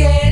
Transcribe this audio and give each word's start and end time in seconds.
of 0.00 0.31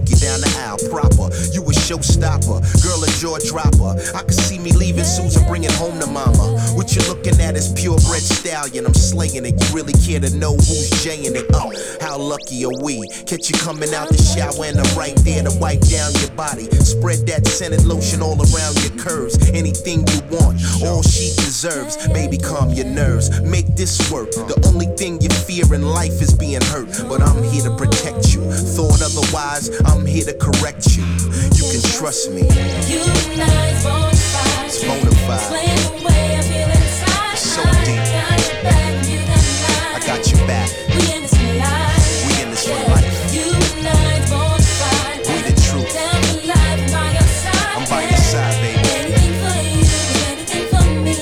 walk 0.00 0.10
you 0.10 0.16
down 0.16 0.40
the 0.40 0.56
aisle 0.58 0.78
proper. 0.88 1.19
Showstopper, 1.90 2.62
girl 2.86 3.02
a 3.02 3.10
jaw 3.18 3.36
dropper. 3.50 3.98
I 4.14 4.22
can 4.22 4.30
see 4.30 4.60
me 4.60 4.70
leaving 4.70 5.02
Susan, 5.02 5.44
bringing 5.48 5.72
home 5.72 5.98
to 5.98 6.06
mama. 6.06 6.54
What 6.78 6.94
you 6.94 7.02
looking 7.08 7.40
at 7.40 7.56
is 7.56 7.72
purebred 7.74 8.22
stallion. 8.22 8.86
I'm 8.86 8.94
slaying 8.94 9.44
it. 9.44 9.58
You 9.58 9.74
really 9.74 9.94
care 9.94 10.20
to 10.20 10.30
know 10.38 10.54
who's 10.54 10.88
jaying 11.02 11.34
it? 11.34 11.46
Oh, 11.52 11.74
how 12.00 12.16
lucky 12.16 12.64
are 12.64 12.78
we? 12.84 13.02
Catch 13.26 13.50
you 13.50 13.58
coming 13.58 13.92
out 13.92 14.06
the 14.06 14.22
shower 14.22 14.70
and 14.70 14.78
I'm 14.78 14.96
right 14.96 15.18
there 15.26 15.42
to 15.42 15.50
wipe 15.58 15.82
down 15.90 16.14
your 16.22 16.30
body. 16.38 16.70
Spread 16.78 17.26
that 17.26 17.44
scented 17.48 17.84
lotion 17.84 18.22
all 18.22 18.38
around 18.38 18.78
your 18.86 18.94
curves. 18.94 19.34
Anything 19.50 20.06
you 20.06 20.20
want, 20.30 20.62
all 20.86 21.02
she 21.02 21.34
deserves. 21.42 21.98
Baby, 22.14 22.38
calm 22.38 22.70
your 22.70 22.86
nerves. 22.86 23.42
Make 23.42 23.66
this 23.74 23.98
work. 24.12 24.30
The 24.30 24.54
only 24.70 24.86
thing 24.94 25.20
you 25.20 25.28
fear 25.42 25.66
in 25.74 25.82
life 25.82 26.22
is 26.22 26.32
being 26.32 26.62
hurt. 26.70 26.86
But 27.10 27.20
I'm 27.20 27.42
here 27.50 27.66
to 27.66 27.74
protect 27.74 28.32
you. 28.32 28.46
Thought 28.78 29.02
otherwise, 29.02 29.74
I'm 29.90 30.06
here 30.06 30.24
to 30.30 30.38
correct 30.38 30.94
you. 30.94 31.02
You 31.58 31.66
can 31.66 31.79
trust 31.82 32.30
me. 32.30 32.42
You 32.88 33.02
and 33.32 33.42
I's 33.42 33.84
bona 33.84 34.14
fide. 34.14 34.66
It's 34.66 34.84
bona 34.84 35.10
fide. 35.26 35.40
Explain 35.40 36.00
the 36.02 36.10
I 36.10 36.42
feel 36.42 36.70
inside. 36.70 37.38
So 37.38 37.62
deep. 37.84 38.00
I 38.00 38.08
got 38.10 38.40
your 38.48 38.62
back, 38.62 38.92
you 39.08 39.18
got 39.24 39.44
mine. 39.62 39.94
I 39.94 40.00
got 40.06 40.22
your 40.32 40.42
back. 40.46 40.68
We 40.90 41.02
in 41.14 41.20
this 41.22 41.34
for 41.36 41.52
life. 41.56 42.26
We 42.26 42.32
in 42.42 42.48
this 42.50 42.64
for 42.66 42.80
life. 42.90 43.08
You 43.34 43.46
and 43.78 43.88
I's 43.88 44.30
bona 44.30 44.60
fide. 44.60 45.20
We 45.26 45.36
the 45.48 45.54
truth. 45.60 45.92
Down 45.94 46.20
for 46.28 46.40
life, 46.46 46.82
by 46.92 47.12
your 47.12 47.28
side. 47.40 47.72
I'm 47.76 47.84
by 47.88 48.02
your 48.08 48.18
side, 48.18 48.56
baby. 48.60 48.82
Anything 49.00 49.32
for 49.40 49.56
you, 49.64 49.84
anything 50.28 50.66
for 50.68 50.84
me. 51.04 51.18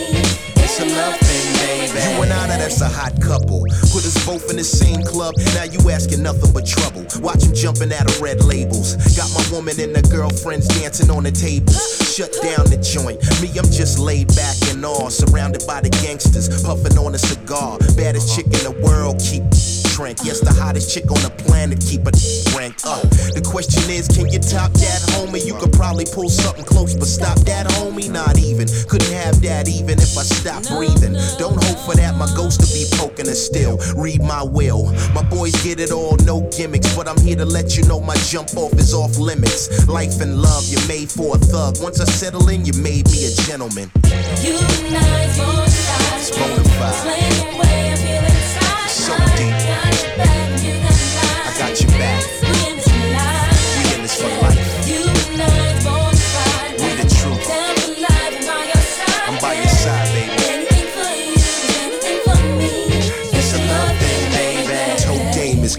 It's 0.64 0.80
a 0.80 0.86
love 0.86 1.16
thing, 1.20 1.46
baby. 1.62 1.98
You 2.14 2.22
and 2.22 2.32
I, 2.32 2.46
now 2.46 2.58
that's 2.58 2.80
a 2.80 2.88
hot 2.88 3.14
couple. 3.20 3.64
Both 4.28 4.50
in 4.50 4.56
the 4.56 4.64
same 4.64 5.00
club. 5.00 5.32
Now 5.56 5.64
you 5.64 5.80
asking 5.88 6.22
nothing 6.22 6.52
but 6.52 6.66
trouble. 6.66 7.06
Watch 7.24 7.44
him 7.44 7.54
jumping 7.54 7.90
out 7.94 8.04
of 8.04 8.20
red 8.20 8.44
labels. 8.44 8.92
Got 9.16 9.32
my 9.32 9.40
woman 9.50 9.72
and 9.80 9.96
the 9.96 10.04
girlfriends 10.12 10.68
dancing 10.68 11.08
on 11.08 11.22
the 11.22 11.32
tables. 11.32 11.80
Shut 12.12 12.36
down 12.42 12.68
the 12.68 12.76
joint. 12.76 13.24
Me, 13.40 13.48
I'm 13.56 13.72
just 13.72 13.98
laid 13.98 14.28
back 14.36 14.56
and 14.68 14.84
all. 14.84 15.08
Surrounded 15.08 15.66
by 15.66 15.80
the 15.80 15.88
gangsters. 16.04 16.62
Puffing 16.62 16.98
on 16.98 17.14
a 17.14 17.18
cigar. 17.18 17.78
Baddest 17.96 18.36
chick 18.36 18.44
in 18.44 18.68
the 18.68 18.76
world. 18.84 19.16
Keep 19.18 19.48
trank. 19.98 20.18
Yes, 20.22 20.38
the 20.38 20.54
hottest 20.54 20.94
chick 20.94 21.10
on 21.10 21.18
the 21.26 21.30
planet. 21.42 21.82
Keep 21.82 22.06
a 22.06 22.14
rank 22.54 22.78
up. 22.86 23.02
The 23.34 23.42
question 23.42 23.82
is, 23.90 24.06
can 24.06 24.30
you 24.30 24.38
top 24.38 24.70
that, 24.78 25.02
homie? 25.10 25.42
You 25.44 25.58
could 25.58 25.72
probably 25.72 26.06
pull 26.06 26.30
something 26.30 26.64
close, 26.64 26.94
but 26.94 27.08
stop 27.10 27.38
that, 27.50 27.66
homie. 27.66 28.06
Not 28.08 28.38
even. 28.38 28.68
Couldn't 28.86 29.10
have 29.10 29.42
that 29.42 29.66
even 29.66 29.98
if 29.98 30.14
I 30.14 30.22
stopped 30.22 30.70
breathing. 30.70 31.18
Don't 31.42 31.58
hope 31.66 31.78
for 31.82 31.98
that. 31.98 32.14
My 32.14 32.30
ghost 32.38 32.62
to 32.62 32.68
be 32.70 32.86
poking 32.94 33.28
us 33.28 33.42
still. 33.42 33.78
Read 33.96 34.22
my 34.22 34.42
will. 34.42 34.86
My 35.18 35.26
boys 35.26 35.54
get 35.66 35.80
it 35.80 35.90
all, 35.90 36.16
no 36.22 36.46
gimmicks. 36.54 36.94
But 36.94 37.08
I'm 37.08 37.18
here 37.18 37.36
to 37.36 37.44
let 37.44 37.76
you 37.76 37.82
know 37.90 38.00
my 38.00 38.16
jump 38.30 38.54
off 38.56 38.74
is 38.78 38.94
off 38.94 39.18
limits. 39.18 39.88
Life 39.88 40.20
and 40.20 40.40
love, 40.40 40.62
you're 40.70 40.86
made 40.86 41.10
for 41.10 41.34
a 41.34 41.38
thug. 41.38 41.82
Once 41.82 42.00
I 42.00 42.04
settle 42.04 42.48
in, 42.48 42.64
you 42.64 42.72
made 42.78 43.10
me 43.10 43.26
a 43.26 43.32
gentleman. 43.50 43.90
You 44.46 44.54
and 44.54 44.94
I's 44.94 45.38
So 49.08 49.16
deep. 49.38 49.54
I 51.46 51.54
got 51.58 51.80
your 51.80 51.90
back. 51.92 52.47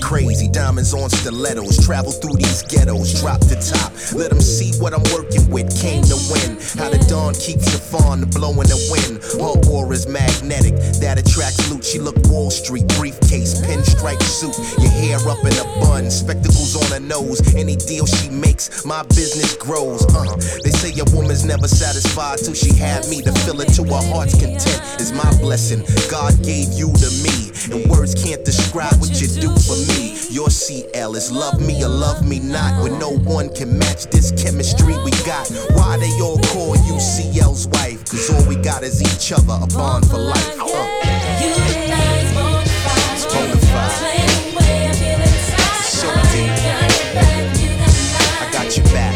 Crazy. 0.09 0.47
Diamonds 0.49 0.91
on 0.91 1.07
stilettos. 1.07 1.85
Travel 1.85 2.11
through 2.11 2.33
these 2.41 2.63
ghettos. 2.63 3.21
Drop 3.21 3.39
the 3.45 3.61
top. 3.61 3.93
Let 4.17 4.31
them 4.31 4.41
see 4.41 4.73
what 4.81 4.91
I'm 4.97 5.05
working 5.13 5.45
with. 5.53 5.69
Came 5.77 6.01
to 6.09 6.17
win. 6.33 6.57
How 6.81 6.89
the 6.89 6.97
dawn 7.05 7.37
keeps 7.37 7.69
the 7.69 7.77
fawn 7.77 8.25
blowing 8.33 8.65
the 8.65 8.79
wind. 8.89 9.21
Her 9.37 9.53
aura 9.69 9.93
is 9.93 10.09
magnetic. 10.09 10.73
That 10.97 11.21
attracts 11.21 11.69
loot. 11.69 11.85
She 11.85 11.99
look 11.99 12.17
Wall 12.25 12.49
Street. 12.49 12.89
Briefcase. 12.97 13.61
Pinstripe 13.61 14.23
suit. 14.25 14.57
Your 14.81 14.89
hair 14.89 15.21
up 15.29 15.45
in 15.45 15.53
a 15.61 15.65
bun. 15.77 16.09
Spectacles 16.09 16.73
on 16.73 16.89
her 16.89 17.05
nose. 17.05 17.37
Any 17.53 17.75
deal 17.75 18.07
she 18.09 18.29
makes, 18.29 18.85
my 18.85 19.03
business 19.13 19.55
grows. 19.57 20.01
Uh, 20.09 20.25
they 20.65 20.73
say 20.73 20.89
a 20.97 21.05
woman's 21.13 21.45
never 21.45 21.67
satisfied 21.67 22.39
till 22.41 22.57
she 22.57 22.73
had 22.73 23.05
me 23.09 23.21
to 23.21 23.31
fill 23.45 23.61
it 23.61 23.69
to 23.77 23.85
her 23.85 24.03
heart's 24.09 24.33
content. 24.33 24.81
Is 24.97 25.13
my 25.13 25.29
blessing. 25.37 25.85
God 26.09 26.33
gave 26.41 26.73
you 26.73 26.89
to 26.97 27.09
me. 27.21 27.53
And 27.69 27.85
words 27.91 28.15
can't 28.17 28.43
describe 28.43 28.97
what 28.97 29.13
you 29.21 29.27
do 29.27 29.53
for 29.53 29.77
me. 29.85 29.98
Your 29.99 30.49
CL 30.49 31.15
is 31.15 31.31
love 31.31 31.59
me 31.59 31.83
or 31.83 31.89
love 31.89 32.25
me 32.25 32.39
not. 32.39 32.81
When 32.83 32.97
no 32.99 33.09
one 33.17 33.49
can 33.53 33.77
match 33.77 34.05
this 34.05 34.31
chemistry 34.31 34.95
we 35.03 35.11
got. 35.25 35.49
Why 35.73 35.97
they 35.97 36.11
all 36.21 36.39
call 36.53 36.75
you 36.87 36.97
CL's 36.99 37.67
wife? 37.67 38.05
Cause 38.05 38.29
all 38.29 38.47
we 38.47 38.55
got 38.55 38.83
is 38.83 39.01
each 39.01 39.31
other, 39.33 39.57
a 39.61 39.67
bond 39.67 40.09
for 40.09 40.17
life. 40.17 40.59
Uh, 40.59 40.65
You 41.41 41.51
and 41.51 41.91
I's 41.91 42.33
bona 42.33 42.65
fide. 42.65 43.13
it's 43.13 43.25
bona 43.33 43.57
fide. 43.57 43.91
Explain 43.91 44.51
the 44.51 44.57
way 44.57 44.87
I 44.87 44.93
feel 44.93 45.19
inside. 45.19 45.83
So 45.83 46.07
deep. 46.31 46.47
Got 46.63 46.87
your 46.95 47.13
back, 47.13 47.59
you 47.59 47.69
got 47.75 47.91
mine. 48.13 48.47
I 48.47 48.51
got 48.53 48.77
your 48.77 48.85
back. 48.93 49.08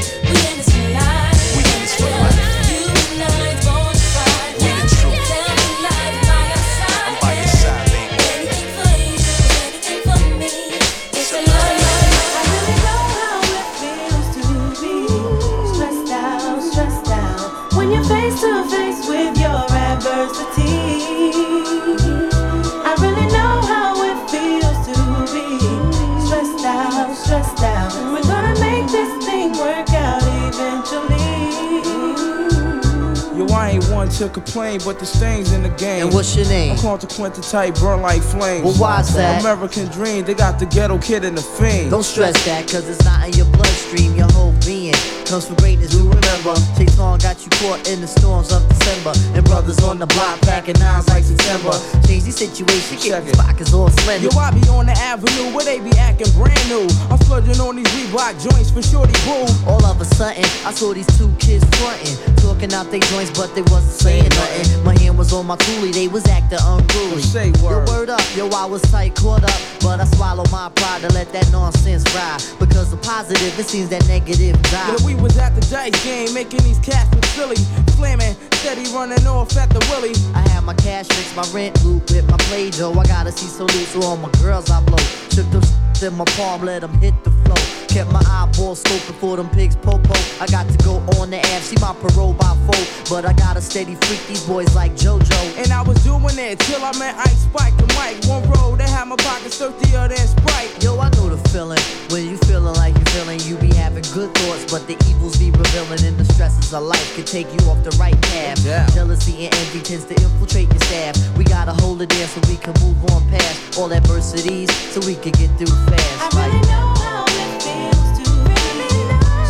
To 34.17 34.29
complain, 34.29 34.79
but 34.85 34.99
the 34.99 35.05
stains 35.05 35.51
in 35.53 35.63
the 35.63 35.69
game. 35.69 36.05
And 36.05 36.13
what's 36.13 36.35
your 36.35 36.45
name? 36.45 36.73
I'm 36.73 36.77
consequential 36.77 37.43
type, 37.43 37.75
burn 37.75 38.01
like 38.01 38.21
flames. 38.21 38.63
Well, 38.63 38.73
why's 38.75 39.13
that? 39.15 39.41
American 39.41 39.87
dream, 39.87 40.25
they 40.25 40.33
got 40.33 40.59
the 40.59 40.65
ghetto 40.65 40.97
kid 40.99 41.23
in 41.23 41.35
the 41.35 41.41
fiend. 41.41 41.91
Don't 41.91 42.03
stress 42.03 42.33
that, 42.45 42.67
cause 42.67 42.87
it's 42.87 43.03
not 43.03 43.27
in 43.27 43.33
your 43.33 43.47
bloodstream, 43.47 44.15
your 44.15 44.31
whole 44.31 44.53
being 44.65 44.93
comes 45.25 45.47
from 45.47 45.55
greatness, 45.55 45.95
we 45.95 46.01
remember. 46.01 46.53
Chase 46.77 46.97
Long 46.97 47.17
got 47.17 47.42
you 47.42 47.42
caught 47.63 47.87
in 47.87 48.01
the 48.01 48.07
storms 48.07 48.51
of 48.51 48.59
December. 48.67 49.15
And 49.31 49.43
brothers 49.45 49.79
on 49.83 49.97
the 49.97 50.07
block 50.07 50.41
packing 50.41 50.75
nines 50.79 51.07
like 51.07 51.23
September. 51.23 51.71
Change 52.03 52.27
the 52.27 52.35
situation, 52.35 52.99
get 52.99 53.23
the 53.23 53.31
pockets 53.39 53.73
all 53.73 53.87
slender. 54.03 54.27
Yo, 54.27 54.35
I 54.35 54.51
be 54.51 54.67
on 54.67 54.85
the 54.85 54.97
avenue 54.99 55.55
where 55.55 55.63
they 55.63 55.79
be 55.79 55.95
acting 55.97 56.27
brand 56.35 56.59
new. 56.67 56.83
I'm 57.07 57.17
splurging 57.23 57.59
on 57.63 57.79
these 57.79 57.87
Reebok 57.95 58.35
joints 58.43 58.69
for 58.69 58.83
shorty 58.83 59.15
boo. 59.23 59.47
All 59.63 59.83
of 59.85 60.01
a 60.01 60.05
sudden, 60.05 60.43
I 60.67 60.71
saw 60.75 60.93
these 60.93 61.07
two 61.17 61.31
kids 61.39 61.63
frontin', 61.79 62.35
talking 62.43 62.73
out 62.73 62.91
their 62.91 62.99
joints, 63.07 63.31
but 63.31 63.55
they 63.55 63.63
wasn't 63.71 63.95
saying 63.95 64.29
nothing. 64.35 64.83
My 64.83 64.97
hand 64.99 65.17
was 65.17 65.31
on 65.31 65.47
my 65.47 65.55
toolie, 65.55 65.93
they 65.93 66.09
was 66.09 66.27
acting 66.27 66.59
unruly. 66.59 67.21
Say 67.21 67.51
word. 67.63 67.87
Yo, 67.87 67.93
word 67.93 68.09
up, 68.09 68.25
yo, 68.35 68.49
I 68.49 68.65
was 68.65 68.81
tight, 68.91 69.15
caught 69.15 69.43
up, 69.43 69.59
but 69.79 70.01
I 70.01 70.05
swallowed 70.19 70.51
my 70.51 70.69
pride 70.75 71.01
to 71.01 71.09
let 71.13 71.31
that 71.31 71.49
nonsense 71.51 72.03
ride. 72.13 72.43
Because 72.59 72.91
the 72.91 72.97
positive, 72.97 73.57
it 73.57 73.65
seems 73.65 73.89
that 73.89 74.05
negative 74.07 74.61
die. 74.63 74.91
Yeah, 74.91 75.05
we 75.05 75.15
was 75.15 75.37
at 75.37 75.55
the 75.55 75.61
dice 75.71 75.95
game, 76.03 76.33
making 76.33 76.61
these 76.63 76.79
cats 76.79 77.07
look 77.15 77.25
silly. 77.25 77.52
Slamming, 77.95 78.35
steady 78.53 78.89
running 78.93 79.25
off 79.27 79.55
at 79.57 79.69
the 79.69 79.79
willy. 79.91 80.13
I 80.33 80.47
have 80.49 80.63
my 80.63 80.73
cash 80.75 81.07
fix, 81.07 81.35
my 81.35 81.45
rent 81.53 81.83
loop 81.83 82.09
with 82.09 82.29
my 82.29 82.37
play 82.49 82.69
dough. 82.69 82.93
I 82.93 83.05
gotta 83.05 83.31
see 83.31 83.47
so 83.47 83.65
loose, 83.65 83.89
so 83.89 84.01
all 84.01 84.17
my 84.17 84.31
girls 84.41 84.69
I 84.69 84.81
blow. 84.83 84.97
Shook 85.29 85.49
them 85.51 85.63
in 86.01 86.15
my 86.15 86.25
palm, 86.37 86.63
let 86.63 86.81
them 86.81 86.93
hit 86.99 87.13
the 87.23 87.31
flow. 87.43 87.55
Kept 87.87 88.11
my 88.11 88.23
eyeball 88.25 88.75
scoping 88.75 89.13
for 89.19 89.37
them 89.37 89.49
pigs 89.49 89.75
popo. 89.75 90.15
I 90.41 90.47
got 90.47 90.67
to 90.67 90.77
go 90.83 90.95
on 91.19 91.29
the 91.29 91.37
app, 91.37 91.61
see 91.61 91.77
my 91.79 91.93
parole 91.93 92.33
by 92.33 92.55
four. 92.65 92.81
But 93.09 93.25
I 93.25 93.33
got 93.33 93.57
a 93.57 93.61
steady 93.61 93.95
freak 93.95 94.25
these 94.27 94.41
boys 94.47 94.73
like 94.73 94.93
JoJo. 94.93 95.57
And 95.61 95.71
I 95.71 95.81
was 95.83 96.03
doing 96.03 96.39
it 96.39 96.59
till 96.59 96.83
I 96.83 96.97
met 96.97 97.15
Ice 97.17 97.43
Spike 97.43 97.77
and 97.77 97.93
Mike. 97.93 98.17
One 98.25 98.41
road, 98.49 98.79
they 98.79 98.89
had 98.89 99.05
my 99.05 99.15
pockets 99.17 99.59
dirtier 99.59 100.07
than 100.07 100.17
Sprite. 100.17 100.71
Yo, 100.83 100.97
I 100.99 101.09
know 101.11 101.29
the 101.29 101.37
feeling. 101.49 101.79
When 102.09 102.27
you 102.27 102.37
feeling 102.49 102.73
like 102.75 102.95
you 102.97 103.05
feeling, 103.13 103.39
you 103.41 103.57
be 103.57 103.73
having 103.75 104.03
good 104.13 104.33
thoughts, 104.37 104.71
but 104.71 104.87
the 104.87 104.97
evils 105.09 105.37
be 105.37 105.51
revealing, 105.51 106.03
and 106.03 106.17
the 106.17 106.25
stresses 106.33 106.73
of 106.73 106.83
life 106.83 107.15
can 107.15 107.25
take 107.25 107.47
you 107.53 107.59
off 107.69 107.83
the 107.83 107.95
right 107.99 108.19
path. 108.33 108.65
Yeah. 108.65 108.87
Jealousy 108.87 109.45
and 109.45 109.53
envy 109.53 109.81
tends 109.81 110.05
to 110.05 110.15
infiltrate 110.15 110.69
your 110.69 110.81
staff. 110.89 111.13
We 111.37 111.43
gotta 111.43 111.73
hold 111.73 112.01
it 112.01 112.09
there 112.09 112.27
so 112.27 112.41
we 112.49 112.57
can 112.57 112.73
move 112.81 112.97
on 113.11 113.21
past 113.29 113.77
all 113.77 113.91
adversities, 113.93 114.73
so 114.93 114.99
we 115.05 115.15
can 115.15 115.31
get 115.33 115.49
through 115.57 115.73
fast. 115.89 116.21
I 116.21 116.27
really 116.39 116.61
know 116.71 116.87
how 117.03 117.23
it 117.27 117.51
feels 117.63 118.07
to 118.17 118.25
be 118.47 118.57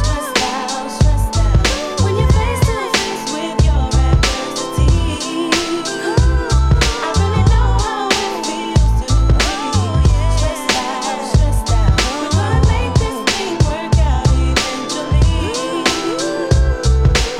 stressed 0.02 0.38
out, 0.44 0.90
stressed 0.90 1.38
out 1.38 1.58
when 2.04 2.13
you're 2.18 2.34
face 2.38 2.63
to 2.70 2.75
face 2.96 3.25
with 3.34 3.58
your 3.68 3.86
adversity. 4.10 5.52
I 7.04 7.10
really 7.22 7.44
know 7.54 7.70
how 7.86 8.08
it 8.12 8.34
feels 8.48 8.92
to 9.02 9.08
be 9.40 9.58
stressed 10.38 10.74
out, 10.78 11.22
stressed 11.34 11.70
out. 11.72 11.94
We're 12.22 12.34
gonna 12.38 12.62
make 12.74 12.94
this 13.02 13.18
thing 13.34 13.56
work 13.70 13.96
out 14.12 14.28
eventually. 14.52 15.84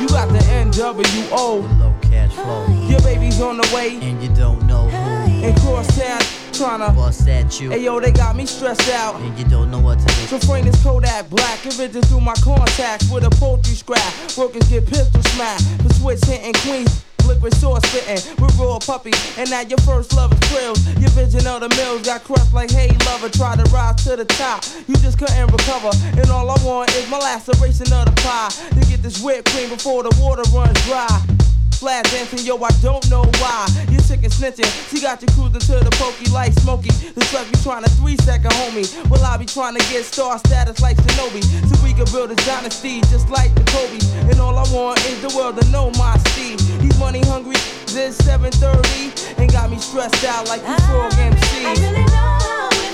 You 0.02 0.08
got 0.10 0.28
the 0.30 0.42
NWO, 0.64 1.62
Low 1.80 1.94
cash 2.02 2.34
flow, 2.34 2.62
your 2.90 3.02
baby's 3.02 3.40
on 3.42 3.58
the 3.58 3.68
way. 3.76 3.98
and 4.02 4.22
you 4.22 4.30
don't 4.36 4.62
know 4.68 4.88
who 4.88 5.48
In 5.48 5.56
crosstown, 5.60 6.23
tryna. 6.64 6.96
bust 6.96 7.28
at 7.28 7.60
you, 7.60 7.70
Hey 7.70 7.84
yo, 7.84 8.00
they 8.00 8.12
got 8.12 8.36
me 8.36 8.46
stressed 8.46 8.90
out. 8.92 9.16
and 9.16 9.38
you 9.38 9.46
don't 9.46 9.70
know 9.70 9.80
what 9.80 10.00
to 10.00 10.06
do. 10.06 10.22
So 10.28 10.40
frame 10.40 10.66
this 10.66 10.82
Kodak 10.84 11.30
black, 11.30 11.66
if 11.66 11.80
it 11.80 11.92
just 11.92 12.10
through 12.10 12.22
my 12.22 12.36
contacts 12.36 13.10
with 13.12 13.26
a 13.26 13.30
poultry 13.30 13.76
scrap. 13.76 14.14
Workers 14.38 14.68
get 14.70 14.86
pistol 14.88 15.22
smacked, 15.24 15.64
the 15.84 15.94
switch 15.94 16.24
hitting 16.26 16.54
queens. 16.62 17.04
Liquid 17.26 17.56
sauce 17.56 17.82
spitting 17.88 18.36
with 18.36 18.54
raw 18.58 18.78
puppies, 18.80 19.16
and 19.38 19.50
now 19.50 19.62
your 19.62 19.78
first 19.80 20.14
love 20.14 20.34
is 20.34 20.40
krills. 20.50 20.84
Your 21.00 21.10
vision 21.12 21.48
of 21.48 21.62
the 21.62 21.70
mills 21.78 22.02
got 22.02 22.22
crushed 22.26 22.54
like 22.54 22.70
hey 22.70 22.90
lover. 23.06 23.30
Try 23.30 23.56
to 23.56 23.64
rise 23.72 24.04
to 24.04 24.18
the 24.18 24.26
top, 24.26 24.66
you 24.88 24.96
just 24.96 25.18
couldn't 25.18 25.48
recover. 25.50 25.92
And 26.20 26.30
all 26.30 26.50
I 26.50 26.58
want 26.66 26.94
is 26.96 27.10
my 27.10 27.20
laceration 27.20 27.94
of 27.94 28.06
the 28.06 28.14
pie 28.24 28.50
to 28.72 28.90
get 28.90 29.02
this 29.02 29.24
whipped 29.24 29.50
cream 29.52 29.70
before 29.70 30.04
the 30.04 30.14
water 30.22 30.44
runs 30.54 30.80
dry. 30.86 31.43
Flash 31.84 32.10
dancing, 32.12 32.48
yo, 32.48 32.56
I 32.64 32.72
don't 32.82 33.04
know 33.10 33.24
why. 33.44 33.68
You 33.92 34.00
sick 34.00 34.24
and 34.24 34.32
snitching. 34.32 34.64
She 34.90 35.02
got 35.02 35.22
you 35.22 35.28
cruising 35.36 35.60
to 35.68 35.84
the 35.84 35.92
pokey 36.00 36.32
like 36.32 36.54
Smokey. 36.64 36.88
The 37.12 37.20
truck 37.28 37.44
be 37.52 37.60
trying 37.60 37.84
to 37.84 37.90
three 38.00 38.16
second 38.24 38.52
homie. 38.52 38.88
Well, 39.10 39.22
I 39.22 39.36
be 39.36 39.46
trying 39.46 39.76
to 39.76 39.84
get 39.92 40.06
star 40.06 40.40
status 40.40 40.80
like 40.80 40.96
Shinobi. 40.96 41.44
So 41.68 41.76
we 41.84 41.92
can 41.92 42.06
build 42.06 42.32
a 42.32 42.36
dynasty 42.48 43.02
just 43.12 43.30
like 43.30 43.54
the 43.56 43.66
Kobe. 43.68 44.00
And 44.32 44.40
all 44.40 44.58
I 44.58 44.64
want 44.72 45.04
is 45.08 45.20
the 45.22 45.36
world 45.36 45.60
to 45.60 45.70
know 45.72 45.92
my 46.00 46.16
Steve. 46.32 46.58
He's 46.80 46.98
money 46.98 47.20
hungry, 47.28 47.60
this 47.92 48.16
730. 48.24 49.44
And 49.44 49.52
got 49.52 49.70
me 49.70 49.78
stressed 49.78 50.24
out 50.24 50.48
like 50.48 50.62
you 50.62 50.78
frog 50.88 51.12
MC. 51.20 51.66
I 51.66 51.74
really 51.84 52.06
know 52.06 52.93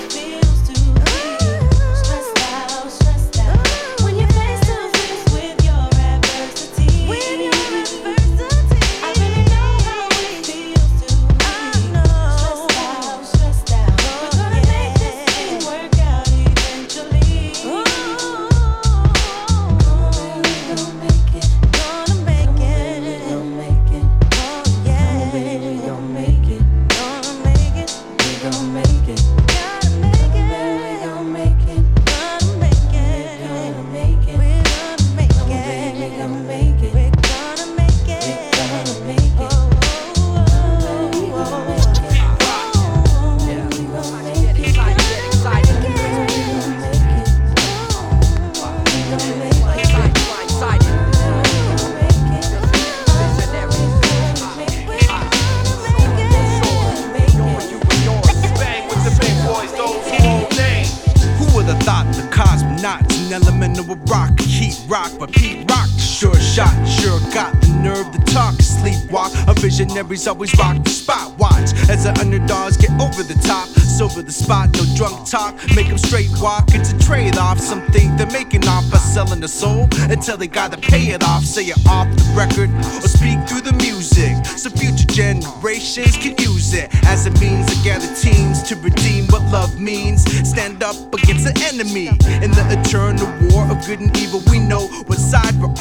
always 70.09 70.57
rock 70.57 70.83
the 70.83 70.89
spot. 70.89 71.37
Watch 71.37 71.69
as 71.87 72.03
the 72.03 72.17
underdogs 72.19 72.77
get 72.77 72.89
over 72.99 73.21
the 73.21 73.35
top, 73.45 73.67
sober 73.69 74.23
the 74.23 74.31
spot, 74.31 74.69
no 74.73 74.83
drunk 74.95 75.29
talk. 75.29 75.53
Make 75.75 75.87
them 75.87 75.99
straight 75.99 76.29
walk. 76.41 76.65
It's 76.73 76.91
a 76.91 76.97
trade 76.97 77.37
off. 77.37 77.59
Something 77.59 78.17
they're 78.17 78.31
making 78.31 78.67
off 78.67 78.89
by 78.89 78.97
selling 78.97 79.39
the 79.39 79.47
soul 79.47 79.87
until 80.09 80.35
they 80.35 80.47
gotta 80.47 80.77
pay 80.77 81.13
it 81.13 81.23
off. 81.23 81.43
Say 81.43 81.65
it 81.65 81.77
off 81.87 82.07
the 82.09 82.25
record 82.35 82.71
or 83.03 83.07
speak 83.07 83.37
through 83.47 83.61
the 83.61 83.73
music, 83.73 84.33
so 84.45 84.71
future 84.71 85.05
generations 85.05 86.17
can 86.17 86.33
use 86.39 86.73
it 86.73 86.89
as 87.05 87.27
a 87.27 87.31
means 87.39 87.67
to 87.69 87.83
gather 87.83 88.09
teams 88.15 88.63
to 88.63 88.75
redeem 88.77 89.27
what 89.27 89.43
love 89.51 89.79
means. 89.79 90.25
Stand 90.49 90.81
up 90.81 90.97
against 91.13 91.45
the 91.45 91.53
enemy 91.69 92.07
in 92.41 92.49
the 92.49 92.65
eternal 92.73 93.29
war 93.53 93.69
of 93.69 93.77
good 93.85 93.99
and 93.99 94.15
evil. 94.17 94.41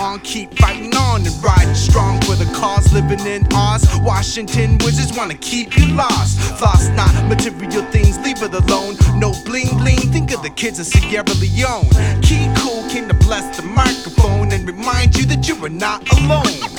On. 0.00 0.20
Keep 0.20 0.58
fighting 0.58 0.94
on 0.94 1.26
and 1.26 1.42
riding 1.42 1.74
strong 1.74 2.20
for 2.22 2.34
the 2.36 2.44
cause. 2.54 2.92
Living 2.92 3.20
in 3.26 3.46
Oz, 3.52 3.84
Washington 4.02 4.78
wizards 4.78 5.16
wanna 5.16 5.34
keep 5.34 5.76
you 5.76 5.86
lost. 5.94 6.38
Floss 6.58 6.88
not 6.90 7.12
material 7.28 7.82
things, 7.90 8.18
leave 8.20 8.42
it 8.42 8.54
alone. 8.54 8.96
No 9.18 9.32
bling 9.44 9.76
bling. 9.78 9.98
Think 10.12 10.32
of 10.32 10.42
the 10.42 10.50
kids 10.50 10.78
of 10.78 10.86
Sierra 10.86 11.24
Leone. 11.40 11.88
Key 12.22 12.48
Kool 12.58 12.88
came 12.88 13.08
to 13.08 13.14
bless 13.14 13.56
the 13.56 13.62
microphone 13.62 14.52
and 14.52 14.66
remind 14.66 15.16
you 15.16 15.24
that 15.26 15.48
you 15.48 15.56
are 15.64 15.68
not 15.68 16.00
alone. 16.12 16.77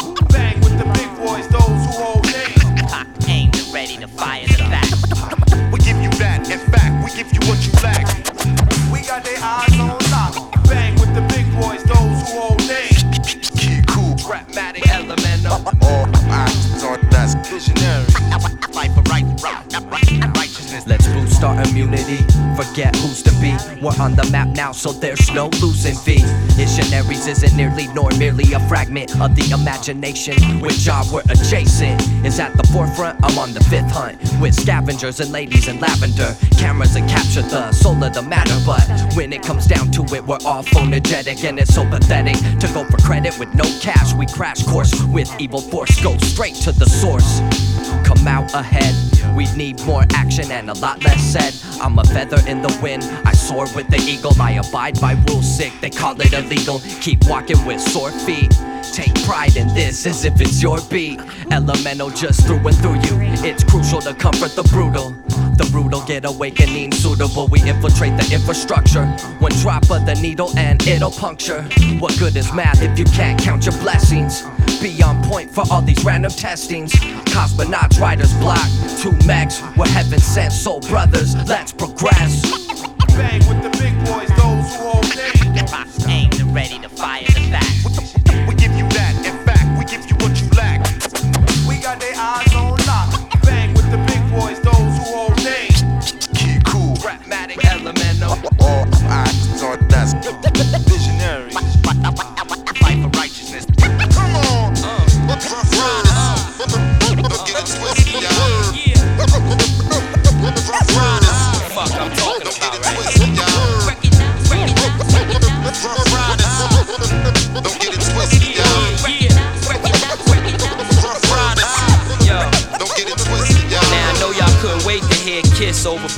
We're 23.81 23.95
on 24.01 24.13
the 24.15 24.27
map 24.29 24.49
now, 24.49 24.73
so 24.73 24.91
there's 24.91 25.31
no 25.31 25.47
losing 25.61 25.95
V. 26.03 26.21
Missionaries 26.57 27.27
isn't 27.27 27.55
nearly 27.55 27.87
nor 27.93 28.09
merely 28.17 28.51
a 28.51 28.59
fragment 28.67 29.17
of 29.21 29.35
the 29.35 29.49
imagination. 29.53 30.59
With 30.59 30.77
job 30.79 31.05
we're 31.13 31.21
adjacent 31.29 32.01
is 32.25 32.39
at 32.41 32.55
the 32.57 32.63
forefront. 32.73 33.23
I'm 33.23 33.37
on 33.39 33.53
the 33.53 33.63
fifth 33.63 33.91
hunt 33.91 34.19
with 34.41 34.53
scavengers 34.53 35.21
and 35.21 35.31
ladies 35.31 35.69
in 35.69 35.79
lavender. 35.79 36.35
Cameras 36.57 36.93
that 36.95 37.09
capture 37.09 37.41
the 37.41 37.71
soul 37.71 38.03
of 38.03 38.13
the 38.13 38.21
matter, 38.21 38.57
but 38.65 38.83
when 39.15 39.31
it 39.31 39.43
comes 39.43 39.65
down 39.65 39.91
to 39.91 40.03
it, 40.13 40.25
we're 40.27 40.43
all 40.45 40.63
phonegetic 40.63 41.47
and 41.47 41.57
it's 41.57 41.73
so 41.73 41.89
pathetic 41.89 42.35
to 42.59 42.67
go 42.73 42.83
for 42.83 42.97
credit 42.97 43.39
with 43.39 43.53
no 43.55 43.63
cash. 43.79 44.13
We 44.13 44.25
crash 44.25 44.61
course 44.63 44.93
with 45.05 45.33
evil 45.39 45.61
force, 45.61 46.01
go 46.03 46.17
straight 46.17 46.55
to 46.55 46.73
the 46.73 46.85
source. 46.85 47.39
Come 48.03 48.27
out 48.27 48.53
ahead. 48.53 48.95
We 49.35 49.45
need 49.55 49.83
more 49.85 50.05
action 50.13 50.51
and 50.51 50.69
a 50.69 50.73
lot 50.73 51.03
less 51.03 51.21
said. 51.21 51.53
I'm 51.81 51.97
a 51.99 52.03
feather 52.03 52.41
in 52.47 52.61
the 52.61 52.77
wind. 52.81 53.03
I 53.25 53.33
soar 53.33 53.67
with 53.75 53.87
the 53.87 53.97
eagle. 53.97 54.33
I 54.41 54.51
abide 54.53 54.99
by 54.99 55.13
rules 55.27 55.57
sick. 55.57 55.73
They 55.81 55.89
call 55.89 56.19
it 56.19 56.33
illegal. 56.33 56.79
Keep 57.01 57.27
walking 57.27 57.63
with 57.65 57.81
sore 57.81 58.11
feet. 58.11 58.51
Take 58.93 59.13
pride 59.23 59.55
in 59.55 59.67
this 59.73 60.05
as 60.05 60.25
if 60.25 60.39
it's 60.41 60.61
your 60.61 60.79
beat. 60.89 61.19
Elemental 61.51 62.09
just 62.09 62.45
through 62.45 62.65
and 62.67 62.77
through 62.77 62.95
you. 62.95 63.17
It's 63.43 63.63
crucial 63.63 64.01
to 64.01 64.13
comfort 64.13 64.55
the 64.55 64.63
brutal. 64.63 65.15
The 65.59 65.69
brutal 65.71 66.01
get 66.05 66.23
awakening 66.23 66.93
suitable. 66.93 67.49
We 67.49 67.59
infiltrate 67.67 68.15
the 68.15 68.33
infrastructure. 68.33 69.05
One 69.39 69.51
drop 69.59 69.91
of 69.91 70.05
the 70.05 70.15
needle 70.21 70.57
and 70.57 70.81
it'll 70.87 71.11
puncture. 71.11 71.63
What 71.99 72.17
good 72.17 72.37
is 72.37 72.53
math 72.53 72.81
if 72.81 72.97
you 72.97 73.03
can't 73.03 73.37
count 73.37 73.65
your 73.65 73.77
blessings? 73.79 74.41
Be 74.81 75.03
on 75.03 75.21
point 75.25 75.51
for 75.51 75.65
all 75.69 75.81
these 75.81 76.01
random 76.05 76.31
testings. 76.31 76.93
Kozmonautz, 76.93 77.99
riders, 77.99 78.33
block, 78.35 78.69
two 79.01 79.11
mechs. 79.27 79.61
We're 79.75 79.89
heaven 79.89 80.19
sent 80.19 80.53
soul 80.53 80.79
brothers. 80.79 81.35
Let's 81.45 81.73
progress. 81.73 82.41
Bang 83.09 83.45
with 83.49 83.61
the 83.61 83.69
big 83.77 83.93
boys, 84.05 84.29
those 84.39 84.75
who 84.77 84.87
hold 84.87 85.13
names. 85.13 86.05
Aimed 86.07 86.39
and 86.39 86.55
ready 86.55 86.79
to 86.79 86.87
fire 86.87 87.18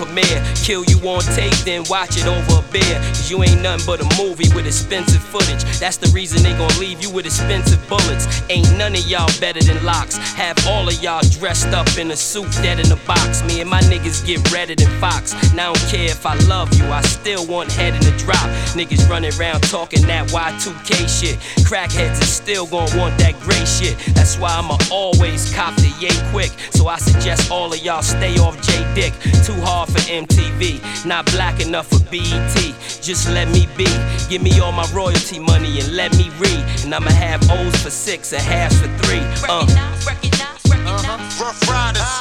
Over 0.02 0.14
premiere. 0.14 0.41
Kill 0.72 0.86
you 0.86 1.06
on 1.06 1.20
tape, 1.36 1.52
then 1.66 1.84
watch 1.90 2.16
it 2.16 2.26
over 2.26 2.66
a 2.66 2.72
beer. 2.72 2.96
Cause 3.12 3.30
you 3.30 3.44
ain't 3.44 3.62
nothing 3.62 3.86
but 3.86 4.00
a 4.00 4.08
movie 4.16 4.48
with 4.56 4.66
expensive 4.66 5.22
footage. 5.22 5.66
That's 5.82 5.98
the 5.98 6.08
reason 6.16 6.44
they 6.44 6.54
gon' 6.54 6.72
leave 6.80 7.02
you 7.02 7.10
with 7.12 7.26
expensive 7.26 7.86
bullets. 7.90 8.42
Ain't 8.50 8.72
none 8.78 8.96
of 8.96 9.06
y'all 9.06 9.28
better 9.42 9.60
than 9.60 9.84
Lox. 9.84 10.16
Have 10.16 10.56
all 10.68 10.88
of 10.88 11.04
y'all 11.04 11.20
dressed 11.40 11.74
up 11.74 11.98
in 11.98 12.12
a 12.12 12.16
suit, 12.16 12.50
dead 12.64 12.80
in 12.80 12.90
a 12.90 12.96
box. 13.06 13.44
Me 13.44 13.60
and 13.60 13.70
my 13.70 13.82
niggas 13.92 14.26
get 14.26 14.40
redder 14.50 14.76
than 14.76 14.88
Fox. 15.02 15.34
Now 15.54 15.72
I 15.72 15.74
don't 15.74 15.90
care 15.90 16.10
if 16.10 16.26
I 16.26 16.36
love 16.48 16.74
you, 16.76 16.86
I 16.86 17.02
still 17.02 17.46
want 17.48 17.70
head 17.74 17.94
in 17.94 18.00
the 18.08 18.16
drop. 18.18 18.48
Niggas 18.72 19.10
running 19.10 19.34
around 19.38 19.64
talking 19.64 20.08
that 20.08 20.30
Y2K 20.30 21.04
shit. 21.20 21.36
Crackheads 21.68 22.22
is 22.22 22.32
still 22.32 22.66
gon' 22.66 22.88
want 22.98 23.18
that 23.20 23.38
gray 23.42 23.66
shit. 23.66 23.98
That's 24.16 24.38
why 24.38 24.56
I'ma 24.56 24.78
always 24.90 25.54
cop 25.54 25.76
the 25.76 25.92
yay 26.00 26.16
quick. 26.32 26.52
So 26.72 26.88
I 26.88 26.96
suggest 26.96 27.52
all 27.52 27.74
of 27.74 27.80
y'all 27.84 28.02
stay 28.02 28.38
off 28.38 28.56
J 28.62 28.88
Dick. 28.96 29.14
Too 29.44 29.60
hard 29.68 29.90
for 29.90 30.00
MTV, 30.08 30.61
not 31.06 31.26
black 31.32 31.60
enough 31.60 31.88
for 31.88 32.00
BET. 32.12 32.56
Just 33.02 33.28
let 33.30 33.48
me 33.50 33.68
be. 33.76 33.88
Give 34.30 34.42
me 34.42 34.60
all 34.60 34.72
my 34.72 34.88
royalty 34.94 35.40
money 35.40 35.80
and 35.80 35.96
let 35.96 36.16
me 36.18 36.30
read. 36.38 36.64
And 36.84 36.94
I'ma 36.94 37.12
have 37.12 37.42
O's 37.50 37.76
for 37.82 37.90
six 37.90 38.32
and 38.34 38.42
halves 38.42 38.80
for 38.80 38.88
three. 39.00 39.22
Uh. 39.50 39.66
huh. 39.68 39.92
Uh 40.86 41.04
huh. 41.04 41.44
Ruff 41.44 41.68
Ryders. 41.68 42.21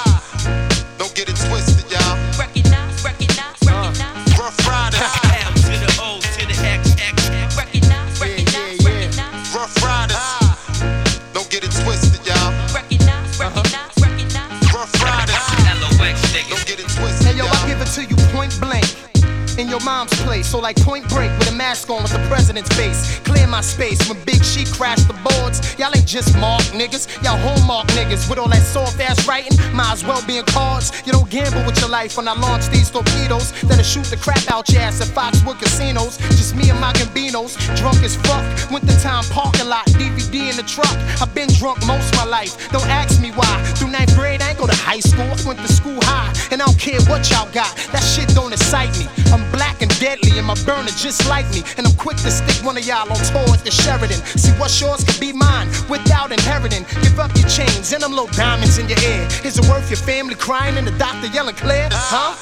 So 20.42 20.58
like 20.58 20.76
point 20.76 21.08
break 21.08 21.30
with 21.38 21.49
mask 21.60 21.90
on 21.90 22.02
with 22.02 22.12
the 22.12 22.24
president's 22.32 22.72
face. 22.74 23.20
Clear 23.20 23.46
my 23.46 23.60
space 23.60 24.00
when 24.08 24.16
Big 24.24 24.42
She 24.42 24.64
crashed 24.64 25.06
the 25.08 25.18
boards. 25.28 25.58
Y'all 25.78 25.94
ain't 25.94 26.06
just 26.06 26.32
mark 26.38 26.64
niggas, 26.72 27.04
y'all 27.22 27.36
hallmark 27.36 27.86
niggas 27.98 28.24
with 28.30 28.38
all 28.38 28.48
that 28.48 28.64
soft 28.64 28.98
ass 28.98 29.28
writing. 29.28 29.52
Might 29.76 29.92
as 29.92 30.02
well 30.02 30.24
be 30.26 30.38
in 30.38 30.46
cards. 30.46 30.88
You 31.04 31.12
don't 31.12 31.28
gamble 31.28 31.62
with 31.66 31.78
your 31.78 31.90
life 31.90 32.16
when 32.16 32.26
I 32.28 32.32
launch 32.32 32.68
these 32.68 32.88
torpedoes 32.90 33.52
that'll 33.68 33.84
shoot 33.84 34.06
the 34.06 34.16
crap 34.16 34.44
out 34.50 34.70
your 34.70 34.80
ass 34.80 35.02
at 35.04 35.08
Foxwood 35.08 35.58
casinos. 35.60 36.16
Just 36.40 36.56
me 36.56 36.70
and 36.70 36.80
my 36.80 36.92
gambinos, 36.94 37.52
drunk 37.76 38.00
as 38.08 38.16
fuck. 38.16 38.44
Winter 38.72 38.98
time 39.04 39.24
parking 39.24 39.68
lot, 39.68 39.84
DVD 40.00 40.48
in 40.48 40.56
the 40.56 40.64
truck. 40.64 40.96
I've 41.20 41.34
been 41.34 41.50
drunk 41.60 41.84
most 41.86 42.08
my 42.16 42.24
life. 42.24 42.56
Don't 42.72 42.88
ask 42.88 43.20
me 43.20 43.32
why. 43.32 43.54
Through 43.76 43.90
ninth 43.90 44.16
grade, 44.16 44.40
I 44.40 44.50
ain't 44.50 44.58
go 44.58 44.66
to 44.66 44.80
high 44.88 45.00
school. 45.00 45.28
I 45.28 45.36
went 45.46 45.60
to 45.60 45.68
school 45.68 46.00
high, 46.08 46.32
and 46.50 46.62
I 46.62 46.64
don't 46.64 46.80
care 46.80 47.00
what 47.12 47.28
y'all 47.30 47.52
got. 47.52 47.76
That 47.92 48.00
shit 48.00 48.28
don't 48.34 48.52
excite 48.52 48.96
me. 48.98 49.06
I'm 49.28 49.44
black 49.52 49.82
and 49.82 49.92
deadly, 50.00 50.38
and 50.38 50.46
my 50.46 50.56
burner 50.64 50.94
just 50.96 51.28
like 51.28 51.49
me. 51.52 51.62
And 51.76 51.86
I'm 51.86 51.94
quick 51.96 52.16
to 52.18 52.30
stick 52.30 52.64
one 52.64 52.76
of 52.76 52.84
y'all 52.86 53.10
on 53.10 53.18
tour 53.30 53.46
at 53.54 53.64
the 53.64 53.70
Sheraton. 53.70 54.20
See 54.38 54.52
what's 54.58 54.80
yours 54.80 55.04
could 55.04 55.20
be 55.20 55.32
mine 55.32 55.68
without 55.88 56.32
inheriting. 56.32 56.84
Give 57.02 57.18
up 57.18 57.34
your 57.36 57.48
chains 57.48 57.92
and 57.92 58.02
them 58.02 58.12
little 58.12 58.32
diamonds 58.34 58.78
in 58.78 58.88
your 58.88 58.98
ear. 59.00 59.26
Is 59.44 59.58
it 59.58 59.66
worth 59.68 59.90
your 59.90 59.98
family 59.98 60.34
crying 60.34 60.76
and 60.76 60.86
the 60.86 60.96
doctor 60.98 61.26
yelling 61.28 61.56
clear? 61.56 61.88
Huh? 61.92 62.34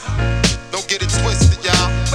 Don't 0.70 0.86
get 0.88 1.02
it 1.02 1.10
twisted, 1.10 1.64
y'all. 1.64 2.07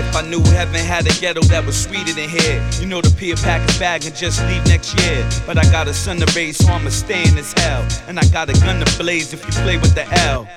If 0.00 0.16
I 0.16 0.22
knew 0.22 0.42
heaven 0.56 0.80
had 0.80 1.06
a 1.06 1.12
ghetto 1.20 1.42
that 1.52 1.66
was 1.66 1.76
sweeter 1.76 2.14
than 2.14 2.30
here, 2.30 2.56
you 2.80 2.86
know 2.86 3.02
to 3.02 3.10
peel 3.10 3.36
pack 3.36 3.60
his 3.68 3.78
bag 3.78 4.06
and 4.06 4.16
just 4.16 4.40
leave 4.46 4.64
next 4.64 4.98
year. 4.98 5.28
But 5.46 5.58
I 5.58 5.64
got 5.70 5.88
a 5.88 5.92
son 5.92 6.16
to 6.20 6.32
raise, 6.34 6.56
so 6.56 6.72
I'ma 6.72 6.88
stay 6.88 7.28
in 7.28 7.36
as 7.36 7.52
hell. 7.52 7.86
And 8.08 8.18
I 8.18 8.24
got 8.32 8.48
a 8.48 8.54
gun 8.64 8.82
to 8.82 8.98
blaze 8.98 9.34
if 9.34 9.44
you 9.44 9.52
play 9.62 9.76
with 9.76 9.94
the 9.94 10.08
L. 10.24 10.48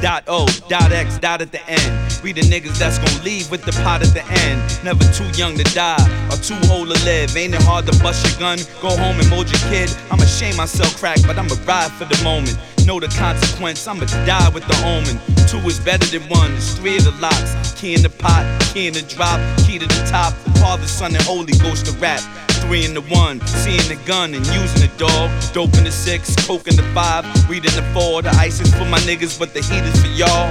Dot 0.00 0.22
O, 0.28 0.46
dot 0.68 0.92
X, 0.92 1.18
dot 1.18 1.42
at 1.42 1.50
the 1.50 1.62
end. 1.68 2.22
We 2.22 2.32
the 2.32 2.42
niggas 2.42 2.78
that's 2.78 2.98
gon' 2.98 3.24
leave 3.24 3.50
with 3.50 3.64
the 3.64 3.72
pot 3.82 4.02
at 4.02 4.14
the 4.14 4.24
end. 4.46 4.62
Never 4.84 5.02
too 5.12 5.26
young 5.38 5.56
to 5.58 5.64
die 5.74 6.02
or 6.30 6.36
too 6.36 6.58
old 6.70 6.88
to 6.94 7.04
live. 7.04 7.36
Ain't 7.36 7.54
it 7.54 7.62
hard 7.62 7.86
to 7.86 8.02
bust 8.02 8.22
your 8.26 8.38
gun? 8.38 8.58
Go 8.80 8.96
home 8.96 9.18
and 9.18 9.28
mold 9.30 9.50
your 9.50 9.62
kid. 9.70 9.90
I'ma 10.10 10.26
shame 10.26 10.56
myself 10.56 10.96
crack, 10.98 11.18
but 11.26 11.38
I'ma 11.38 11.54
ride 11.66 11.90
for 11.90 12.04
the 12.04 12.22
moment. 12.22 12.56
Know 12.86 12.98
the 12.98 13.06
consequence, 13.16 13.86
I'ma 13.86 14.06
die 14.26 14.50
with 14.52 14.66
the 14.66 14.76
omen. 14.84 15.16
Two 15.46 15.58
is 15.68 15.78
better 15.78 16.06
than 16.06 16.28
one, 16.28 16.52
it's 16.54 16.74
three 16.74 16.96
of 16.96 17.04
the 17.04 17.12
Lox. 17.22 17.72
Key 17.80 17.94
in 17.94 18.02
the 18.02 18.10
pot, 18.10 18.42
key 18.74 18.88
in 18.88 18.94
the 18.94 19.02
drop, 19.02 19.38
key 19.64 19.78
to 19.78 19.86
the 19.86 20.02
top. 20.10 20.34
The 20.44 20.50
Father, 20.58 20.86
Son, 20.86 21.14
and 21.14 21.22
Holy 21.22 21.52
Ghost 21.62 21.86
to 21.86 21.92
rap. 21.98 22.20
Three 22.66 22.84
in 22.84 22.94
the 22.94 23.02
one, 23.02 23.40
seeing 23.46 23.86
the 23.86 23.98
gun 24.04 24.34
and 24.34 24.44
using 24.46 24.82
the 24.82 24.90
dog. 24.98 25.30
Dope 25.52 25.74
in 25.78 25.84
the 25.84 25.92
six, 25.92 26.34
coke 26.44 26.66
in 26.66 26.74
the 26.74 26.82
five, 26.94 27.24
weed 27.48 27.64
in 27.64 27.74
the 27.78 27.86
four. 27.94 28.20
The 28.20 28.30
ice 28.30 28.60
is 28.60 28.74
for 28.74 28.84
my 28.86 28.98
niggas, 29.06 29.38
but 29.38 29.54
the 29.54 29.62
heat 29.62 29.84
is 29.86 30.00
for 30.02 30.10
y'all. 30.18 30.50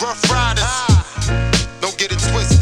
Ruff 0.00 0.20
Ryders. 0.30 0.68
Don't 1.80 1.96
get 1.96 2.12
it 2.12 2.20
twisted, 2.28 2.59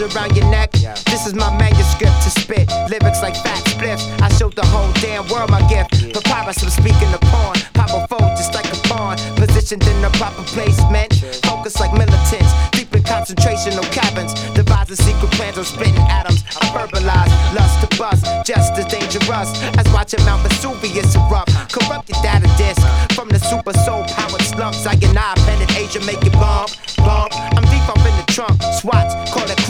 around 0.00 0.36
your 0.36 0.48
neck. 0.50 0.70
Yeah. 0.74 0.94
This 1.06 1.26
is 1.26 1.34
my 1.34 1.50
manuscript 1.58 2.16
to 2.24 2.30
spit. 2.30 2.68
Lyrics 2.88 3.22
like 3.22 3.36
fat 3.36 3.62
spliffs. 3.64 4.04
I 4.20 4.28
showed 4.36 4.56
the 4.56 4.66
whole 4.66 4.90
damn 5.00 5.26
world 5.28 5.50
my 5.50 5.62
gift. 5.68 5.90
Papyrus, 6.14 6.62
I'm 6.62 6.70
speaking 6.70 7.10
the 7.12 7.20
porn. 7.30 7.56
Pop 7.74 7.90
a 7.90 8.06
phone 8.08 8.30
just 8.36 8.54
like 8.54 8.66
a 8.72 8.80
on, 9.00 9.16
positioned 9.36 9.86
in 9.86 10.02
the 10.02 10.10
proper 10.18 10.42
placement. 10.42 11.14
Focus 11.46 11.80
like 11.80 11.92
militants, 11.92 12.52
deep 12.70 12.92
in 12.94 13.02
concentration, 13.02 13.72
concentrational 13.72 13.86
cabins. 13.92 14.32
Devising 14.54 14.96
secret 14.96 15.30
plans 15.32 15.58
on 15.58 15.64
splitting 15.64 16.06
atoms. 16.08 16.44
I 16.60 16.66
verbalize, 16.74 17.32
lust 17.54 17.80
to 17.82 17.88
bust, 17.98 18.24
just 18.46 18.74
as 18.78 18.86
dangerous 18.86 19.50
as 19.78 19.86
watching 19.92 20.22
Mount 20.24 20.42
Vesuvius 20.46 21.14
erupt. 21.14 21.52
Corrupted 21.72 22.16
data 22.22 22.48
disk 22.56 22.82
from 23.14 23.28
the 23.28 23.38
super 23.38 23.72
soul 23.84 24.04
powered 24.04 24.42
slumps. 24.42 24.86
I 24.86 24.94
and 24.94 25.18
I 25.18 25.34
pen 25.46 25.60
Asia, 25.76 26.00
make 26.04 26.22
it 26.22 26.32
bump, 26.32 26.70
bump. 26.98 27.32
I'm 27.56 27.64
deep 27.70 27.86
up 27.88 27.98
in 27.98 28.14
the 28.20 28.26
trunk, 28.28 28.60
swats, 28.80 29.14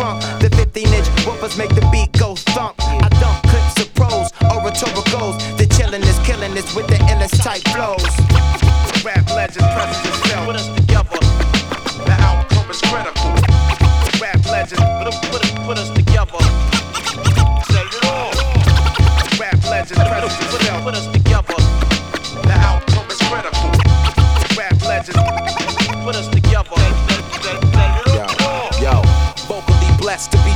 crunk. 0.00 0.20
The 0.40 0.48
15 0.56 0.86
inch 0.88 1.06
woofers 1.24 1.58
make 1.58 1.74
the 1.74 1.86
beat 1.92 2.10
go 2.18 2.34
thump. 2.34 2.74
I 2.80 3.08
dump 3.20 3.42
clips 3.50 3.80
of 3.82 3.94
pros, 3.94 4.32
oratoricals. 4.48 5.36
The 5.58 5.66
chillin' 5.66 6.02
is 6.02 6.18
killing 6.26 6.54
this 6.54 6.74
with 6.74 6.86
the 6.86 6.96
illest 7.12 7.42
type 7.42 7.62
flows. 7.74 8.04
Rap 9.04 9.28
legend 9.30 9.66
presses 9.74 10.08
itself. 10.08 10.79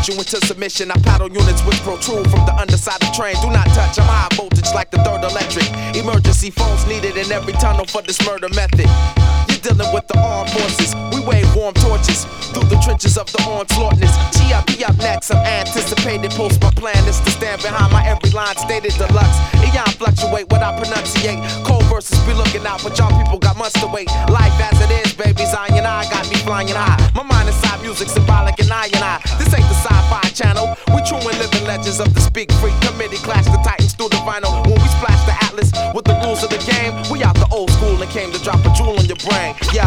You 0.09 0.15
into 0.15 0.37
submission. 0.47 0.91
I 0.91 0.97
paddle 1.01 1.29
units 1.29 1.63
which 1.65 1.81
protrude 1.81 2.29
from 2.31 2.45
the 2.47 2.55
underside 2.55 3.03
of 3.03 3.13
train. 3.13 3.37
Do 3.41 3.49
not 3.51 3.67
touch, 3.73 3.99
I'm 3.99 4.05
high 4.05 4.29
voltage 4.37 4.73
like 4.75 4.91
the 4.91 4.99
third 4.99 5.25
electric. 5.25 5.65
Emergency 5.97 6.51
phones 6.51 6.87
needed 6.87 7.17
in 7.17 7.31
every 7.33 7.53
tunnel 7.55 7.87
for 7.87 8.03
this 8.03 8.21
murder 8.27 8.49
method. 8.51 8.89
You're 9.49 9.63
dealing 9.65 9.93
with 9.95 10.07
the 10.09 10.19
armed 10.19 10.51
forces. 10.51 10.95
We 11.13 11.25
wave 11.25 11.49
warm 11.55 11.75
torches 11.75 12.25
through 12.53 12.69
the 12.69 12.79
trenches 12.85 13.17
of 13.17 13.31
the 13.33 13.41
onslaughtness. 13.45 14.13
GIP 14.37 14.85
up 14.89 14.97
next, 14.99 15.31
I'm 15.31 15.41
anticipated. 15.47 16.31
Post 16.33 16.61
my 16.61 16.71
plan 16.71 17.01
is 17.09 17.21
to 17.21 17.31
stand 17.31 17.63
behind 17.63 17.93
my 17.93 18.05
every 18.07 18.31
line 18.31 18.57
stated 18.57 18.93
deluxe. 18.95 19.39
Eon 19.65 19.89
fluctuate 19.97 20.51
what 20.51 20.63
I 20.63 20.77
pronunciate. 20.77 21.41
Cold 21.65 21.85
verses 21.87 22.19
be 22.27 22.35
looking 22.35 22.67
out, 22.67 22.83
but 22.83 22.99
y'all 22.99 23.13
people 23.23 23.39
got 23.39 23.57
months 23.57 23.79
to 23.81 23.87
wait. 23.87 24.09
Life 24.29 24.55
as 24.61 24.77
it 24.85 24.91
is, 25.07 25.15
baby, 25.15 25.45
Zion 25.47 25.87
I 25.87 26.05
got 26.11 26.29
me 26.29 26.37
flying 26.45 26.69
high. 26.69 26.99
My 27.15 27.23
mind 27.23 27.49
inside 27.49 27.81
music 27.81 28.09
symbolic 28.09 28.59
and 28.61 28.71
I 28.71 28.87
and 28.87 29.05
I. 29.05 29.21
This 29.39 29.53
ain't 29.55 29.69
the 29.69 29.74
channel. 30.35 30.77
We 30.93 31.01
true 31.07 31.23
and 31.23 31.39
living 31.39 31.65
legends 31.65 32.01
of 32.01 32.13
the 32.13 32.21
speak 32.21 32.51
freak 32.59 32.75
committee. 32.83 33.17
Clash 33.23 33.47
the 33.47 33.61
titans 33.63 33.95
through 33.95 34.11
the 34.11 34.21
vinyl. 34.27 34.67
When 34.67 34.75
we 34.75 34.89
splash 34.99 35.23
the 35.25 35.37
atlas 35.47 35.71
with 35.95 36.05
the 36.05 36.19
rules 36.27 36.43
of 36.43 36.51
the 36.51 36.59
game, 36.67 36.93
we 37.11 37.23
out 37.23 37.37
the 37.37 37.49
old 37.51 37.71
school 37.71 38.03
and 38.03 38.11
came 38.11 38.33
to 38.33 38.43
drop 38.43 38.59
a 38.67 38.71
jewel 38.75 38.99
in 38.99 39.07
your 39.07 39.21
brain. 39.23 39.55
Yo, 39.73 39.87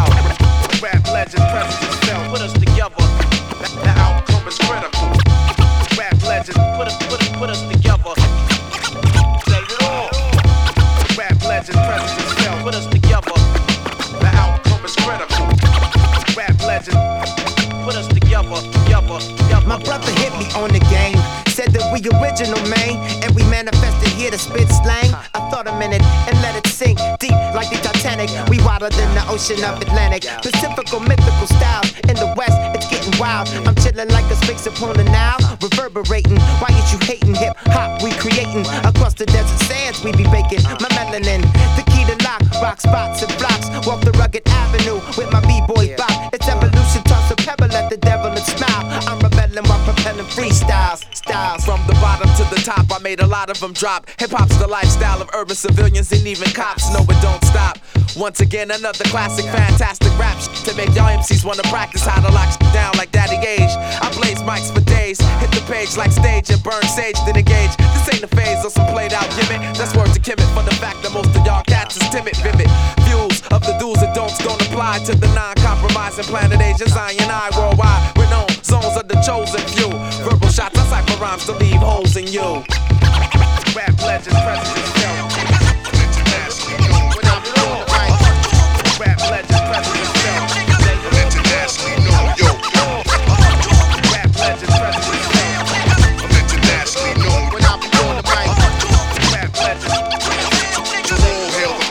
Original, 22.08 22.62
man. 22.70 22.96
And 23.24 23.36
we 23.36 23.44
manifested 23.52 24.10
here 24.14 24.32
to 24.32 24.38
spit 24.38 24.70
slang. 24.70 25.12
I 25.36 25.40
thought 25.52 25.68
a 25.68 25.76
minute 25.78 26.02
and 26.28 26.36
let 26.42 26.56
it 26.56 26.68
sink 26.68 27.00
deep 27.20 27.36
like 27.54 27.70
the 27.70 27.80
Titanic. 27.84 28.30
We 28.50 28.60
wilder 28.64 28.90
than 28.90 29.10
the 29.16 29.24
ocean 29.28 29.64
of 29.64 29.82
Atlantic. 29.82 30.24
Pacifical 30.42 31.00
mythical 31.00 31.48
styles. 31.48 31.92
In 32.08 32.16
the 32.16 32.34
west, 32.38 32.56
it's 32.76 32.88
getting 32.88 33.18
wild. 33.20 33.50
I'm 33.68 33.76
chilling 33.76 34.10
like 34.10 34.26
a 34.32 34.36
sphinx 34.36 34.66
upon 34.68 34.96
the 34.96 35.04
Nile. 35.04 35.40
Reverberating. 35.62 36.40
Why 36.62 36.72
is 36.80 36.94
you 36.94 37.00
hating 37.02 37.36
hip 37.36 37.58
hop? 37.76 38.02
We 38.02 38.12
creating. 38.12 38.66
Across 38.88 39.16
the 39.16 39.26
desert 39.26 39.60
sands, 39.68 40.04
we 40.04 40.12
be 40.12 40.24
baking. 40.32 40.64
My 40.64 40.90
melanin, 40.96 41.42
the 41.76 41.84
key 41.92 42.06
to 42.08 42.16
lock. 42.24 42.42
Rock 42.62 42.80
spots 42.80 43.22
and 43.24 43.34
blocks. 43.38 43.68
Walk 43.86 44.02
the 44.02 44.12
rugged 44.16 44.48
avenue 44.48 45.02
with 45.18 45.32
my 45.32 45.42
b-boy 45.42 45.96
bop. 45.98 46.34
It's 46.34 46.48
evolution. 46.48 47.04
Toss 47.04 47.32
a 47.32 47.36
pebble 47.36 47.74
at 47.76 47.90
the 47.90 47.98
devil 47.98 48.32
and 48.32 48.40
smile. 48.40 48.67
Freestyles. 50.30 51.04
Styles. 51.16 51.66
from 51.66 51.80
the 51.88 51.94
bottom 51.94 52.30
to 52.36 52.44
the 52.56 52.62
top, 52.62 52.86
I 52.92 53.00
made 53.00 53.20
a 53.20 53.28
lot 53.28 53.50
of 53.50 53.60
them 53.60 53.74
drop. 53.74 54.08
Hip 54.20 54.32
hop's 54.32 54.58
the 54.58 54.68
lifestyle 54.68 55.22
of 55.22 55.30
urban 55.34 55.56
civilians 55.56 56.12
and 56.12 56.26
even 56.28 56.50
cops. 56.52 56.92
No, 56.94 57.02
it 57.02 57.22
don't 57.22 57.44
stop. 57.44 57.80
Once 58.16 58.40
again, 58.40 58.72
another 58.72 59.04
classic, 59.06 59.46
fantastic 59.46 60.12
rap 60.18 60.38
to 60.66 60.76
make 60.76 60.94
y'all 60.96 61.10
MCs 61.10 61.46
wanna 61.46 61.64
practice 61.64 62.06
how 62.06 62.22
to 62.22 62.32
lock 62.34 62.48
down 62.74 62.94
like 62.98 63.12
Daddy 63.12 63.38
Gage. 63.38 63.72
I 63.72 64.12
blaze 64.14 64.42
mics 64.44 64.74
for 64.74 64.82
days, 64.82 65.20
hit 65.40 65.52
the 65.52 65.64
page 65.72 65.98
like 65.98 66.12
stage 66.12 66.50
and 66.50 66.62
burn 66.64 66.84
sage, 66.84 67.16
then 67.26 67.38
engage. 67.38 67.76
This 67.78 68.14
ain't 68.14 68.24
a 68.24 68.28
phase 68.28 68.64
or 68.66 68.70
some 68.70 68.88
played 68.88 69.14
out 69.14 69.28
gimmick. 69.36 69.62
That's 69.78 69.96
word 69.96 70.12
to 70.14 70.20
Kimmit 70.20 70.50
for 70.54 70.64
the 70.64 70.76
fact 70.76 71.02
that 71.04 71.14
most 71.14 71.36
of 71.36 71.46
y'all 71.46 71.64
cats 71.64 71.98
is 71.98 72.08
timid, 72.10 72.36
vivid. 72.38 72.70
Views 73.08 73.42
of 73.52 73.62
the 73.66 73.76
do's 73.80 74.02
and 74.02 74.14
don'ts 74.14 74.38
don't 74.40 74.62
apply 74.62 75.00
to 75.06 75.16
the 75.16 75.28
non-compromising 75.34 76.26
planet 76.26 76.62
Asians. 76.62 76.94
I 76.94 77.12
and 77.12 77.32
I 77.32 77.50
worldwide, 77.58 78.18
renowned 78.18 78.57
zones 78.68 78.98
of 78.98 79.08
the 79.08 79.16
chosen 79.24 79.62
few. 79.72 79.88
Verbal 80.28 80.50
shots, 80.50 80.78
I 80.78 80.84
cipher 80.92 81.24
rhymes 81.24 81.46
to 81.46 81.54
leave 81.54 81.80
holes 81.80 82.18
in 82.18 82.28
you. 82.28 82.64
Rap 83.72 83.96
legend 84.04 84.36
presses 84.44 84.76
itself. 84.76 85.32
Internationally 85.96 86.76
known. 86.92 87.08
When 87.16 87.26
I'm 87.32 87.44
on 87.64 87.80
the 87.80 87.88
mic. 87.88 88.12
Rap 89.00 89.20
legend 89.32 89.64
presses 89.72 89.96
itself. 90.04 90.52
Internationally 91.16 91.96
known. 92.04 92.28
Yo. 92.36 92.52
Rap 94.12 94.32
legend 94.36 94.74
presses 94.76 95.16
itself. 95.16 95.66
Internationally 96.28 97.16
known. 97.24 97.48
All 97.56 97.80
hail 101.56 101.72
the. 101.72 101.88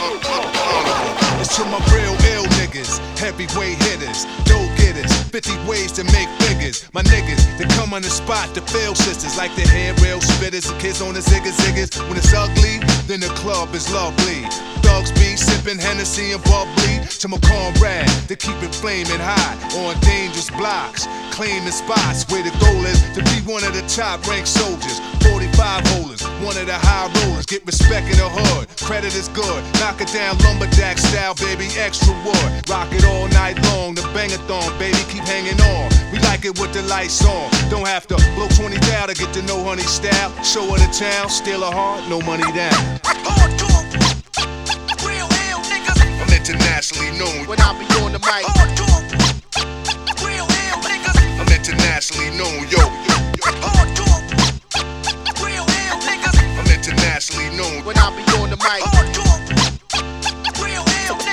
It's 1.41 1.57
to 1.57 1.65
my 1.73 1.81
real 1.95 2.17
ill 2.37 2.47
niggas, 2.61 2.99
heavyweight 3.19 3.81
hitters, 3.85 4.27
dough 4.45 4.69
getters, 4.77 5.13
50 5.31 5.69
ways 5.69 5.93
to 5.93 6.05
make 6.05 6.29
figures. 6.67 6.93
My 6.93 7.03
niggas 7.03 7.59
that 7.59 7.69
come 7.71 7.93
on 7.95 8.03
the 8.03 8.11
spot 8.11 8.55
to 8.55 8.61
fail 8.61 8.95
sisters, 8.95 9.37
like 9.37 9.55
the 9.55 9.63
head 9.63 10.01
rail 10.01 10.21
spitters, 10.21 10.71
the 10.71 10.79
kids 10.79 11.01
on 11.01 11.15
the 11.15 11.21
zigga 11.21 11.53
ziggers. 11.53 11.91
When 12.09 12.17
it's 12.17 12.33
ugly, 12.33 12.79
then 13.07 13.21
the 13.21 13.33
club 13.39 13.75
is 13.75 13.93
lovely. 13.93 14.43
Dogs 14.83 15.13
be 15.13 15.37
sipping 15.37 15.79
Hennessy 15.79 16.33
and 16.33 16.43
bubbly 16.45 17.07
to 17.07 17.29
my 17.29 17.39
comrade 17.39 18.09
to 18.29 18.37
keep 18.37 18.57
it 18.63 18.75
flaming 18.75 19.21
hot 19.21 19.57
on 19.75 19.99
dangerous 20.01 20.51
blocks, 20.51 21.07
claiming 21.31 21.73
spots 21.73 22.27
where 22.31 22.43
the 22.43 22.55
goal 22.59 22.85
is 22.87 23.01
to 23.15 23.23
be 23.23 23.37
one 23.51 23.65
of 23.65 23.75
the 23.75 23.85
top 23.89 24.27
ranked 24.27 24.49
soldiers. 24.49 25.01
45 25.57 25.87
holders, 25.97 26.23
one 26.45 26.57
of 26.61 26.67
the 26.69 26.77
high 26.77 27.09
rollers, 27.25 27.47
get 27.47 27.65
respect 27.65 28.13
in 28.13 28.21
the 28.21 28.29
hood. 28.29 28.69
Credit 28.77 29.09
is 29.17 29.29
good, 29.33 29.65
knock 29.81 30.01
it 30.05 30.13
down 30.13 30.37
lumberjack 30.45 30.99
style, 30.99 31.33
baby, 31.35 31.65
extra 31.81 32.13
wood. 32.29 32.49
Rock 32.69 32.93
it 32.93 33.09
all 33.09 33.27
night 33.33 33.57
long, 33.73 33.95
the 33.95 34.05
bangathon, 34.13 34.69
baby, 34.79 35.01
keep 35.09 35.25
hanging 35.25 35.57
on. 35.73 35.89
We 36.13 36.21
like 36.29 36.45
it 36.45 36.61
with 36.61 36.77
the 36.77 36.83
lights 36.85 37.25
on. 37.25 37.49
Don't 37.73 37.89
have 37.89 38.07
to 38.13 38.17
blow 38.37 38.49
20 38.53 38.77
down 38.85 39.09
to 39.09 39.15
get 39.17 39.33
to 39.33 39.41
know 39.49 39.65
honey 39.65 39.89
style. 39.89 40.29
Show 40.45 40.69
her 40.69 40.77
the 40.77 40.93
town, 40.93 41.31
steal 41.31 41.65
her 41.65 41.73
heart, 41.73 42.05
no 42.13 42.21
money 42.21 42.45
down. 42.53 42.77
Hardcore, 43.01 43.81
real 45.09 45.25
hell 45.41 45.65
niggas. 45.73 45.97
I'm 46.21 46.33
internationally 46.37 47.17
known. 47.17 47.49
When 47.49 47.57
I 47.65 47.73
be 47.81 47.89
on 48.05 48.13
the 48.13 48.21
mic. 48.21 48.45
Hardcore, 48.45 49.09
real 50.21 50.45
hell 50.45 50.79
niggas. 50.85 51.17
I'm 51.41 51.49
internationally 51.49 52.37
known. 52.37 52.69
Yo. 52.69 53.06
When 57.87 57.97
I 57.99 58.11
be 58.17 58.23
on 58.43 58.51
the 58.51 58.57
mic. 58.57 58.83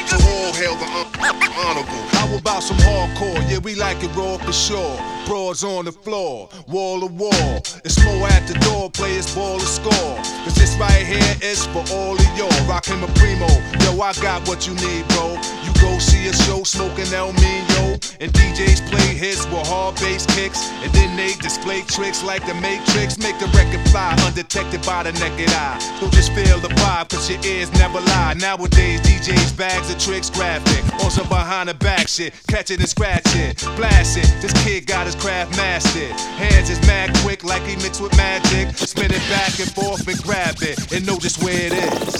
So 0.05 0.17
all 0.21 0.53
hail 0.53 0.75
the 0.75 0.85
un- 0.85 1.09
honorable. 1.57 2.03
How 2.13 2.29
about 2.37 2.61
some 2.61 2.77
hardcore? 2.77 3.41
Yeah, 3.49 3.57
we 3.57 3.73
like 3.73 4.03
it 4.03 4.15
raw 4.15 4.37
for 4.37 4.53
sure. 4.53 4.99
Broads 5.25 5.63
on 5.63 5.85
the 5.85 5.91
floor, 5.91 6.49
wall 6.67 6.99
to 6.99 7.07
wall. 7.07 7.57
It's 7.83 7.97
more 8.05 8.27
at 8.27 8.45
the 8.47 8.53
door, 8.59 8.91
players 8.91 9.33
ball 9.33 9.57
to 9.57 9.65
score. 9.65 10.15
Cause 10.45 10.53
this 10.53 10.75
right 10.77 11.03
here 11.03 11.35
is 11.41 11.65
for 11.67 11.83
all 11.91 12.13
of 12.13 12.37
y'all. 12.37 12.67
Rockin' 12.69 12.99
my 12.99 13.07
primo. 13.17 13.49
Yo, 13.81 13.99
I 13.99 14.13
got 14.21 14.47
what 14.47 14.67
you 14.67 14.75
need, 14.75 15.07
bro. 15.07 15.35
Go 15.83 15.99
see 15.99 16.27
a 16.27 16.33
show 16.33 16.63
smoking 16.63 17.11
El 17.13 17.33
Mino. 17.33 17.99
And 18.23 18.31
DJs 18.31 18.87
play 18.89 19.11
hits 19.19 19.43
with 19.51 19.67
hard 19.67 19.95
bass 19.95 20.25
kicks. 20.27 20.71
And 20.79 20.89
then 20.93 21.17
they 21.17 21.33
display 21.43 21.81
tricks 21.81 22.23
like 22.23 22.45
the 22.47 22.53
Matrix. 22.55 23.19
Make 23.19 23.37
the 23.37 23.51
record 23.51 23.83
fly 23.91 24.15
undetected 24.25 24.81
by 24.85 25.03
the 25.03 25.11
naked 25.19 25.49
eye. 25.51 25.77
Don't 25.99 26.13
just 26.13 26.31
feel 26.31 26.59
the 26.59 26.69
vibe, 26.79 27.09
cause 27.09 27.29
your 27.29 27.43
ears 27.43 27.69
never 27.73 27.99
lie. 27.99 28.33
Nowadays, 28.39 29.01
DJs 29.01 29.57
bags 29.57 29.91
of 29.91 29.99
tricks 29.99 30.29
graphic. 30.29 30.83
On 31.03 31.11
some 31.11 31.27
behind 31.27 31.67
the 31.67 31.73
back 31.73 32.07
shit. 32.07 32.33
Catch 32.47 32.71
it 32.71 32.79
and 32.79 32.87
scratch 32.87 33.35
it. 33.35 33.59
Blast 33.75 34.17
it. 34.17 34.29
This 34.41 34.53
kid 34.63 34.87
got 34.87 35.05
his 35.05 35.15
craft 35.15 35.57
mastered. 35.57 36.15
Hands 36.39 36.69
is 36.69 36.79
mad 36.87 37.13
quick 37.23 37.43
like 37.43 37.63
he 37.63 37.75
mixed 37.83 37.99
with 37.99 38.15
magic. 38.15 38.73
Spin 38.77 39.11
it 39.11 39.23
back 39.27 39.59
and 39.59 39.69
forth 39.75 40.07
and 40.07 40.17
grab 40.23 40.55
it. 40.61 40.93
And 40.93 41.05
know 41.05 41.17
just 41.19 41.43
where 41.43 41.59
it 41.59 41.73
is. 41.73 42.13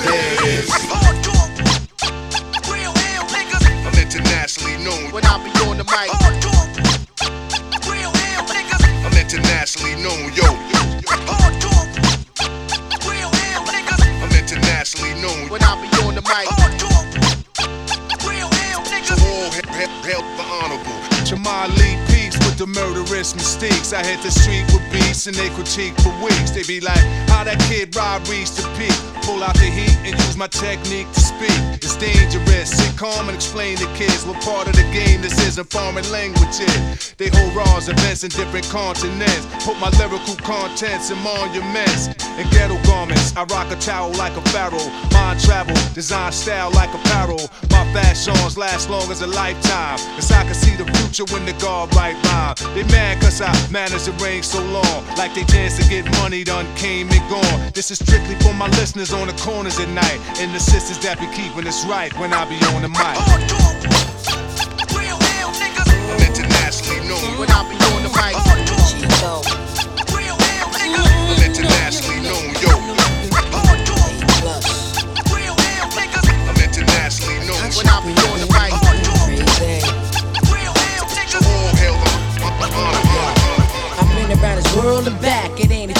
There 0.00 0.34
it 0.34 0.64
is. 0.64 1.25
When 5.12 5.24
I 5.26 5.42
be 5.42 5.50
on 5.66 5.76
the 5.78 5.84
mic. 5.84 6.08
Hard 6.10 6.36
talk, 6.42 6.68
real 7.90 8.10
hell 8.10 8.44
niggas. 8.46 8.82
I'm 9.04 9.16
internationally 9.18 9.96
known, 10.02 10.32
yo. 10.32 10.46
Yo, 10.46 10.80
yo, 10.80 10.82
we're 11.06 11.22
hell, 13.34 13.64
niggas. 13.66 14.02
I'm 14.22 14.32
internationally 14.32 15.14
known. 15.20 15.48
When 15.50 15.62
I 15.62 15.74
be 15.82 15.88
on 16.02 16.14
the 16.14 16.22
mic. 16.22 16.46
So 19.06 19.14
all 19.14 19.50
he- 19.50 19.62
he- 19.78 20.10
help 20.10 20.26
the 20.36 20.44
honorable. 20.44 20.98
Jamal 21.24 21.68
Lee 21.68 22.05
the 22.56 22.66
murderous 22.66 23.34
mistakes. 23.34 23.92
I 23.92 24.04
hit 24.04 24.22
the 24.22 24.30
street 24.30 24.64
with 24.72 24.84
beats 24.92 25.26
and 25.26 25.36
they 25.36 25.50
critique 25.50 25.94
for 26.00 26.12
weeks. 26.24 26.50
They 26.50 26.62
be 26.62 26.80
like, 26.80 27.04
how 27.28 27.44
that 27.44 27.60
kid 27.68 27.94
Rob 27.94 28.26
reached 28.28 28.56
the 28.56 28.64
peak. 28.78 28.96
Pull 29.22 29.42
out 29.42 29.54
the 29.54 29.66
heat 29.66 29.96
and 30.06 30.14
use 30.14 30.36
my 30.36 30.46
technique 30.46 31.10
to 31.12 31.20
speak. 31.20 31.58
It's 31.82 31.96
dangerous. 31.96 32.70
Sit 32.70 32.96
calm 32.96 33.28
and 33.28 33.34
explain 33.34 33.76
to 33.78 33.86
kids 33.98 34.24
what 34.24 34.40
part 34.42 34.68
of 34.68 34.74
the 34.76 34.86
game 34.94 35.20
this 35.20 35.36
is 35.44 35.58
in 35.58 35.64
foreign 35.64 36.06
languages. 36.10 37.14
They 37.18 37.28
hold 37.28 37.54
raws, 37.54 37.88
events 37.88 38.22
in 38.22 38.30
different 38.30 38.68
continents. 38.70 39.44
Put 39.66 39.78
my 39.80 39.90
lyrical 39.98 40.36
contents 40.46 41.10
in 41.10 41.18
monuments. 41.26 42.06
In 42.38 42.46
ghetto 42.50 42.78
garments, 42.86 43.34
I 43.36 43.44
rock 43.44 43.70
a 43.72 43.76
towel 43.76 44.12
like 44.14 44.36
a 44.36 44.42
pharaoh. 44.54 44.90
Mind 45.10 45.40
travel, 45.40 45.74
design 45.92 46.30
style 46.32 46.70
like 46.70 46.94
apparel. 46.94 47.50
My 47.70 47.82
fashions 47.92 48.56
last 48.56 48.88
long 48.88 49.10
as 49.10 49.22
a 49.22 49.26
lifetime. 49.26 49.98
Cause 50.14 50.30
I 50.30 50.44
can 50.44 50.54
see 50.54 50.76
the 50.76 50.86
future 50.98 51.26
when 51.34 51.44
the 51.44 51.52
guard 51.54 51.94
right 51.96 52.14
rhyme. 52.30 52.45
They 52.54 52.84
mad 52.84 53.20
cause 53.20 53.40
I 53.40 53.50
managed 53.70 54.04
to 54.04 54.12
reign 54.22 54.42
so 54.42 54.62
long. 54.62 55.04
Like 55.16 55.34
they 55.34 55.44
chance 55.44 55.76
to 55.78 55.88
get 55.88 56.04
money 56.18 56.44
done 56.44 56.66
came 56.76 57.10
and 57.10 57.30
gone. 57.30 57.72
This 57.72 57.90
is 57.90 57.98
strictly 57.98 58.36
for 58.36 58.54
my 58.54 58.68
listeners 58.78 59.12
on 59.12 59.26
the 59.26 59.32
corners 59.34 59.80
at 59.80 59.88
night. 59.88 60.20
And 60.38 60.54
the 60.54 60.60
sisters 60.60 60.98
that 61.00 61.18
be 61.18 61.26
keeping 61.34 61.66
us 61.66 61.84
right 61.86 62.12
when 62.18 62.32
I 62.32 62.44
be 62.48 62.56
on 62.74 62.82
the 62.82 62.88
mic. 62.88 63.16
I'm 66.08 66.22
internationally 66.22 67.08
known. 67.08 67.38
When 67.38 67.50
I 67.50 67.68
be 67.68 67.85
world 84.86 85.08
and 85.08 85.20
back. 85.20 85.55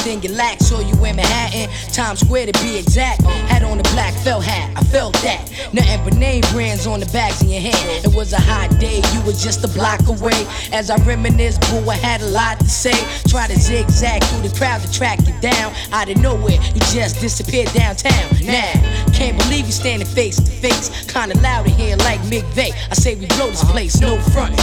It 0.06 0.10
ain't 0.10 0.18
a 0.18 0.22
thing 0.22 0.30
you 0.30 0.36
lack. 0.36 0.60
Saw 0.60 0.80
you 0.80 0.94
in 1.04 1.16
Manhattan, 1.16 1.68
Times 1.92 2.20
Square 2.20 2.46
to 2.46 2.62
be 2.62 2.78
exact. 2.78 3.22
Had 3.50 3.62
on 3.62 3.78
a 3.78 3.82
black 3.94 4.14
felt 4.22 4.44
hat, 4.44 4.70
I 4.76 4.82
felt 4.84 5.14
that. 5.22 5.50
Nothing 5.72 6.04
but 6.04 6.14
name 6.16 6.42
brands 6.52 6.86
on 6.86 7.00
the 7.00 7.06
bags 7.06 7.42
in 7.42 7.48
your 7.48 7.60
hand. 7.60 8.04
It 8.04 8.14
was 8.14 8.32
a 8.32 8.40
hot 8.40 8.78
day, 8.78 9.02
you 9.14 9.20
were 9.22 9.32
just 9.32 9.64
a 9.64 9.68
block 9.68 10.06
away. 10.06 10.46
As 10.72 10.90
I 10.90 10.96
reminisce, 11.04 11.58
boo, 11.58 11.88
I 11.90 11.96
had 11.96 12.20
a 12.20 12.26
lot 12.26 12.60
to 12.60 12.68
say. 12.68 12.96
Try 13.28 13.46
to 13.48 13.58
zigzag 13.58 14.22
through 14.24 14.48
the 14.48 14.56
crowd 14.56 14.80
to 14.82 14.92
track 14.92 15.18
you 15.26 15.34
down. 15.40 15.72
Out 15.92 16.08
of 16.08 16.16
nowhere, 16.18 16.58
you 16.74 16.80
just 16.94 17.20
disappeared 17.20 17.72
downtown. 17.72 18.30
Now, 18.44 18.72
can't 19.12 19.36
believe 19.38 19.66
you 19.66 19.72
standing 19.72 20.06
face 20.06 20.36
to 20.36 20.50
face. 20.50 20.88
Kinda 21.12 21.38
loud 21.40 21.66
in 21.66 21.72
here 21.74 21.96
like 21.96 22.20
Vay. 22.20 22.72
I 22.90 22.94
say 22.94 23.14
we 23.16 23.26
blow 23.26 23.50
this 23.50 23.64
place, 23.64 24.00
no 24.00 24.18
front. 24.30 24.54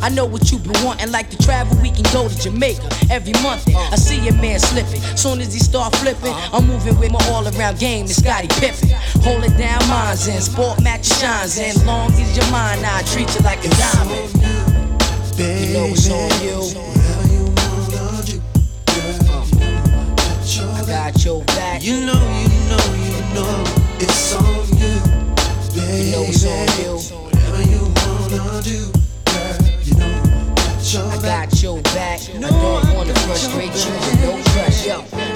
I 0.00 0.08
know 0.08 0.24
what 0.24 0.50
you've 0.50 0.62
been 0.64 0.84
wanting, 0.84 1.10
like 1.10 1.30
to 1.30 1.38
travel, 1.38 1.76
we 1.80 1.90
can 1.90 2.04
go 2.12 2.28
to 2.28 2.36
Jamaica 2.36 2.82
every 3.10 3.32
month. 3.42 3.66
I 3.74 3.96
see 3.96 4.18
your 4.18 4.34
man 4.34 4.58
slipping. 4.82 5.16
Soon 5.16 5.40
as 5.40 5.52
he 5.52 5.60
start 5.60 5.94
flipping, 5.96 6.34
I'm 6.52 6.66
moving 6.66 6.98
with 6.98 7.12
my 7.12 7.18
all 7.30 7.46
around 7.46 7.78
game, 7.78 8.06
the 8.06 8.14
Scottie 8.14 8.48
Pippen. 8.48 8.90
Hold 9.22 9.44
it 9.44 9.56
down, 9.56 9.80
mine's 9.88 10.26
in. 10.26 10.40
Sport 10.40 10.82
match 10.82 11.06
shines 11.06 11.58
in. 11.58 11.86
Long 11.86 12.10
as 12.12 12.36
your 12.36 12.50
mind, 12.50 12.84
I 12.84 13.02
treat 13.02 13.32
you 13.34 13.40
like 13.42 13.64
a 13.64 13.68
diamond. 13.68 14.32
You 15.38 15.72
know 15.72 15.86
it's 15.86 16.10
on 16.10 16.30
you. 16.42 16.60
Uh, 20.54 20.74
I 20.74 20.84
got 20.86 21.24
your 21.24 21.44
back. 21.44 21.82
You 21.82 22.04
know, 22.04 22.12
you 22.12 22.48
know, 22.68 22.94
you 22.94 23.34
know 23.34 23.81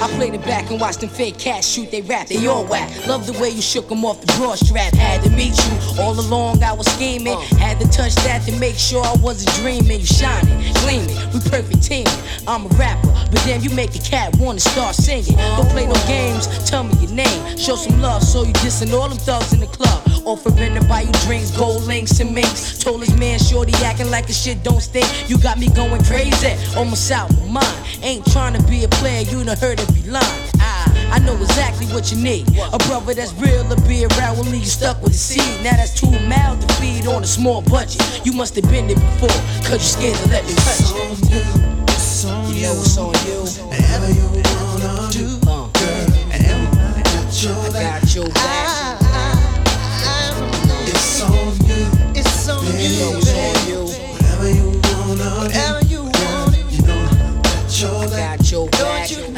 I 0.06 0.08
played 0.10 0.34
it 0.34 0.44
back 0.44 0.70
and 0.70 0.80
watched 0.80 1.00
them 1.00 1.08
fake 1.08 1.36
cats 1.36 1.66
shoot 1.66 1.90
they 1.90 2.00
rap, 2.00 2.28
they 2.28 2.46
all 2.46 2.64
whack. 2.64 2.88
Love 3.08 3.26
the 3.26 3.32
way 3.40 3.50
you 3.50 3.60
shook 3.60 3.88
them 3.88 4.04
off 4.04 4.20
the 4.20 4.32
broad 4.38 4.56
strap. 4.56 4.94
Had 4.94 5.24
to 5.24 5.30
meet 5.30 5.58
you 5.58 6.00
all 6.00 6.14
along, 6.18 6.62
I 6.62 6.72
was 6.74 6.86
scheming. 6.86 7.34
Uh. 7.34 7.40
Had 7.58 7.80
to 7.80 7.88
touch 7.88 8.14
that 8.22 8.42
to 8.46 8.56
make 8.60 8.76
sure 8.76 9.02
I 9.02 9.16
wasn't 9.20 9.52
dreaming. 9.56 9.98
You 9.98 10.06
shining, 10.06 10.62
gleaming, 10.86 11.10
we 11.34 11.40
perfect 11.50 11.82
teaming. 11.82 12.06
I'm 12.46 12.66
a 12.66 12.68
rapper, 12.78 13.10
but 13.32 13.42
damn, 13.44 13.62
you 13.62 13.70
make 13.70 13.96
a 13.96 13.98
cat 13.98 14.36
wanna 14.38 14.60
start 14.60 14.94
singing. 14.94 15.34
Don't 15.58 15.68
play 15.70 15.86
no 15.86 15.98
games, 16.06 16.46
tell 16.70 16.84
me 16.84 16.94
your 17.02 17.10
name. 17.10 17.58
Show 17.58 17.74
some 17.74 18.00
love, 18.00 18.22
so 18.22 18.44
you 18.44 18.52
dissing 18.62 18.92
all 18.94 19.08
them 19.08 19.18
thugs 19.18 19.52
in 19.52 19.58
the 19.58 19.66
club. 19.66 20.06
Offering 20.24 20.74
to 20.74 20.84
buy 20.86 21.00
you 21.02 21.12
drinks, 21.26 21.50
gold 21.50 21.82
links 21.82 22.20
and 22.20 22.32
minks. 22.32 22.78
Told 22.78 23.00
his 23.00 23.16
man, 23.16 23.40
shorty 23.40 23.72
acting 23.84 24.10
like 24.12 24.28
the 24.28 24.32
shit 24.32 24.62
don't 24.62 24.80
stink. 24.80 25.06
You 25.28 25.36
got 25.38 25.58
me 25.58 25.68
going 25.68 26.02
crazy, 26.04 26.54
almost 26.76 27.10
out 27.10 27.28
my 27.48 27.60
mind. 27.60 27.86
Ain't 28.02 28.24
trying 28.26 28.54
to 28.54 28.62
be 28.68 28.84
a 28.84 28.88
player, 28.88 29.22
you 29.22 29.42
done 29.42 29.56
heard 29.56 29.80
every 29.96 30.10
line. 30.10 30.22
I, 30.60 31.10
I 31.12 31.18
know 31.20 31.34
exactly 31.36 31.86
what 31.86 32.10
you 32.12 32.18
need. 32.18 32.46
A 32.72 32.78
brother 32.78 33.14
that's 33.14 33.32
real 33.34 33.64
to 33.68 33.76
be 33.82 34.04
around 34.06 34.36
will 34.36 34.44
leave 34.44 34.62
you 34.62 34.66
stuck 34.66 35.00
with 35.02 35.12
the 35.12 35.18
seed. 35.18 35.64
Now 35.64 35.76
that's 35.76 35.98
too 35.98 36.10
mild 36.28 36.60
to 36.60 36.74
feed 36.74 37.06
on 37.06 37.22
a 37.22 37.26
small 37.26 37.62
budget. 37.62 38.02
You 38.24 38.32
must 38.32 38.54
have 38.56 38.68
been 38.70 38.86
there 38.86 38.96
before, 38.96 39.28
cause 39.68 39.70
you're 39.70 40.12
scared 40.12 40.16
to 40.16 40.28
let 40.30 40.44
me 40.46 40.54
touch 40.54 40.80
it. 40.80 41.66
You 42.56 42.62
know 42.62 42.72
it's 42.80 42.98
on 42.98 43.14
you. 43.26 43.40
Whatever 43.66 44.10
you 44.10 44.26
wanna 44.42 45.10
do, 45.12 45.38
uh, 45.46 45.68
girl. 45.68 46.06
I 46.28 47.72
got 47.72 48.14
your 48.14 48.28
back. 48.28 48.36
Ah, 48.36 48.98
ah, 49.02 49.36
ah, 50.04 50.86
it's 50.86 51.22
on 51.22 51.54
you. 51.66 51.86
It's 52.14 52.48
on 52.48 52.64
You 52.64 52.72
you. 52.72 53.00
know 53.00 53.18
it's 53.18 53.32
on 53.36 53.68
you. 53.68 53.82
Whatever 54.12 54.50
you 54.50 54.80
wanna 54.82 55.30
Whatever 55.38 55.84
you 55.86 56.02
want. 56.04 56.56
You 56.72 56.82
know 56.86 57.06
I 57.06 57.38
got 57.42 57.80
your 57.80 58.00
back. 58.10 58.38
got 58.40 58.50
your 58.50 58.68
back. 58.70 59.10
don't 59.10 59.34
wanna 59.34 59.35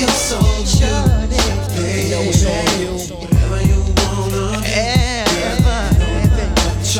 your 0.00 0.32
on 0.32 0.42
you. 0.80 0.86
You 1.78 2.10
know 2.10 2.22
it's 2.26 2.44
on 2.44 2.80
you. 2.80 2.92
Whatever 3.14 3.60
you 3.62 3.80
wanna 3.98 4.64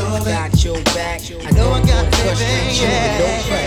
I 0.07 0.25
got 0.25 0.65
your 0.65 0.81
back. 0.95 1.21
I 1.45 1.51
know 1.53 1.73
I 1.73 1.81
got 1.85 2.13
to 2.13 2.19
frustrate 2.19 2.81
you 2.81 3.64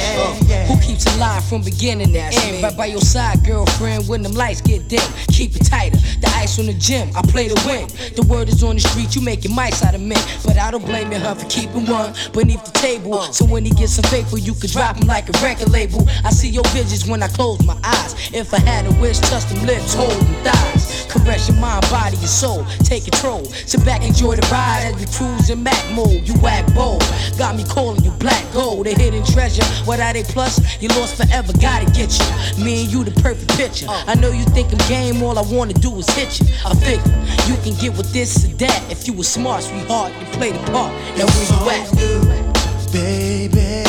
Who 1.18 1.24
keeps 1.24 1.34
it 1.34 1.34
live 1.34 1.46
from 1.46 1.62
beginning 1.64 2.14
to 2.14 2.20
end? 2.20 2.64
Right 2.64 2.78
by 2.78 2.86
your 2.86 3.02
side, 3.02 3.44
girlfriend, 3.44 4.08
when 4.08 4.22
them 4.22 4.34
lights 4.34 4.62
get 4.62 4.88
dim. 4.88 5.02
Keep 5.30 5.56
it 5.56 5.66
tighter. 5.66 5.98
The 6.22 6.32
ice 6.36 6.60
on 6.60 6.68
the 6.68 6.74
gym, 6.74 7.10
I 7.16 7.22
play 7.22 7.48
to 7.48 7.56
win. 7.66 7.88
The 8.16 8.26
word 8.28 8.50
is 8.50 8.64
on 8.64 8.76
the 8.76 8.82
street, 8.82 9.16
you 9.16 9.22
making 9.22 9.52
mics 9.52 9.84
out 9.84 9.96
of 9.96 10.02
men. 10.02 10.22
But 10.46 10.58
I 10.58 10.72
don't 10.72 10.86
blame 10.86 11.12
your 11.12 11.20
her 11.22 11.36
for 11.36 11.48
keeping 11.50 11.86
one 11.88 12.14
beneath 12.34 12.64
the 12.66 12.72
table. 12.72 13.16
Uh. 13.16 13.32
So 13.32 13.46
when 13.46 13.66
he 13.66 13.72
gets 13.72 13.98
unfaithful, 13.98 14.40
you 14.40 14.54
can 14.54 14.70
drop 14.70 14.98
him 14.98 15.08
like 15.08 15.30
a 15.30 15.34
record 15.44 15.70
label. 15.70 16.08
I 16.24 16.30
see 16.30 16.50
your 16.50 16.66
visions 16.70 17.08
when 17.08 17.24
I 17.24 17.28
close 17.28 17.64
my 17.66 17.78
eyes. 17.84 18.14
If 18.34 18.54
I 18.54 18.60
had 18.60 18.86
a 18.86 18.92
wish, 19.02 19.20
touch 19.20 19.46
them 19.46 19.66
lips, 19.66 19.94
hold 19.94 20.12
them 20.12 20.34
thighs. 20.44 21.08
Caress 21.10 21.50
your 21.50 21.58
mind, 21.58 21.82
body, 21.90 22.18
and 22.18 22.30
soul. 22.30 22.66
Take 22.84 23.06
control. 23.06 23.46
Sit 23.46 23.84
back, 23.86 24.04
enjoy 24.04 24.36
the 24.36 24.48
ride 24.52 24.94
as 24.94 24.96
we 25.00 25.06
cruise 25.18 25.50
in 25.50 25.64
Mac 25.64 25.84
mode. 25.94 26.28
You 26.28 26.36
act 26.46 26.74
bold. 26.76 27.04
Got 27.38 27.56
me 27.56 27.64
calling 27.64 28.04
you 28.04 28.12
black 28.12 28.44
gold, 28.54 28.88
a 28.88 28.94
hidden 28.94 29.24
treasure. 29.26 29.66
What 29.86 30.00
are 30.00 30.14
they 30.14 30.24
plus, 30.24 30.60
you 30.82 30.90
lost 30.90 31.07
forever. 31.14 31.54
Gotta 31.62 31.86
get 31.92 32.12
you. 32.20 32.64
Me 32.64 32.84
and 32.84 32.92
you, 32.92 33.04
the 33.04 33.12
perfect 33.22 33.50
picture. 33.58 33.88
I 33.90 34.16
know 34.16 34.32
you 34.32 34.44
think 34.56 34.72
I'm 34.72 34.78
game, 34.90 35.22
all 35.24 35.38
I 35.38 35.42
wanna 35.44 35.74
do 35.74 35.96
is 35.98 36.10
hit 36.12 36.40
you. 36.40 36.48
I 36.66 36.74
figure 36.76 37.14
you 37.48 37.56
can 37.64 37.74
get 37.80 37.96
with 37.98 38.12
this 38.14 38.46
or 38.46 38.50
that. 38.58 38.84
If 38.92 39.08
you 39.08 39.14
were 39.14 39.24
smart, 39.24 39.64
sweetheart, 39.64 40.12
you 40.20 40.26
play 40.38 40.52
the 40.52 40.60
part. 40.72 40.92
Now 41.18 41.26
where 41.26 41.48
you 41.52 41.70
at? 41.72 42.92
Baby, 42.92 43.84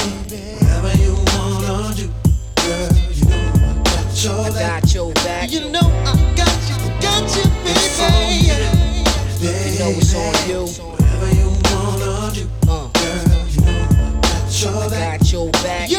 whatever 0.61 0.93
you 1.03 1.15
wanna 1.33 1.95
do, 1.95 2.09
girl, 2.63 2.89
you 3.15 3.25
know 3.25 3.43
I 3.63 3.83
got 3.85 4.25
your 4.25 4.41
I 4.45 4.51
back. 4.51 4.83
got 4.83 4.95
your 4.95 5.13
back. 5.15 5.51
You 5.53 5.61
know 5.71 5.81
I 6.05 6.15
got 6.37 6.57
you, 6.69 6.77
got 7.01 7.25
you, 7.37 7.45
baby. 7.65 8.79
You 9.41 9.79
know 9.79 9.91
it's 9.97 10.15
on 10.15 10.35
you. 10.49 10.63
Whatever 10.67 11.31
you 11.35 11.49
wanna 11.71 12.35
do, 12.35 12.49
Uh, 12.69 12.89
girl, 12.89 13.47
you 13.49 13.61
know 13.63 13.79
I 13.89 14.21
got 14.21 14.61
your 14.63 14.83
I 14.83 14.89
back. 14.91 15.21
got 15.21 15.33
your 15.33 15.51
back. 15.53 15.91
You 15.91 15.99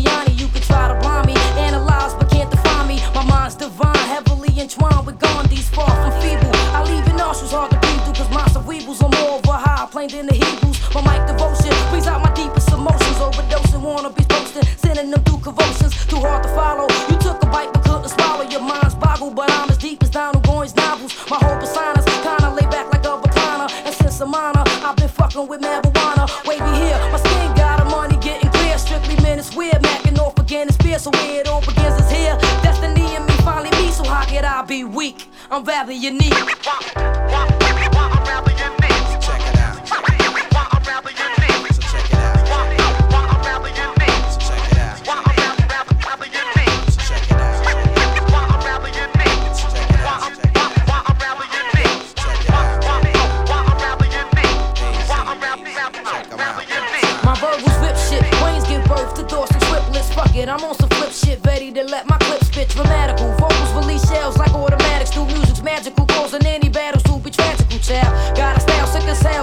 entwined 4.61 5.05
with 5.07 5.17
Gandhi's 5.19 5.67
far 5.69 5.89
from 5.89 6.13
feeble. 6.21 6.53
I 6.77 6.83
leave 6.85 7.05
your 7.07 7.17
nostrils 7.17 7.51
hard 7.51 7.71
to 7.71 7.79
breathe 7.79 8.01
through, 8.05 8.13
cause 8.13 8.29
my 8.29 8.45
cerebrals 8.53 9.01
are 9.01 9.09
more 9.09 9.39
of 9.39 9.45
a 9.49 9.57
high 9.57 9.87
plane 9.89 10.09
than 10.09 10.27
the 10.27 10.35
Hebrews. 10.37 10.77
My 10.93 11.01
mic 11.01 11.25
devotion 11.25 11.73
brings 11.89 12.05
out 12.05 12.21
my 12.21 12.31
deepest 12.33 12.69
emotions. 12.69 13.17
Overdosing, 13.17 13.81
wanna 13.81 14.11
be 14.13 14.23
posting, 14.29 14.63
sending 14.77 15.09
them 15.09 15.23
through 15.23 15.39
convulsions. 15.39 15.97
Too 16.05 16.21
hard 16.21 16.43
to 16.43 16.49
follow. 16.53 16.85
You 17.09 17.17
took 17.17 17.41
a 17.41 17.47
bite 17.47 17.73
but 17.73 17.83
couldn't 17.83 18.09
swallow. 18.09 18.45
Your 18.45 18.61
mind's 18.61 18.93
boggled, 18.93 19.35
but 19.35 19.49
I'm 19.49 19.69
as 19.69 19.79
deep 19.79 20.03
as 20.03 20.11
Donald 20.11 20.43
Goines 20.45 20.75
novels. 20.75 21.11
My 21.29 21.37
whole 21.41 21.57
persona's 21.57 22.05
kinda 22.21 22.53
laid 22.53 22.69
back 22.69 22.85
like 22.93 23.05
a 23.05 23.17
recliner. 23.17 23.67
And 23.85 23.95
since 23.95 24.21
I'm 24.21 24.29
minor, 24.29 24.63
I've 24.85 24.95
been 24.95 25.09
fucking 25.09 25.47
with 25.47 25.61
marijuana. 25.61 26.29
Wavy 26.45 26.71
here, 26.85 26.99
my 27.11 27.17
skin 27.17 27.49
got 27.55 27.81
a 27.81 27.85
money 27.85 28.17
getting 28.17 28.49
clear. 28.51 28.77
Strictly 28.77 29.17
men, 29.25 29.39
it's 29.39 29.55
weird. 29.55 29.81
Macking 29.81 30.19
off 30.19 30.37
again, 30.37 30.67
it's 30.67 30.77
fear. 30.77 30.99
So 30.99 31.09
where 31.09 31.41
it 31.41 31.47
be 34.71 34.85
weak? 34.85 35.27
I'm 35.51 35.65
rather 35.65 35.91
unique. 35.91 36.31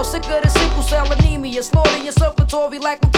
Sick 0.09 0.23
sicker 0.23 0.41
than 0.41 0.49
sickle 0.49 0.81
cell 0.81 1.11
anemia, 1.11 1.61
slaughter 1.61 1.97
your 1.99 2.11
circulatory 2.11 2.79
like 2.79 3.08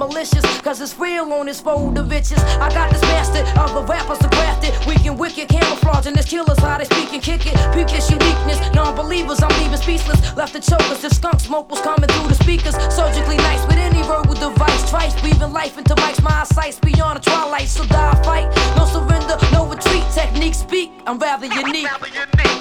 malicious, 0.00 0.42
cause 0.62 0.80
it's 0.80 0.98
real 0.98 1.30
on 1.34 1.44
this 1.44 1.60
fold 1.60 1.98
of 1.98 2.06
bitches. 2.06 2.40
I 2.58 2.72
got 2.72 2.90
this 2.90 3.02
master 3.02 3.44
of 3.60 3.74
the 3.74 3.82
rappers 3.82 4.18
to 4.18 4.28
craft 4.28 4.64
it. 4.64 4.72
Weak 4.86 5.04
and 5.04 5.18
wicked, 5.18 5.48
camouflaging 5.48 6.14
this 6.14 6.24
killers, 6.24 6.58
how 6.58 6.78
they 6.78 6.84
speak 6.84 7.12
and 7.12 7.22
kick 7.22 7.44
it. 7.44 7.54
Peep 7.74 7.86
this 7.88 8.10
uniqueness, 8.10 8.58
non 8.74 8.96
believers, 8.96 9.42
I'm 9.42 9.52
leaving 9.60 9.76
speechless. 9.76 10.18
Left 10.36 10.54
the 10.54 10.60
chokers, 10.60 11.02
the 11.02 11.10
skunk 11.10 11.38
smoke 11.40 11.70
was 11.70 11.82
coming 11.82 12.08
through 12.08 12.28
the 12.28 12.34
speakers. 12.34 12.74
Surgically 12.92 13.36
nice 13.36 13.62
with 13.66 13.76
any 13.76 14.02
verbal 14.02 14.34
device. 14.34 14.90
Twice 14.90 15.14
breathing 15.20 15.52
life 15.52 15.76
into 15.76 15.94
mics, 15.96 16.22
my 16.22 16.44
sights 16.44 16.80
beyond 16.80 17.18
the 17.18 17.30
twilight. 17.30 17.68
So 17.68 17.84
die, 17.84 18.16
fight, 18.24 18.48
no 18.76 18.86
surrender, 18.86 19.36
no 19.52 19.66
retreat. 19.68 20.04
Technique 20.14 20.54
speak, 20.54 20.92
I'm 21.06 21.18
rather 21.18 21.46
unique. 21.46 21.88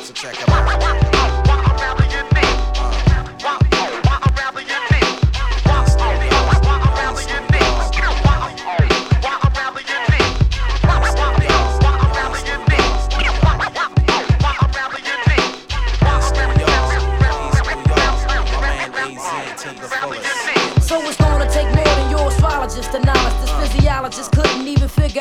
So 0.04 0.14
check 0.14 0.36
it 0.36 0.50
out. 0.50 2.06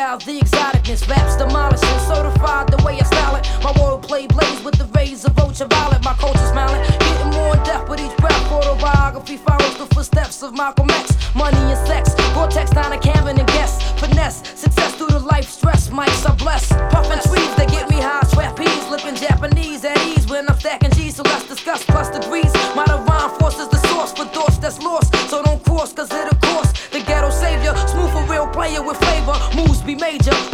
out 0.09 0.25
the 0.25 0.41
exoticness. 0.41 1.07
Raps 1.07 1.37
demolishing, 1.37 1.99
certified 2.09 2.69
the 2.73 2.83
way 2.83 2.99
I 2.99 3.05
style 3.05 3.37
it. 3.37 3.45
My 3.63 3.73
wordplay 3.73 4.27
blaze 4.27 4.63
with 4.65 4.79
the 4.79 4.87
rays 4.97 5.25
of 5.27 5.39
ultraviolet. 5.39 6.03
My 6.03 6.15
culture 6.15 6.49
smiling, 6.53 6.83
getting 6.99 7.31
more 7.37 7.55
in 7.55 7.63
depth 7.63 7.91
with 7.91 8.01
each 8.01 8.17
breath. 8.17 8.51
Autobiography 8.51 9.37
follows 9.37 9.77
the 9.77 9.87
footsteps 9.95 10.43
of 10.43 10.55
Malcolm 10.55 10.91
X. 10.91 11.05
Money 11.35 11.59
and 11.73 11.87
sex, 11.87 12.15
vortex 12.33 12.71
down 12.71 12.93
a 12.93 12.99
cabin 12.99 13.39
and 13.39 13.49
guess. 13.49 13.73
Finesse, 14.01 14.39
success 14.59 14.95
through 14.95 15.13
the 15.19 15.21
life 15.21 15.49
stress. 15.49 15.91
Mics 15.91 16.27
are 16.29 16.37
blessed. 16.37 16.78
Be 29.89 29.95
major 29.95 30.48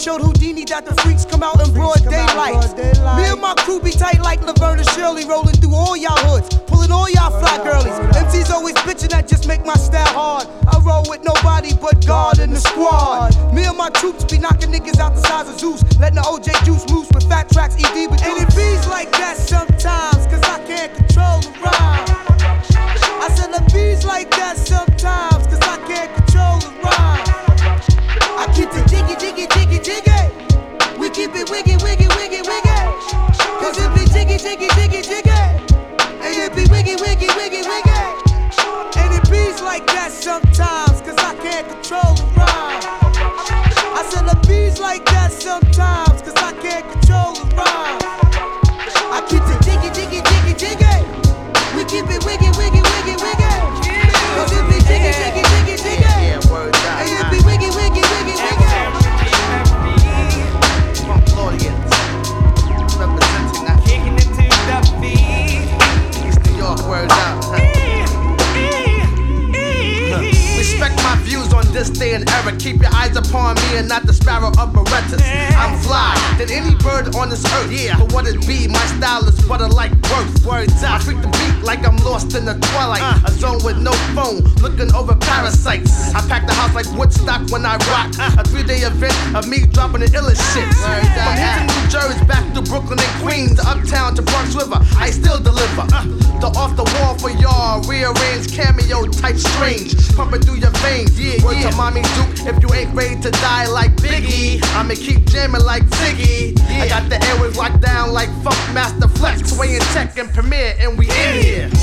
showed 0.00 0.22
Houdini 0.22 0.64
that 0.64 0.86
the 0.86 0.94
freaks 1.02 1.26
come 1.26 1.42
out 1.42 1.60
in 1.60 1.74
broad 1.74 2.02
daylight. 2.08 2.56
Me 3.20 3.28
and 3.28 3.40
my 3.40 3.52
crew 3.58 3.80
be 3.80 3.90
tight 3.90 4.18
like 4.20 4.40
Laverne 4.40 4.78
and 4.78 4.88
Shirley, 4.90 5.26
rolling 5.26 5.59
Ziggy. 106.20 106.60
I 106.80 106.88
got 106.88 107.08
the 107.08 107.16
airwaves 107.16 107.56
locked 107.56 107.80
down 107.80 108.12
like 108.12 108.28
Funk 108.42 108.58
Master 108.74 109.08
Flex, 109.08 109.50
Sway 109.54 109.74
and 109.74 109.84
Tech 109.86 110.16
and 110.18 110.30
Premier, 110.30 110.74
and 110.80 110.98
we 110.98 111.06
in 111.10 111.42
here. 111.42 111.79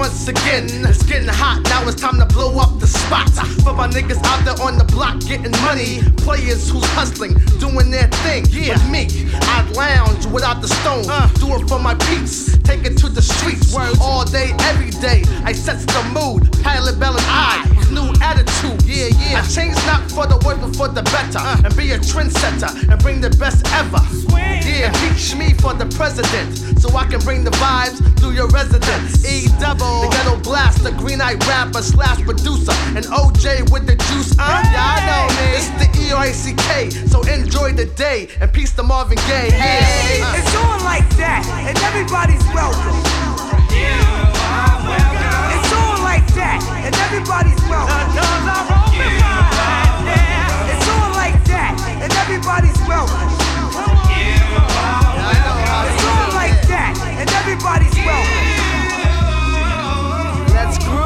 Once 0.00 0.28
again. 0.28 0.64
It's 0.88 1.02
getting 1.02 1.28
hot, 1.28 1.60
now 1.64 1.86
it's 1.86 2.00
time 2.00 2.18
to 2.20 2.24
blow 2.24 2.58
up 2.58 2.80
the 2.80 2.86
spot. 2.86 3.28
For 3.60 3.74
my 3.74 3.86
niggas 3.86 4.24
out 4.24 4.42
there 4.46 4.56
on 4.66 4.78
the 4.78 4.84
block 4.84 5.20
getting 5.20 5.52
money. 5.60 6.00
Players 6.16 6.70
who's 6.70 6.86
hustling, 6.96 7.34
doing 7.60 7.90
their 7.90 8.08
thing. 8.24 8.46
Yeah. 8.48 8.80
With 8.80 8.88
me, 8.88 9.28
I 9.42 9.60
lounge 9.76 10.24
without 10.24 10.62
the 10.62 10.68
stone. 10.68 11.04
Uh. 11.06 11.28
Do 11.34 11.54
it 11.54 11.68
for 11.68 11.78
my 11.78 11.94
peeps, 12.08 12.56
take 12.64 12.86
it 12.86 12.96
to 12.96 13.10
the 13.10 13.20
streets. 13.20 13.76
All 14.00 14.24
day, 14.24 14.54
every 14.72 14.88
day, 15.04 15.22
I 15.44 15.52
sets 15.52 15.84
the 15.84 16.02
mood. 16.16 16.50
Patti 16.62 16.80
LaBelle 16.80 17.18
and 17.20 17.26
I, 17.28 17.68
new 17.92 18.08
attitude. 18.24 18.80
Yeah, 18.88 19.12
yeah. 19.20 19.44
I 19.44 19.46
change 19.52 19.76
not 19.84 20.10
for 20.10 20.24
the 20.26 20.40
worse, 20.46 20.56
but 20.64 20.76
for 20.76 20.88
the 20.88 21.02
better. 21.12 21.44
Uh. 21.44 21.60
And 21.62 21.76
be 21.76 21.92
a 21.92 21.98
trendsetter 21.98 22.72
and 22.88 22.98
bring 23.02 23.20
the 23.20 23.36
best 23.36 23.68
ever. 23.74 24.00
Yeah, 24.64 24.88
impeach 24.88 25.36
me 25.36 25.52
for 25.60 25.74
the 25.74 25.84
president. 25.92 26.69
So 26.80 26.96
I 26.96 27.04
can 27.04 27.20
bring 27.20 27.44
the 27.44 27.50
vibes 27.52 28.00
through 28.18 28.32
your 28.32 28.48
residence. 28.48 29.24
E 29.24 29.46
double, 29.60 30.02
the 30.02 30.08
ghetto 30.10 30.36
blast, 30.40 30.82
the 30.82 30.92
green 30.92 31.20
eyed 31.20 31.44
rapper 31.46 31.82
slash 31.82 32.20
producer. 32.22 32.72
And 32.96 33.04
OJ 33.06 33.70
with 33.70 33.86
the 33.86 33.96
juice. 34.08 34.32
Uh, 34.38 34.62
yeah, 34.72 34.96
I 34.96 34.98
know, 35.06 35.26
man. 35.36 35.54
It's 35.60 35.68
the 35.76 35.88
E 36.08 36.12
R 36.12 36.24
A 36.24 36.32
C 36.32 36.54
K. 36.56 36.90
So 36.90 37.22
enjoy 37.22 37.72
the 37.72 37.86
day 37.86 38.28
and 38.40 38.50
peace 38.52 38.72
to 38.74 38.82
Marvin 38.82 39.18
Gaye. 39.28 39.50
Hey, 39.52 40.18
Yeah. 40.20 40.36
it's 40.40 40.54
all 40.56 40.80
like 40.84 41.08
that, 41.16 41.44
and 41.68 41.76
everybody's 41.84 42.44
welcome. 42.56 42.96
It's 45.52 45.72
all 45.72 46.00
like 46.02 46.26
that, 46.34 46.60
and 46.84 46.94
everybody's 46.96 47.60
welcome. 47.68 48.08
It's 50.72 50.88
all 50.88 51.10
like 51.12 51.38
that, 51.44 51.76
and 52.02 52.12
everybody's 52.24 52.78
welcome. 52.88 53.39
And 57.20 57.30
everybody's 57.32 57.94
welcome. 57.96 58.46
Let's 60.54 60.78
groove 60.78 60.99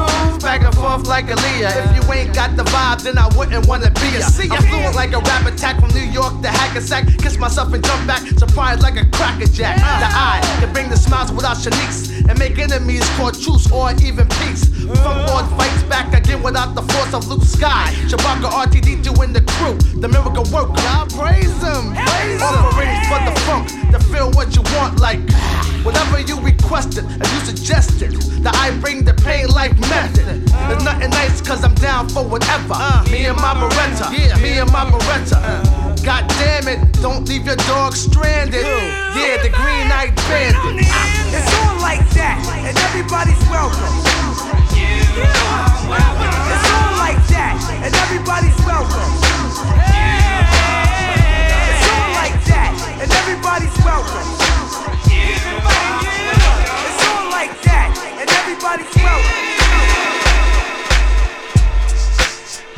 back 0.57 0.65
and 0.67 0.75
forth 0.75 1.07
like 1.07 1.25
Aaliyah. 1.25 1.73
If 1.83 1.89
you 1.95 2.13
ain't 2.13 2.33
got 2.33 2.55
the 2.55 2.63
vibe, 2.63 3.01
then 3.03 3.17
I 3.17 3.27
wouldn't 3.35 3.67
wanna 3.67 3.91
be 3.91 4.07
ya. 4.15 4.25
I'm 4.25 4.63
fluent 4.63 4.95
like 4.95 5.11
a 5.11 5.19
rap 5.19 5.45
attack 5.45 5.79
from 5.79 5.89
New 5.89 6.07
York 6.19 6.41
to 6.41 6.47
Hackensack. 6.47 7.07
Kiss 7.19 7.37
myself 7.37 7.73
and 7.73 7.83
jump 7.83 8.07
back, 8.07 8.21
surprised 8.39 8.81
like 8.81 8.95
a 8.95 9.05
cracker 9.11 9.47
jack. 9.47 9.75
The 9.75 10.07
eye 10.07 10.39
can 10.59 10.71
bring 10.71 10.89
the 10.89 10.97
smiles 10.97 11.31
without 11.31 11.57
Shanice 11.57 12.27
and 12.29 12.39
make 12.39 12.57
enemies 12.57 13.03
call 13.17 13.31
truce 13.31 13.69
or 13.71 13.91
even 14.01 14.27
peace. 14.39 14.65
From 15.03 15.25
board 15.25 15.45
fights 15.57 15.83
back 15.83 16.13
again 16.13 16.41
without 16.41 16.75
the 16.75 16.83
force 16.93 17.13
of 17.13 17.27
Luke 17.27 17.43
Sky. 17.43 17.91
Shabaka 18.07 18.49
RTD 18.63 19.03
doing 19.03 19.33
the 19.33 19.41
crew, 19.41 19.75
the 19.99 20.07
miracle 20.07 20.45
work. 20.53 20.73
God 20.75 21.11
praise 21.11 21.57
him. 21.61 21.95
Praise 21.95 22.41
Offerings 22.41 23.07
for 23.09 23.19
the 23.27 23.35
funk 23.43 23.67
to 23.91 23.99
feel 24.11 24.31
what 24.31 24.55
you 24.55 24.61
want 24.77 24.99
like. 24.99 25.19
Whatever 25.83 26.19
you 26.19 26.39
requested 26.39 27.03
and 27.03 27.27
you 27.33 27.39
suggested, 27.41 28.13
that 28.45 28.55
I 28.55 28.71
bring 28.79 29.03
the 29.03 29.13
pain 29.13 29.47
like 29.49 29.77
method. 29.79 30.44
There's 30.67 30.83
nothing 30.83 31.09
nice 31.11 31.41
cause 31.41 31.63
I'm 31.63 31.75
down 31.75 32.09
for 32.09 32.23
whatever. 32.23 32.73
Uh. 32.75 33.03
me 33.11 33.25
and 33.25 33.37
my 33.37 33.53
Beretta, 33.53 34.11
yeah, 34.11 34.37
me 34.37 34.59
and 34.59 34.71
my 34.71 34.85
Beretta. 34.89 35.37
Uh. 35.41 35.95
God 36.03 36.27
damn 36.37 36.67
it, 36.67 36.79
don't 37.01 37.27
leave 37.27 37.45
your 37.45 37.55
dog 37.67 37.93
stranded. 37.93 38.63
Yeah, 38.63 39.41
the 39.41 39.49
green 39.49 39.91
eyed 39.91 40.15
bandit. 40.27 40.85
Ah. 40.89 41.35
It's 41.35 41.51
all 41.61 41.77
like 41.81 42.05
that, 42.13 42.37
and 42.65 42.77
everybody's 42.77 43.41
welcome. 43.49 43.93
It's 45.15 46.69
all 46.77 46.93
like 46.97 47.21
that, 47.33 47.57
and 47.83 47.93
everybody's 48.05 48.57
welcome. 48.65 49.11
It's 51.69 51.85
all 51.89 52.09
like 52.13 52.37
that, 52.45 52.71
and 53.01 53.09
everybody's 53.11 53.77
welcome. 53.83 54.27
It's 56.85 57.01
all 57.09 57.29
like 57.31 57.53
that, 57.63 57.89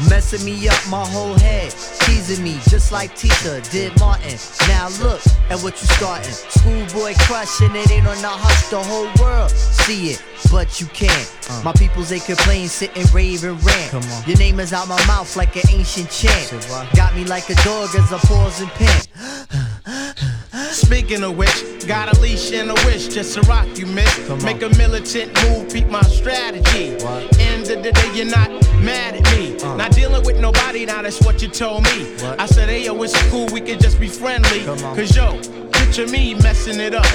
messing 0.10 0.46
me 0.46 0.68
up 0.68 0.80
my 0.90 1.06
whole 1.06 1.34
head. 1.40 1.72
Teasing 2.02 2.44
me 2.44 2.60
just 2.70 2.92
like 2.92 3.16
Tita 3.16 3.62
did 3.72 3.98
Martin. 4.00 4.38
Now 4.68 4.90
look 5.02 5.22
at 5.50 5.60
what 5.62 5.80
you 5.82 5.88
starting. 5.88 6.32
Schoolboy 6.32 7.14
crushing 7.22 7.76
it 7.76 7.92
ain't 7.92 8.08
on 8.08 8.22
the 8.22 8.30
hush. 8.30 8.70
The 8.70 8.82
whole 8.82 9.10
world 9.22 9.52
see 9.52 10.12
it, 10.12 10.24
but 10.52 10.80
you 10.80 10.88
can't. 10.88 11.32
Uh. 11.50 11.62
My 11.64 11.74
peoples 11.74 12.10
they 12.10 12.20
complain, 12.20 12.68
sit 12.68 12.96
and 12.98 13.12
rave 13.14 13.44
and 13.44 13.62
rant. 13.64 13.92
Come 13.92 14.04
on. 14.04 14.24
Your 14.28 14.38
name 14.38 14.60
is 14.60 14.74
out 14.74 14.88
my 14.88 15.04
mouth 15.08 15.36
like 15.36 15.56
an 15.56 15.64
ancient 15.72 16.10
chant. 16.10 16.52
Got 16.96 17.16
me 17.16 17.26
like 17.26 17.50
a 17.50 17.56
dog 17.64 17.90
as 17.96 18.12
I 18.12 18.20
pause 18.20 18.62
and 18.62 18.70
pant. 18.72 20.18
Speaking 20.72 21.24
of 21.24 21.38
which, 21.38 21.88
got 21.88 22.16
a 22.16 22.20
leash 22.22 22.52
and 22.52 22.70
a 22.70 22.74
wish 22.86 23.08
just 23.08 23.34
to 23.36 23.42
rock 23.42 23.68
you, 23.78 23.86
miss. 23.86 24.30
Make 24.44 24.62
a 24.62 24.70
militant 24.78 25.34
move, 25.44 25.72
beat 25.72 25.88
my 25.90 26.02
strategy. 26.02 26.98
End 27.40 27.70
of 27.70 27.84
the 27.84 27.92
day, 27.94 28.12
you're 28.16 28.26
not 28.26 28.50
mad 28.82 29.16
at 29.16 29.24
me. 29.38 29.56
Not 29.78 29.92
dealing 29.92 30.24
with 30.26 30.40
nobody, 30.40 30.86
now 30.86 31.02
that's 31.02 31.22
what 31.22 31.42
you 31.42 31.48
told 31.48 31.84
me. 31.84 32.16
I 32.38 32.46
said, 32.46 32.70
hey, 32.70 32.86
yo, 32.86 33.02
it's 33.04 33.30
cool, 33.30 33.48
we 33.52 33.62
can 33.62 33.80
just 33.80 34.00
be 34.00 34.08
friendly. 34.08 34.66
Cause 34.66 35.16
yo, 35.16 35.40
picture 35.72 36.08
me 36.08 36.36
messing 36.36 36.80
it 36.80 36.94
up. 36.94 37.06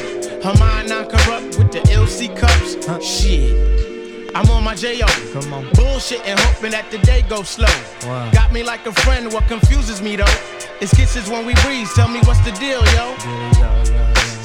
Her 0.43 0.55
mind 0.59 0.89
not 0.89 1.09
corrupt 1.09 1.59
with 1.59 1.73
the 1.73 1.81
LC 1.91 2.35
cups. 2.37 2.85
Huh? 2.87 3.01
Shit. 3.01 3.92
I'm 4.35 4.49
on 4.51 4.65
my 4.65 4.75
J.O. 4.75 5.07
Come 5.33 5.53
on. 5.53 5.69
Bullshit 5.75 6.25
and 6.25 6.41
hoping 6.41 6.71
that 6.73 6.91
the 6.91 6.99
day 6.99 7.21
goes 7.29 7.51
slow. 7.51 7.69
Wow. 8.09 8.31
Got 8.33 8.53
me 8.53 8.63
like 8.63 8.87
a 8.87 8.93
friend, 8.93 9.31
what 9.33 9.47
confuses 9.47 10.01
me 10.01 10.17
though? 10.17 10.37
It's 10.81 10.95
kisses 10.95 11.29
when 11.29 11.45
we 11.45 11.55
breathe, 11.61 11.89
tell 11.95 12.09
me 12.09 12.21
what's 12.25 12.41
the 12.41 12.53
deal, 12.57 12.81
yo. 12.97 13.13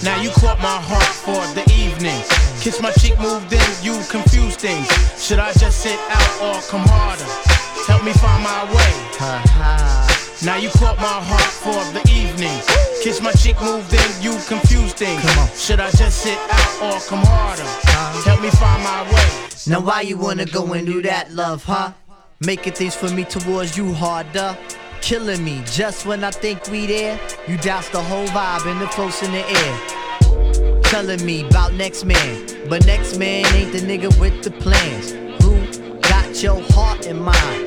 Now 0.03 0.19
you 0.21 0.29
caught 0.35 0.59
my 0.59 0.77
heart 0.77 1.13
for 1.23 1.39
the 1.55 1.63
evening. 1.71 2.19
Kiss 2.59 2.81
my 2.81 2.91
cheek, 2.99 3.17
moved 3.19 3.51
in, 3.53 3.63
you 3.81 3.95
confuse 4.11 4.55
things. 4.55 4.87
Should 5.15 5.39
I 5.39 5.53
just 5.53 5.79
sit 5.79 5.97
out 6.11 6.33
or 6.43 6.61
come 6.67 6.83
harder? 6.83 7.25
Help 7.87 8.03
me 8.03 8.11
find 8.19 8.43
my 8.43 8.67
way. 8.67 8.91
Now 10.43 10.57
you 10.57 10.69
caught 10.69 10.97
my 10.97 11.17
heart 11.23 11.53
for 11.63 11.79
the 11.95 12.03
evening. 12.11 12.59
Kiss 13.01 13.21
my 13.21 13.31
cheek, 13.31 13.59
moved 13.61 13.93
in, 13.93 14.09
you 14.21 14.37
confuse 14.47 14.93
things. 14.93 15.23
Should 15.55 15.79
I 15.79 15.89
just 15.91 16.21
sit 16.21 16.37
out 16.37 16.71
or 16.83 16.99
come 17.07 17.23
harder? 17.23 17.65
Help 18.27 18.41
me 18.41 18.51
find 18.51 18.83
my 18.83 19.01
way. 19.11 19.56
Now 19.69 19.81
why 19.81 19.99
you 19.99 20.17
wanna 20.17 20.45
go 20.45 20.71
and 20.71 20.85
do 20.85 21.01
that, 21.01 21.33
love, 21.33 21.65
huh? 21.65 21.91
Making 22.39 22.71
things 22.71 22.95
for 22.95 23.09
me 23.09 23.25
towards 23.25 23.75
you 23.75 23.91
harder. 23.91 24.57
Killing 25.01 25.43
me 25.43 25.61
just 25.65 26.05
when 26.05 26.23
I 26.23 26.31
think 26.31 26.65
we 26.71 26.87
there. 26.87 27.19
You 27.49 27.57
douse 27.57 27.89
the 27.89 28.01
whole 28.01 28.27
vibe 28.27 28.65
and 28.65 28.79
the 28.79 28.87
floats 28.87 29.21
in 29.23 29.31
the 29.33 29.45
air. 29.45 30.81
Telling 30.83 31.25
me 31.25 31.45
about 31.45 31.73
next 31.73 32.05
man, 32.05 32.47
but 32.69 32.85
next 32.85 33.17
man 33.17 33.45
ain't 33.53 33.73
the 33.73 33.79
nigga 33.79 34.17
with 34.21 34.41
the 34.41 34.51
plans. 34.51 35.11
Who 35.43 35.99
got 35.99 36.41
your 36.41 36.61
heart 36.71 37.05
in 37.05 37.19
mind? 37.19 37.66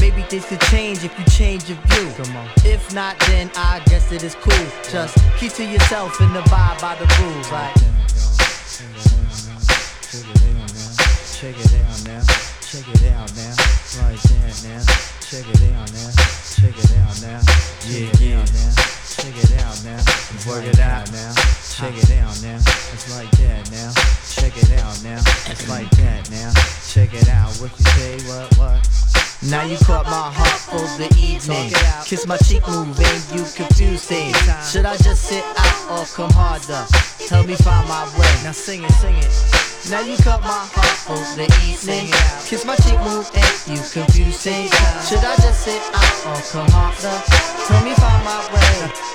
Maybe 0.00 0.22
things 0.22 0.46
could 0.46 0.60
change 0.72 1.04
if 1.04 1.16
you 1.18 1.24
change 1.26 1.68
your 1.68 1.78
view. 1.86 2.10
Come 2.16 2.34
on. 2.36 2.48
If 2.64 2.94
not, 2.94 3.18
then 3.28 3.50
I 3.54 3.82
guess 3.86 4.10
it 4.10 4.22
is 4.22 4.34
cool. 4.34 4.66
Just 4.90 5.16
keep 5.36 5.52
to 5.52 5.64
yourself 5.64 6.18
and 6.20 6.34
abide 6.34 6.78
by 6.80 6.96
the 6.96 7.06
rules, 7.20 7.50
right? 7.52 7.74
Check 11.40 11.56
it 11.56 11.74
out 11.84 12.04
now. 12.06 12.22
Check 12.60 12.88
it 12.88 13.12
out 13.12 13.34
now. 13.36 13.54
Check 13.56 14.02
Right 14.02 14.20
there 14.22 14.54
now. 14.70 14.84
Check 15.20 15.48
it 15.48 15.62
out 15.74 15.92
now. 15.92 16.10
Check 16.56 16.78
it 16.78 16.92
out 16.98 17.16
now. 17.22 17.40
Yeah, 17.86 18.12
yeah. 18.20 18.44
Now. 18.44 19.09
Check 19.20 19.36
it 19.36 19.52
out 19.60 19.84
now. 19.84 20.00
Work 20.48 20.64
it 20.64 20.80
out 20.80 21.12
now. 21.12 21.34
Check 21.76 21.92
it 21.92 22.10
out 22.16 22.40
now. 22.40 22.56
It's 22.56 23.14
like 23.14 23.30
that 23.36 23.70
now. 23.70 23.92
Check 24.32 24.56
it 24.56 24.72
out 24.80 24.96
now. 25.04 25.20
It's 25.44 25.68
like 25.68 25.90
that 26.00 26.30
now. 26.30 26.52
Check 26.88 27.12
it 27.12 27.28
out. 27.28 27.52
What 27.60 27.70
you 27.78 27.84
say? 27.84 28.16
What? 28.26 28.56
What? 28.56 28.88
Now 29.48 29.64
you 29.64 29.76
caught 29.78 30.04
my 30.04 30.32
heart 30.32 30.60
for 30.68 30.84
the 30.96 31.08
evening. 31.20 31.72
Kiss 32.04 32.26
my 32.26 32.36
cheek, 32.38 32.66
move 32.68 32.96
and 32.96 33.22
you 33.32 33.44
confuse 33.56 34.04
things. 34.04 34.36
Should 34.70 34.84
I 34.84 34.96
just 34.96 35.24
sit 35.24 35.44
out 35.44 36.00
or 36.00 36.04
come 36.16 36.30
harder? 36.32 36.84
Help 37.28 37.46
me 37.46 37.56
find 37.56 37.88
my 37.88 38.04
way. 38.16 38.32
Now 38.44 38.52
sing 38.52 38.84
it, 38.84 38.92
sing 39.04 39.16
it. 39.16 39.32
Now 39.88 40.00
you 40.00 40.16
caught 40.18 40.40
my 40.40 40.64
heart 40.72 40.96
for 41.08 41.20
the 41.36 41.48
evening. 41.68 42.12
Kiss 42.44 42.64
my 42.64 42.76
cheek, 42.76 43.00
move 43.00 43.28
and 43.32 43.56
you 43.68 43.80
confuse 43.92 44.44
things. 44.44 44.72
Should 45.08 45.24
I 45.24 45.36
just 45.40 45.64
sit 45.64 45.80
out 45.92 46.16
or 46.28 46.40
come 46.52 46.68
harder? 46.72 47.16
Help 47.68 47.84
me 47.84 47.94
find 47.96 48.24
my 48.24 48.40
way. 48.52 49.09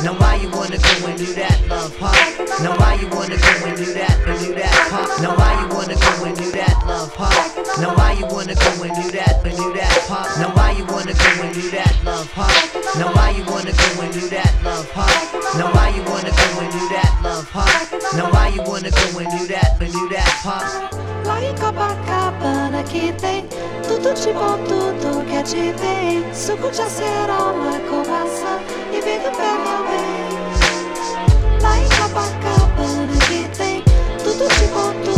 Now 0.00 0.14
why 0.14 0.36
you 0.36 0.50
wanna 0.50 0.76
go 0.76 1.06
and 1.06 1.18
do 1.18 1.32
that, 1.34 1.66
love, 1.68 1.96
huh? 1.98 2.12
Now 2.62 2.76
why 2.76 2.94
you 3.00 3.08
wanna 3.08 3.36
go 3.36 3.66
and 3.66 3.76
do 3.76 3.86
that, 3.94 4.16
and 4.26 4.38
do 4.38 4.54
that, 4.54 4.74
huh? 4.92 5.22
Now 5.22 5.34
why 5.34 5.62
you 5.62 5.68
wanna 5.74 5.94
go 5.94 6.24
and 6.24 6.36
do 6.36 6.50
that, 6.52 6.67
love? 7.16 7.30
Now 7.80 7.94
why 7.94 8.12
you 8.12 8.26
wanna 8.26 8.54
go 8.54 8.82
and 8.82 8.94
do 8.94 9.10
that, 9.12 9.44
and 9.44 9.56
do 9.56 9.72
that, 9.74 9.92
huh? 10.08 10.26
Now 10.40 10.52
why 10.54 10.72
you 10.72 10.84
wanna 10.86 11.14
go 11.14 11.42
and 11.42 11.54
do 11.54 11.70
that, 11.70 11.94
love, 12.04 12.30
huh? 12.34 12.50
Now 12.98 13.12
why 13.14 13.30
you 13.30 13.44
wanna 13.44 13.72
go 13.72 14.02
and 14.02 14.12
do 14.12 14.28
that, 14.28 14.52
love, 14.64 14.90
huh? 14.94 15.06
Now 15.56 15.72
why 15.72 15.88
you 15.94 16.02
wanna 16.02 16.30
go 16.30 16.60
and 16.60 16.72
do 16.72 16.88
that, 16.90 17.10
love, 17.22 17.48
huh? 17.52 18.16
Now 18.16 18.30
why 18.32 18.48
you 18.48 18.62
wanna 18.62 18.90
go 18.90 19.18
and 19.18 19.30
do 19.30 19.46
that, 19.46 19.80
and 19.80 19.92
do 19.92 20.08
that, 20.10 20.28
huh? 20.42 20.88
Lá 21.24 21.42
em 21.42 21.54
Copacabana 21.56 22.82
que 22.84 23.12
tem 23.12 23.46
tudo 23.86 24.14
de 24.14 24.32
bom, 24.32 24.58
tudo 24.66 25.24
que 25.26 25.36
é 25.36 25.42
de 25.42 25.72
bem. 25.80 26.24
Suco 26.34 26.70
de 26.70 26.82
acerola 26.82 27.78
com 27.88 27.98
maçã 28.08 28.60
e 28.92 29.02
pé, 29.02 29.18
meu 29.18 29.32
bem. 29.88 30.28
Lá 31.62 31.78
em 31.78 31.88
Copacabana 31.88 33.16
que 33.26 33.48
tem 33.56 33.84
tudo 34.22 34.48
de 34.48 34.66
bom, 34.68 34.92
tudo 35.04 35.17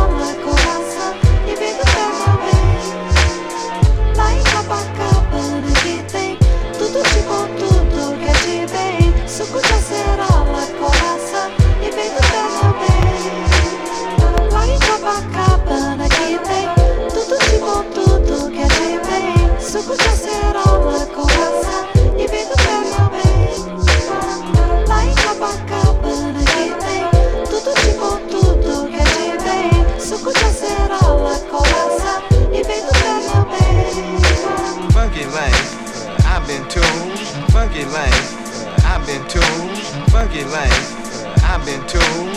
Funky 40.41 40.55
life, 40.55 41.43
I've 41.43 41.63
been 41.67 41.85
told. 41.85 42.35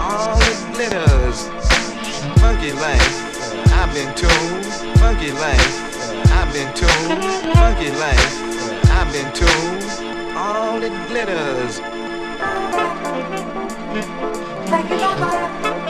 All 0.00 0.40
it 0.40 0.72
glitters. 0.72 1.48
Funky 2.40 2.72
life, 2.72 3.68
I've 3.74 3.92
been 3.92 4.14
told. 4.14 4.64
Funky 4.96 5.32
life, 5.32 6.32
I've 6.32 6.50
been 6.54 6.72
told. 6.72 7.22
Funky 7.54 7.90
life, 7.90 8.40
I've 8.90 9.12
been 9.12 9.30
told. 9.34 9.84
All 10.34 10.82
it 10.82 11.08
glitters. 11.08 11.80
Take 14.70 14.90
it 14.90 15.81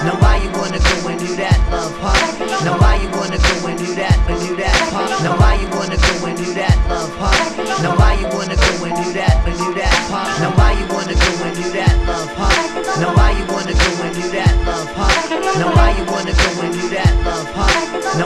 Now 0.00 0.16
why 0.16 0.40
you 0.40 0.48
wanna 0.56 0.80
go 0.80 0.96
and 1.08 1.20
do 1.20 1.36
that, 1.36 1.60
love, 1.70 1.92
huh? 2.00 2.16
Now 2.64 2.80
why 2.80 2.96
you 2.96 3.10
wanna 3.12 3.36
go 3.36 3.68
and 3.68 3.76
do 3.76 3.92
that, 4.00 4.16
but 4.26 4.40
do 4.40 4.56
that, 4.56 4.72
huh? 4.88 5.04
Now 5.20 5.36
why 5.36 5.60
you 5.60 5.68
wanna 5.76 6.00
go 6.00 6.24
and 6.24 6.32
do 6.38 6.54
that, 6.54 6.72
love, 6.88 7.12
huh? 7.20 7.36
Now 7.84 7.92
why 8.00 8.16
you 8.16 8.24
wanna 8.32 8.56
go 8.56 8.84
and 8.88 8.96
do 8.96 9.12
that, 9.12 9.44
but 9.44 9.52
do 9.52 9.68
that, 9.76 9.92
huh? 10.08 10.24
Now 10.40 10.56
why 10.56 10.72
you 10.72 10.88
wanna 10.88 11.12
go 11.12 11.28
and 11.44 11.52
do 11.52 11.68
that, 11.76 11.92
love, 12.08 12.32
huh? 12.40 12.48
Now 12.96 13.12
why 13.12 13.36
you 13.36 13.44
wanna 13.52 13.76
go 13.76 14.00
and 14.00 14.16
do 14.16 14.24
that, 14.32 14.48
love, 14.64 14.88
huh? 14.96 15.12
Now 15.60 15.76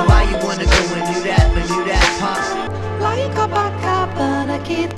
why 0.06 0.22
you 0.30 0.38
wanna 0.38 0.70
go 0.70 0.82
and 0.94 1.02
do 1.10 1.18
that, 1.26 1.50
but 1.50 1.66
do 1.66 1.82
that, 1.90 2.06
huh? 2.22 2.38
Like 3.02 3.34
a 3.34 3.50
baka, 3.50 4.06
but 4.14 4.54
I 4.54 4.62
can't 4.62 4.94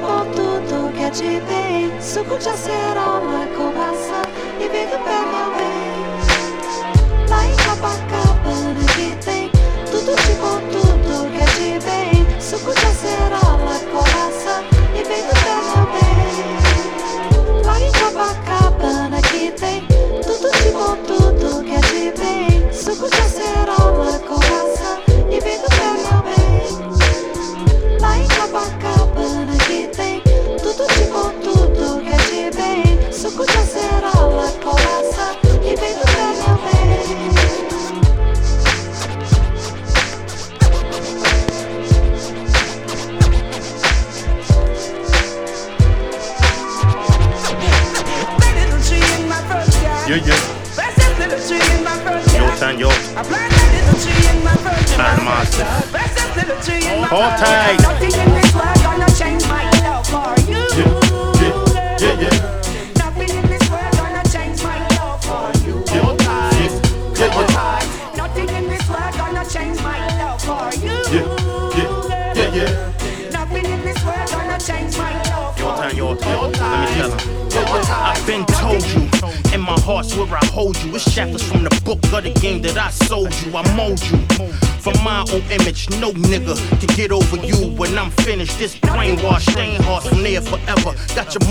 bom, 0.00 0.24
tudo 0.32 0.90
que 0.94 1.02
é 1.02 1.10
de 1.10 1.40
bem. 1.46 2.00
Suco 2.00 2.38
de 2.38 2.48
acerola 2.48 3.46
com 3.56 3.64
maçã 3.64 3.85
e 3.85 3.85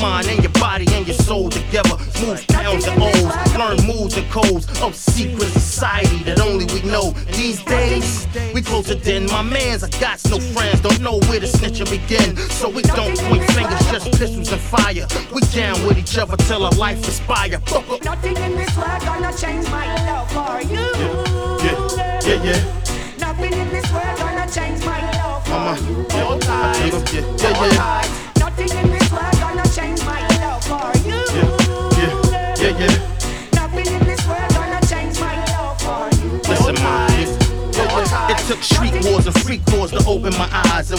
mind 0.05 0.27
and 0.27 0.41
your 0.43 0.51
body 0.53 0.85
and 0.91 1.07
your 1.07 1.19
soul 1.29 1.49
together. 1.49 1.97
Move 2.21 2.45
pounds 2.47 2.85
and 2.85 3.01
O's, 3.01 3.33
learn 3.57 3.77
moves 3.91 4.15
and 4.17 4.27
codes 4.29 4.65
of 4.81 4.93
secret 4.93 5.49
society 5.49 6.19
that 6.27 6.39
only 6.39 6.65
we 6.73 6.81
know. 6.93 7.11
These 7.41 7.63
days, 7.63 8.27
we 8.53 8.61
closer 8.61 8.95
than 8.95 9.25
my 9.35 9.41
mans. 9.41 9.83
I 9.83 9.89
got 10.05 10.17
no 10.29 10.37
friends, 10.53 10.81
don't 10.81 11.01
know 11.01 11.17
where 11.27 11.39
to 11.39 11.47
snitch 11.47 11.79
and 11.79 11.89
begin. 11.89 12.37
So 12.59 12.69
we 12.69 12.83
don't 12.99 13.17
point 13.27 13.45
fingers, 13.57 13.83
just 13.93 14.05
pistols 14.19 14.51
and 14.51 14.61
fire. 14.61 15.07
We 15.33 15.41
down 15.61 15.77
with 15.87 15.97
each 15.97 16.17
other 16.17 16.37
till 16.37 16.63
our 16.65 16.77
life 16.85 17.01
up. 17.29 17.63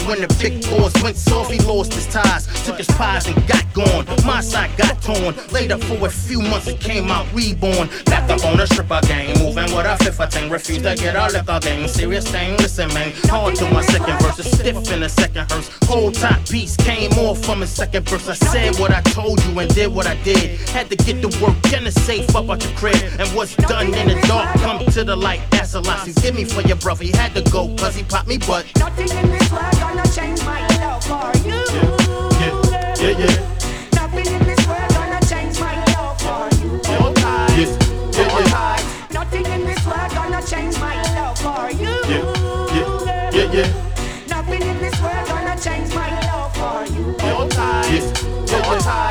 When 0.06 0.20
the 0.20 0.28
big 0.40 0.62
boss 0.70 0.94
went 1.02 1.16
soft, 1.16 1.50
he 1.50 1.58
lost 1.60 1.92
his 1.92 2.06
ties. 2.06 2.46
Took 2.64 2.78
his 2.78 2.86
pies 2.86 3.26
and 3.26 3.36
got 3.46 3.64
gone. 3.74 4.06
My 4.24 4.40
side 4.40 4.70
got 4.76 5.02
torn. 5.02 5.34
Later, 5.52 5.78
for 5.78 6.06
a 6.06 6.10
few 6.10 6.40
months, 6.40 6.68
it 6.68 6.80
came 6.80 7.10
out 7.10 7.26
reborn. 7.34 7.88
Back 8.06 8.30
up 8.30 8.44
on 8.44 8.56
the 8.56 8.66
stripper 8.66 9.00
game. 9.06 9.36
Moving 9.76 9.90
with 9.90 10.00
a 10.00 10.04
fifth, 10.04 10.20
I. 10.20 10.48
Refuse 10.48 10.82
to 10.82 10.94
get 10.94 11.16
our 11.16 11.30
liquor 11.30 11.58
game. 11.60 11.88
Serious 11.88 12.26
thing, 12.26 12.56
listen, 12.58 12.88
man. 12.94 13.12
Hard 13.24 13.56
to 13.56 13.70
my 13.70 13.82
second 13.82 14.18
verse. 14.20 14.38
It's 14.38 14.50
stiff 14.52 14.92
in 14.92 15.00
the 15.00 15.08
second 15.08 15.48
verse. 15.48 15.70
Whole 15.84 16.10
top 16.10 16.44
piece 16.48 16.76
came 16.76 17.12
off 17.12 17.44
from 17.44 17.60
his 17.60 17.70
second 17.70 18.08
verse. 18.08 18.28
I 18.28 18.34
said 18.34 18.76
what 18.78 18.90
I 18.92 19.00
told 19.02 19.44
you 19.44 19.58
and 19.58 19.74
did 19.74 19.92
what 19.92 20.06
I 20.06 20.14
did. 20.22 20.58
Had 20.70 20.88
to 20.90 20.96
get 20.96 21.20
the 21.20 21.28
work 21.42 21.72
and 21.74 21.86
the 21.86 21.90
safe 21.90 22.34
up 22.34 22.48
out 22.48 22.60
the 22.60 22.72
crib. 22.76 22.96
And 23.18 23.28
what's 23.30 23.56
done 23.56 23.92
in 23.92 24.08
the 24.08 24.14
dark 24.26 24.54
come 24.60 24.84
to 24.86 25.04
the 25.04 25.16
light. 25.16 25.42
That's 25.50 25.74
a 25.74 25.80
lot. 25.80 26.06
You 26.06 26.14
give 26.14 26.34
me 26.34 26.44
for 26.44 26.62
your 26.62 26.76
brother. 26.76 27.04
He 27.04 27.12
had 27.12 27.34
to 27.34 27.42
go 27.50 27.74
cause 27.76 27.94
he 27.94 28.02
popped 28.02 28.28
me 28.28 28.38
butt. 28.38 28.64
Nothing 28.78 29.10
in 29.10 29.30
this 29.30 29.50
world 29.52 29.72
gonna 29.72 30.08
change 30.14 30.42
my 30.44 30.66
love 30.78 31.04
for 31.04 31.36
you. 31.46 31.62
Yeah, 32.40 32.94
yeah, 32.98 33.18
yeah. 33.18 33.26
Nothing 33.26 33.55
yeah, 43.56 43.64
yeah, 43.64 43.72
yeah. 43.72 44.26
Nothing 44.28 44.62
in 44.62 44.78
this 44.78 45.00
world 45.00 45.28
gonna 45.28 45.58
change 45.60 45.94
my 45.94 46.08
love 46.26 46.54
for 46.56 46.92
you. 46.92 48.25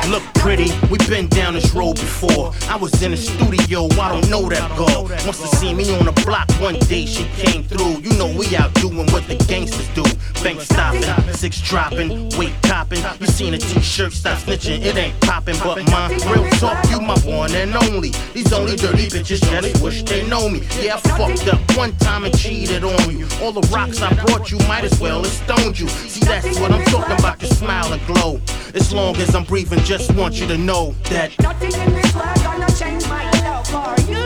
Look 0.08 0.22
pretty, 0.34 0.70
we 0.90 0.98
been 1.08 1.28
down 1.28 1.54
this 1.54 1.74
road 1.74 1.96
before. 1.96 2.52
I 2.68 2.76
was 2.76 3.02
in 3.02 3.10
the 3.10 3.16
studio, 3.16 3.86
I 4.00 4.12
don't 4.12 4.30
know 4.30 4.48
that 4.48 4.70
girl. 4.76 5.08
Must 5.26 5.40
have 5.42 5.60
seen 5.60 5.76
me 5.76 5.94
on 5.98 6.06
the 6.06 6.12
block 6.24 6.50
one 6.60 6.78
day, 6.88 7.06
she 7.06 7.24
came 7.36 7.64
through. 7.64 8.00
You 8.00 8.16
know 8.16 8.28
we 8.28 8.56
out 8.56 8.72
doing 8.74 9.06
what 9.12 9.26
the 9.26 9.36
gangsters 9.46 9.88
do. 9.94 10.04
Bank 10.42 10.60
stopping, 10.60 11.02
six 11.32 11.60
dropping, 11.60 12.30
weight 12.38 12.54
copping. 12.62 13.02
You 13.20 13.26
seen 13.26 13.54
a 13.54 13.58
t-shirt, 13.58 14.12
stop 14.12 14.38
snitching, 14.38 14.84
it 14.84 14.96
ain't 14.96 15.20
popping. 15.20 15.56
But 15.62 15.84
my 15.90 16.08
real 16.30 16.48
talk, 16.52 16.88
you 16.90 17.00
my 17.00 17.18
one 17.20 17.52
and 17.54 17.74
only. 17.74 18.12
These 18.32 18.52
only 18.52 18.76
dirty 18.76 19.08
bitches 19.08 19.42
just 19.42 19.82
wish 19.82 20.02
they 20.04 20.26
know 20.28 20.48
me. 20.48 20.62
Yeah, 20.80 20.96
I 20.96 21.00
fucked 21.00 21.48
up 21.48 21.60
one 21.76 21.96
time 21.96 22.24
and 22.24 22.38
cheated 22.38 22.84
on 22.84 23.18
you. 23.18 23.26
All 23.42 23.52
the 23.52 23.66
rocks 23.74 24.00
I 24.00 24.14
brought 24.24 24.50
you 24.50 24.58
might 24.68 24.84
as 24.84 24.98
well 25.00 25.22
have 25.22 25.32
stoned 25.32 25.78
you. 25.78 25.88
See, 25.88 26.24
that's 26.24 26.58
what 26.60 26.70
I'm 26.70 26.84
talking 26.86 27.18
about, 27.18 27.42
your 27.42 27.50
smile 27.50 27.92
and 27.92 28.06
glow. 28.06 28.40
As 28.74 28.92
long 28.92 29.16
as 29.16 29.25
I'm 29.34 29.44
breathing, 29.44 29.78
just 29.80 30.14
want 30.14 30.40
you 30.40 30.46
to 30.46 30.56
know 30.56 30.94
that. 31.10 31.38
Nothing 31.40 31.72
in 31.72 31.92
this 31.94 32.14
world 32.14 32.36
gonna 32.42 32.66
change 32.78 33.06
my 33.08 33.24
love 33.42 33.66
for 33.66 33.94
you. 34.10 34.16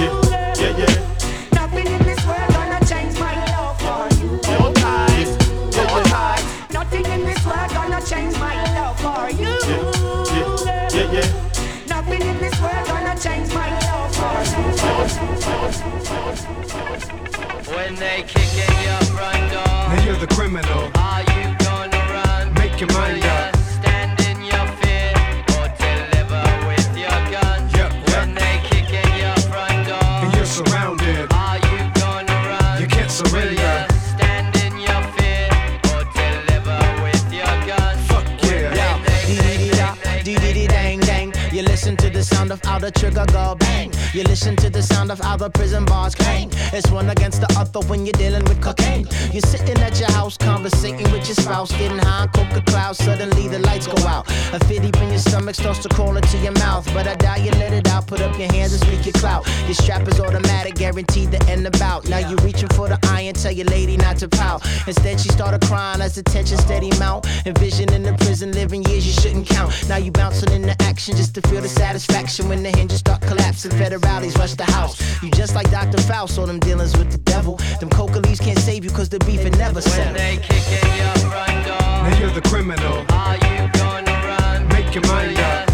Yeah, 0.00 0.54
yeah, 0.56 0.78
yeah. 0.78 0.96
Nothing 1.52 1.86
in 1.86 2.02
this 2.02 2.24
world 2.26 2.48
gonna 2.52 2.80
change 2.86 3.18
my 3.18 3.34
love 3.52 3.78
for 3.80 4.08
you. 4.20 4.40
Nothing 6.72 7.04
in 7.06 7.24
this 7.24 7.44
world 7.46 7.70
gonna 7.70 8.00
change 8.06 8.38
my 8.38 8.54
love 8.74 8.98
for 9.00 9.30
you. 9.30 9.56
Yeah, 10.94 11.12
yeah. 11.12 11.28
Nothing 11.88 12.22
in 12.22 12.38
this 12.38 12.60
world 12.60 12.86
gonna 12.86 13.16
change 13.18 13.52
my 13.54 13.68
love 13.86 14.14
for 14.16 14.44
you. 14.52 14.62
When 17.76 17.94
they 17.96 18.22
kick 18.26 18.52
in 18.52 18.82
your 18.84 19.02
front 19.12 19.52
door, 19.52 19.88
Now 19.88 20.04
you're 20.04 20.16
the 20.16 20.26
criminal. 20.28 20.90
are 20.96 21.22
you 21.22 21.54
gonna 21.58 21.98
run? 22.12 22.52
Make 22.54 22.80
your 22.80 22.90
mind 22.92 23.21
the 42.22 42.36
sound 42.36 42.52
of 42.52 42.62
how 42.62 42.78
the 42.78 42.90
trigger 42.90 43.24
go 43.32 43.56
bang. 43.58 43.92
You 44.14 44.22
listen 44.22 44.54
to 44.56 44.70
the 44.70 44.82
sound 44.82 45.10
of 45.10 45.18
how 45.18 45.36
the 45.36 45.50
prison 45.50 45.84
bars 45.84 46.14
clang. 46.14 46.50
It's 46.72 46.88
one 46.90 47.10
against 47.10 47.40
the 47.40 47.50
other 47.58 47.80
when 47.88 48.06
you're 48.06 48.20
dealing 48.24 48.44
with 48.44 48.60
cocaine. 48.62 49.08
You're 49.32 49.48
sitting 49.54 49.78
at 49.78 49.98
your 49.98 50.10
house, 50.12 50.36
conversating 50.36 51.10
with 51.10 51.26
your 51.26 51.34
spouse, 51.34 51.72
getting 51.72 51.98
high 51.98 52.28
coca 52.28 52.62
clouds. 52.62 52.98
Suddenly 52.98 53.48
the 53.48 53.58
lights 53.60 53.88
go 53.88 53.98
out. 54.06 54.28
A 54.52 54.60
fit 54.66 54.84
in 54.84 55.08
your 55.08 55.18
stomach 55.18 55.56
starts 55.56 55.80
to 55.80 55.88
crawl 55.88 56.16
into 56.16 56.38
your 56.38 56.52
mouth. 56.52 56.86
But 56.94 57.08
I 57.08 57.16
doubt 57.16 57.42
you 57.42 57.50
let 57.62 57.72
it 57.72 57.88
out. 57.88 58.06
Put 58.06 58.20
up 58.20 58.38
your 58.38 58.52
hands 58.52 58.72
and 58.72 58.82
speak 58.82 59.04
your 59.04 59.14
clout. 59.14 59.44
Your 59.66 59.74
strap 59.74 60.06
is 60.06 60.20
automatic, 60.20 60.76
guaranteed 60.76 61.32
to 61.32 61.40
end 61.50 61.66
the 61.66 61.72
bout. 61.78 62.08
Now 62.08 62.18
you're 62.18 62.44
reaching 62.46 62.68
for 62.76 62.88
the 62.88 62.98
iron, 63.08 63.34
tell 63.34 63.52
your 63.52 63.66
lady 63.66 63.96
not 63.96 64.18
to 64.18 64.28
pout. 64.28 64.64
Instead, 64.86 65.18
she 65.18 65.30
started 65.30 65.60
crying 65.62 66.00
as 66.00 66.14
the 66.14 66.22
tension 66.22 66.58
steady 66.58 66.90
mount. 67.00 67.26
Envisioning 67.46 68.04
the 68.04 68.14
prison 68.24 68.52
living 68.52 68.84
years 68.84 69.04
you 69.06 69.12
shouldn't 69.12 69.48
count. 69.48 69.72
Now 69.88 69.96
you 69.96 70.12
bouncing 70.12 70.52
into 70.52 70.80
action 70.82 71.16
just 71.16 71.34
to 71.34 71.40
feel 71.48 71.62
the 71.62 71.68
satisfaction 71.68 72.11
when 72.40 72.62
the 72.62 72.70
hinges 72.70 73.00
start 73.00 73.20
collapsing. 73.22 73.70
Federales 73.72 74.38
rush 74.38 74.54
the 74.54 74.64
house. 74.64 75.22
You 75.22 75.30
just 75.30 75.54
like 75.54 75.70
Dr. 75.70 76.00
Faust 76.02 76.38
on 76.38 76.48
them 76.48 76.58
dealings 76.60 76.96
with 76.96 77.10
the 77.10 77.18
devil. 77.18 77.56
Them 77.80 77.90
coca 77.90 78.20
leaves 78.20 78.40
can't 78.40 78.58
save 78.58 78.84
you 78.84 78.90
cause 78.90 79.08
the 79.08 79.18
beef 79.20 79.44
it 79.44 79.56
never 79.58 79.80
settle. 79.80 80.14
Now 80.14 82.18
you're 82.18 82.30
the 82.30 82.42
criminal. 82.42 83.04
Are 83.10 83.36
you 83.36 83.68
gonna 83.72 84.12
run? 84.26 84.68
Make 84.68 84.94
your 84.94 85.06
mind 85.06 85.38
up. 85.38 85.71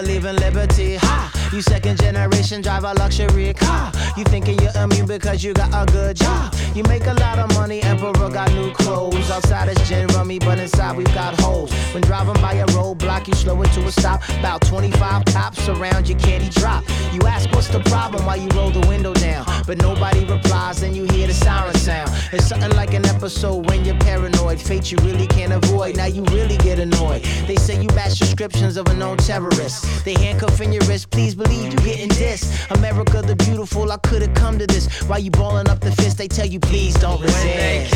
Believe 0.00 0.24
in 0.24 0.36
liberty. 0.36 0.96
Ha! 0.96 1.50
You 1.52 1.60
second 1.60 2.00
generation, 2.00 2.62
drive 2.62 2.84
a 2.84 2.94
luxury 2.94 3.52
car. 3.52 3.92
You 4.16 4.24
thinking 4.24 4.58
you're 4.60 4.76
immune 4.82 5.06
because 5.06 5.44
you 5.44 5.52
got 5.52 5.70
a 5.74 5.90
good 5.92 6.16
job. 6.16 6.54
You 6.72 6.84
make 6.84 7.04
a 7.06 7.14
lot 7.14 7.38
of 7.38 7.52
money, 7.54 7.82
Emperor 7.82 8.30
got 8.30 8.52
new 8.52 8.70
clothes. 8.72 9.28
Outside 9.28 9.68
it's 9.68 9.88
gin 9.88 10.06
rummy, 10.08 10.38
but 10.38 10.58
inside 10.58 10.96
we've 10.96 11.12
got 11.14 11.38
holes. 11.40 11.72
When 11.92 12.02
driving 12.02 12.34
by 12.34 12.54
a 12.54 12.66
roadblock, 12.66 13.26
you 13.26 13.34
slow 13.34 13.60
it 13.62 13.72
to 13.72 13.84
a 13.86 13.90
stop. 13.90 14.22
About 14.38 14.60
25 14.62 15.24
cops 15.24 15.68
around 15.68 16.08
you, 16.08 16.14
candy 16.14 16.48
drop. 16.50 16.84
You 17.12 17.20
ask 17.26 17.50
what's 17.52 17.68
the 17.68 17.80
problem 17.80 18.24
while 18.24 18.36
you 18.36 18.48
roll 18.54 18.70
the 18.70 18.86
window 18.86 19.12
down. 19.12 19.44
But 19.66 19.78
nobody 19.78 20.24
replies, 20.24 20.82
and 20.84 20.96
you 20.96 21.04
hear 21.06 21.26
the 21.26 21.34
siren 21.34 21.74
sound. 21.74 22.10
It's 22.32 22.46
something 22.46 22.70
like 22.76 22.94
an 22.94 23.04
episode 23.06 23.68
when 23.68 23.84
you're 23.84 23.98
paranoid. 23.98 24.60
Fate 24.60 24.92
you 24.92 24.98
really 24.98 25.26
can't 25.26 25.52
avoid, 25.52 25.96
now 25.96 26.06
you 26.06 26.22
really 26.26 26.56
get 26.58 26.78
annoyed. 26.78 27.22
They 27.48 27.56
say 27.56 27.82
you 27.82 27.88
match 27.96 28.18
descriptions 28.18 28.76
of 28.76 28.86
a 28.86 28.94
known 28.94 29.16
terrorist. 29.16 30.04
They 30.04 30.14
handcuff 30.14 30.60
in 30.60 30.72
your 30.72 30.82
wrist, 30.86 31.10
please 31.10 31.34
believe 31.34 31.72
you're 31.72 31.82
getting 31.82 32.10
this. 32.10 32.70
America 32.70 33.22
the 33.22 33.34
beautiful, 33.34 33.90
I 33.90 33.96
could've 33.96 34.34
come 34.34 34.58
to 34.60 34.66
this. 34.66 35.02
While 35.08 35.18
you 35.18 35.32
balling 35.32 35.68
up 35.68 35.80
the 35.80 35.90
fist, 35.90 36.16
they 36.16 36.28
tell 36.28 36.46
you 36.46 36.59
please 36.62 36.94
don't 36.94 37.20
resist. 37.20 37.92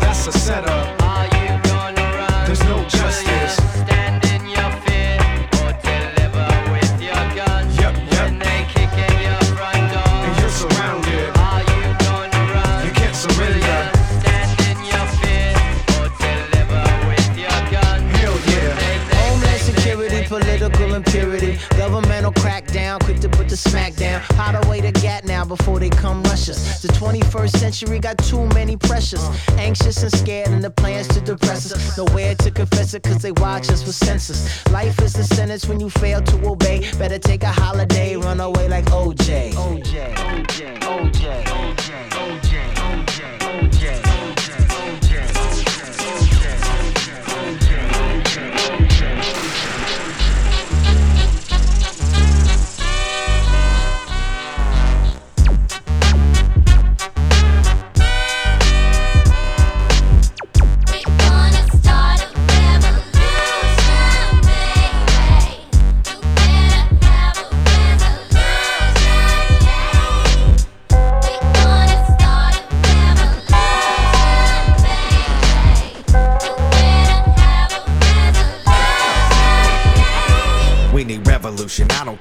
That's 0.00 0.26
a 0.26 0.32
setup. 0.32 1.02
Are 1.02 1.24
you 1.26 1.60
gonna 1.62 2.02
run? 2.16 2.46
There's 2.46 2.62
no 2.64 2.82
justice. 2.88 3.27
Governmental 21.88 22.32
crackdown, 22.32 23.00
quick 23.00 23.18
to 23.18 23.28
put 23.28 23.48
the 23.48 23.56
smack 23.56 23.94
down. 23.94 24.20
How 24.36 24.52
to 24.52 24.68
wait 24.68 24.84
a 24.84 24.92
gat 24.92 25.24
now 25.24 25.44
before 25.44 25.80
they 25.80 25.88
come 25.88 26.22
rush 26.24 26.48
us. 26.48 26.82
The 26.82 26.88
21st 26.88 27.56
century 27.56 27.98
got 27.98 28.18
too 28.18 28.46
many 28.48 28.76
pressures. 28.76 29.24
Anxious 29.56 30.02
and 30.02 30.12
scared, 30.12 30.48
and 30.48 30.62
the 30.62 30.70
plans 30.70 31.08
to 31.08 31.20
depress 31.20 31.72
us. 31.72 31.96
Nowhere 31.96 32.34
to 32.34 32.50
confess 32.50 32.92
it, 32.92 33.02
cause 33.02 33.22
they 33.22 33.32
watch 33.32 33.70
us 33.70 33.86
with 33.86 33.94
censors. 33.94 34.40
Life 34.70 35.00
is 35.00 35.16
a 35.16 35.24
sentence 35.24 35.66
when 35.66 35.80
you 35.80 35.88
fail 35.88 36.20
to 36.22 36.46
obey. 36.46 36.90
Better 36.98 37.18
take 37.18 37.42
a 37.42 37.52
holiday, 37.52 38.16
run 38.16 38.40
away 38.40 38.68
like 38.68 38.84
OJ. 38.86 39.52
OJ, 39.52 40.14
OJ, 40.14 40.78
OJ, 40.80 41.44
OJ, 41.44 42.10
OJ, 42.10 42.77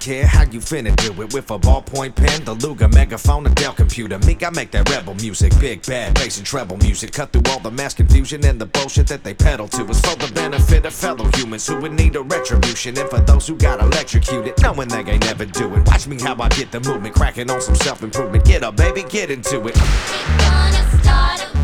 care 0.08 0.26
how 0.26 0.44
you 0.44 0.60
finna 0.62 0.96
do 0.96 1.12
it 1.22 1.34
with 1.34 1.52
a 1.52 1.60
ballpoint 1.60 2.16
pen, 2.16 2.42
the 2.46 2.54
Luger 2.54 2.88
megaphone, 2.88 3.46
and 3.46 3.54
Dell 3.56 3.74
computer. 3.74 4.18
Me, 4.20 4.38
I 4.42 4.50
make 4.52 4.72
that 4.72 4.90
rebel 4.90 5.14
music, 5.16 5.52
big 5.60 5.86
bad 5.86 6.14
bass 6.14 6.38
and 6.38 6.46
treble 6.48 6.78
music. 6.78 7.12
Cut 7.12 7.34
through 7.34 7.42
all 7.52 7.60
the 7.60 7.72
mass 7.72 7.94
confusion 7.94 8.46
and 8.46 8.58
the 8.60 8.68
bullshit 8.68 9.08
that 9.08 9.26
they 9.26 9.34
peddle 9.34 9.68
to. 9.68 9.84
us 9.84 10.00
for 10.00 10.16
the 10.16 10.32
benefit 10.34 10.86
of 10.86 10.94
fellow 10.94 11.30
humans 11.36 11.68
who 11.68 11.76
would 11.82 11.92
need 11.92 12.16
a 12.16 12.22
retribution, 12.22 12.98
and 12.98 13.10
for 13.10 13.20
those 13.20 13.46
who 13.48 13.58
got 13.58 13.82
electrocuted, 13.82 14.54
knowing 14.62 14.88
they 14.88 15.04
ain't 15.04 15.26
never 15.26 15.46
do 15.46 15.76
it. 15.76 15.86
Watch 15.86 16.08
me 16.08 16.18
how 16.22 16.38
I 16.40 16.48
get 16.50 16.72
the 16.72 16.80
movement, 16.80 17.14
cracking 17.14 17.52
on 17.52 17.60
some 17.60 17.76
self 17.76 18.02
improvement. 18.02 18.46
Get 18.46 18.64
up, 18.64 18.78
baby, 18.78 19.04
get 19.10 19.30
into 19.30 19.68
it. 19.68 19.76
These 19.76 21.57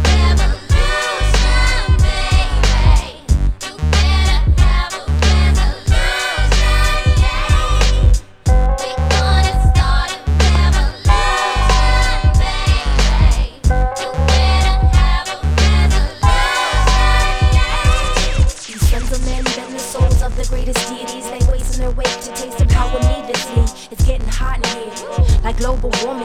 here. 25.91 26.05
Like 26.07 26.22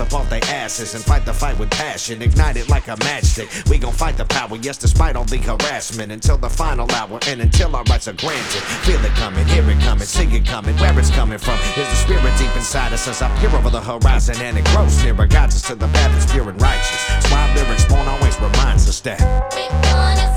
Up 0.00 0.12
off 0.12 0.30
their 0.30 0.44
asses 0.44 0.94
and 0.94 1.02
fight 1.02 1.24
the 1.24 1.32
fight 1.32 1.58
with 1.58 1.70
passion. 1.70 2.22
Ignite 2.22 2.56
it 2.56 2.68
like 2.68 2.86
a 2.86 2.94
matchstick. 2.98 3.68
We 3.68 3.78
gon' 3.78 3.92
fight 3.92 4.16
the 4.16 4.24
power, 4.24 4.56
yes, 4.56 4.78
despite 4.78 5.16
all 5.16 5.24
the 5.24 5.38
harassment. 5.38 6.12
Until 6.12 6.38
the 6.38 6.48
final 6.48 6.88
hour 6.92 7.18
and 7.26 7.40
until 7.40 7.74
our 7.74 7.82
rights 7.84 8.06
are 8.06 8.12
granted. 8.12 8.62
Feel 8.86 9.04
it 9.04 9.12
coming, 9.14 9.44
hear 9.46 9.68
it 9.68 9.80
coming, 9.80 10.06
see 10.06 10.24
it 10.36 10.46
coming. 10.46 10.76
Where 10.76 10.96
it's 10.98 11.10
coming 11.10 11.38
from 11.38 11.58
is 11.76 11.88
the 11.88 11.96
spirit 11.96 12.38
deep 12.38 12.54
inside 12.54 12.92
us 12.92 13.08
as 13.08 13.22
I 13.22 13.28
peer 13.40 13.50
over 13.50 13.70
the 13.70 13.80
horizon 13.80 14.36
and 14.40 14.56
it 14.56 14.64
grows 14.66 15.02
nearer. 15.02 15.26
Guides 15.26 15.56
us 15.56 15.66
to 15.66 15.74
the 15.74 15.88
path 15.88 16.12
that's 16.12 16.30
pure 16.30 16.48
and 16.48 16.60
righteous. 16.62 17.08
That's 17.08 17.30
why 17.32 17.52
lyrics 17.54 17.84
born 17.86 18.06
always 18.06 18.40
reminds 18.40 18.88
us 18.88 19.00
that. 19.00 20.27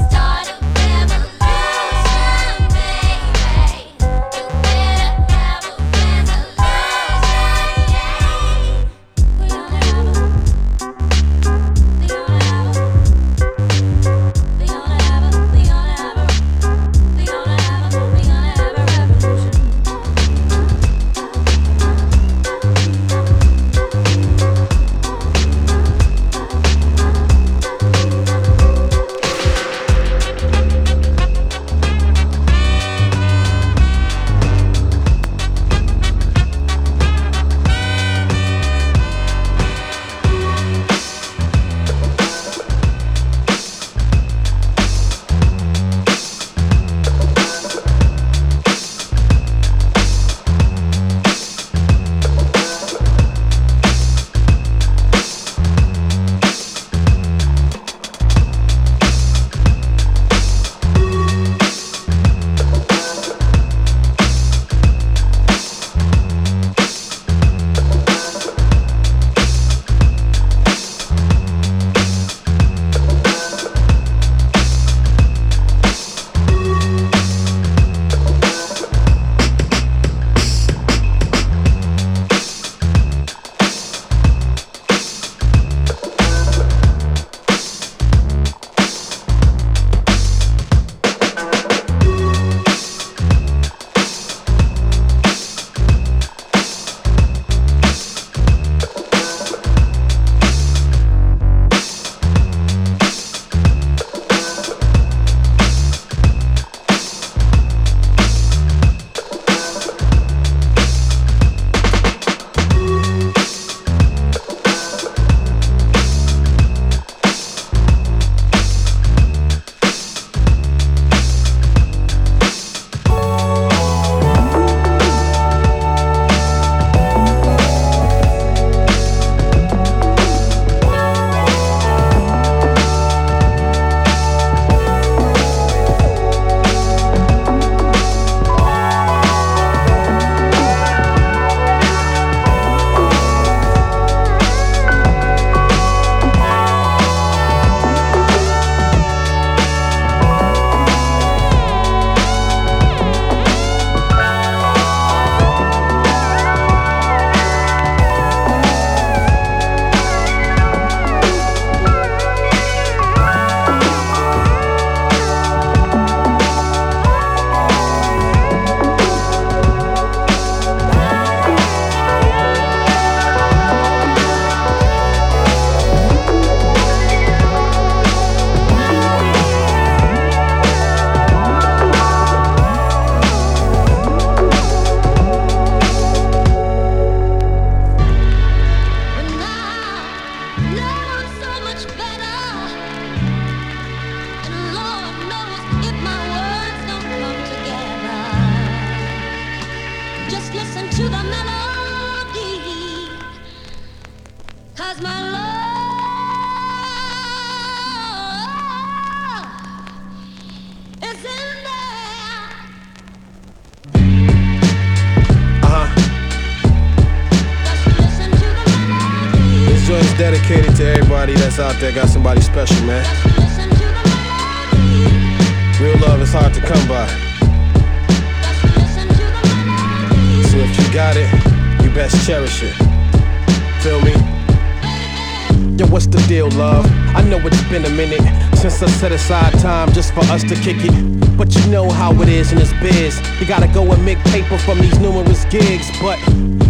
Us 240.32 240.43
to 240.43 240.55
kick 240.55 240.77
it. 240.79 241.38
But 241.38 241.53
you 241.55 241.67
know 241.69 241.89
how 241.89 242.13
it 242.21 242.29
is 242.29 242.53
in 242.53 242.57
this 242.57 242.71
biz. 242.82 243.19
You 243.41 243.45
gotta 243.45 243.67
go 243.67 243.91
and 243.91 244.05
make 244.05 244.17
paper 244.36 244.57
from 244.57 244.79
these 244.79 244.97
numerous 244.99 245.43
gigs. 245.45 245.91
But 246.01 246.17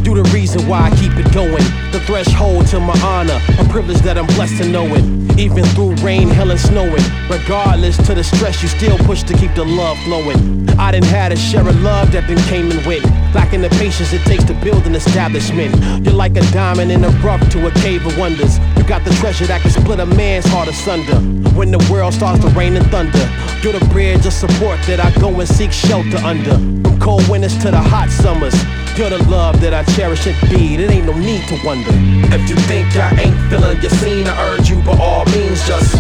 you 0.03 0.16
the 0.16 0.28
reason 0.34 0.68
why 0.68 0.89
I 0.89 0.89
keep 0.95 1.14
it 1.14 1.32
going. 1.32 1.64
The 1.91 2.01
threshold 2.07 2.66
to 2.68 2.80
my 2.80 2.97
honor, 3.01 3.39
a 3.59 3.66
privilege 3.70 3.99
that 3.99 4.18
I'm 4.18 4.26
blessed 4.28 4.64
to 4.64 4.68
know 4.68 4.88
it. 4.95 5.05
Even 5.39 5.64
through 5.76 5.95
rain, 5.97 6.28
hell, 6.28 6.49
and 6.49 6.59
snowing. 6.59 7.03
Regardless 7.30 7.97
to 8.07 8.16
the 8.16 8.24
stress, 8.24 8.62
you 8.64 8.68
still 8.68 8.97
push 8.99 9.22
to 9.24 9.34
keep 9.38 9.53
the 9.53 9.64
love 9.64 9.97
flowing. 9.99 10.68
I 10.80 10.91
didn't 10.91 11.07
had 11.07 11.32
a 11.32 11.38
share 11.38 11.68
of 11.68 11.80
love 11.82 12.12
that 12.14 12.28
then 12.28 12.41
came 12.49 12.72
and 12.72 12.84
went. 12.86 13.05
Lacking 13.36 13.62
the 13.62 13.70
patience 13.70 14.12
it 14.12 14.24
takes 14.24 14.43
to 14.45 14.53
build 14.55 14.86
an 14.88 14.95
establishment. 14.95 15.72
You're 16.03 16.16
like 16.16 16.36
a 16.36 16.41
diamond 16.51 16.91
in 16.91 17.03
a 17.03 17.09
rough 17.24 17.47
to 17.51 17.68
a 17.68 17.72
cave 17.72 18.05
of 18.05 18.18
wonders. 18.18 18.57
You 18.76 18.84
got 18.84 19.05
the 19.05 19.14
treasure 19.22 19.45
that 19.45 19.62
can 19.62 19.72
split 19.72 19.99
a 19.99 20.05
man's 20.05 20.45
heart 20.45 20.68
asunder. 20.68 21.20
When 21.55 21.72
the 21.72 21.80
world 21.91 22.14
starts 22.14 22.43
to 22.43 22.49
rain 22.49 22.76
and 22.76 22.86
thunder, 22.88 23.26
you're 23.64 23.74
the 23.74 23.86
bridge 23.93 24.26
of 24.26 24.34
support 24.34 24.80
that 24.88 24.99
I 24.99 25.12
go 25.20 25.30
and 25.39 25.47
seek 25.47 25.72
shelter 25.72 26.18
under. 26.26 26.57
From 26.82 26.99
cold 26.99 27.28
winters 27.30 27.57
to 27.62 27.70
the 27.70 27.80
hot 27.80 28.09
summers, 28.09 28.55
you're 28.97 29.09
the 29.09 29.22
love 29.30 29.62
that 29.62 29.74
I 29.74 29.84
cherish. 29.93 30.26
and 30.26 30.36
indeed. 30.43 30.80
It 30.80 30.89
ain't 30.89 31.05
no 31.05 31.14
need 31.14 31.47
to 31.49 31.59
wonder. 31.64 31.91
If 32.34 32.49
you 32.49 32.55
think 32.66 32.89
I 32.97 33.14
ain't 33.22 33.38
feeling 33.49 33.80
your 33.82 33.91
scene, 34.01 34.26
I 34.28 34.34
urge 34.49 34.70
you 34.70 34.82
by 34.82 34.97
all 34.97 35.26
means 35.26 35.62
just. 35.68 35.93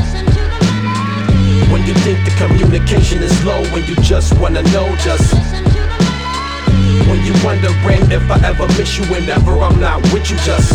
When 1.69 1.85
you 1.85 1.93
think 2.01 2.17
the 2.25 2.33
communication 2.37 3.21
is 3.21 3.33
low, 3.45 3.61
when 3.69 3.85
you 3.85 3.95
just 4.01 4.33
wanna 4.39 4.63
know 4.73 4.89
just. 4.97 5.33
When 7.05 7.19
you 7.25 7.33
wondering 7.45 8.09
if 8.09 8.25
I 8.31 8.41
ever 8.47 8.67
miss 8.79 8.97
you 8.97 9.05
whenever 9.05 9.53
I'm 9.61 9.79
not 9.79 10.01
with 10.13 10.29
you 10.31 10.37
just. 10.41 10.73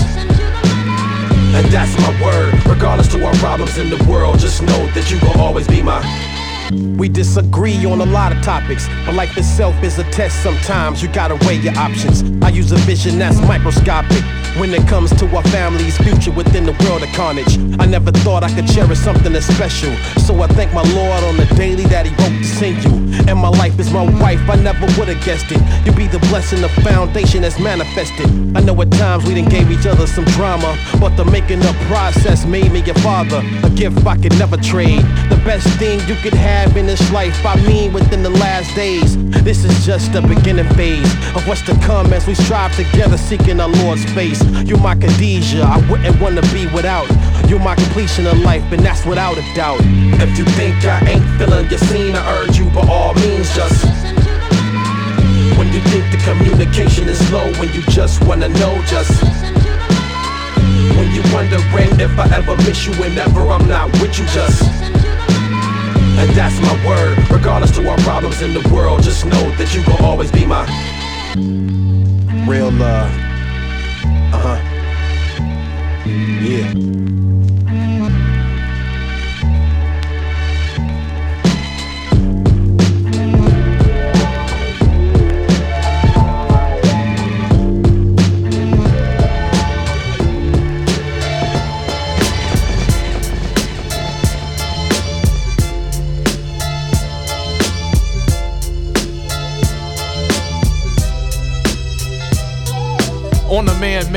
And 1.57 1.66
that's 1.68 1.97
my 1.99 2.12
word, 2.22 2.55
regardless 2.66 3.09
to 3.12 3.24
our 3.24 3.34
problems 3.34 3.76
in 3.78 3.91
the 3.91 4.03
world, 4.05 4.39
just 4.39 4.62
know 4.62 4.87
that 4.95 5.11
you 5.11 5.18
will 5.20 5.41
always 5.41 5.66
be 5.66 5.82
my. 5.82 6.26
We 6.73 7.09
disagree 7.09 7.85
on 7.87 8.01
a 8.01 8.07
lot 8.07 8.33
of 8.33 8.43
topics, 8.43 8.89
but 9.05 9.14
life 9.14 9.37
itself 9.37 9.81
is 9.83 9.99
a 9.99 10.05
test 10.11 10.43
sometimes. 10.43 11.03
You 11.03 11.09
gotta 11.09 11.37
weigh 11.47 11.57
your 11.57 11.77
options. 11.79 12.23
I 12.43 12.49
use 12.49 12.73
a 12.73 12.77
vision 12.79 13.19
that's 13.19 13.41
microscopic 13.41 14.23
when 14.59 14.73
it 14.73 14.87
comes 14.89 15.11
to 15.19 15.27
our 15.37 15.43
family's 15.45 15.97
future 15.99 16.33
within 16.33 16.65
the 16.65 16.73
world 16.85 17.03
of 17.03 17.09
carnage. 17.11 17.59
I 17.79 17.87
never 17.87 18.11
thought 18.11 18.43
I 18.43 18.53
could 18.55 18.67
cherish 18.67 18.99
something 18.99 19.33
that's 19.33 19.47
special, 19.47 19.95
so 20.25 20.41
I 20.41 20.47
thank 20.49 20.73
my 20.73 20.83
Lord 20.83 21.25
on 21.25 21.37
the 21.37 21.47
daily 21.57 21.85
that 21.85 22.07
He 22.07 22.13
wrote 22.23 22.39
to 22.39 22.45
send 22.45 22.83
you. 22.85 22.91
And 23.29 23.39
my 23.39 23.49
life 23.49 23.79
is 23.79 23.91
my 23.93 24.05
wife, 24.21 24.41
I 24.49 24.57
never 24.57 24.87
would've 24.99 25.23
guessed 25.25 25.51
it. 25.51 25.61
You'll 25.85 25.97
be 25.97 26.07
the 26.07 26.21
blessing, 26.31 26.63
the 26.63 26.69
foundation 26.83 27.43
that's 27.43 27.59
manifested. 27.59 28.27
I 28.57 28.61
know 28.61 28.81
at 28.81 28.91
times 28.93 29.25
we 29.25 29.35
done 29.35 29.51
gave 29.51 29.71
each 29.71 29.87
other 29.87 30.07
some 30.07 30.25
drama, 30.37 30.77
but 31.01 31.17
the 31.17 31.25
making 31.25 31.63
up 31.63 31.77
process 31.91 32.45
made 32.47 32.73
me 32.73 32.81
your 32.81 32.97
father. 32.97 33.43
A 33.65 33.71
gift 33.71 34.07
I 34.07 34.17
could 34.17 34.39
never 34.39 34.57
trade. 34.57 35.03
The 35.29 35.41
best 35.45 35.69
thing 35.79 36.01
you 36.09 36.15
could 36.17 36.35
have 36.35 36.77
in 36.77 36.87
this 36.87 37.11
life, 37.13 37.45
I 37.45 37.57
mean 37.67 37.93
within 37.93 38.23
the 38.23 38.31
last 38.31 38.75
days. 38.75 39.17
This 39.43 39.65
is 39.65 39.85
just 39.85 40.13
the 40.13 40.23
beginning 40.23 40.69
phase 40.75 41.13
of 41.37 41.47
what's 41.47 41.63
to 41.63 41.75
come 41.81 42.13
as 42.13 42.27
we 42.27 42.35
strive 42.35 42.75
together 42.77 43.17
seeking 43.17 43.61
our 43.61 43.69
Lord's 43.69 44.05
face. 44.13 44.46
You're 44.67 44.81
my 44.81 44.95
Khadijah, 44.95 45.63
I 45.63 45.79
wouldn't 45.91 46.21
wanna 46.21 46.43
be 46.53 46.67
without. 46.67 47.09
You're 47.49 47.61
my 47.61 47.75
completion 47.75 48.27
of 48.27 48.39
life, 48.41 48.65
and 48.73 48.83
that's 48.85 49.05
without 49.07 49.39
a 49.39 49.43
doubt. 49.55 49.81
If 50.21 50.37
you 50.39 50.45
think 50.57 50.85
I 50.85 51.01
ain't 51.07 51.25
feeling 51.39 51.69
your 51.69 51.79
scene, 51.79 52.15
I 52.17 52.23
urge 52.39 52.59
you 52.59 52.65
by 52.71 52.87
all 52.89 53.15
means 53.15 53.55
just. 53.55 53.85
When 55.59 55.73
you 55.73 55.81
think 55.91 56.11
the 56.11 56.21
communication 56.25 57.09
is 57.09 57.21
low, 57.31 57.51
when 57.61 57.73
you 57.73 57.83
just 57.83 58.25
wanna 58.25 58.49
know 58.49 58.75
just. 58.87 59.11
When 60.97 61.13
you 61.13 61.23
wondering 61.33 62.01
if 62.01 62.19
I 62.19 62.27
ever 62.35 62.57
miss 62.65 62.87
you 62.87 62.93
whenever 62.95 63.41
I'm 63.43 63.69
not 63.69 63.93
with 64.01 64.19
you 64.19 64.27
just. 64.27 64.63
And 66.19 66.31
that's 66.31 66.59
my 66.61 66.87
word, 66.87 67.19
regardless 67.31 67.73
to 67.73 67.89
our 67.89 67.99
problems 67.99 68.41
in 68.43 68.55
the 68.55 68.67
world, 68.75 69.03
just 69.03 69.25
know 69.27 69.51
that 69.57 69.75
you 69.75 69.85
gon' 69.85 70.03
always 70.03 70.33
be 70.33 70.47
my 70.47 70.65
real 72.47 72.71
love. 72.71 73.26
Uh 74.37 74.39
huh. 74.39 74.61
Yeah. 76.07 76.86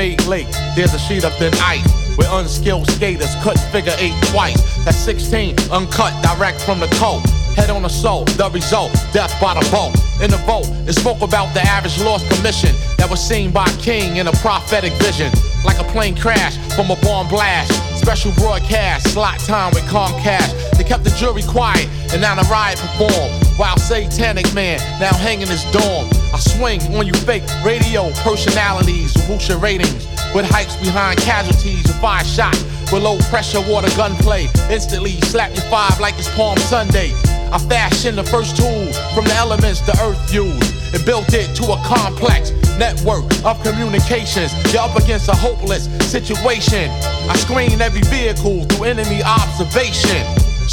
Man-made 0.00 0.26
lake, 0.28 0.48
there's 0.74 0.94
a 0.94 0.98
sheet 0.98 1.24
of 1.24 1.34
thin 1.34 1.52
ice 1.60 1.84
where 2.16 2.26
unskilled 2.40 2.90
skaters 2.90 3.34
cut 3.42 3.58
figure 3.70 3.92
eight 3.98 4.16
twice. 4.28 4.56
That's 4.82 4.96
16, 4.96 5.56
uncut, 5.70 6.14
direct 6.22 6.62
from 6.62 6.80
the 6.80 6.86
coat. 6.96 7.20
Head 7.54 7.68
on 7.68 7.82
the 7.82 7.90
soul, 7.90 8.24
the 8.24 8.48
result, 8.50 8.92
death 9.12 9.38
by 9.42 9.52
the 9.52 9.68
boat. 9.70 9.92
In 10.24 10.30
the 10.30 10.40
vote, 10.48 10.64
it 10.88 10.94
spoke 10.94 11.20
about 11.20 11.52
the 11.52 11.60
average 11.60 12.00
lost 12.00 12.24
commission 12.30 12.74
that 12.96 13.10
was 13.10 13.20
seen 13.20 13.50
by 13.50 13.68
King 13.76 14.16
in 14.16 14.26
a 14.26 14.32
prophetic 14.40 14.94
vision. 14.94 15.30
Like 15.66 15.78
a 15.78 15.84
plane 15.92 16.16
crash 16.16 16.56
from 16.74 16.90
a 16.90 16.96
bomb 17.02 17.28
blast. 17.28 17.70
Special 18.00 18.32
broadcast, 18.40 19.12
slot 19.12 19.38
time 19.40 19.74
with 19.74 19.84
Comcast. 19.84 20.78
They 20.78 20.84
kept 20.84 21.04
the 21.04 21.10
jury 21.10 21.42
quiet, 21.42 21.86
and 22.10 22.22
now 22.22 22.34
the 22.36 22.48
riot 22.48 22.78
performed. 22.78 23.36
While 23.58 23.76
Satanic 23.76 24.48
Man 24.54 24.78
now 24.98 25.12
hanging 25.12 25.48
his 25.48 25.64
dorm. 25.72 26.08
I 26.32 26.38
swing 26.38 26.80
on 26.94 27.06
you 27.06 27.12
fake 27.12 27.42
radio 27.64 28.10
personalities 28.22 29.14
who 29.26 29.38
your 29.48 29.58
ratings. 29.58 30.06
With 30.34 30.46
hypes 30.46 30.78
behind 30.80 31.18
casualties 31.18 31.86
who 31.86 31.92
fire 32.00 32.24
shots. 32.24 32.62
With 32.92 33.02
low 33.02 33.18
pressure 33.30 33.60
water 33.68 33.90
gunplay. 33.96 34.46
Instantly 34.70 35.20
slap 35.22 35.50
your 35.54 35.64
five 35.66 35.98
like 35.98 36.18
it's 36.18 36.32
Palm 36.36 36.56
Sunday. 36.58 37.12
I 37.52 37.58
fashioned 37.58 38.16
the 38.16 38.24
first 38.24 38.56
tool 38.56 38.92
from 39.12 39.24
the 39.24 39.34
elements 39.34 39.80
the 39.80 39.98
earth 40.02 40.32
used 40.32 40.94
and 40.94 41.04
built 41.04 41.34
it 41.34 41.54
to 41.56 41.72
a 41.72 41.78
complex 41.82 42.52
network 42.78 43.26
of 43.44 43.60
communications. 43.64 44.54
You're 44.72 44.82
up 44.82 44.96
against 44.96 45.28
a 45.28 45.34
hopeless 45.34 45.90
situation. 46.06 46.90
I 47.28 47.34
screen 47.36 47.80
every 47.80 48.02
vehicle 48.02 48.64
through 48.66 48.86
enemy 48.86 49.22
observation. 49.24 50.22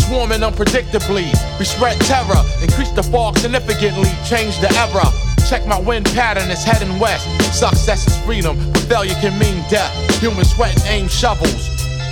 Swarming 0.06 0.42
unpredictably, 0.42 1.34
we 1.58 1.66
spread 1.66 2.00
terror, 2.02 2.46
increase 2.62 2.92
the 2.92 3.02
fog 3.02 3.40
significantly, 3.40 4.14
change 4.24 4.60
the 4.60 4.70
era. 4.78 5.27
Check 5.48 5.66
my 5.66 5.80
wind 5.80 6.06
pattern, 6.08 6.52
it's 6.52 6.66
heading 6.66 7.00
west. 7.00 7.24
Success 7.58 8.06
is 8.06 8.18
freedom, 8.26 8.58
but 8.74 8.82
failure 8.84 9.16
can 9.22 9.32
mean 9.40 9.64
death. 9.70 9.96
Human 10.20 10.44
sweat 10.44 10.76
and 10.76 10.84
aim 10.88 11.08
shovels. 11.08 11.70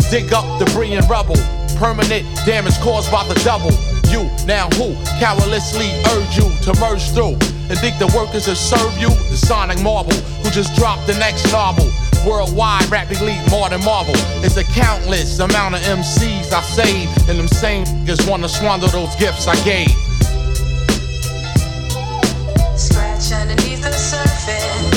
Dig 0.10 0.32
up 0.32 0.46
debris 0.58 0.94
and 0.94 1.04
rubble. 1.10 1.36
Permanent 1.76 2.24
damage 2.46 2.80
caused 2.80 3.12
by 3.12 3.28
the 3.28 3.36
double. 3.44 3.76
You, 4.08 4.32
now 4.48 4.70
who, 4.80 4.96
cowardice 5.20 5.76
urge 5.76 6.38
you 6.38 6.48
to 6.64 6.80
merge 6.80 7.12
through 7.12 7.36
and 7.68 7.78
think 7.80 8.00
the 8.00 8.08
workers 8.16 8.46
that 8.46 8.56
serve 8.56 8.96
you, 8.98 9.10
the 9.10 9.36
sonic 9.36 9.82
marble, 9.84 10.16
who 10.40 10.50
just 10.52 10.74
dropped 10.80 11.06
the 11.06 11.16
next 11.20 11.52
novel. 11.52 11.92
Worldwide, 12.26 12.88
rap 12.90 13.12
elite 13.12 13.44
more 13.52 13.68
than 13.68 13.84
Marvel. 13.84 14.16
It's 14.48 14.56
a 14.56 14.64
countless 14.64 15.40
amount 15.40 15.76
of 15.76 15.82
MCs 15.82 16.54
I 16.54 16.62
saved, 16.62 17.30
and 17.30 17.38
them 17.38 17.50
same 17.50 17.84
niggas 17.84 18.30
wanna 18.30 18.48
squander 18.48 18.88
those 18.88 19.14
gifts 19.18 19.46
I 19.46 19.62
gave. 19.66 20.05
The 24.46 24.95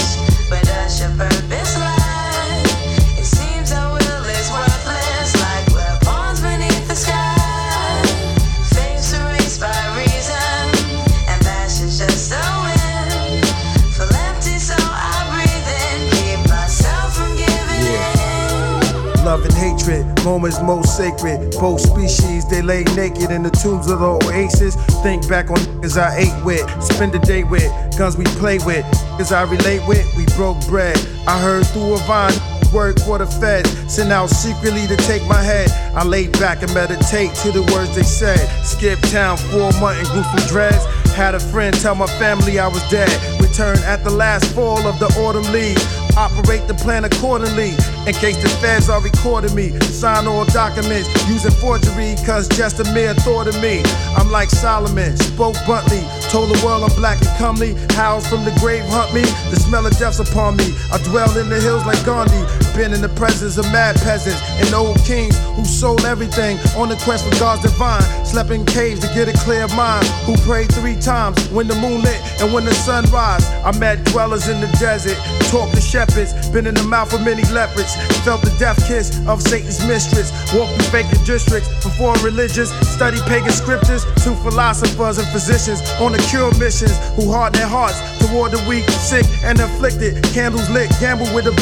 Hatred, 19.88 20.24
moments 20.24 20.60
most 20.60 20.96
sacred. 20.96 21.50
Both 21.58 21.80
species, 21.80 22.46
they 22.46 22.60
lay 22.60 22.84
naked 22.94 23.30
in 23.30 23.42
the 23.42 23.50
tombs 23.50 23.90
of 23.90 24.00
the 24.00 24.26
oasis. 24.26 24.76
Think 25.02 25.26
back 25.28 25.50
on 25.50 25.56
niggas 25.56 25.98
I 25.98 26.16
ate 26.16 26.44
with, 26.44 26.66
spend 26.82 27.12
the 27.12 27.18
day 27.18 27.44
with, 27.44 27.70
guns 27.96 28.16
we 28.16 28.24
play 28.36 28.58
with, 28.58 28.84
niggas 29.16 29.32
I 29.32 29.42
relate 29.42 29.86
with. 29.88 30.06
We 30.16 30.26
broke 30.36 30.60
bread. 30.66 30.96
I 31.26 31.40
heard 31.40 31.66
through 31.68 31.94
a 31.94 31.98
vine. 31.98 32.34
Work 32.72 33.00
for 33.00 33.16
the 33.16 33.26
feds, 33.26 33.70
sent 33.90 34.12
out 34.12 34.28
secretly 34.28 34.86
to 34.88 34.96
take 35.08 35.26
my 35.26 35.42
head. 35.42 35.70
I 35.96 36.04
laid 36.04 36.32
back 36.32 36.62
and 36.62 36.72
meditate 36.74 37.32
to 37.36 37.50
the 37.50 37.62
words 37.72 37.96
they 37.96 38.02
said. 38.02 38.44
Skip 38.62 39.00
town, 39.08 39.38
for 39.38 39.70
a 39.70 39.80
month 39.80 39.98
and 40.00 40.08
groups 40.08 40.28
with 40.34 40.48
dreads. 40.48 40.84
Had 41.16 41.34
a 41.34 41.40
friend 41.40 41.74
tell 41.80 41.94
my 41.94 42.06
family 42.18 42.58
I 42.58 42.68
was 42.68 42.86
dead. 42.90 43.08
Return 43.40 43.78
at 43.84 44.04
the 44.04 44.10
last 44.10 44.54
fall 44.54 44.86
of 44.86 44.98
the 44.98 45.06
autumn 45.24 45.50
leaves. 45.50 45.82
Operate 46.18 46.66
the 46.66 46.74
plan 46.74 47.04
accordingly 47.04 47.70
in 48.08 48.12
case 48.12 48.42
the 48.42 48.48
feds 48.60 48.90
are 48.90 49.00
recording 49.00 49.54
me. 49.54 49.70
Sign 49.82 50.26
all 50.26 50.44
documents 50.46 51.06
using 51.28 51.52
forgery, 51.52 52.16
cause 52.26 52.48
just 52.48 52.80
a 52.80 52.84
mere 52.92 53.14
thought 53.14 53.46
of 53.46 53.54
me. 53.62 53.82
I'm 54.16 54.28
like 54.28 54.50
Solomon, 54.50 55.16
spoke 55.16 55.54
bluntly, 55.64 56.02
told 56.30 56.50
the 56.50 56.60
world 56.64 56.84
I'm 56.84 56.94
black 56.96 57.20
and 57.20 57.30
comely. 57.38 57.74
Howls 57.96 58.26
from 58.28 58.44
the 58.44 58.54
grave 58.60 58.84
hunt 58.86 59.12
me, 59.14 59.22
the 59.50 59.56
smell 59.56 59.86
of 59.86 59.96
death's 59.98 60.20
upon 60.20 60.56
me. 60.56 60.74
I 60.92 60.98
dwell 61.02 61.30
in 61.36 61.48
the 61.48 61.60
hills 61.60 61.84
like 61.86 62.00
Gandhi, 62.04 62.40
been 62.76 62.92
in 62.92 63.00
the 63.00 63.12
presence 63.16 63.56
of 63.58 63.64
mad 63.72 63.96
peasants 63.96 64.40
and 64.60 64.72
old 64.74 64.98
kings 65.04 65.36
who 65.56 65.64
sold 65.64 66.04
everything 66.04 66.58
on 66.76 66.88
the 66.88 66.96
quest 67.04 67.26
for 67.26 67.34
God's 67.38 67.62
divine. 67.62 68.02
Slept 68.24 68.50
in 68.50 68.64
caves 68.64 69.00
to 69.00 69.08
get 69.14 69.28
a 69.28 69.36
clear 69.44 69.66
mind, 69.68 70.06
who 70.24 70.36
prayed 70.46 70.72
three 70.72 70.96
times 70.96 71.36
when 71.50 71.66
the 71.66 71.76
moon 71.76 72.02
lit 72.02 72.20
and 72.40 72.52
when 72.52 72.64
the 72.64 72.74
sun 72.74 73.04
rise. 73.10 73.44
I 73.64 73.76
met 73.78 74.04
dwellers 74.04 74.48
in 74.48 74.60
the 74.60 74.70
desert, 74.78 75.18
talked 75.50 75.74
to 75.74 75.80
shepherds, 75.80 76.32
been 76.50 76.66
in 76.66 76.74
the 76.74 76.84
mouth 76.84 77.12
of 77.12 77.24
many 77.24 77.44
leopards, 77.50 77.96
felt 78.24 78.42
the 78.42 78.54
death 78.58 78.78
kiss 78.86 79.18
of 79.26 79.42
Satan's 79.42 79.84
mistress, 79.86 80.30
walked 80.54 80.72
through 80.76 81.02
vacant 81.02 81.24
districts 81.26 81.68
foreign 81.98 82.22
religions, 82.22 82.70
studied 82.86 83.20
pagan 83.26 83.50
scriptures 83.50 84.04
to 84.22 84.30
philosophers 84.46 85.18
and 85.18 85.26
physicians 85.28 85.82
on 85.98 86.12
the 86.12 86.17
cure 86.28 86.52
missions 86.58 86.96
who 87.16 87.30
harden 87.30 87.60
their 87.60 87.68
hearts 87.68 87.98
toward 88.18 88.52
the 88.52 88.64
weak, 88.68 88.88
sick, 88.90 89.24
and 89.42 89.60
afflicted. 89.60 90.22
Candles 90.34 90.68
lit, 90.70 90.90
gamble 91.00 91.28
with 91.34 91.44
the 91.44 91.52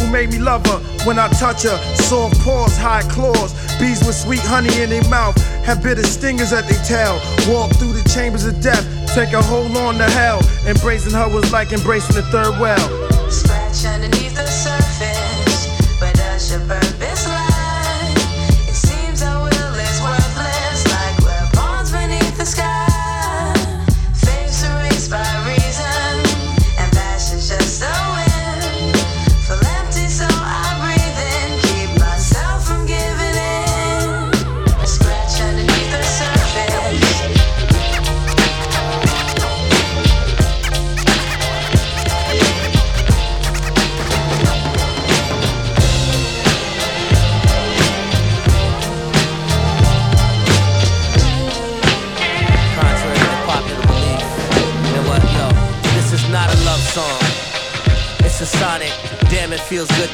who 0.00 0.10
made 0.10 0.30
me 0.30 0.38
love 0.38 0.64
her 0.66 0.78
when 1.04 1.18
I 1.18 1.28
touch 1.28 1.64
her. 1.64 1.76
Soft 1.96 2.38
paws, 2.40 2.76
high 2.76 3.02
claws, 3.02 3.52
bees 3.78 4.00
with 4.06 4.16
sweet 4.16 4.40
honey 4.40 4.72
in 4.80 4.90
their 4.90 5.06
mouth, 5.08 5.36
have 5.64 5.82
bitter 5.82 6.04
stingers 6.04 6.52
at 6.52 6.68
their 6.68 6.82
tail. 6.84 7.20
Walk 7.52 7.74
through 7.76 7.92
the 7.92 8.08
chambers 8.08 8.44
of 8.44 8.60
death, 8.60 8.84
take 9.14 9.32
a 9.32 9.42
hold 9.42 9.76
on 9.76 9.98
to 9.98 10.08
hell. 10.10 10.40
Embracing 10.66 11.12
her 11.12 11.28
was 11.28 11.52
like 11.52 11.72
embracing 11.72 12.16
the 12.16 12.22
third 12.30 12.58
well. 12.58 13.30
Scratch 13.30 13.84
underneath 13.84 14.34
the 14.34 14.46
surface. 14.46 14.79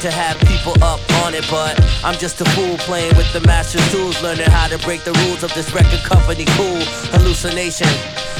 To 0.01 0.11
have 0.11 0.37
people 0.41 0.73
up 0.83 0.99
on 1.23 1.33
it, 1.33 1.45
but 1.49 1.73
I'm 2.03 2.17
just 2.17 2.39
a 2.41 2.45
fool 2.51 2.77
playing 2.77 3.15
with 3.17 3.31
the 3.33 3.41
master's 3.41 3.85
tools, 3.91 4.21
learning 4.21 4.49
how 4.49 4.67
to 4.67 4.77
break 4.79 5.03
the 5.03 5.13
rules 5.25 5.43
of 5.43 5.53
this 5.53 5.73
record 5.73 6.01
company. 6.03 6.45
Cool 6.57 6.81
hallucination. 7.13 7.87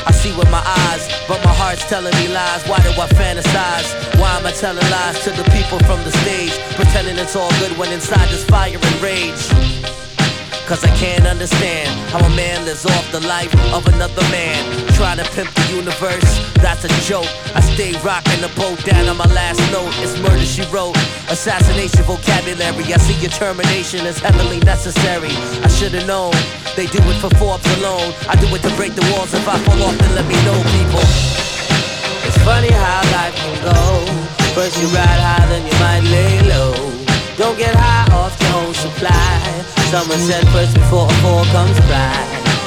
I 0.06 0.12
see 0.12 0.36
with 0.38 0.50
my 0.52 0.62
eyes, 0.62 1.08
but 1.28 1.44
my 1.44 1.54
heart's 1.54 1.84
telling 1.90 2.16
me 2.16 2.28
lies. 2.28 2.64
Why 2.68 2.80
do 2.80 2.90
I 2.96 3.08
fantasize? 3.18 3.90
Why 4.20 4.38
am 4.38 4.46
I 4.46 4.52
telling 4.52 4.88
lies 4.90 5.24
to 5.26 5.32
the 5.32 5.44
people 5.52 5.80
from 5.80 6.04
the 6.04 6.12
stage? 6.24 6.54
Pretending 6.76 7.18
it's 7.18 7.36
all 7.36 7.52
good 7.60 7.78
when 7.78 7.92
inside 7.92 8.30
there's 8.30 8.46
fire 8.46 8.78
and 8.78 9.02
rage. 9.02 9.67
Cause 10.68 10.84
I 10.84 10.92
can't 10.98 11.26
understand 11.26 11.88
how 12.12 12.20
a 12.20 12.30
man 12.36 12.66
lives 12.66 12.86
off 12.86 13.10
the 13.14 13.22
life 13.22 13.48
of 13.72 13.88
another 13.88 14.22
man. 14.28 14.60
Trying 15.00 15.16
to 15.16 15.24
pimp 15.32 15.48
the 15.56 15.64
universe, 15.72 16.28
that's 16.60 16.84
a 16.84 16.92
joke. 17.08 17.32
I 17.56 17.62
stay 17.62 17.96
rocking 18.04 18.42
the 18.44 18.52
boat 18.60 18.76
down 18.84 19.08
on 19.08 19.16
my 19.16 19.32
last 19.32 19.64
note. 19.72 19.96
It's 20.04 20.20
murder 20.20 20.44
she 20.44 20.68
wrote. 20.68 20.98
Assassination 21.32 22.04
vocabulary. 22.04 22.84
I 22.84 23.00
see 23.00 23.16
your 23.24 23.32
termination 23.32 24.04
as 24.04 24.20
heavily 24.20 24.60
necessary. 24.60 25.32
I 25.64 25.70
should've 25.72 26.06
known. 26.06 26.36
They 26.76 26.88
do 26.92 27.00
it 27.00 27.18
for 27.24 27.32
Forbes 27.40 27.64
alone. 27.80 28.12
I 28.28 28.36
do 28.36 28.52
it 28.52 28.60
to 28.68 28.72
break 28.76 28.92
the 28.92 29.08
walls. 29.16 29.32
If 29.34 29.48
I 29.48 29.56
fall 29.64 29.82
off, 29.88 29.98
then 29.98 30.20
let 30.20 30.28
me 30.28 30.36
know, 30.44 30.60
people. 30.76 31.08
It's 32.28 32.40
funny 32.44 32.76
how 32.76 33.08
life 33.16 33.40
can 33.40 33.56
go. 33.72 34.04
First 34.52 34.84
you 34.84 34.92
ride 34.92 35.22
high, 35.24 35.48
then 35.48 35.64
you 35.64 35.76
might 35.80 36.04
lay 36.12 36.44
low. 36.52 36.76
Don't 37.40 37.58
get 37.58 37.72
high 37.72 38.12
off 38.12 38.36
your 38.44 38.68
own 38.68 38.74
supply. 38.74 39.47
Someone 39.92 40.20
said 40.20 40.46
first 40.50 40.74
before 40.74 41.08
a 41.08 41.14
fall 41.24 41.46
comes 41.46 41.80
by. 41.88 42.12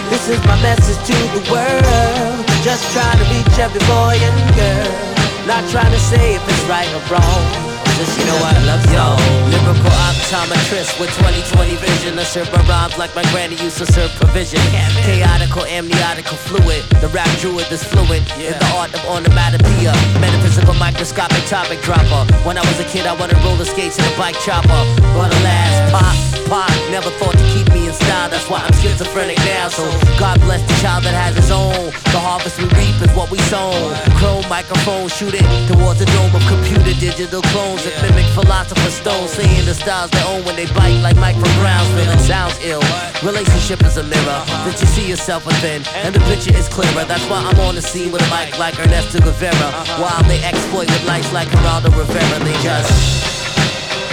This 0.09 0.27
is 0.31 0.39
my 0.47 0.57
message 0.63 0.97
to 1.07 1.17
the 1.37 1.53
world. 1.53 2.47
Just 2.65 2.91
trying 2.93 3.19
to 3.19 3.25
reach 3.29 3.59
every 3.59 3.81
boy 3.81 4.17
and 4.17 4.57
girl. 4.57 5.47
Not 5.47 5.69
trying 5.69 5.93
to 5.93 6.01
say 6.01 6.37
if 6.37 6.43
it's 6.49 6.65
right 6.65 6.89
or 6.95 7.13
wrong. 7.13 7.70
Just 8.01 8.17
you 8.17 8.25
know 8.25 8.41
I 8.41 8.57
love 8.65 8.81
yo. 8.89 9.13
Lyrical 9.53 9.93
optometrist 10.09 10.97
with 10.97 11.13
2020 11.21 11.77
vision. 11.85 12.19
I 12.19 12.25
serve 12.25 12.49
my 12.49 12.65
rhymes 12.65 12.97
like 12.97 13.15
my 13.15 13.21
granny 13.29 13.61
used 13.61 13.77
to 13.77 13.85
serve 13.85 14.09
provision. 14.17 14.59
Chaotical, 15.05 15.69
amniotical 15.69 16.41
fluid. 16.49 16.81
The 17.05 17.09
rap 17.13 17.29
druid 17.45 17.71
is 17.71 17.85
fluent 17.85 18.25
in 18.41 18.57
the 18.57 18.69
art 18.73 18.89
of 18.97 19.05
onomatopoeia. 19.05 19.93
Metaphysical 20.17 20.73
microscopic 20.81 21.45
topic 21.45 21.83
dropper. 21.83 22.25
When 22.41 22.57
I 22.57 22.65
was 22.65 22.81
a 22.81 22.89
kid, 22.89 23.05
I 23.05 23.13
wanted 23.13 23.37
roller 23.45 23.69
skates 23.69 23.99
and 24.01 24.09
a 24.09 24.17
bike 24.17 24.41
chopper. 24.41 24.81
But 25.13 25.29
alas, 25.37 25.93
pop, 25.93 26.17
pop, 26.49 26.73
never 26.89 27.13
thought 27.21 27.37
to 27.37 27.47
keep 27.53 27.69
me 27.69 27.85
in 27.85 27.93
style. 27.93 28.33
That's 28.33 28.49
why 28.49 28.65
I'm 28.65 28.73
schizophrenic 28.81 29.37
now. 29.45 29.69
So 29.69 29.85
God 30.17 30.41
bless 30.41 30.65
the 30.65 30.77
child 30.81 31.05
that 31.05 31.13
has 31.13 31.37
his 31.37 31.51
own. 31.53 31.93
The 32.17 32.21
harvest 32.25 32.57
we 32.57 32.65
reap 32.81 32.97
is 33.05 33.13
what 33.13 33.29
we 33.31 33.37
sow. 33.53 33.77
Chrome 34.17 34.49
microphone, 34.49 35.13
shoot 35.13 35.37
it 35.37 35.45
towards 35.69 36.01
the 36.01 36.09
dome 36.17 36.33
of 36.33 36.41
computer 36.49 36.97
digital 36.97 37.43
clones 37.53 37.90
that 37.91 38.03
mimic 38.03 38.27
philosopher's 38.35 38.95
stone. 38.95 39.27
Saying 39.29 39.67
the 39.67 39.75
styles 39.75 40.11
they 40.11 40.23
own 40.31 40.45
when 40.45 40.57
they 40.57 40.67
bite 40.73 41.01
like 41.03 41.17
Mike 41.17 41.37
from 41.37 41.51
Brownsville. 41.59 42.11
It 42.11 42.23
sounds 42.23 42.59
ill. 42.63 42.83
Relationship 43.23 43.83
is 43.83 43.97
a 43.97 44.05
mirror 44.05 44.41
that 44.67 44.77
you 44.79 44.87
see 44.87 45.07
yourself 45.09 45.47
within, 45.47 45.83
and 46.03 46.15
the 46.15 46.21
picture 46.31 46.55
is 46.55 46.69
clearer. 46.69 47.05
That's 47.05 47.25
why 47.29 47.43
I'm 47.43 47.59
on 47.61 47.75
the 47.75 47.83
scene 47.83 48.13
with 48.13 48.23
a 48.23 48.31
mic 48.31 48.59
like 48.59 48.79
Ernesto 48.79 49.19
Guevara. 49.21 49.71
While 49.99 50.23
they 50.25 50.43
exploit 50.43 50.87
with 50.87 51.05
lights 51.07 51.33
like 51.33 51.49
Geraldo 51.49 51.91
Rivera, 51.97 52.39
they 52.45 52.57
just. 52.63 52.91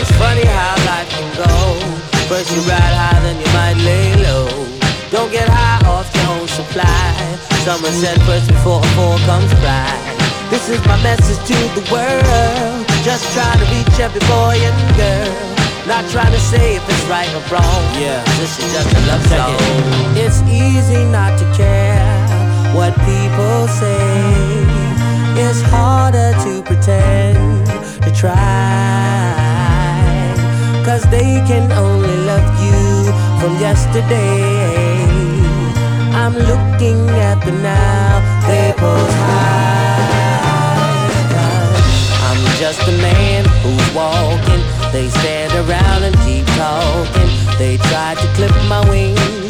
It's 0.01 0.13
funny 0.17 0.45
how 0.45 0.75
life 0.86 1.09
can 1.09 1.30
go. 1.38 1.53
First 2.30 2.51
you 2.53 2.61
ride 2.67 2.95
high, 2.97 3.19
then 3.21 3.38
you 3.39 3.49
might 3.53 3.78
lay 3.86 4.15
low. 4.25 4.49
Don't 5.11 5.32
get 5.32 5.47
high 5.47 5.80
off 5.88 6.09
your 6.15 6.41
own 6.41 6.47
supply. 6.47 7.15
Someone 7.63 7.93
said 7.93 8.19
first 8.23 8.47
before 8.47 8.80
a 8.80 8.88
fall 8.95 9.17
comes 9.19 9.53
by. 9.63 10.17
This 10.49 10.69
is 10.69 10.80
my 10.86 11.01
message 11.03 11.39
to 11.47 11.58
the 11.79 11.83
world. 11.91 12.87
Just 13.08 13.32
trying 13.32 13.58
to 13.59 13.66
reach 13.71 14.00
every 14.01 14.20
boy 14.28 14.59
and 14.59 14.97
girl. 14.97 15.32
Not 15.88 16.04
trying 16.12 16.34
to 16.34 16.39
say 16.42 16.75
if 16.75 16.84
it's 16.89 17.05
right 17.05 17.34
or 17.34 17.39
wrong. 17.50 17.84
Yeah, 17.96 18.21
this 18.36 18.59
is 18.59 18.67
just 18.74 18.92
a 18.92 19.00
love 19.08 19.24
song. 19.32 19.55
It's 20.17 20.42
easy 20.42 21.05
not 21.05 21.39
to 21.39 21.46
care 21.55 22.04
what 22.75 22.93
people 23.08 23.70
say. 23.79 24.12
It's 25.39 25.62
harder 25.71 26.34
to 26.43 26.62
pretend 26.63 27.67
to 28.04 28.12
try. 28.12 28.36
Cause 30.84 31.09
they 31.09 31.39
can 31.47 31.71
only 31.71 32.17
love 32.28 32.47
you 32.59 33.08
from 33.39 33.58
yesterday. 33.58 35.00
I'm 36.12 36.34
looking 36.34 37.08
at 37.24 37.39
the 37.46 37.54
now, 37.54 38.20
they 38.50 38.74
pose 38.75 39.13
high. 39.13 39.87
Just 42.68 42.86
a 42.86 42.92
man 43.02 43.46
who's 43.64 43.96
walking. 43.96 44.62
They 44.92 45.08
stand 45.08 45.54
around 45.54 46.04
and 46.04 46.14
keep 46.28 46.46
talking. 46.60 47.30
They 47.58 47.78
try 47.78 48.14
to 48.14 48.28
clip 48.36 48.52
my 48.68 48.84
wings, 48.89 49.46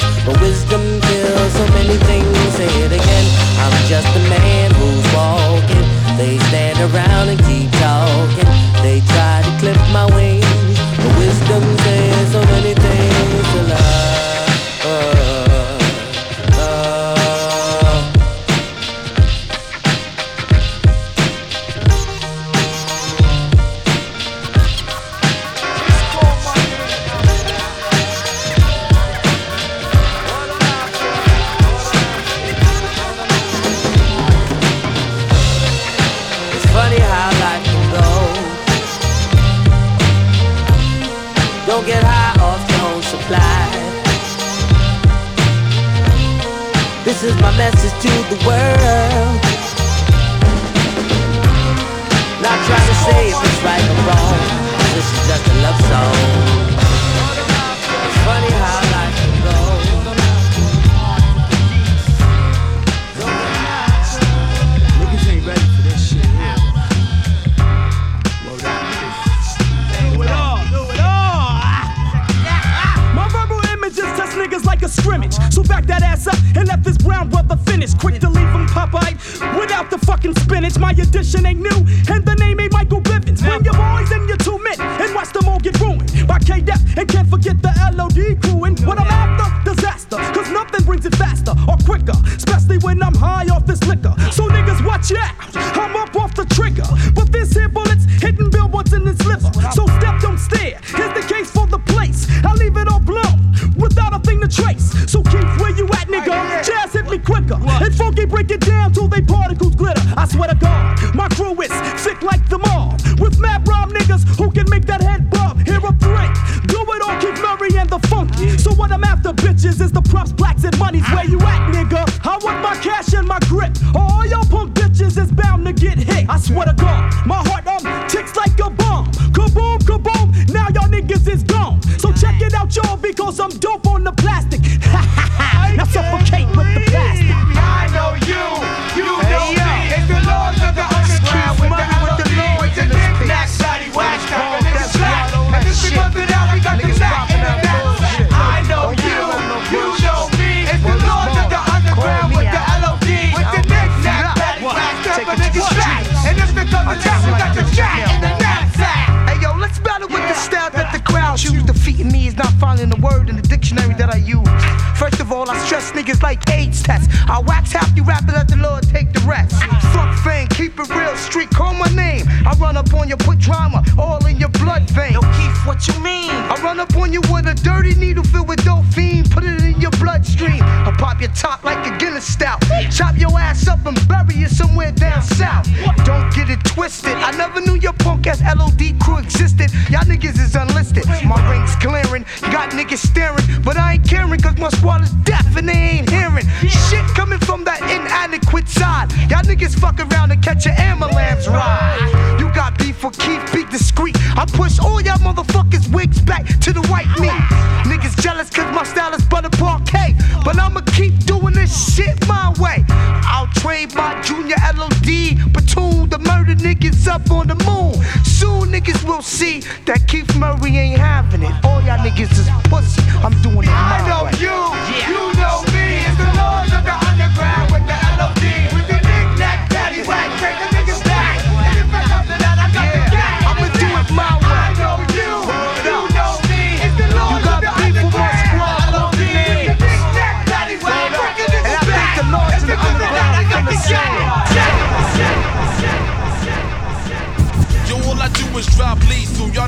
cause 208.57 208.75
my 208.75 208.83
style 208.83 209.13
is 209.13 209.23
butter 209.25 209.49
Parkay. 209.49 210.17
But 210.43 210.57
I'ma 210.57 210.81
keep 210.97 211.13
doing 211.25 211.53
this 211.53 211.71
shit 211.93 212.15
my 212.27 212.53
way. 212.59 212.83
I'll 212.89 213.51
trade 213.61 213.93
my 213.93 214.19
junior 214.21 214.57
LOD 214.75 215.09
platoon 215.53 216.09
to 216.09 216.17
murder 216.19 216.55
niggas 216.55 217.07
up 217.07 217.29
on 217.29 217.47
the 217.47 217.55
moon. 217.69 217.93
Soon 218.25 218.71
niggas 218.73 219.03
will 219.07 219.21
see 219.21 219.61
that 219.85 220.07
Keith 220.07 220.35
Murray 220.37 220.75
ain't 220.77 220.99
having 220.99 221.43
it. 221.43 221.53
All 221.63 221.81
y'all 221.81 221.99
niggas 221.99 222.31
is 222.41 222.49
pussy. 222.69 223.01
I'm 223.23 223.35
doing 223.41 223.67
it 223.69 223.77
my 223.91 223.97
I 223.97 224.09
know 224.09 224.23
way. 224.25 224.33
you, 224.41 224.57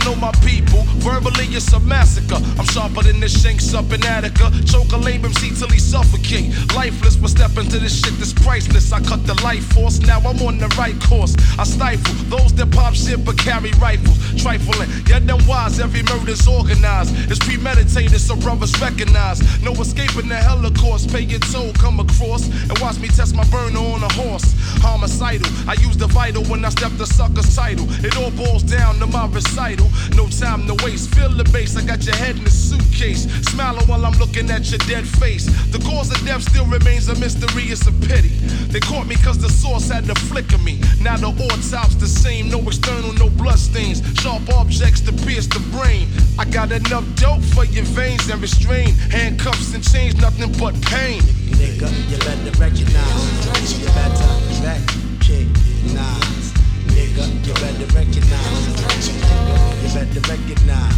Know 0.06 0.16
my 0.16 0.32
people. 0.44 0.59
Verbally, 1.00 1.46
it's 1.56 1.72
a 1.74 1.80
massacre. 1.80 2.40
I'm 2.58 2.66
sharper 2.66 3.04
than 3.04 3.20
the 3.20 3.30
shanks 3.30 3.74
up 3.74 3.92
in 3.94 4.06
Attica. 4.06 4.52
Choke 4.66 4.92
a 4.92 4.98
lame 4.98 5.26
MC 5.26 5.56
till 5.56 5.70
he 5.70 5.80
suffocate. 5.80 6.52
Lifeless, 6.76 7.16
but 7.16 7.30
step 7.30 7.58
into 7.58 7.80
this 7.80 8.00
shit 8.00 8.14
that's 8.20 8.34
priceless. 8.34 8.92
I 8.92 9.02
cut 9.02 9.26
the 9.26 9.34
life 9.44 9.66
force. 9.74 10.00
Now 10.00 10.20
I'm 10.20 10.42
on 10.42 10.58
the 10.58 10.68
right 10.78 11.00
course. 11.02 11.36
I 11.58 11.64
stifle 11.64 12.14
those 12.30 12.54
that 12.56 12.72
pop 12.72 12.94
shit 12.94 13.24
but 13.24 13.38
carry 13.38 13.72
rifles. 13.80 14.18
Trifling, 14.42 14.90
yet 15.08 15.26
them 15.26 15.40
wise. 15.48 15.80
Every 15.80 16.04
murder's 16.04 16.48
organized. 16.48 17.14
It's 17.32 17.40
premeditated, 17.40 18.20
so 18.20 18.36
brothers 18.36 18.80
recognize. 18.82 19.40
No 19.62 19.72
escaping 19.74 20.30
the 20.30 20.42
holocaust. 20.42 21.12
Pay 21.12 21.22
your 21.22 21.40
toll, 21.40 21.74
come 21.74 22.00
across 22.00 22.48
and 22.48 22.78
watch 22.80 23.00
me 23.00 23.08
test 23.08 23.36
my 23.36 23.46
burner 23.46 23.80
on 23.80 24.04
a 24.04 24.12
horse. 24.14 24.54
Homicidal. 24.82 25.50
I 25.68 25.74
use 25.74 25.98
the 25.98 26.08
vital 26.08 26.44
when 26.46 26.66
I 26.66 26.70
step 26.70 26.92
the 26.98 27.06
sucker's 27.06 27.56
title. 27.56 27.88
It 28.04 28.18
all 28.18 28.32
boils 28.32 28.64
down 28.64 29.00
to 29.00 29.08
my 29.08 29.28
recital. 29.28 29.90
No 30.16 30.28
time 30.28 30.68
to 30.68 30.76
Feel 30.98 31.30
the 31.30 31.44
bass. 31.54 31.78
I 31.78 31.86
got 31.86 32.04
your 32.06 32.16
head 32.16 32.38
in 32.38 32.46
a 32.46 32.50
suitcase. 32.50 33.30
Smiling 33.52 33.86
while 33.86 34.06
I'm 34.06 34.18
looking 34.18 34.50
at 34.50 34.72
your 34.72 34.80
dead 34.90 35.06
face. 35.08 35.46
The 35.70 35.78
cause 35.80 36.10
of 36.10 36.26
death 36.26 36.42
still 36.42 36.66
remains 36.66 37.08
a 37.10 37.16
mystery. 37.20 37.70
It's 37.70 37.86
a 37.86 37.92
pity. 37.92 38.30
They 38.74 38.80
caught 38.80 39.06
me 39.06 39.16
cause 39.16 39.38
the 39.38 39.50
source 39.50 39.90
had 39.90 40.06
to 40.06 40.16
flicker 40.16 40.58
me. 40.58 40.82
Now 41.00 41.18
the 41.18 41.28
autopsy's 41.28 41.96
the 41.98 42.08
same. 42.08 42.50
No 42.50 42.60
external, 42.62 43.14
no 43.14 43.30
blood 43.30 43.60
stains. 43.60 44.02
Sharp 44.22 44.42
objects 44.58 45.02
to 45.02 45.14
pierce 45.14 45.46
the 45.46 45.60
brain. 45.78 46.08
I 46.40 46.46
got 46.46 46.72
enough 46.72 47.06
dope 47.16 47.44
for 47.54 47.66
your 47.66 47.86
veins 47.94 48.28
and 48.30 48.42
restrain. 48.42 48.90
Handcuffs 49.14 49.76
and 49.76 49.84
chains, 49.84 50.16
nothing 50.18 50.52
but 50.58 50.74
pain. 50.90 51.22
Nigga, 51.54 51.86
you 52.10 52.18
better 52.18 52.52
recognize. 52.58 53.78
You 53.78 53.86
better 53.94 54.26
recognize. 54.66 56.50
Nigga, 56.90 57.26
you 57.46 57.54
better 57.54 57.86
recognize. 57.94 59.69
You 59.90 59.96
better 59.96 60.20
recognize. 60.30 60.94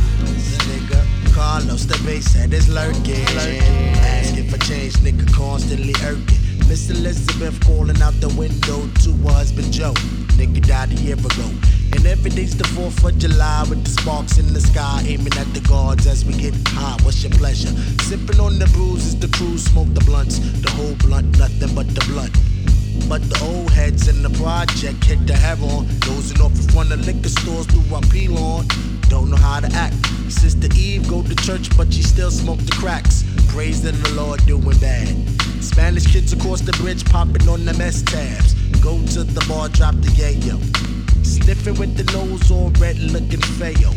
The 0.51 0.63
nigga, 0.67 1.33
Carlos, 1.33 1.85
the 1.85 1.97
bass 2.05 2.33
head 2.33 2.51
is 2.51 2.67
lurking. 2.67 3.23
Asking 4.03 4.49
for 4.49 4.57
change, 4.65 4.95
nigga, 4.95 5.31
constantly 5.33 5.95
irking. 6.03 6.39
Miss 6.67 6.89
Elizabeth 6.89 7.57
calling 7.63 8.01
out 8.01 8.19
the 8.19 8.27
window 8.35 8.85
to 9.03 9.13
her 9.27 9.33
husband 9.33 9.71
Joe. 9.71 9.93
Nigga 10.35 10.67
died 10.67 10.91
a 10.91 10.95
year 10.95 11.15
ago. 11.15 11.47
And 11.93 12.05
every 12.05 12.31
day's 12.31 12.57
the 12.57 12.65
4th 12.65 13.07
of 13.07 13.17
July 13.17 13.65
with 13.69 13.81
the 13.85 13.89
sparks 13.89 14.37
in 14.37 14.53
the 14.53 14.59
sky, 14.59 15.03
aiming 15.07 15.37
at 15.39 15.47
the 15.53 15.61
guards 15.61 16.05
as 16.05 16.25
we 16.25 16.33
get 16.33 16.53
high. 16.67 16.97
What's 17.03 17.23
your 17.23 17.31
pleasure? 17.31 17.71
Sipping 18.03 18.41
on 18.41 18.59
the 18.59 18.67
bruises, 18.73 19.17
the 19.17 19.29
crew 19.29 19.57
smoke 19.57 19.93
the 19.93 20.01
blunts. 20.01 20.39
The 20.39 20.69
whole 20.71 20.95
blunt, 20.95 21.37
nothing 21.39 21.73
but 21.73 21.87
the 21.95 22.03
blunt. 22.11 22.35
But 23.07 23.21
the 23.29 23.39
old 23.43 23.71
heads 23.71 24.07
in 24.07 24.23
the 24.23 24.29
project 24.29 25.03
hit 25.05 25.27
the 25.27 25.35
heroin. 25.35 25.87
Dozing 25.99 26.41
off 26.41 26.55
in 26.55 26.67
front 26.69 26.91
of 26.91 27.05
liquor 27.05 27.29
stores 27.29 27.65
through 27.67 27.95
our 27.95 28.03
on. 28.39 28.67
Don't 29.09 29.29
know 29.29 29.37
how 29.37 29.59
to 29.59 29.67
act. 29.73 29.95
Sister 30.31 30.67
Eve 30.75 31.07
go 31.09 31.21
to 31.21 31.35
church, 31.35 31.75
but 31.75 31.91
she 31.91 32.01
still 32.01 32.31
smoke 32.31 32.59
the 32.59 32.71
cracks. 32.71 33.23
Praising 33.49 33.99
the 34.01 34.11
Lord, 34.11 34.45
doing 34.45 34.77
bad. 34.79 35.15
Spanish 35.61 36.07
kids 36.07 36.33
across 36.33 36.61
the 36.61 36.71
bridge 36.73 37.03
popping 37.05 37.47
on 37.49 37.65
the 37.65 37.73
mess 37.73 38.01
tabs. 38.01 38.53
Go 38.81 38.97
to 39.07 39.23
the 39.23 39.45
bar, 39.47 39.69
drop 39.69 39.95
the 39.95 40.09
yayo. 40.15 40.57
Sniffing 41.25 41.75
with 41.75 41.95
the 41.97 42.05
nose 42.13 42.49
all 42.49 42.69
red, 42.79 42.97
looking 42.99 43.41
fail. 43.59 43.91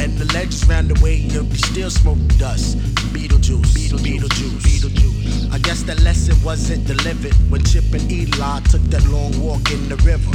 And 0.00 0.16
the 0.18 0.30
legends 0.32 0.66
round 0.66 0.88
the 0.88 1.00
way, 1.04 1.16
yo, 1.16 1.42
they 1.42 1.56
still 1.56 1.90
smoke 1.90 2.18
dust. 2.38 2.78
Beetlejuice, 3.12 3.74
Beetle, 3.74 3.98
Beetlejuice, 3.98 4.60
Beetlejuice. 4.60 5.13
I 5.52 5.58
guess 5.58 5.82
the 5.82 5.94
lesson 6.02 6.36
wasn't 6.42 6.86
delivered 6.86 7.34
when 7.50 7.62
Chip 7.64 7.84
and 7.92 8.10
Eli 8.10 8.60
took 8.70 8.82
that 8.90 9.04
long 9.06 9.32
walk 9.40 9.70
in 9.70 9.88
the 9.88 9.96
river. 10.04 10.32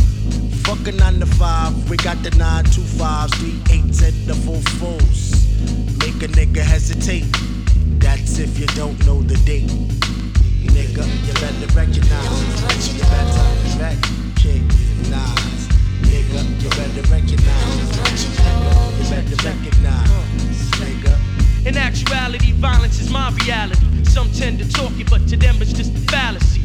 Fuck 0.63 0.87
a 0.87 0.91
nine 0.91 1.19
to 1.19 1.25
five, 1.25 1.73
we 1.89 1.97
got 1.97 2.21
the 2.23 2.31
nine 2.31 2.63
two 2.65 2.81
fives, 2.81 3.33
three 3.35 3.59
eights, 3.69 4.01
and 4.01 4.15
the 4.25 4.35
full 4.35 4.61
fours. 4.79 5.47
Make 5.99 6.21
a 6.23 6.27
nigga 6.31 6.61
hesitate. 6.61 7.25
That's 7.99 8.39
if 8.39 8.57
you 8.57 8.67
don't 8.67 8.97
know 9.05 9.21
the 9.21 9.37
date. 9.45 9.69
Nigga, 10.71 11.03
you 11.27 11.33
better 11.33 11.67
recognize. 11.75 12.87
You 12.93 13.03
better 13.03 13.49
recognize. 13.79 15.67
Nigga, 16.07 16.41
you 16.63 16.69
better 16.69 17.03
recognize. 17.11 17.89
Nigga, 17.99 18.99
you 18.99 19.09
better 19.09 19.35
recognize. 19.43 20.71
Nigga. 20.79 21.67
In 21.67 21.77
actuality, 21.77 22.53
violence 22.53 22.99
is 23.01 23.09
my 23.09 23.31
reality. 23.45 23.98
Some 24.19 24.31
tend 24.33 24.59
to 24.59 24.67
talk 24.67 24.91
it, 24.99 25.09
but 25.09 25.25
to 25.29 25.37
them 25.37 25.61
it's 25.61 25.71
just 25.71 25.95
a 25.95 25.99
fallacy. 26.11 26.59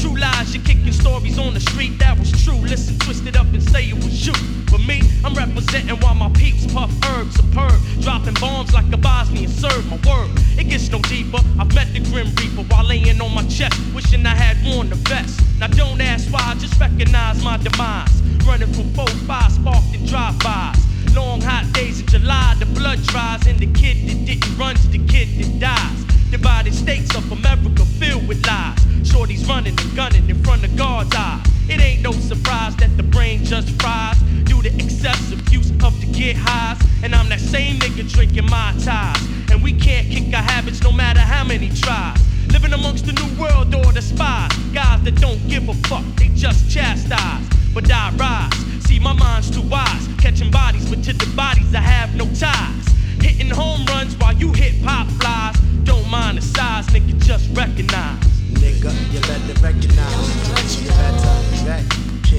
True 0.00 0.16
lies, 0.16 0.54
you're 0.54 0.62
kicking 0.62 0.92
stories 0.92 1.40
on 1.40 1.54
the 1.54 1.58
street 1.58 1.98
that 1.98 2.16
was 2.16 2.30
true. 2.44 2.54
Listen, 2.54 2.96
twist 3.00 3.26
it 3.26 3.34
up 3.34 3.48
and 3.52 3.60
say 3.60 3.88
it 3.88 3.96
was 3.96 4.24
you. 4.24 4.32
But 4.70 4.86
me, 4.86 5.02
I'm 5.24 5.34
representing 5.34 5.98
while 5.98 6.14
my 6.14 6.30
peeps 6.30 6.72
puff 6.72 6.92
herbs 7.10 7.34
superb. 7.34 7.74
Dropping 8.00 8.34
bombs 8.34 8.72
like 8.72 8.86
a 8.92 8.96
Bosnian 8.96 9.50
Serb 9.50 9.84
my 9.86 9.98
word. 10.06 10.30
It 10.56 10.68
gets 10.70 10.88
no 10.88 11.00
deeper. 11.00 11.40
I've 11.58 11.74
met 11.74 11.92
the 11.92 11.98
Grim 11.98 12.30
Reaper 12.38 12.62
while 12.70 12.86
laying 12.86 13.20
on 13.20 13.34
my 13.34 13.42
chest, 13.48 13.74
wishing 13.92 14.24
I 14.24 14.36
had 14.36 14.56
worn 14.64 14.88
the 14.88 14.94
vest. 15.10 15.40
Now 15.58 15.66
don't 15.66 16.00
ask 16.00 16.32
why, 16.32 16.54
just 16.60 16.78
recognize 16.78 17.42
my 17.42 17.56
demise. 17.56 18.22
Running 18.46 18.72
from 18.72 18.86
4-5, 18.94 19.50
sparked 19.50 19.94
in 19.96 20.06
drive-bys. 20.06 20.78
Long 21.16 21.40
hot 21.40 21.66
days 21.72 21.98
in 21.98 22.06
July, 22.06 22.54
the 22.60 22.66
blood 22.66 23.02
dries, 23.02 23.48
and 23.48 23.58
the 23.58 23.66
kid 23.72 23.96
that 24.08 24.26
didn't 24.26 24.56
run's 24.56 24.88
the 24.90 25.04
kid 25.08 25.26
that 25.42 25.58
dies. 25.58 26.19
Divided 26.30 26.74
states 26.74 27.12
of 27.16 27.32
America 27.32 27.84
filled 27.98 28.28
with 28.28 28.46
lies. 28.46 28.78
Shorty's 29.02 29.44
running 29.48 29.76
and 29.80 29.96
gunning 29.96 30.30
in 30.30 30.40
front 30.44 30.62
of 30.62 30.76
God's 30.76 31.12
eyes. 31.16 31.44
It 31.68 31.80
ain't 31.80 32.02
no 32.02 32.12
surprise 32.12 32.76
that 32.76 32.96
the 32.96 33.02
brain 33.02 33.44
just 33.44 33.70
fries 33.82 34.16
due 34.44 34.62
to 34.62 34.68
excessive 34.76 35.52
use 35.52 35.72
of 35.82 36.00
the 36.00 36.06
get 36.12 36.36
highs. 36.36 36.80
And 37.02 37.16
I'm 37.16 37.28
that 37.30 37.40
same 37.40 37.80
nigga 37.80 38.08
drinking 38.12 38.46
my 38.46 38.72
ties. 38.78 39.20
And 39.50 39.60
we 39.60 39.72
can't 39.72 40.08
kick 40.08 40.32
our 40.32 40.42
habits 40.42 40.80
no 40.82 40.92
matter 40.92 41.18
how 41.18 41.42
many 41.42 41.68
tries. 41.68 42.20
Living 42.52 42.72
amongst 42.74 43.06
the 43.06 43.12
new 43.12 43.40
world 43.40 43.74
order 43.74 44.00
spies. 44.00 44.56
Guys 44.72 45.02
that 45.02 45.16
don't 45.16 45.44
give 45.48 45.68
a 45.68 45.74
fuck, 45.88 46.04
they 46.14 46.28
just 46.28 46.70
chastise. 46.70 47.44
But 47.74 47.90
I 47.90 48.12
rise. 48.14 48.86
See, 48.86 49.00
my 49.00 49.14
mind's 49.14 49.50
too 49.50 49.62
wise. 49.62 50.08
Catching 50.18 50.52
bodies, 50.52 50.88
but 50.88 51.02
to 51.04 51.12
the 51.12 51.26
bodies 51.34 51.74
I 51.74 51.80
have 51.80 52.14
no 52.14 52.26
ties. 52.34 52.86
Hitting 53.20 53.50
home 53.50 53.84
runs 53.86 54.16
while 54.16 54.34
you 54.34 54.52
hip 54.52 54.76
hop 54.84 55.08
flies. 55.20 55.69
Don't 55.90 56.08
mind 56.08 56.38
the 56.38 56.42
size, 56.42 56.86
nigga, 56.94 57.18
just 57.18 57.50
recognize. 57.50 58.22
Nigga, 58.62 58.94
you 59.10 59.20
better 59.26 59.58
recognize. 59.60 60.78
You 60.78 60.86
better 60.86 61.34
recognize. 61.66 62.30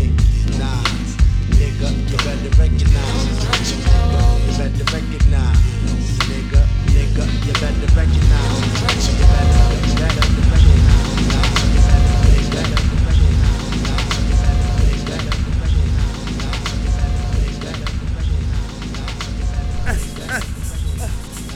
Nigga, 1.59 1.89
you 2.09 2.17
better 2.23 2.51
recognize. 2.55 3.67
You 3.67 4.53
better 4.55 4.85
recognize. 4.95 5.59
Nigga, 6.31 6.61
nigga, 6.95 7.23
you 7.45 7.53
better 7.59 7.89
recognize. 7.91 9.03
You 9.19 9.25
better, 9.27 9.59
better 9.99 10.31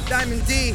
Diamond 0.09 0.45
D, 0.45 0.73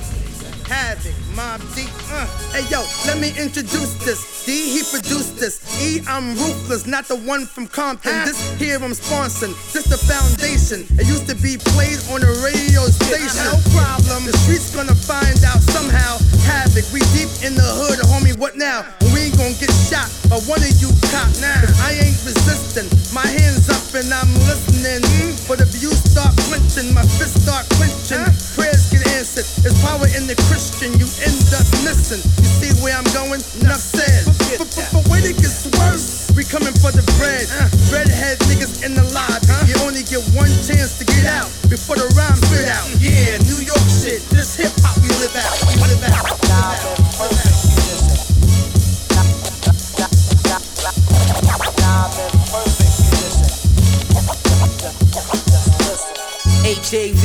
Havoc, 0.70 1.10
Mobb 1.34 1.58
Deep. 1.74 1.90
Uh. 2.14 2.30
Hey 2.54 2.62
yo, 2.70 2.86
let 3.02 3.18
me 3.18 3.34
introduce 3.34 3.90
this. 4.06 4.46
D, 4.46 4.70
he 4.70 4.86
produced 4.86 5.34
this. 5.34 5.58
E, 5.82 5.98
I'm 6.06 6.38
ruthless, 6.38 6.86
not 6.86 7.10
the 7.10 7.18
one 7.18 7.44
from 7.44 7.66
Compton. 7.66 8.14
This 8.24 8.38
here 8.54 8.78
I'm 8.78 8.94
sponsoring. 8.94 9.50
This 9.74 9.90
the 9.90 9.98
foundation. 9.98 10.86
It 10.94 11.10
used 11.10 11.26
to 11.26 11.34
be 11.34 11.58
played 11.74 11.98
on 12.14 12.22
a 12.22 12.32
radio 12.46 12.86
station. 12.86 13.50
No 13.50 13.58
problem. 13.74 14.30
The 14.30 14.36
streets 14.46 14.70
gonna 14.70 14.94
find 14.94 15.42
out 15.42 15.58
somehow. 15.74 16.22
Havoc, 16.46 16.86
we 16.94 17.02
deep 17.18 17.30
in 17.42 17.58
the 17.58 17.66
hood, 17.66 17.98
homie. 18.06 18.38
What 18.38 18.54
now? 18.54 18.86
We 19.10 19.26
ain't 19.26 19.36
gonna 19.42 19.58
get 19.58 19.74
shot 19.74 20.06
by 20.30 20.38
one 20.46 20.62
of 20.62 20.70
you 20.78 20.94
cop 21.10 21.34
now. 21.42 21.66
I 21.82 21.98
ain't 21.98 22.20
resisting. 22.22 22.86
My 23.10 23.26
hands 23.26 23.66
up 23.66 23.82
and 23.98 24.06
I'm 24.14 24.30
listening. 24.46 25.02
But 25.50 25.58
if 25.66 25.82
you 25.82 25.90
start 25.90 26.30
clenching, 26.46 26.94
my 26.94 27.02
fists 27.18 27.42
start 27.42 27.66
clenching. 27.74 28.22
Prayers 28.54 28.86
get 28.86 29.02
answered. 29.18 29.42
There's 29.66 29.74
power 29.82 30.06
in 30.14 30.30
the 30.30 30.38
Christian. 30.46 30.94
You 30.94 31.10
end 31.26 31.42
up 31.50 31.66
missing. 31.82 32.22
You 32.38 32.46
see 32.46 32.70
where 32.78 32.94
I'm 32.94 33.02
going? 33.10 33.42
Enough 33.58 33.82
said. 33.82 34.30
But, 34.62 34.70
wait, 35.10 35.26
it 35.26 35.42
gets 35.42 35.66
worse. 35.74 36.30
We 36.38 36.46
coming 36.46 36.70
for 36.78 36.94
the 36.94 37.02
bread. 37.18 37.50
Redhead 37.90 38.38
niggas 38.46 38.86
in 38.86 38.94
the 38.94 39.02
lobby. 39.10 39.50
You 39.66 39.74
only 39.82 40.06
get 40.06 40.22
one 40.38 40.54
chance 40.62 41.02
to 41.02 41.04
get 41.04 41.26
out 41.26 41.50
before 41.66 41.98
the 41.98 42.06
rhyme 42.14 42.38
spit 42.38 42.70
out. 42.70 42.86
Yeah, 43.02 43.42
New 43.50 43.58
York 43.58 43.86
shit. 43.90 44.22
This 44.30 44.54
hip 44.54 44.70
hop 44.86 45.02
we 45.02 45.10
live 45.18 45.34
out. 45.34 45.50
We 45.50 45.50
live 45.50 45.58
out. 45.58 45.59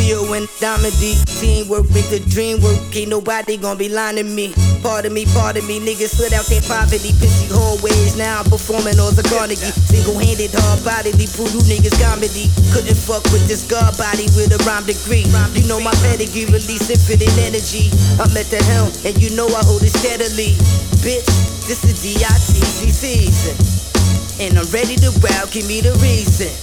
H-A-V-O 0.06 0.34
and 0.34 0.48
Diamond 0.62 0.94
D. 1.02 1.18
Teamwork 1.42 1.90
make 1.90 2.06
the 2.14 2.22
dream 2.30 2.62
work. 2.62 2.78
Ain't 2.94 3.10
nobody 3.10 3.58
gonna 3.58 3.78
be 3.78 3.90
lying 3.90 4.18
to 4.18 4.24
me. 4.24 4.54
Pardon 4.86 5.14
me, 5.14 5.26
pardon 5.34 5.66
me 5.66 5.82
Niggas 5.82 6.14
slid 6.14 6.34
out 6.34 6.46
their 6.46 6.62
poverty 6.62 7.10
Pissy 7.18 7.50
hallways. 7.50 8.14
Now 8.16 8.42
I'm 8.42 8.46
performing 8.46 9.02
all 9.02 9.10
the 9.10 9.26
Carnegie. 9.26 9.74
Single-handed, 9.74 10.54
hard-bodily 10.54 11.26
Prove 11.34 11.50
you 11.58 11.66
niggas 11.66 11.98
comedy. 11.98 12.54
Couldn't 12.70 12.98
fuck 12.98 13.26
with 13.34 13.50
this 13.50 13.66
god 13.66 13.98
body 13.98 14.30
With 14.38 14.54
a 14.54 14.62
rhyme 14.70 14.86
degree. 14.86 15.26
You 15.58 15.66
know 15.66 15.82
my 15.82 15.94
pedigree 16.06 16.46
Release 16.54 16.86
infinite 16.86 17.34
energy. 17.42 17.90
I'm 18.22 18.30
at 18.38 18.46
the 18.54 18.62
helm 18.70 18.94
And 19.02 19.18
you 19.18 19.34
know 19.34 19.50
I 19.50 19.66
hold 19.66 19.82
it 19.82 19.94
steadily. 19.94 20.54
Bitch, 21.02 21.26
this 21.66 21.82
is 21.82 21.98
D-I-T-C 22.06 22.94
season. 22.94 23.58
And 24.38 24.60
I'm 24.60 24.70
ready 24.70 25.02
to 25.02 25.10
wow, 25.24 25.50
give 25.50 25.66
me 25.66 25.82
the 25.82 25.98
reason. 25.98 26.54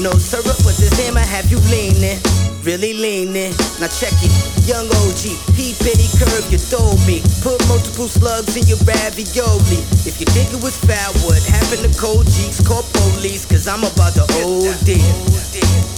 No 0.00 0.16
syrup, 0.16 0.56
but 0.64 0.72
this 0.80 0.96
hammer 0.96 1.20
have 1.20 1.52
you 1.52 1.60
leaning, 1.68 2.16
really 2.64 2.96
leaning. 2.96 3.52
Now 3.76 3.92
check 3.92 4.16
it, 4.24 4.32
young 4.64 4.88
OG, 4.88 5.28
P 5.52 5.76
Penny 5.76 6.08
curve 6.16 6.48
you 6.48 6.56
told 6.56 6.96
me. 7.04 7.20
Put 7.44 7.60
multiple 7.68 8.08
slugs 8.08 8.56
in 8.56 8.64
your 8.64 8.80
ravioli. 8.88 9.76
If 10.08 10.16
you 10.16 10.24
think 10.32 10.56
it 10.56 10.60
was 10.64 10.72
foul, 10.80 11.12
what 11.28 11.36
happened 11.44 11.84
to 11.84 11.92
cold 12.00 12.24
cheeks? 12.32 12.64
Call 12.64 12.80
police, 12.96 13.44
cause 13.44 13.68
I'm 13.68 13.84
about 13.84 14.16
to 14.16 14.24
OD. 14.40 14.88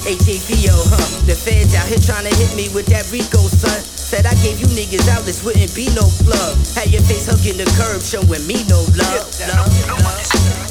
HAVO, 0.02 0.74
huh? 0.90 1.06
The 1.30 1.38
feds 1.38 1.78
out 1.78 1.86
here 1.86 2.02
trying 2.02 2.26
to 2.26 2.34
hit 2.34 2.58
me 2.58 2.74
with 2.74 2.90
that 2.90 3.06
RICO, 3.14 3.38
son. 3.46 3.78
Said 3.86 4.26
I 4.26 4.34
gave 4.42 4.58
you 4.58 4.66
niggas 4.74 5.06
out, 5.14 5.22
this 5.22 5.46
wouldn't 5.46 5.70
be 5.78 5.86
no 5.94 6.10
plug. 6.26 6.58
Had 6.74 6.90
your 6.90 7.06
face 7.06 7.30
hugging 7.30 7.54
the 7.54 7.70
curb, 7.78 8.02
showing 8.02 8.42
me 8.50 8.66
no 8.66 8.82
love. 8.98 9.30
love, 9.46 9.70
love. 9.86 10.61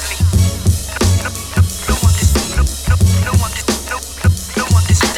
Stop 0.00 0.23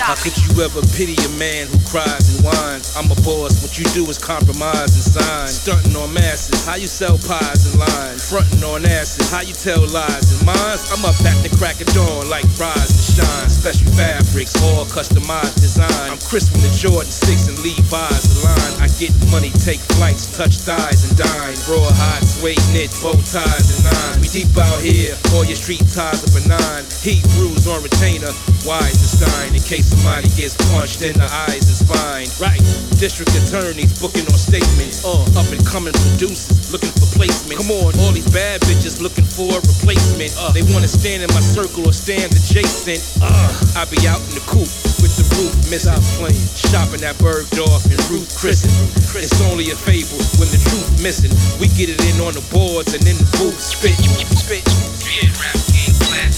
How 0.07 0.15
could 0.15 0.39
you 0.39 0.63
ever 0.63 0.79
pity 0.95 1.19
a 1.19 1.31
man 1.35 1.67
who 1.67 1.83
cries 1.83 2.31
and 2.31 2.47
whines? 2.47 2.95
I'm 2.95 3.11
a 3.11 3.19
boss, 3.27 3.59
what 3.59 3.75
you 3.75 3.83
do 3.91 4.07
is 4.07 4.23
compromise 4.23 4.95
and 4.95 5.03
sign. 5.03 5.49
Stunting 5.51 5.99
on 5.99 6.15
masses, 6.15 6.63
how 6.63 6.79
you 6.79 6.87
sell 6.87 7.19
pies 7.19 7.67
and 7.67 7.83
lines? 7.83 8.23
Fronting 8.31 8.63
on 8.63 8.87
asses, 8.87 9.27
how 9.35 9.43
you 9.43 9.51
tell 9.51 9.83
lies 9.91 10.31
and 10.31 10.47
mines? 10.47 10.87
I'm 10.95 11.03
up 11.03 11.19
at 11.27 11.35
the 11.43 11.51
crack 11.59 11.83
of 11.83 11.91
dawn 11.91 12.31
like 12.31 12.47
rise 12.55 12.87
and 12.87 13.07
shine. 13.19 13.51
Special 13.51 13.91
fabrics, 13.99 14.55
all 14.63 14.87
customized 14.87 15.59
design. 15.59 15.91
I'm 16.07 16.23
Chris 16.23 16.47
from 16.55 16.63
the 16.63 16.71
Jordan 16.71 17.11
6 17.11 17.51
and 17.51 17.59
Levi's 17.67 18.47
line. 18.47 18.75
I 18.79 18.87
get 19.03 19.11
money, 19.35 19.51
take 19.67 19.83
flights, 19.99 20.31
touch 20.39 20.63
thighs 20.63 21.03
and 21.03 21.19
dine. 21.19 21.59
Raw 21.67 21.83
Rawhide, 21.83 22.23
suede 22.23 22.63
knit, 22.71 22.95
bow 23.03 23.19
ties 23.27 23.75
and 23.75 23.91
nines. 23.91 24.23
We 24.23 24.31
deep 24.31 24.55
out 24.55 24.79
here, 24.79 25.19
all 25.35 25.43
your 25.43 25.59
street 25.59 25.83
ties 25.91 26.23
are 26.23 26.31
benign. 26.31 26.87
Heat 27.03 27.27
brews 27.35 27.67
on 27.67 27.83
retainer, 27.83 28.31
wise 28.63 29.03
and 29.03 29.11
stein. 29.19 29.51
In 29.51 29.63
case 29.67 29.96
somebody 29.97 30.29
gets 30.37 30.57
punched 30.73 31.03
in 31.03 31.17
the 31.17 31.29
eyes 31.49 31.65
and 31.65 31.79
spine. 31.81 32.29
Right, 32.37 32.61
district 33.01 33.33
attorneys 33.33 33.93
booking 34.01 34.27
on 34.29 34.37
statements. 34.39 35.05
Uh, 35.05 35.25
up 35.39 35.49
and 35.49 35.63
coming 35.65 35.93
producers 35.93 36.73
looking 36.73 36.93
for 36.93 37.09
placement. 37.17 37.61
Come 37.61 37.73
on, 37.73 37.97
all 38.05 38.13
these 38.13 38.29
bad 38.31 38.61
bitches 38.63 39.01
looking 39.01 39.25
for 39.25 39.57
a 39.57 39.61
replacement. 39.61 40.33
Uh, 40.37 40.53
they 40.53 40.63
wanna 40.73 40.89
stand 40.89 41.23
in 41.23 41.31
my 41.33 41.41
circle 41.41 41.89
or 41.89 41.93
stand 41.93 42.33
adjacent. 42.33 43.01
Uh, 43.23 43.81
I 43.81 43.85
be 43.89 44.01
out 44.07 44.21
in 44.29 44.37
the 44.37 44.45
coop 44.45 44.69
with 45.01 45.17
the 45.17 45.25
roof 45.37 45.53
missing. 45.71 45.97
playing, 46.21 46.47
shopping 46.57 47.03
at 47.05 47.17
Bergdorf 47.17 47.89
and 47.89 48.01
Ruth 48.11 48.29
Christen. 48.37 48.73
It's 49.17 49.41
only 49.49 49.71
a 49.71 49.77
fable 49.77 50.21
when 50.37 50.49
the 50.53 50.61
truth 50.61 51.03
missing. 51.03 51.33
We 51.61 51.69
get 51.73 51.89
it 51.89 52.01
in 52.05 52.21
on 52.21 52.35
the 52.35 52.45
boards 52.53 52.93
and 52.93 53.03
in 53.07 53.17
the 53.17 53.29
booth 53.39 53.59
spit, 53.59 53.97
spit. 54.37 54.65
Yeah, 55.09 55.31
rap 55.41 55.57
game 55.73 55.97
classic. 56.05 56.36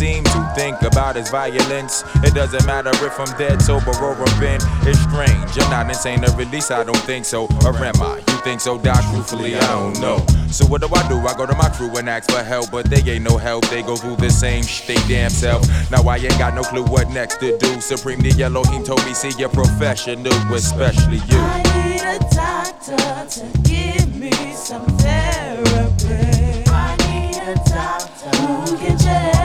Think 0.00 0.82
about 0.82 1.16
is 1.16 1.30
violence. 1.30 2.04
It 2.24 2.34
doesn't 2.34 2.64
matter 2.66 2.90
if 2.90 3.20
I'm 3.20 3.38
dead, 3.38 3.60
sober, 3.60 3.90
or 4.02 4.14
I'm 4.14 4.40
been. 4.40 4.60
It's 4.88 4.98
strange. 5.00 5.58
I'm 5.60 5.70
not 5.70 5.88
insane, 5.88 6.24
at 6.24 6.36
least 6.50 6.70
I 6.70 6.84
don't 6.84 6.96
think 6.98 7.24
so. 7.24 7.44
Or 7.64 7.76
am 7.76 8.00
I? 8.00 8.16
You 8.16 8.38
think 8.42 8.60
so, 8.60 8.78
Doc? 8.78 9.02
Truthfully, 9.12 9.56
I 9.56 9.60
don't 9.68 10.00
know. 10.00 10.24
So 10.50 10.64
what 10.66 10.80
do 10.80 10.88
I 10.94 11.06
do? 11.08 11.18
I 11.18 11.34
go 11.36 11.46
to 11.46 11.54
my 11.54 11.68
crew 11.68 11.94
and 11.98 12.08
ask 12.08 12.30
for 12.30 12.42
help, 12.42 12.70
but 12.70 12.86
they 12.86 13.02
ain't 13.10 13.24
no 13.24 13.36
help. 13.36 13.68
They 13.68 13.82
go 13.82 13.96
through 13.96 14.16
the 14.16 14.30
same 14.30 14.64
shit 14.64 14.96
they 14.96 15.14
damn 15.14 15.30
self. 15.30 15.68
Now 15.90 16.02
I 16.08 16.16
ain't 16.16 16.38
got 16.38 16.54
no 16.54 16.62
clue 16.62 16.84
what 16.84 17.10
next 17.10 17.38
to 17.40 17.56
do. 17.58 17.80
Supreme 17.80 18.20
the 18.20 18.42
Elohim 18.42 18.82
told 18.84 19.04
me, 19.04 19.12
see 19.12 19.32
your 19.38 19.50
professional, 19.50 20.32
especially 20.54 21.16
you. 21.16 21.38
I 21.38 21.62
need 21.84 22.02
a 22.02 22.18
doctor 22.34 22.96
to 22.96 23.68
give 23.68 24.16
me 24.16 24.32
some 24.54 24.86
therapy. 24.98 26.64
I 26.68 26.96
need 27.06 27.36
a 27.36 27.54
doctor 27.68 28.36
who 28.36 28.78
can 28.78 28.98
check. 28.98 29.39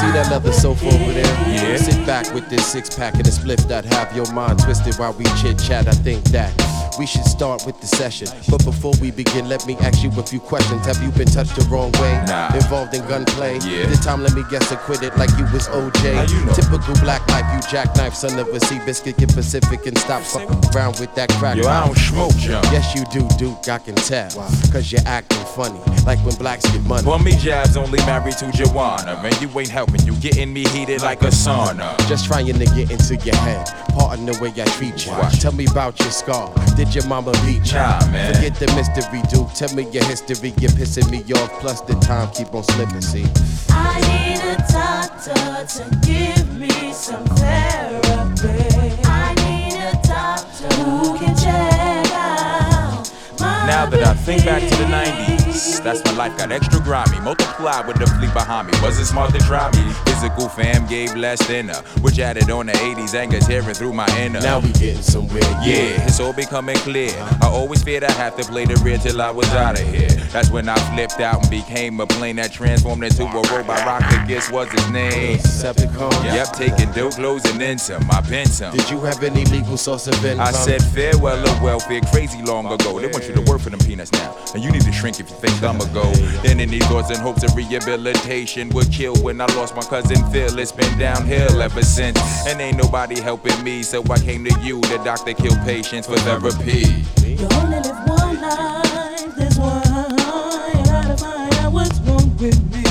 See 0.00 0.10
that 0.12 0.28
leather 0.30 0.52
sofa 0.52 0.86
over 0.86 1.12
there? 1.12 1.26
Yeah. 1.52 1.76
Sit 1.76 2.06
back 2.06 2.32
with 2.32 2.48
this 2.48 2.66
six 2.66 2.88
pack 2.88 3.14
and 3.14 3.26
a 3.26 3.30
spliff 3.30 3.68
that 3.68 3.84
have 3.84 4.16
your 4.16 4.32
mind 4.32 4.58
twisted 4.60 4.94
while 4.96 5.12
we 5.12 5.24
chit 5.42 5.58
chat. 5.58 5.88
I 5.88 5.92
think 5.92 6.24
that 6.30 6.56
we 6.98 7.06
should 7.06 7.24
start 7.24 7.64
with 7.66 7.80
the 7.80 7.86
session. 7.86 8.28
But 8.48 8.64
before 8.64 8.92
we 9.00 9.10
begin, 9.10 9.48
let 9.48 9.66
me 9.66 9.76
ask 9.80 10.02
you 10.02 10.10
a 10.18 10.22
few 10.22 10.40
questions. 10.40 10.86
Have 10.86 11.02
you 11.02 11.10
been 11.10 11.26
touched 11.26 11.56
the 11.56 11.64
wrong 11.70 11.92
way? 11.92 12.12
Nah. 12.26 12.54
Involved 12.54 12.94
in 12.94 13.06
gunplay? 13.06 13.54
Yeah. 13.58 13.86
This 13.86 14.04
time, 14.04 14.22
let 14.22 14.34
me 14.34 14.44
guess, 14.50 14.70
acquitted 14.72 15.16
like 15.16 15.30
you 15.38 15.44
was 15.52 15.68
OJ. 15.68 16.14
How 16.14 16.22
you 16.22 16.44
know? 16.44 16.52
Typical 16.52 16.94
black 17.02 17.26
life, 17.28 17.46
you 17.54 17.70
jackknife, 17.70 18.14
son 18.14 18.38
of 18.38 18.48
a 18.48 18.60
sea 18.60 18.78
biscuit, 18.84 19.16
get 19.16 19.32
Pacific 19.34 19.86
and 19.86 19.96
stop 19.98 20.22
fucking 20.22 20.74
around 20.74 20.98
with 21.00 21.14
that 21.14 21.30
crack. 21.30 21.56
Yo, 21.56 21.66
I 21.66 21.86
don't 21.86 21.96
smoke 21.96 22.34
junk. 22.36 22.64
Yes, 22.72 22.94
you 22.94 23.04
do, 23.12 23.28
Duke. 23.36 23.68
I 23.68 23.78
can 23.78 23.94
tell. 23.94 24.30
Cause 24.72 24.90
you're 24.90 25.06
acting 25.06 25.44
funny, 25.54 25.80
like 26.06 26.18
when 26.24 26.34
blacks 26.36 26.70
get 26.70 26.82
money. 26.84 27.04
For 27.04 27.18
me, 27.18 27.32
Jab's 27.36 27.76
only 27.76 27.98
married 28.00 28.36
to 28.38 28.50
Joanna. 28.52 29.20
And 29.22 29.40
you 29.40 29.48
ain't 29.58 29.68
helping, 29.68 30.02
you 30.06 30.14
getting 30.16 30.52
me 30.52 30.64
heated 30.68 31.02
like 31.02 31.22
a 31.22 31.26
sauna. 31.26 31.96
Just 32.08 32.26
trying 32.26 32.46
to 32.46 32.64
get 32.64 32.90
into 32.90 33.16
your 33.16 33.36
head. 33.36 33.66
Pardon 33.96 34.26
the 34.26 34.38
way 34.40 34.50
I 34.60 34.64
treat 34.76 35.06
you. 35.06 35.12
Tell 35.40 35.52
me 35.52 35.66
about 35.66 35.98
your 36.00 36.10
scar. 36.10 36.52
Did 36.80 36.94
your 36.94 37.06
mama 37.08 37.32
beat 37.44 37.66
you? 37.66 37.74
Nah, 37.74 38.00
man. 38.10 38.34
Forget 38.34 38.54
the 38.54 38.66
mystery, 38.74 39.20
dude. 39.28 39.54
Tell 39.54 39.68
me 39.76 39.82
your 39.90 40.02
history. 40.04 40.54
You're 40.56 40.70
pissing 40.70 41.10
me 41.10 41.20
off. 41.34 41.60
Plus 41.60 41.82
the 41.82 41.92
time 41.96 42.30
keep 42.32 42.54
on 42.54 42.64
slipping. 42.64 43.02
See. 43.02 43.26
I 43.68 44.00
need 44.08 44.40
a 44.40 44.56
doctor 44.72 45.44
to 45.76 45.84
give 46.00 46.58
me 46.58 46.70
some 46.94 47.26
therapy. 47.36 48.96
I 49.04 49.34
need 49.44 49.76
a 49.76 49.92
doctor 50.08 50.74
who 50.80 51.18
can 51.18 51.36
check 51.36 52.06
out 52.14 53.12
my 53.38 53.66
Now 53.66 53.84
that 53.84 54.02
I 54.02 54.14
think 54.14 54.46
back 54.46 54.62
to 54.62 54.76
the 54.76 54.84
90s, 54.84 55.39
that's 55.82 56.02
when 56.04 56.16
life 56.16 56.36
got 56.38 56.52
extra 56.52 56.80
grimy. 56.80 57.20
Multiplied 57.20 57.86
with 57.86 57.98
the 57.98 58.06
fleet 58.06 58.32
behind 58.32 58.68
me. 58.68 58.74
Wasn't 58.82 59.06
smart 59.06 59.32
to 59.32 59.38
try 59.40 59.70
me. 59.72 59.92
Physical 60.04 60.48
fam 60.48 60.86
gave 60.86 61.14
less 61.14 61.44
than 61.46 61.70
a, 61.70 61.76
which 62.02 62.18
added 62.18 62.50
on 62.50 62.66
the 62.66 62.72
80s 62.72 63.14
angers 63.14 63.46
tearing 63.46 63.74
through 63.74 63.92
my 63.92 64.08
inner. 64.18 64.40
Now 64.40 64.60
we 64.60 64.72
getting 64.72 65.02
somewhere. 65.02 65.42
Yeah, 65.62 66.06
it's 66.06 66.20
all 66.20 66.32
becoming 66.32 66.76
clear. 66.76 67.12
I 67.42 67.46
always 67.46 67.82
feared 67.82 68.04
I 68.04 68.12
have 68.12 68.36
to 68.36 68.44
play 68.44 68.64
the 68.64 68.76
rear 68.84 68.98
till 68.98 69.20
I 69.20 69.30
was 69.30 69.48
out 69.54 69.80
of 69.80 69.86
here. 69.88 70.08
That's 70.32 70.50
when 70.50 70.68
I 70.68 70.76
flipped 70.94 71.20
out 71.20 71.42
and 71.42 71.50
became 71.50 72.00
a 72.00 72.06
plane 72.06 72.36
that 72.36 72.52
transformed 72.52 73.04
into 73.04 73.24
a 73.24 73.42
robot. 73.52 73.84
Rocket 73.86 74.28
guess 74.28 74.50
what's 74.50 74.72
his 74.72 74.90
name. 74.90 75.38
Decepticon. 75.38 76.24
Yep, 76.24 76.52
taking 76.52 76.92
dope 76.92 77.14
clothes 77.14 77.44
and 77.46 77.60
then 77.60 77.78
some. 77.78 78.08
I 78.10 78.22
some. 78.44 78.76
Did 78.76 78.90
you 78.90 79.00
have 79.00 79.22
any 79.22 79.44
legal 79.46 79.76
source 79.76 80.06
of 80.06 80.24
income? 80.24 80.46
I 80.46 80.52
said 80.52 80.82
farewell 80.82 81.42
to 81.44 81.62
welfare 81.62 82.00
crazy 82.12 82.42
long 82.42 82.66
oh, 82.66 82.74
ago. 82.74 83.00
They 83.00 83.08
want 83.08 83.26
you 83.26 83.34
to 83.34 83.42
work 83.42 83.60
for 83.60 83.70
them 83.70 83.80
peanuts 83.80 84.12
now. 84.12 84.36
And 84.54 84.62
you 84.62 84.70
need 84.70 84.82
to 84.82 84.92
shrink 84.92 85.18
if 85.20 85.30
you 85.30 85.36
think 85.40 85.62
I'm 85.62 85.80
a 85.80 85.86
go. 85.94 86.04
Then 86.42 86.60
any 86.60 86.78
thoughts 86.80 87.10
and 87.10 87.18
hopes 87.18 87.42
of 87.42 87.54
rehabilitation 87.56 88.68
would 88.70 88.92
kill 88.92 89.16
when 89.16 89.40
I 89.40 89.46
lost 89.56 89.74
my 89.74 89.82
cousin 89.82 90.22
Phil. 90.30 90.58
It's 90.58 90.72
been 90.72 90.98
downhill 90.98 91.62
ever 91.62 91.82
since. 91.82 92.18
And 92.46 92.60
ain't 92.60 92.76
nobody 92.76 93.18
helping 93.20 93.62
me, 93.64 93.82
so 93.82 94.02
I 94.10 94.18
came 94.18 94.44
to 94.44 94.60
you, 94.60 94.80
the 94.82 95.00
doctor 95.04 95.32
killed 95.32 95.58
patients 95.60 96.06
for 96.06 96.16
therapy. 96.18 97.04
You 97.24 97.48
only 97.54 97.80
live 97.80 97.96
one 98.06 98.40
life, 98.40 99.34
this 99.36 99.58
out 99.58 101.72
what's 101.72 101.98
wrong 102.00 102.36
with 102.36 102.60
me. 102.72 102.82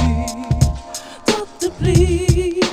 Doctor, 1.25 1.69
please. 1.77 2.63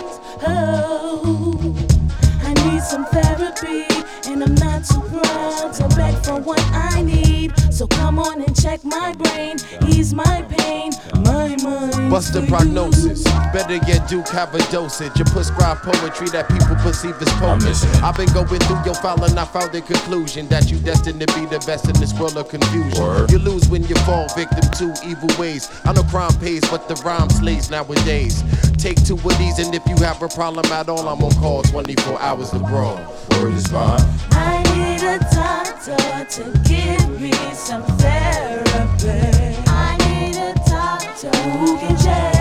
I 2.49 2.53
need 2.65 2.83
some 2.83 3.05
therapy, 3.07 3.85
and 4.31 4.43
I'm 4.43 4.55
not 4.55 4.85
too 4.85 5.01
proud 5.01 5.73
to 5.75 5.89
beg 5.97 6.15
for 6.25 6.41
what 6.41 6.61
I 6.73 7.03
need. 7.03 7.26
So 7.71 7.87
come 7.87 8.19
on 8.19 8.43
and 8.43 8.55
check 8.61 8.85
my 8.85 9.13
brain, 9.13 9.57
ease 9.87 10.15
my 10.15 10.43
pain, 10.49 10.93
my 11.25 11.57
mind. 11.63 12.11
What's 12.11 12.31
the 12.31 12.45
prognosis? 12.49 13.25
Better 13.53 13.79
get 13.85 14.09
Duke 14.09 14.29
have 14.29 14.55
a 14.55 14.59
dosage. 14.71 15.19
You 15.19 15.25
prescribe 15.25 15.79
poetry 15.79 16.29
that 16.31 16.49
people 16.49 16.77
perceive 16.77 17.21
as 17.21 17.33
potent. 17.41 17.77
I've 18.03 18.17
been 18.17 18.33
going 18.33 18.61
through 18.61 18.85
your 18.85 18.95
file 18.95 19.23
and 19.25 19.39
I 19.39 19.45
found 19.45 19.73
the 19.73 19.83
conclusion 19.83 20.49
that 20.49 20.71
you 20.71 20.79
destined 20.79 21.21
to 21.21 21.27
be 21.35 21.47
the 21.47 21.63
best 21.67 21.87
in 21.89 21.95
this 22.01 22.13
world 22.19 22.37
of 22.37 22.49
confusion. 22.49 23.03
Word. 23.03 23.31
You 23.31 23.39
lose 23.39 23.69
when 23.69 23.83
you 23.85 23.95
fall 24.07 24.29
victim 24.35 24.63
to 24.79 24.95
evil 25.07 25.29
ways. 25.39 25.71
I 25.85 25.93
know 25.93 26.03
crime 26.05 26.33
pays, 26.41 26.63
but 26.71 26.89
the 26.89 26.95
rhyme 27.05 27.31
slays 27.31 27.71
nowadays. 27.71 28.43
Take 28.87 29.05
two 29.05 29.17
of 29.17 29.37
these, 29.37 29.59
and 29.59 29.75
if 29.75 29.85
you 29.89 29.97
have 29.97 30.23
a 30.23 30.29
problem 30.29 30.65
at 30.67 30.89
all, 30.89 31.09
I'm 31.09 31.21
on 31.21 31.33
call 31.41 31.61
24 31.65 32.21
hours 32.21 32.53
abroad. 32.53 33.05
Word 33.33 33.55
is 33.55 33.67
bond. 33.67 34.01
I 34.31 34.63
need 34.77 35.03
a 35.03 35.19
doctor 35.35 35.97
to 36.25 36.59
give 36.63 37.21
me 37.21 37.33
some 37.53 37.83
therapy. 37.83 39.57
I 39.67 39.97
need 40.07 40.37
a 40.37 40.55
doctor 40.71 41.37
who 41.37 41.77
can 41.79 41.97
check 41.97 42.36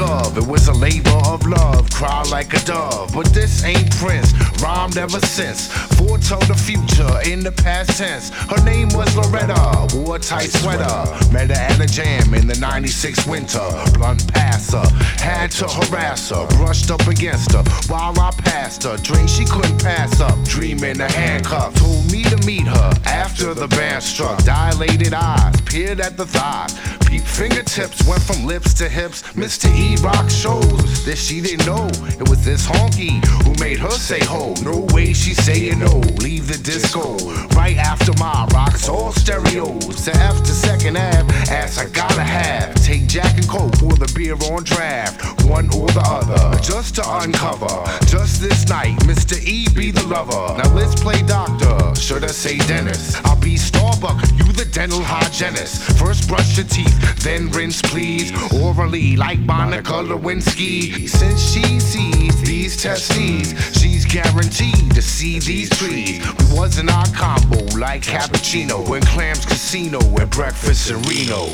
of. 0.00 0.36
It 0.36 0.46
was 0.46 0.68
a 0.68 0.72
labor 0.72 1.18
of 1.26 1.46
love, 1.46 1.90
cry 1.90 2.22
like 2.30 2.54
a 2.54 2.60
dove. 2.64 3.12
But 3.14 3.26
this 3.34 3.64
ain't 3.64 3.90
Prince, 3.96 4.32
rhymed 4.62 4.96
ever 4.96 5.20
since. 5.20 5.72
Foretold 5.96 6.46
the 6.48 6.54
future 6.54 7.30
in 7.30 7.40
the 7.40 7.52
past 7.52 7.98
tense. 7.98 8.30
Her 8.30 8.62
name 8.64 8.88
was 8.94 9.14
Loretta, 9.16 9.88
wore 9.94 10.16
a 10.16 10.18
tight 10.18 10.50
sweater. 10.50 10.96
Met 11.32 11.48
her 11.48 11.54
at 11.54 11.80
a 11.80 11.86
jam 11.86 12.34
in 12.34 12.46
the 12.46 12.58
96 12.58 13.26
winter. 13.26 13.66
Blunt 13.94 14.32
passer, 14.32 14.82
had 15.18 15.50
to 15.52 15.68
harass 15.68 16.30
her. 16.30 16.46
Brushed 16.56 16.90
up 16.90 17.06
against 17.06 17.52
her 17.52 17.62
while 17.88 18.18
I 18.18 18.30
passed 18.38 18.84
her. 18.84 18.96
Drink 18.98 19.28
she 19.28 19.44
couldn't 19.44 19.82
pass 19.82 20.20
up, 20.20 20.36
dreaming 20.44 21.00
a 21.00 21.10
handcuff. 21.10 21.74
Told 21.74 22.10
me 22.12 22.22
to 22.24 22.36
meet 22.46 22.66
her 22.66 22.92
after 23.04 23.54
the 23.54 23.68
band 23.68 24.02
struck. 24.02 24.42
Dilated 24.44 25.14
eyes, 25.14 25.60
peered 25.62 26.00
at 26.00 26.16
the 26.16 26.26
thighs. 26.26 26.74
Fingertips 27.16 28.06
went 28.06 28.22
from 28.22 28.44
lips 28.44 28.74
to 28.74 28.88
hips. 28.88 29.22
Mr. 29.32 29.72
E 29.74 29.96
rock 30.02 30.28
shows 30.28 31.04
that 31.06 31.16
she 31.16 31.40
didn't 31.40 31.64
know 31.64 31.86
it 32.20 32.28
was 32.28 32.44
this 32.44 32.66
honky 32.66 33.24
who 33.44 33.54
made 33.64 33.78
her 33.78 33.90
say 33.90 34.18
ho. 34.20 34.52
No 34.62 34.86
way 34.92 35.14
she 35.14 35.32
saying 35.32 35.78
no. 35.78 36.00
Leave 36.20 36.48
the 36.48 36.58
disco 36.58 37.16
right 37.56 37.76
after 37.76 38.12
my 38.18 38.46
rocks 38.52 38.88
all 38.88 39.12
stereos. 39.12 40.04
To 40.04 40.14
F 40.16 40.42
to 40.42 40.52
second 40.52 40.96
half, 40.96 41.30
ass 41.50 41.78
I 41.78 41.88
gotta 41.88 42.22
have. 42.22 42.74
Take 42.84 43.06
Jack 43.06 43.34
and 43.36 43.48
Coke 43.48 43.82
or 43.82 43.94
the 43.94 44.12
beer 44.14 44.34
on 44.52 44.64
draft, 44.64 45.22
one 45.46 45.66
or 45.74 45.86
the 45.88 46.04
other, 46.04 46.58
just 46.60 46.96
to 46.96 47.02
uncover. 47.20 47.84
Just 48.06 48.42
this 48.42 48.68
night, 48.68 48.96
Mr. 49.06 49.40
E 49.46 49.66
be 49.74 49.90
the 49.90 50.06
lover. 50.06 50.58
Now 50.58 50.74
let's 50.74 51.00
play 51.00 51.22
doctor. 51.22 51.94
Should 51.98 52.24
I 52.24 52.28
say 52.28 52.58
dentist? 52.58 53.24
I'll 53.24 53.40
be 53.40 53.56
Starbuck, 53.56 54.20
you 54.36 54.48
the 54.58 54.64
dental 54.64 55.00
hygienist. 55.00 55.82
First 55.98 56.26
brush 56.26 56.56
your 56.56 56.66
teeth, 56.66 56.97
then 57.20 57.50
rinse 57.50 57.82
please. 57.82 58.32
Orally 58.52 59.16
like 59.16 59.38
Monica 59.40 59.92
Lewinsky. 59.92 61.08
Since 61.08 61.40
she 61.52 61.80
sees 61.80 62.42
these 62.42 62.82
testes, 62.82 63.52
she's 63.78 64.04
guaranteed 64.04 64.94
to 64.94 65.02
see 65.02 65.38
these 65.38 65.70
trees. 65.70 66.24
We 66.38 66.58
was 66.58 66.78
in 66.78 66.88
our 66.88 67.06
combo 67.06 67.64
like 67.78 68.02
cappuccino 68.02 68.88
when 68.88 69.02
clams 69.02 69.44
casino 69.44 70.00
and 70.16 70.30
breakfast 70.30 70.90
in 70.90 71.00
Reno. 71.02 71.46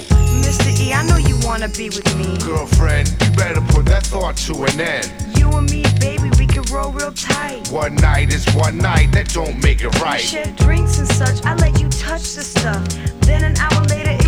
Mr. 0.43 0.79
E, 0.81 0.93
I 0.93 1.07
know 1.07 1.17
you 1.17 1.39
wanna 1.43 1.69
be 1.69 1.89
with 1.89 2.17
me. 2.17 2.39
Girlfriend, 2.45 3.09
you 3.09 3.31
better 3.37 3.61
put 3.61 3.87
that 3.87 4.07
thought 4.07 4.37
to 4.49 4.65
an 4.65 4.81
end. 4.81 5.13
You 5.39 5.51
and 5.51 5.71
me, 5.71 5.85
baby, 6.01 6.31
we 6.39 6.47
can 6.47 6.63
roll 6.73 6.93
real 6.93 7.13
tight. 7.13 7.69
One 7.71 7.95
night 7.97 8.33
is 8.33 8.47
one 8.55 8.79
night, 8.79 9.13
that 9.13 9.29
don't 9.29 9.63
make 9.63 9.83
it 9.83 9.95
right. 10.01 10.21
We 10.21 10.27
shared 10.27 10.57
drinks 10.57 10.99
and 10.99 11.09
such. 11.09 11.45
I 11.45 11.55
let 11.55 11.81
you 11.81 11.89
touch 11.89 12.35
the 12.35 12.43
stuff. 12.43 12.87
Then 13.21 13.45
an 13.45 13.57
hour 13.59 13.85
later, 13.85 14.24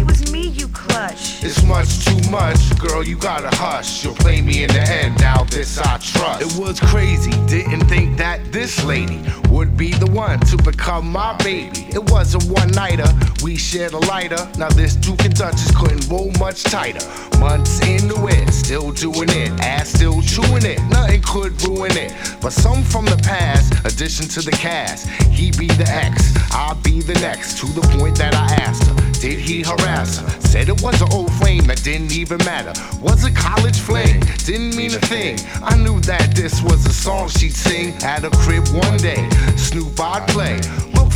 clutched. 0.77 1.44
It's 1.44 1.62
much 1.65 2.05
too 2.05 2.31
much, 2.31 2.78
girl, 2.78 3.03
you 3.03 3.16
gotta 3.16 3.55
hush. 3.57 4.05
You'll 4.05 4.15
play 4.15 4.40
me 4.40 4.65
in 4.65 4.69
the 4.69 4.81
end, 4.81 5.19
now 5.20 5.44
this 5.44 5.78
I 5.78 5.98
trust. 5.98 6.43
It 6.43 6.61
was 6.61 6.81
crazy, 6.81 7.32
didn't 7.47 7.86
think 7.89 8.16
that 8.19 8.53
this 8.53 8.85
lady 8.85 9.20
would 9.51 9.77
be 9.77 9.93
the 9.93 10.11
one 10.11 10.40
to 10.40 10.57
become 10.57 11.11
my 11.11 11.36
baby. 11.39 11.86
It 11.90 12.11
was 12.11 12.35
a 12.35 12.53
one 12.53 12.70
nighter, 12.73 13.09
we 13.43 13.57
shared 13.57 13.93
a 13.93 13.98
lighter. 13.98 14.48
Now 14.59 14.69
this 14.70 14.97
Duke 14.97 15.24
and 15.24 15.35
Duchess 15.35 15.74
couldn't 15.77 16.09
roll 16.09 16.31
much 16.39 16.62
tighter. 16.65 17.05
Months 17.39 17.81
into 17.86 18.27
it, 18.28 18.53
still 18.53 18.90
doing 18.93 19.28
it, 19.31 19.51
ass 19.61 19.89
still 19.89 20.23
chewing 20.23 20.65
it. 20.65 20.82
Nothing 20.90 21.23
could 21.23 21.62
ruin 21.62 21.97
it. 21.97 22.12
But 22.40 22.53
some 22.53 22.82
from 22.82 23.05
the 23.05 23.16
past, 23.23 23.73
addition 23.85 24.27
to 24.28 24.40
the 24.40 24.53
cast. 24.53 25.09
He 25.31 25.51
be 25.53 25.66
the 25.66 25.89
ex, 25.89 26.35
I'll 26.53 26.74
be 26.77 27.01
the 27.01 27.15
next. 27.15 27.59
To 27.59 27.66
the 27.66 27.82
point 27.98 28.16
that 28.19 28.35
I 28.35 28.47
asked 28.62 28.85
her, 28.85 28.94
did 29.20 29.39
he 29.39 29.62
harass 29.62 30.19
her? 30.19 30.28
Said 30.40 30.66
it 30.69 30.83
was 30.83 31.01
an 31.01 31.09
old 31.13 31.33
flame 31.35 31.65
that 31.65 31.83
didn't 31.83 32.13
even 32.13 32.39
matter. 32.39 32.73
Was 33.01 33.25
a 33.25 33.31
college 33.31 33.79
fling, 33.79 34.21
didn't 34.45 34.77
mean 34.77 34.95
a 34.95 35.01
thing. 35.01 35.39
I 35.63 35.77
knew 35.77 36.01
that 36.03 36.35
this 36.35 36.63
was 36.63 36.85
a 36.87 36.93
song 36.93 37.29
she'd 37.29 37.55
sing 37.55 37.95
at 38.03 38.25
a 38.25 38.31
crib 38.31 38.67
one 38.69 38.97
day. 38.99 39.29
Snoop 39.57 39.99
I'd 40.01 40.27
play. 40.29 40.61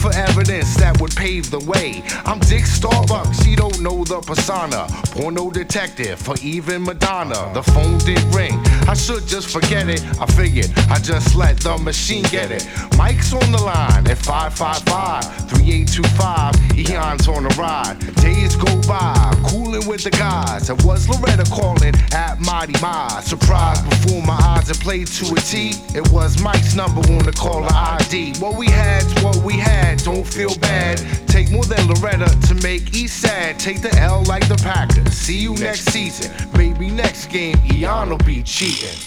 For 0.00 0.10
evidence 0.14 0.74
that 0.76 0.98
would 0.98 1.14
pave 1.14 1.50
the 1.50 1.58
way. 1.58 2.02
I'm 2.24 2.38
Dick 2.38 2.64
Starbucks, 2.64 3.44
she 3.44 3.54
don't 3.54 3.80
know 3.82 4.02
the 4.02 4.20
persona. 4.20 4.86
Porno 5.12 5.50
detective 5.50 6.18
for 6.18 6.36
even 6.42 6.84
Madonna. 6.84 7.52
The 7.52 7.62
phone 7.62 7.98
did 7.98 8.22
ring. 8.34 8.58
I 8.88 8.94
should 8.94 9.26
just 9.26 9.50
forget 9.50 9.90
it. 9.90 10.02
I 10.18 10.24
figured 10.24 10.72
I 10.88 10.98
just 10.98 11.34
let 11.34 11.58
the 11.58 11.76
machine 11.76 12.24
get 12.30 12.50
it. 12.50 12.66
Mike's 12.96 13.34
on 13.34 13.52
the 13.52 13.62
line 13.62 14.06
at 14.08 14.16
555 14.16 15.24
3825. 15.50 16.70
Eon's 16.78 17.28
on 17.28 17.44
the 17.44 17.54
ride. 17.60 17.98
Days 18.16 18.56
go 18.56 18.72
by, 18.88 19.14
cooling 19.48 19.86
with 19.86 20.04
the 20.04 20.10
guys. 20.10 20.70
It 20.70 20.82
was 20.82 21.08
Loretta 21.08 21.44
calling 21.50 21.94
at 22.12 22.40
Mighty 22.40 22.72
Mi. 22.80 23.20
Surprise 23.20 23.82
before 23.82 24.22
my 24.22 24.38
eyes 24.40 24.70
it 24.70 24.80
played 24.80 25.08
to 25.08 25.34
a 25.34 25.40
T. 25.40 25.72
It 25.94 26.10
was 26.10 26.42
Mike's 26.42 26.74
number 26.74 27.00
on 27.12 27.24
the 27.24 27.32
caller 27.32 27.68
ID. 27.70 28.34
What 28.38 28.56
we 28.56 28.66
had's 28.66 29.10
what 29.22 29.36
we 29.36 29.54
had, 29.54 29.89
don't 29.98 30.26
feel 30.26 30.54
bad. 30.58 30.98
Take 31.26 31.50
more 31.50 31.64
than 31.64 31.86
Loretta 31.88 32.28
to 32.48 32.54
make 32.62 32.94
East 32.94 33.20
sad. 33.20 33.58
Take 33.58 33.82
the 33.82 33.94
L 33.98 34.22
like 34.24 34.46
the 34.48 34.56
Packers. 34.56 35.12
See 35.12 35.38
you 35.38 35.54
next 35.56 35.90
season. 35.90 36.30
Maybe 36.56 36.90
next 36.90 37.26
game, 37.26 37.56
Eon 37.72 38.10
will 38.10 38.18
be 38.18 38.42
cheating. 38.42 38.98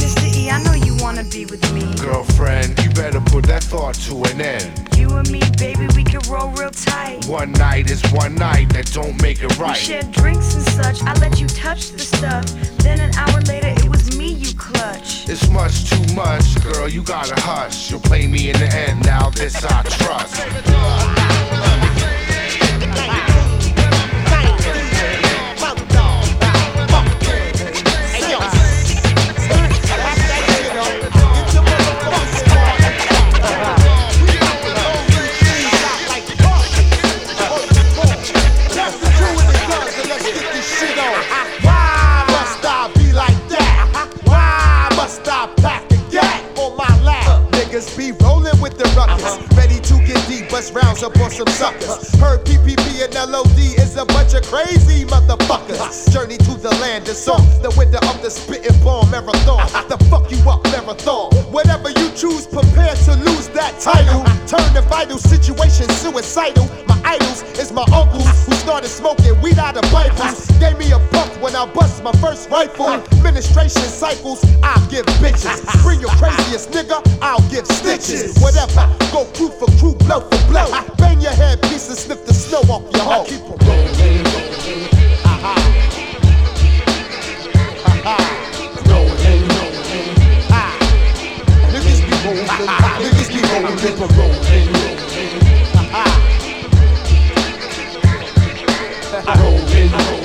Mr. 0.00 0.34
E, 0.34 0.50
I 0.50 0.62
know 0.62 0.72
you 0.72 0.96
wanna 1.00 1.24
be 1.24 1.46
with 1.46 1.62
me. 1.72 1.94
Girlfriend, 2.00 2.78
you 2.82 2.90
better 2.90 3.20
put 3.20 3.44
that 3.46 3.62
thought 3.62 3.94
to 4.06 4.22
an 4.24 4.40
end. 4.40 4.88
You 4.96 5.08
and 5.16 5.30
me, 5.30 5.40
baby, 5.58 5.86
we 5.96 6.04
can 6.04 6.20
roll 6.30 6.48
real 6.50 6.70
tight. 6.70 7.26
One 7.26 7.52
night 7.52 7.90
is 7.90 8.02
one 8.12 8.34
night, 8.34 8.68
that 8.74 8.92
don't 8.92 9.20
make 9.22 9.42
it 9.42 9.58
right. 9.58 9.76
We 9.76 9.82
shared 9.82 10.12
drinks 10.12 10.54
and 10.54 10.64
such. 10.64 11.02
I 11.02 11.14
let 11.20 11.40
you 11.40 11.46
touch 11.48 11.90
the 11.90 12.00
stuff. 12.00 12.44
Then 12.78 13.00
an 13.00 13.14
hour 13.14 13.40
later, 13.42 13.68
it 13.68 13.88
was 13.88 14.16
me 14.16 14.19
you 14.60 14.74
clutched. 14.74 15.28
It's 15.28 15.48
much 15.48 15.90
too 15.90 16.14
much, 16.14 16.62
girl, 16.62 16.88
you 16.88 17.02
gotta 17.02 17.38
hush. 17.40 17.90
You'll 17.90 18.00
play 18.00 18.26
me 18.26 18.50
in 18.50 18.58
the 18.58 18.66
end, 18.66 19.04
now 19.04 19.30
this 19.30 19.64
I 19.64 19.82
trust. 19.82 21.49
Bust 50.60 50.74
rounds 50.74 51.02
up 51.02 51.18
on 51.20 51.30
some 51.30 51.46
suckers. 51.48 52.12
Heard 52.16 52.44
PPP 52.44 53.02
and 53.04 53.32
LOD 53.32 53.58
is 53.80 53.96
a 53.96 54.04
bunch 54.04 54.34
of 54.34 54.42
crazy 54.42 55.06
motherfuckers. 55.06 56.12
Journey 56.12 56.36
to 56.36 56.54
the 56.60 56.70
land 56.82 57.08
of 57.08 57.16
song, 57.16 57.40
the 57.62 57.72
winter 57.78 57.98
of 58.08 58.20
the 58.22 58.30
spitting 58.30 58.78
bomb 58.84 59.10
marathon. 59.10 59.66
The 59.88 59.96
fuck 60.10 60.30
you 60.30 60.38
up 60.50 60.62
marathon. 60.64 61.32
Whatever 61.50 61.88
you 61.88 62.10
choose, 62.12 62.46
prepare 62.46 62.94
to 62.94 63.16
lose 63.24 63.48
that 63.56 63.80
title. 63.80 64.22
Turn 64.46 64.68
the 64.74 64.82
vital 64.82 65.18
situation 65.18 65.88
suicidal. 65.88 66.68
My 66.86 67.00
idols 67.04 67.42
is 67.58 67.72
my 67.72 67.86
uncles 67.94 68.28
who 68.44 68.52
started 68.52 68.88
smoking 68.88 69.40
weed 69.40 69.58
out 69.58 69.76
of 69.76 69.90
Bibles. 69.90 70.46
Gave 70.58 70.78
me 70.78 70.92
a 70.92 70.98
buck 71.10 71.30
when 71.40 71.56
I 71.56 71.64
bust 71.72 72.02
my 72.04 72.12
first 72.20 72.50
rifle. 72.50 72.88
Administration 72.88 73.88
cycles, 73.88 74.44
I'll 74.62 74.86
give 74.90 75.06
bitches. 75.24 75.64
Bring 75.82 76.00
your 76.00 76.14
craziest 76.20 76.70
nigga, 76.72 77.00
I'll 77.22 77.48
give 77.48 77.66
stitches. 77.66 78.36
Whatever, 78.42 78.84
go 79.10 79.24
crew 79.32 79.48
for 79.48 79.70
crew, 79.78 79.94
blow 80.04 80.20
for 80.20 80.40
blow. 80.50 80.59
Bang 80.98 81.20
your 81.20 81.32
head 81.32 81.62
piece 81.62 81.88
and 81.88 81.96
sniff 81.98 82.26
the 82.26 82.34
snow 82.34 82.60
off 82.68 82.82
your 82.94 83.04
hoe. 83.04 83.24
Keep 83.24 83.40
it 83.40 83.62
rolling, 83.64 84.24
rolling. 84.28 84.88
Aha. 85.24 85.54
Aha. 87.86 88.16
Rolling, 88.90 89.42
rolling. 89.54 90.16
Ah. 90.50 90.72
Niggas 91.72 92.00
be 92.04 92.12
rolling, 92.24 92.48
niggas 93.00 93.28
be 93.32 93.40
rolling, 93.48 93.76
niggas 93.80 94.12
rolling, 94.18 94.66
rolling. 94.74 94.98
Aha. 95.80 96.04
Rolling, 99.40 99.90
rolling. 99.90 100.20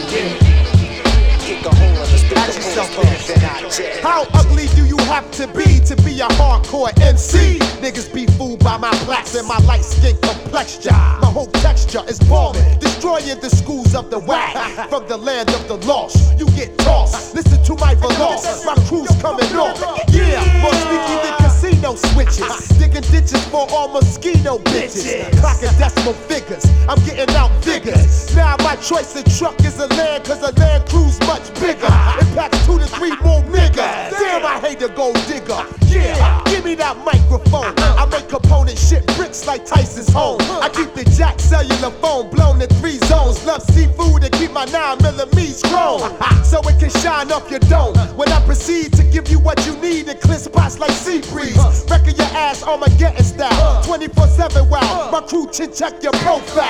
Ask 2.33 2.57
yourself 2.57 2.95
this. 2.95 4.01
How 4.01 4.25
ugly 4.33 4.67
do 4.75 4.85
you 4.85 4.97
have 5.05 5.29
to 5.31 5.47
be 5.47 5.79
to 5.85 5.95
be 6.03 6.21
a 6.21 6.27
hardcore 6.39 6.89
MC? 7.01 7.59
Niggas 7.81 8.13
be 8.13 8.25
fooled 8.25 8.63
by 8.63 8.77
my 8.77 8.91
blacks 9.05 9.35
and 9.35 9.47
my 9.47 9.57
light 9.59 9.83
skin 9.83 10.17
complexion. 10.21 10.93
My 10.93 11.31
whole 11.31 11.47
texture 11.47 12.03
is 12.07 12.19
bombing, 12.19 12.79
destroying 12.79 13.39
the 13.39 13.49
schools 13.49 13.93
of 13.95 14.09
the 14.09 14.19
whack. 14.19 14.89
From 14.89 15.07
the 15.07 15.17
land 15.17 15.49
of 15.49 15.67
the 15.67 15.77
lost, 15.85 16.39
you 16.39 16.47
get 16.51 16.77
tossed. 16.79 17.35
Listen 17.35 17.63
to 17.63 17.75
my 17.75 17.95
veloz, 17.95 18.65
my 18.65 18.75
crew's 18.87 19.09
coming 19.21 19.55
off. 19.55 19.79
Yeah, 20.09 20.61
more 20.61 20.73
sneaky 20.73 21.15
than 21.23 21.35
casino 21.75 21.95
switches. 21.95 22.67
Digging 22.77 23.01
ditches 23.11 23.43
for 23.47 23.67
all 23.69 23.87
mosquito 23.87 24.57
bitches. 24.59 25.29
Clocking 25.41 25.77
decimal 25.77 26.13
figures, 26.13 26.65
I'm 26.87 27.03
getting 27.05 27.33
out 27.35 27.51
figures. 27.63 28.35
Now 28.35 28.55
my 28.59 28.75
choice 28.77 29.15
of 29.15 29.25
truck 29.37 29.59
is 29.61 29.79
a 29.79 29.87
land, 29.87 30.25
cause 30.25 30.41
a 30.41 30.51
land 30.59 30.87
crew's 30.89 31.19
much 31.21 31.53
bigger. 31.55 31.87
It 32.21 32.35
packs 32.35 32.65
two 32.65 32.79
to 32.79 32.85
three 32.87 33.15
more 33.23 33.41
niggas. 33.43 34.11
Damn, 34.11 34.45
I 34.45 34.59
hate 34.59 34.79
the 34.79 34.89
gold 34.89 35.15
digger. 35.27 35.65
Yeah, 35.87 36.43
give 36.45 36.65
me 36.65 36.75
that 36.75 36.97
microphone. 36.97 37.73
Uh-huh. 37.77 38.05
I 38.05 38.09
make 38.09 38.27
component 38.29 38.77
shit 38.77 39.05
bricks 39.15 39.47
like 39.47 39.65
Tyson's 39.65 40.11
home. 40.11 40.41
Uh-huh. 40.41 40.59
I 40.61 40.69
keep 40.69 40.93
the 40.93 41.09
jack 41.11 41.39
cellular 41.39 41.91
phone 42.01 42.29
blown 42.29 42.61
in 42.61 42.69
three 42.81 42.97
zones. 43.05 43.43
Love 43.45 43.61
seafood 43.61 44.23
and 44.23 44.31
keep 44.33 44.51
my 44.51 44.65
nine 44.65 44.97
millimeters 45.01 45.61
grown. 45.63 46.01
Uh-huh. 46.01 46.43
So 46.43 46.59
it 46.67 46.79
can 46.79 46.89
shine 47.01 47.31
up 47.31 47.49
your 47.49 47.59
dome. 47.61 47.95
When 48.17 48.29
I 48.29 48.43
proceed 48.45 48.93
to 48.93 49.03
give 49.03 49.29
you 49.29 49.39
what 49.39 49.65
you 49.65 49.75
need 49.77 50.07
and 50.09 50.19
clear 50.19 50.37
spots 50.37 50.79
like 50.79 50.91
sea 50.91 51.21
breeze. 51.31 51.55
Wrecking 51.89 52.15
your 52.17 52.27
ass 52.37 52.63
on 52.63 52.79
my 52.79 52.87
Armageddon 52.87 53.23
style. 53.23 53.83
24 53.83 54.27
7 54.27 54.69
wow. 54.69 55.09
My 55.11 55.21
crew 55.21 55.47
chin 55.51 55.71
check 55.73 56.01
your 56.03 56.13
profile. 56.13 56.65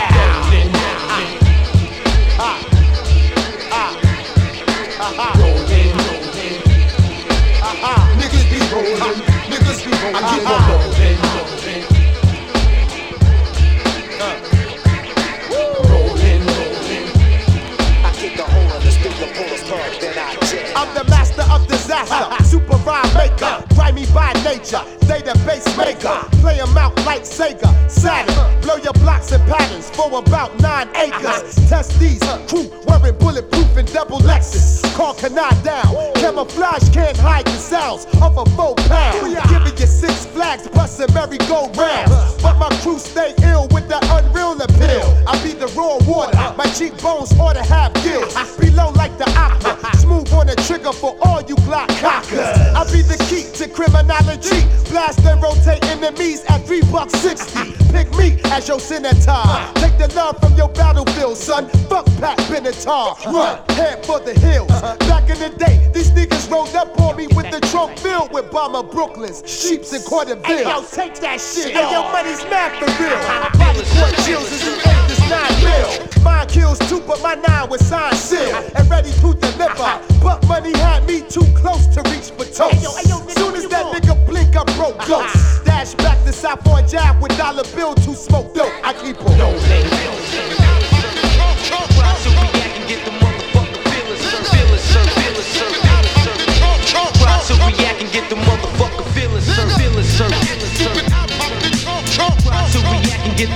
Ah. 2.37 2.59
Ah. 3.71 3.91
Ah. 4.99 5.33
Rolling, 5.39 5.91
rolling. 5.97 6.61
Aha. 7.61 7.93
Niggas 8.19 8.45
be 8.51 8.59
rolling, 8.73 9.19
niggas 9.51 9.79
be 9.85 9.91
rolling. 9.91 10.15
I 10.15 10.21
keep 10.31 10.45
on 10.49 10.59
rolling, 10.71 11.17
rolling. 11.35 11.83
Uh. 14.21 14.35
Rolling, 15.89 16.41
rolling. 16.47 17.07
I 18.03 18.09
kick 18.15 18.39
a 18.39 18.41
hole 18.43 18.71
in 18.75 18.81
the 18.83 18.91
speaker, 18.91 19.29
pull 19.35 19.54
I'm 20.75 20.93
the 20.93 21.09
master 21.09 21.43
of 21.51 21.65
disaster, 21.67 22.43
super 22.43 22.75
rhyme 22.83 23.13
maker, 23.13 23.63
grimy 23.75 24.05
by 24.07 24.33
nature, 24.43 24.83
database 25.07 25.65
maker, 25.77 26.17
play 26.41 26.59
'em 26.59 26.77
out 26.77 26.93
like 27.05 27.23
Sega, 27.23 27.69
Saturn, 27.89 28.61
blow 28.61 28.77
your 28.77 28.93
blocks 28.93 29.31
and 29.31 29.43
patterns 29.47 29.89
for 29.91 30.09
about 30.17 30.59
nine 30.59 30.87
acres. 30.95 31.55
Test 31.69 31.97
these 31.99 32.19
crew 32.47 32.69
wearing 32.87 33.15
bulletproof 33.17 33.77
and 33.77 33.91
double 33.93 34.19
Lexus, 34.19 34.81
call 34.95 35.13
Kanai 35.13 35.53
down. 35.63 35.93
Camouflage 36.15 36.89
can't 36.89 37.17
hide 37.17 37.45
the 37.45 37.57
sounds 37.57 38.05
of 38.21 38.37
a 38.37 38.45
four 38.55 38.75
pound. 38.75 39.35
Giving 39.49 39.77
you 39.77 39.87
six 39.87 40.25
flags, 40.25 40.67
busting 40.69 41.13
merry-go-round. 41.13 42.09
But 42.41 42.57
my 42.57 42.69
crew 42.81 42.99
stay 42.99 43.33
ill 43.43 43.67
with 43.71 43.87
the 43.87 43.99
unreal 44.15 44.59
appeal. 44.61 45.07
I 45.27 45.37
be 45.43 45.53
the 45.53 45.67
raw 45.77 45.97
water, 46.07 46.53
my 46.57 46.65
cheekbones 46.77 47.31
ought 47.39 47.53
to 47.53 47.63
have 47.63 47.93
gills. 48.03 48.33
Below 48.57 48.89
like 48.95 49.17
the 49.17 49.29
opera, 49.37 49.77
smooth 49.97 50.31
on 50.33 50.47
the 50.47 50.55
trigger 50.67 50.93
for 50.93 51.15
all 51.21 51.41
you 51.41 51.55
Glock 51.65 51.89
cockers. 51.99 52.39
I 52.79 52.83
be 52.91 53.01
the 53.01 53.17
key 53.29 53.43
to 53.57 53.67
criminology. 53.67 54.61
Blast 54.95 55.25
and 55.25 55.43
rotate 55.43 55.83
enemies 55.87 56.45
at 56.45 56.59
3 56.65 56.81
bucks 56.83 57.11
60. 57.19 57.84
Pick 57.95 58.11
me 58.17 58.37
as 58.51 58.67
your 58.67 58.79
senator. 58.79 59.41
Take 59.75 59.97
the 59.97 60.11
love 60.15 60.37
from 60.39 60.53
your 60.55 60.67
battlefield, 60.67 61.37
son. 61.37 61.69
Fuck 61.87 62.05
Pat 62.19 62.37
Benatar. 62.51 63.15
Run, 63.25 63.63
head 63.69 64.05
for 64.05 64.19
the 64.19 64.37
hills. 64.37 64.67
Back 65.07 65.29
in 65.29 65.39
the 65.39 65.49
day, 65.57 65.89
these 65.93 66.11
niggas 66.11 66.51
rolled 66.51 66.75
up 66.75 66.99
on 66.99 67.15
me 67.15 67.27
with 67.27 67.49
the 67.51 67.61
trunk 67.71 67.97
filled 67.99 68.33
with 68.33 68.51
bomber 68.51 68.83
Brooklyns, 68.83 69.47
sheeps 69.47 69.93
and 69.93 70.03
quarter 70.03 70.35
bills. 70.35 70.45
Hey, 70.45 70.63
yo, 70.63 70.83
take 70.83 71.15
that 71.21 71.39
shit. 71.39 71.71
Hey, 71.71 71.89
yo, 71.89 72.03
money's 72.11 72.43
mad 72.51 72.75
for 72.75 72.91
real. 73.01 73.15
Body 73.55 73.83
court 73.95 74.13
chills 74.25 74.51
as 74.51 74.65
you 74.65 74.73
eight 74.75 75.03
this 75.07 75.23
nine 75.31 75.55
mil. 75.63 76.23
Mine 76.23 76.47
kills 76.47 76.79
two, 76.89 76.99
but 77.07 77.21
my 77.23 77.35
nine 77.35 77.69
was 77.69 77.79
signed 77.87 78.17
seal 78.17 78.55
and 78.75 78.89
ready 78.89 79.11
to 79.23 79.33
deliver. 79.39 79.91
But 80.21 80.45
money 80.49 80.75
had 80.79 81.07
me 81.07 81.21
too 81.21 81.47
close 81.55 81.87
to 81.95 82.01
reach 82.11 82.35
for 82.35 82.43
toast. 82.43 82.83
Soon 83.39 83.55
as 83.55 83.67
that 83.69 83.87
nigga 83.95 84.15
blink, 84.27 84.55
I 84.55 84.63
broke 84.75 84.99
uh-huh. 84.99 85.23
ghost. 85.31 85.64
Dash 85.75 85.91
back 85.95 86.23
to 86.23 86.31
South 86.31 86.65
on 86.69 86.87
Jab 86.87 87.21
with 87.21 87.37
dollar 87.37 87.65
bill 87.75 87.95
to 87.95 88.15
smoke 88.15 88.53
dope. 88.55 88.71
I 88.81 88.93
keep 88.93 89.19
on. 89.19 89.27
So 89.35 89.51
react 92.39 92.79
and 92.79 92.87
get 92.87 93.03
the 93.03 93.11
motherfucker 93.11 93.83
feeling 93.83 94.15
sir, 94.15 94.31
feeling 94.55 94.71
sir. 94.79 95.03
So 97.43 97.59
react 97.59 97.99
and 98.01 98.07
get 98.15 98.29
the 98.29 98.35
motherfucker 98.39 99.03
feeling 99.11 99.41
sir, 99.41 99.67
feeling 99.75 100.05
sir. 100.07 100.95
So 102.71 102.79
react 102.87 103.27
and 103.27 103.35
get 103.35 103.51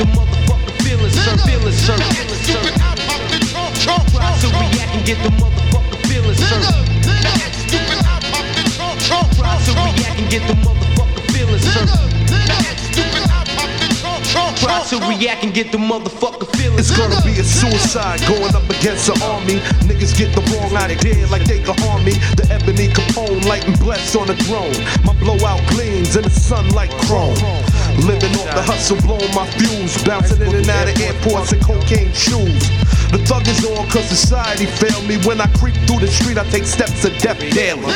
the 5.23 5.31
motherfucker 5.39 5.95
feeling 6.03 6.35
sir. 6.35 6.59
So 9.63 9.71
react 9.71 10.19
and 10.19 10.27
get 10.29 10.43
the 10.47 10.53
motherfucker 10.53 11.23
feeling 11.31 11.59
sir. 11.59 12.08
Stupid 12.57 13.29
out 13.31 13.47
of 13.49 13.69
control. 13.79 14.38
So 14.59 14.99
react 15.07 15.43
and 15.45 15.53
get 15.53 15.71
the 15.71 15.77
motherfucker 15.77 16.43
feeling 16.57 16.79
It's 16.79 16.91
gonna 16.91 17.21
be 17.23 17.31
a 17.39 17.43
suicide 17.43 18.19
going 18.27 18.53
up 18.53 18.67
against 18.67 19.07
the 19.07 19.15
army. 19.23 19.63
Niggas 19.87 20.17
get 20.17 20.35
the 20.35 20.43
wrong 20.51 20.75
idea 20.75 21.27
like 21.27 21.45
they 21.45 21.63
can 21.63 21.77
harm 21.79 22.03
me. 22.03 22.11
The 22.35 22.43
ebony 22.51 22.89
Capone 22.89 23.45
lighting 23.47 23.75
blessed 23.75 24.17
on 24.17 24.27
the 24.27 24.35
throne. 24.35 24.75
My 25.05 25.13
blowout 25.15 25.63
gleams 25.69 26.17
in 26.17 26.23
the 26.23 26.29
sun 26.29 26.67
like 26.71 26.91
chrome. 27.07 27.39
Living 28.03 28.35
off 28.35 28.51
the 28.51 28.61
hustle, 28.61 28.99
blowing 29.07 29.31
my 29.33 29.47
fuse. 29.55 29.95
Bouncing 30.03 30.41
in 30.41 30.53
and 30.53 30.67
out 30.67 30.89
of 30.89 30.99
airports 30.99 31.53
in 31.53 31.61
cocaine 31.61 32.11
shoes. 32.11 32.67
The 33.13 33.17
thug 33.25 33.47
is 33.47 33.63
on 33.65 33.87
cause 33.89 34.09
society 34.09 34.65
failed 34.65 35.07
me. 35.07 35.17
When 35.25 35.39
I 35.39 35.47
creep 35.57 35.75
through 35.87 35.99
the 36.01 36.07
street, 36.07 36.37
I 36.37 36.43
take 36.49 36.65
steps 36.65 37.05
of 37.05 37.17
death 37.17 37.39
daily. 37.53 37.93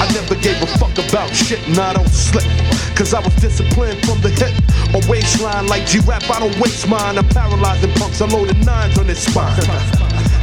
I 0.00 0.04
never 0.12 0.34
gave 0.34 0.60
a 0.62 0.66
fuck 0.80 0.96
about 0.98 1.30
shit 1.32 1.60
and 1.68 1.78
I 1.78 1.92
don't 1.94 2.08
slip. 2.08 2.44
Cause 2.96 3.12
I 3.12 3.20
was 3.20 3.34
disciplined 3.36 4.00
from 4.04 4.20
the 4.20 4.32
hip 4.32 4.52
or 4.96 5.00
waistline 5.08 5.66
like 5.68 5.75
G-Rap. 5.84 6.22
I 6.30 6.38
don't 6.40 6.58
waste 6.60 6.88
mine. 6.88 7.18
I'm 7.18 7.28
paralyzing 7.28 7.92
punks. 7.94 8.20
I 8.20 8.26
loaded 8.26 8.64
nines 8.64 8.98
on 8.98 9.06
his 9.06 9.18
spine. 9.18 9.58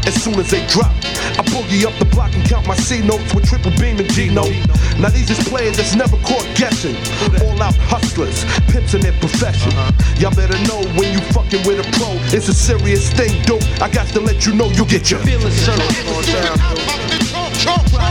As 0.05 0.21
soon 0.21 0.35
as 0.35 0.51
they 0.51 0.65
drop, 0.67 0.91
I 1.39 1.43
boogie 1.47 1.85
up 1.85 1.97
the 1.97 2.05
block 2.05 2.35
and 2.35 2.43
count 2.43 2.67
my 2.67 2.75
C 2.75 2.99
notes 2.99 3.33
with 3.33 3.47
triple 3.47 3.71
beam 3.79 3.97
and 3.99 4.11
G 4.11 4.29
note. 4.29 4.51
Now 4.99 5.07
these 5.09 5.29
is 5.29 5.39
players 5.47 5.77
that's 5.77 5.95
never 5.95 6.17
caught 6.27 6.45
guessing. 6.55 6.95
All 7.39 7.61
out 7.63 7.75
hustlers, 7.87 8.43
pimps 8.67 8.93
in 8.93 9.01
their 9.01 9.15
profession. 9.23 9.71
Y'all 10.19 10.35
better 10.35 10.59
know 10.67 10.83
when 10.99 11.13
you 11.13 11.21
fucking 11.31 11.63
with 11.65 11.79
a 11.79 11.87
pro, 11.95 12.11
it's 12.35 12.49
a 12.49 12.53
serious 12.53 13.09
thing, 13.13 13.31
dude. 13.47 13.63
I 13.79 13.87
got 13.89 14.07
to 14.09 14.19
let 14.19 14.45
you 14.45 14.53
know 14.53 14.67
you 14.75 14.85
get 14.85 15.09
your 15.09 15.21
feelings 15.21 15.55
sir. 15.55 15.75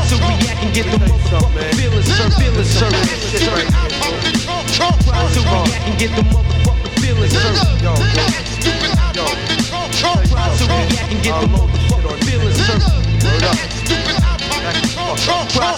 So 0.09 0.17
react 0.17 0.65
and 0.65 0.73
get 0.73 0.89
the 0.89 0.97
motherfucker 0.97 1.75
feeling 1.77 2.03
sir, 2.03 2.31
feeling 2.41 2.65
sir. 2.65 2.89
So 5.29 5.41
react 5.45 5.89
and 5.89 5.99
get 5.99 6.17
the 6.17 6.23
motherfucker 6.23 6.62
feeling 7.03 7.29
sir. 7.29 7.55
So 10.55 10.65
react 10.67 11.13
and 11.13 11.23
get 11.23 11.35
the 11.41 11.49
motherfucker 11.49 12.15
feeling 12.25 12.55
sir. 12.55 12.79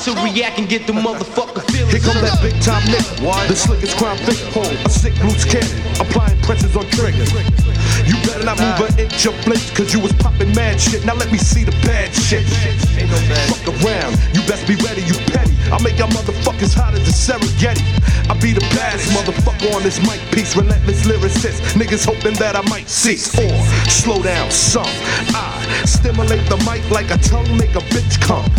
So 0.01 0.13
react 0.23 0.59
and 0.59 0.69
get 0.69 0.87
the 0.87 0.93
motherfucker 0.93 1.64
Here 1.95 2.03
come 2.03 2.19
that 2.27 2.43
big 2.43 2.59
time 2.59 2.83
nigga. 2.91 3.23
The 3.47 3.55
slickest 3.55 3.95
crime 3.95 4.19
fit 4.27 4.43
hole. 4.51 4.67
A 4.67 4.91
sick 4.91 5.15
roots 5.23 5.47
cannon. 5.47 5.71
Applying 6.03 6.35
pressures 6.43 6.75
on 6.75 6.91
triggers. 6.91 7.31
You 8.03 8.19
better 8.27 8.43
not 8.43 8.59
move 8.59 8.83
an 8.83 8.99
inch 8.99 9.23
or 9.31 9.37
blink, 9.47 9.63
cause 9.79 9.95
you 9.95 10.03
was 10.03 10.11
popping 10.19 10.51
mad 10.59 10.83
shit. 10.83 11.07
Now 11.07 11.15
let 11.15 11.31
me 11.31 11.39
see 11.39 11.63
the 11.63 11.71
bad 11.87 12.11
shit. 12.11 12.43
Fuck 13.47 13.79
around, 13.79 14.19
you 14.35 14.43
best 14.51 14.67
be 14.67 14.75
ready, 14.83 15.07
you 15.07 15.15
petty. 15.31 15.55
I 15.71 15.79
make 15.87 15.95
y'all 15.95 16.11
motherfuckers 16.11 16.75
hot 16.75 16.99
as 16.99 17.07
a 17.07 17.15
Serengeti. 17.15 17.87
I 18.27 18.35
be 18.43 18.51
the 18.51 18.67
baddest 18.75 19.15
motherfucker 19.15 19.71
on 19.79 19.85
this 19.85 20.03
mic 20.03 20.19
piece. 20.35 20.57
Relentless 20.57 21.07
lyricist. 21.07 21.63
Niggas 21.79 22.11
hoping 22.11 22.35
that 22.43 22.57
I 22.57 22.63
might 22.67 22.91
cease. 22.91 23.31
Or 23.39 23.55
slow 23.87 24.21
down 24.21 24.51
some. 24.51 24.91
I 25.31 25.63
stimulate 25.87 26.43
the 26.51 26.59
mic 26.67 26.83
like 26.91 27.15
a 27.15 27.19
tongue, 27.23 27.47
make 27.57 27.79
a 27.79 27.85
bitch 27.95 28.19
come. 28.21 28.51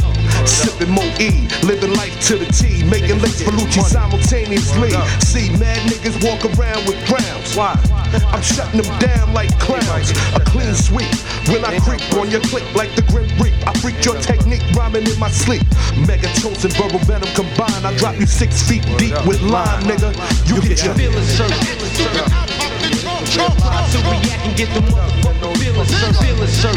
Sipping 0.45 0.93
Mo 0.93 1.03
E, 1.19 1.47
living 1.63 1.93
life 1.93 2.15
to 2.27 2.37
the 2.37 2.45
T, 2.45 2.83
making 2.89 3.19
licks 3.19 3.41
for 3.41 3.51
Lucci 3.51 3.81
simultaneously. 3.81 4.91
See, 5.19 5.49
mad 5.57 5.79
niggas 5.89 6.17
walk 6.23 6.43
around 6.57 6.87
with 6.87 6.97
crowns. 7.07 7.55
Why? 7.55 7.75
I'm 8.31 8.41
shutting 8.41 8.81
them 8.81 8.99
down 8.99 9.33
like 9.33 9.57
clowns. 9.59 10.11
A 10.35 10.39
clean 10.39 10.73
sweep 10.73 11.11
when 11.47 11.65
I 11.65 11.79
creep 11.79 12.01
on 12.13 12.29
your 12.31 12.41
click 12.41 12.65
like 12.75 12.95
the 12.95 13.01
Grim 13.03 13.29
Reap. 13.39 13.55
I 13.67 13.73
freak 13.79 14.03
your 14.05 14.15
technique 14.21 14.63
rhyming 14.75 15.07
in 15.07 15.19
my 15.19 15.29
sleep. 15.29 15.63
Megatons 16.07 16.63
and 16.63 16.73
verbal 16.75 16.99
venom 16.99 17.29
combined. 17.35 17.85
I 17.85 17.95
drop 17.97 18.19
you 18.19 18.25
six 18.25 18.61
feet 18.67 18.83
deep 18.97 19.15
with 19.25 19.41
lime, 19.41 19.83
nigga. 19.83 20.13
You 20.47 20.61
get 20.61 20.83
your 20.83 20.93
feelings 20.95 22.64
sir. 23.35 23.49
So 23.91 23.99
react 24.09 24.45
and 24.45 24.55
get 24.55 24.69
the 24.73 24.79
motherfucker 24.81 25.57
feeling 25.59 25.85
sir, 25.85 26.13
feeling 26.23 26.47
sir. 26.47 26.73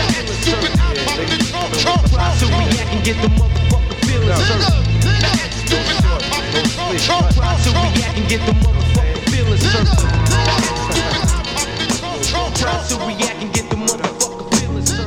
So 2.38 2.46
react 2.46 2.90
and 2.92 3.02
get 3.04 3.16
the 3.22 3.28
motherfucker 3.28 3.96
feeling 4.06 4.34
sir. 4.36 4.58
So 7.62 7.70
react 7.72 8.18
and 8.18 8.28
get 8.28 8.40
the 8.46 8.52
motherfucker 8.52 9.18
feeling 9.30 9.58
sir. 9.58 9.84
So 12.88 12.96
react 13.06 13.42
and 13.42 13.52
get 13.54 13.70
the 13.70 13.76
motherfucker 13.76 14.46
feeling 14.54 14.86
sir. 14.86 15.04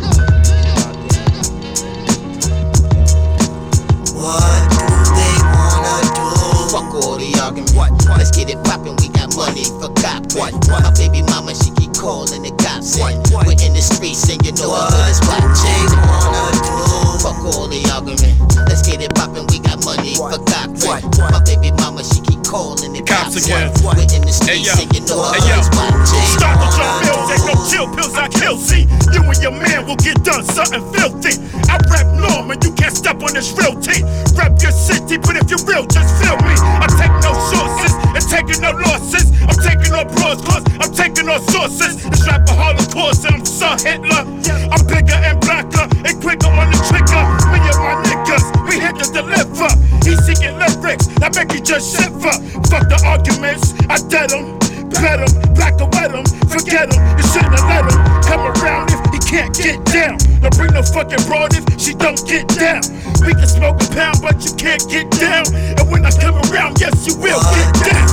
What 4.16 4.62
do 4.72 4.78
they 5.18 5.36
wanna 5.52 5.96
do? 6.16 6.26
Fuck 6.72 6.92
all 7.04 7.16
the 7.18 7.30
argument. 7.42 7.74
What? 7.76 7.92
Let's 8.18 8.32
get 8.32 8.50
it 8.50 8.64
poppin'. 8.64 8.96
We 8.98 9.08
got 9.08 9.11
money 9.36 9.64
for 9.64 9.90
cop. 10.02 10.34
What? 10.34 10.54
My 10.68 10.92
baby 10.98 11.22
mama, 11.24 11.54
she 11.56 11.72
keep 11.72 11.94
calling 11.94 12.44
the 12.44 12.52
cops. 12.62 13.00
What? 13.00 13.16
We're 13.46 13.60
in 13.60 13.74
the 13.74 13.82
streets 13.82 14.30
and 14.30 14.44
you 14.46 14.52
know 14.54 14.76
it's 15.08 15.20
what 15.28 15.42
they 15.42 15.82
wanna 16.08 16.52
do. 16.64 16.91
Fuck 17.22 17.38
all 17.54 17.70
the 17.70 17.78
argument. 17.94 18.34
Let's 18.66 18.82
get 18.82 18.98
it 18.98 19.14
poppin'. 19.14 19.46
We 19.54 19.62
got 19.62 19.86
money 19.86 20.18
for 20.18 20.42
cop. 20.42 20.74
What? 20.82 21.06
My 21.22 21.38
baby 21.46 21.70
mama, 21.78 22.02
she 22.02 22.18
keep 22.26 22.42
calling 22.42 22.98
the 22.98 23.06
cops. 23.06 23.38
again. 23.38 23.70
What? 23.86 23.94
We're 24.02 24.10
in 24.10 24.26
the 24.26 24.34
streets 24.34 24.74
and 24.74 24.90
you 24.90 25.06
know 25.06 25.22
what 25.22 25.38
Hey, 25.38 25.54
yo. 25.54 25.62
it's 25.62 25.70
what 25.70 25.94
they 26.02 26.26
Start 26.34 26.58
with 26.58 26.74
your 26.74 26.90
wanna 26.90 27.06
pills, 27.06 27.30
ain't 27.30 27.46
no 27.46 27.54
chill 27.70 27.88
pills 27.94 28.16
I 28.18 28.26
kill. 28.26 28.58
See, 28.58 28.90
you 29.14 29.22
and 29.22 29.38
your 29.38 29.54
man 29.54 29.86
will 29.86 30.02
get 30.02 30.18
done 30.26 30.42
something 30.50 30.82
filthy. 30.90 31.38
I 31.70 31.78
rap 31.94 32.10
Norman, 32.18 32.58
you 32.66 32.74
can't 32.74 32.98
step 32.98 33.22
on 33.22 33.38
this 33.38 33.54
real 33.54 33.78
team. 33.78 34.02
Rap 34.34 34.58
your 34.58 34.74
city, 34.74 35.22
but 35.22 35.38
if 35.38 35.46
you're 35.46 35.62
real, 35.70 35.86
just 35.86 36.10
feel 36.18 36.42
me. 36.42 36.58
I 36.58 36.90
take 36.98 37.14
no 37.22 37.38
sources 37.54 37.94
and 38.18 38.24
taking 38.34 38.66
no 38.66 38.74
losses. 38.82 39.30
I'm 39.46 39.62
taking 39.62 39.94
no 39.94 40.10
cause 40.10 40.42
I'm 40.82 40.90
taking 40.90 41.30
no 41.30 41.38
sources. 41.54 42.02
It's 42.02 42.26
rap 42.26 42.50
a 42.50 42.54
holocaust 42.58 43.30
and 43.30 43.38
I'm 43.38 43.46
son 43.46 43.78
Hitler. 43.78 44.26
I'm 44.74 44.82
bigger 44.90 45.22
and 45.22 45.38
blacker 45.38 45.91
and 46.12 46.22
quicker 46.22 46.52
on 46.52 46.68
the 46.68 46.80
trigger. 46.92 47.24
Me 47.52 47.60
and 47.64 47.80
my 47.80 47.96
niggas, 48.04 48.46
we 48.68 48.80
here 48.80 48.92
to 48.92 49.06
deliver. 49.12 49.72
He's 50.04 50.20
seeking 50.28 50.58
lyrics 50.60 51.08
that 51.24 51.36
make 51.36 51.54
you 51.54 51.62
just 51.62 51.96
shiver. 51.96 52.36
Fuck 52.68 52.92
the 52.92 53.00
arguments, 53.08 53.74
I 53.88 53.98
dead 54.12 54.32
'em. 54.32 54.60
Bet 54.92 55.24
him, 55.24 55.32
black 55.56 55.80
or 55.80 55.88
wet 55.96 56.12
him, 56.12 56.26
forget 56.52 56.92
him. 56.92 57.00
You 57.16 57.24
shouldn't 57.32 57.56
have 57.56 57.68
let 57.72 57.88
him 57.88 58.00
come 58.28 58.44
around 58.44 58.92
if 58.92 59.00
he 59.16 59.20
can't 59.24 59.56
get 59.56 59.80
down. 59.88 60.20
Don't 60.44 60.56
bring 60.58 60.74
no 60.74 60.84
fucking 60.84 61.24
broad 61.28 61.56
if 61.56 61.64
she 61.80 61.94
don't 61.96 62.20
get 62.28 62.48
down. 62.60 62.84
We 63.24 63.32
can 63.34 63.48
smoke 63.48 63.80
a 63.80 63.88
pound, 63.96 64.20
but 64.22 64.44
you 64.44 64.52
can't 64.60 64.84
get 64.90 65.10
down. 65.16 65.48
And 65.56 65.88
when 65.90 66.06
I 66.06 66.12
come 66.12 66.36
around, 66.52 66.82
yes, 66.82 67.08
you 67.08 67.16
will 67.16 67.40
get 67.56 67.72
down. 67.88 68.08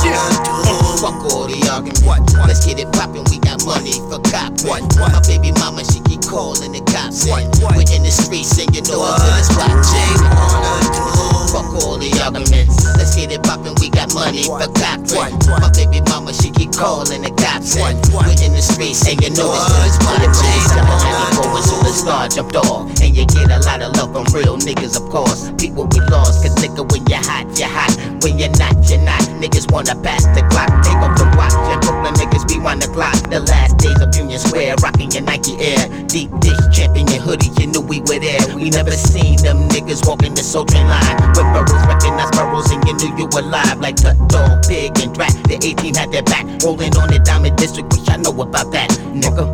Yeah. 0.00 0.16
Fuck 1.04 1.20
all 1.28 1.44
the 1.44 1.60
argument. 1.68 2.00
What? 2.06 2.24
Let's 2.48 2.64
get 2.64 2.80
it 2.80 2.90
poppin'. 2.96 3.24
We 3.28 3.38
got 3.38 3.60
money 3.66 4.00
for 4.08 4.18
cop. 4.32 4.56
What? 4.64 4.80
My 4.96 5.20
baby 5.28 5.52
mama, 5.60 5.84
she 5.84 6.00
calling 6.28 6.72
the 6.72 6.82
cops. 6.90 7.26
What? 7.28 7.46
We're 7.62 7.86
in 7.94 8.02
the 8.02 8.10
streets 8.10 8.58
and 8.58 8.74
you 8.74 8.82
know 8.82 9.06
it's 9.38 9.50
what 9.54 9.70
they 9.70 10.10
wanna. 10.26 11.46
Fuck 11.50 11.70
all 11.86 11.96
the 11.96 12.10
arguments. 12.22 12.84
Let's 12.96 13.16
get 13.16 13.32
it 13.32 13.42
poppin'. 13.42 13.74
We 13.80 13.90
got 14.06 14.14
money 14.14 14.42
for 14.44 14.58
Cochran. 14.58 15.38
My 15.60 15.70
baby 15.70 16.00
mama, 16.08 16.32
she 16.32 16.50
keep 16.50 16.72
calling 16.72 17.22
the 17.22 17.30
cops 17.42 17.76
in. 17.76 17.96
We're 18.12 18.36
in 18.42 18.52
the 18.54 18.62
streets 18.62 19.06
and 19.08 19.20
you 19.20 19.30
know 19.30 19.50
it's 19.84 19.98
good 19.98 20.22
as 20.22 20.30
my 20.30 20.30
J. 20.30 20.42
794 21.42 21.58
as 21.58 21.64
soon 21.70 21.86
as 21.86 21.96
star 21.98 22.28
jumped 22.28 22.56
off. 22.56 22.90
And 23.02 23.16
you 23.16 23.26
get 23.26 23.50
a 23.50 23.58
lot 23.66 23.82
of 23.82 23.96
love 23.96 24.12
from 24.12 24.26
real 24.34 24.56
niggas, 24.58 24.96
of 24.96 25.08
course. 25.10 25.50
People 25.58 25.86
we 25.90 26.00
lost, 26.06 26.42
cause 26.42 26.54
nigga, 26.56 26.82
when 26.90 27.02
you're 27.06 27.22
hot, 27.22 27.46
you're 27.58 27.68
hot. 27.68 27.92
When 28.22 28.38
you're 28.38 28.54
not, 28.58 28.74
you're 28.88 29.02
not. 29.02 29.22
Niggas 29.40 29.70
wanna 29.72 29.94
pass 30.02 30.26
the 30.34 30.42
clock, 30.50 30.70
take 30.82 31.00
off 31.02 31.16
the 31.18 31.26
watch. 31.36 31.54
And 31.72 31.80
Brooklyn 31.82 32.14
niggas 32.14 32.46
be 32.48 32.56
on 32.62 32.78
the 32.78 32.88
clock. 32.88 33.16
The 33.30 33.40
last 33.40 33.78
days 33.78 34.00
of 34.00 34.14
Union 34.14 34.38
Square, 34.38 34.76
rocking 34.82 35.10
your 35.10 35.22
Nike 35.22 35.56
Air. 35.58 35.88
Deep 36.06 36.30
dish 36.40 36.58
champion 36.72 37.06
hoodie, 37.20 37.50
you 37.58 37.66
knew 37.66 37.80
we 37.80 38.00
were 38.00 38.20
there. 38.20 38.42
We 38.54 38.70
never 38.70 38.92
seen 38.92 39.42
them 39.42 39.68
niggas 39.68 40.06
walking 40.06 40.34
the 40.34 40.42
soul 40.42 40.64
train 40.64 40.86
line. 40.86 41.16
With 41.34 41.48
boroughs, 41.52 41.86
recognize 41.86 42.30
boroughs, 42.32 42.70
and 42.70 42.82
you 42.86 42.94
knew 42.94 43.10
you 43.18 43.26
were 43.32 43.40
alive. 43.40 43.80
Like 43.80 43.95
Tut 43.96 44.16
Dog, 44.28 44.62
Pig, 44.68 44.98
and 45.00 45.14
Drat. 45.14 45.32
The 45.48 45.58
18 45.62 45.94
had 45.94 46.12
their 46.12 46.22
back. 46.22 46.44
Rolling 46.64 46.96
on 46.96 47.08
the 47.08 47.18
Diamond 47.18 47.56
District, 47.56 47.92
which 47.92 48.08
I 48.08 48.16
know 48.16 48.32
about 48.40 48.70
that, 48.72 48.90
nigga. 49.12 49.46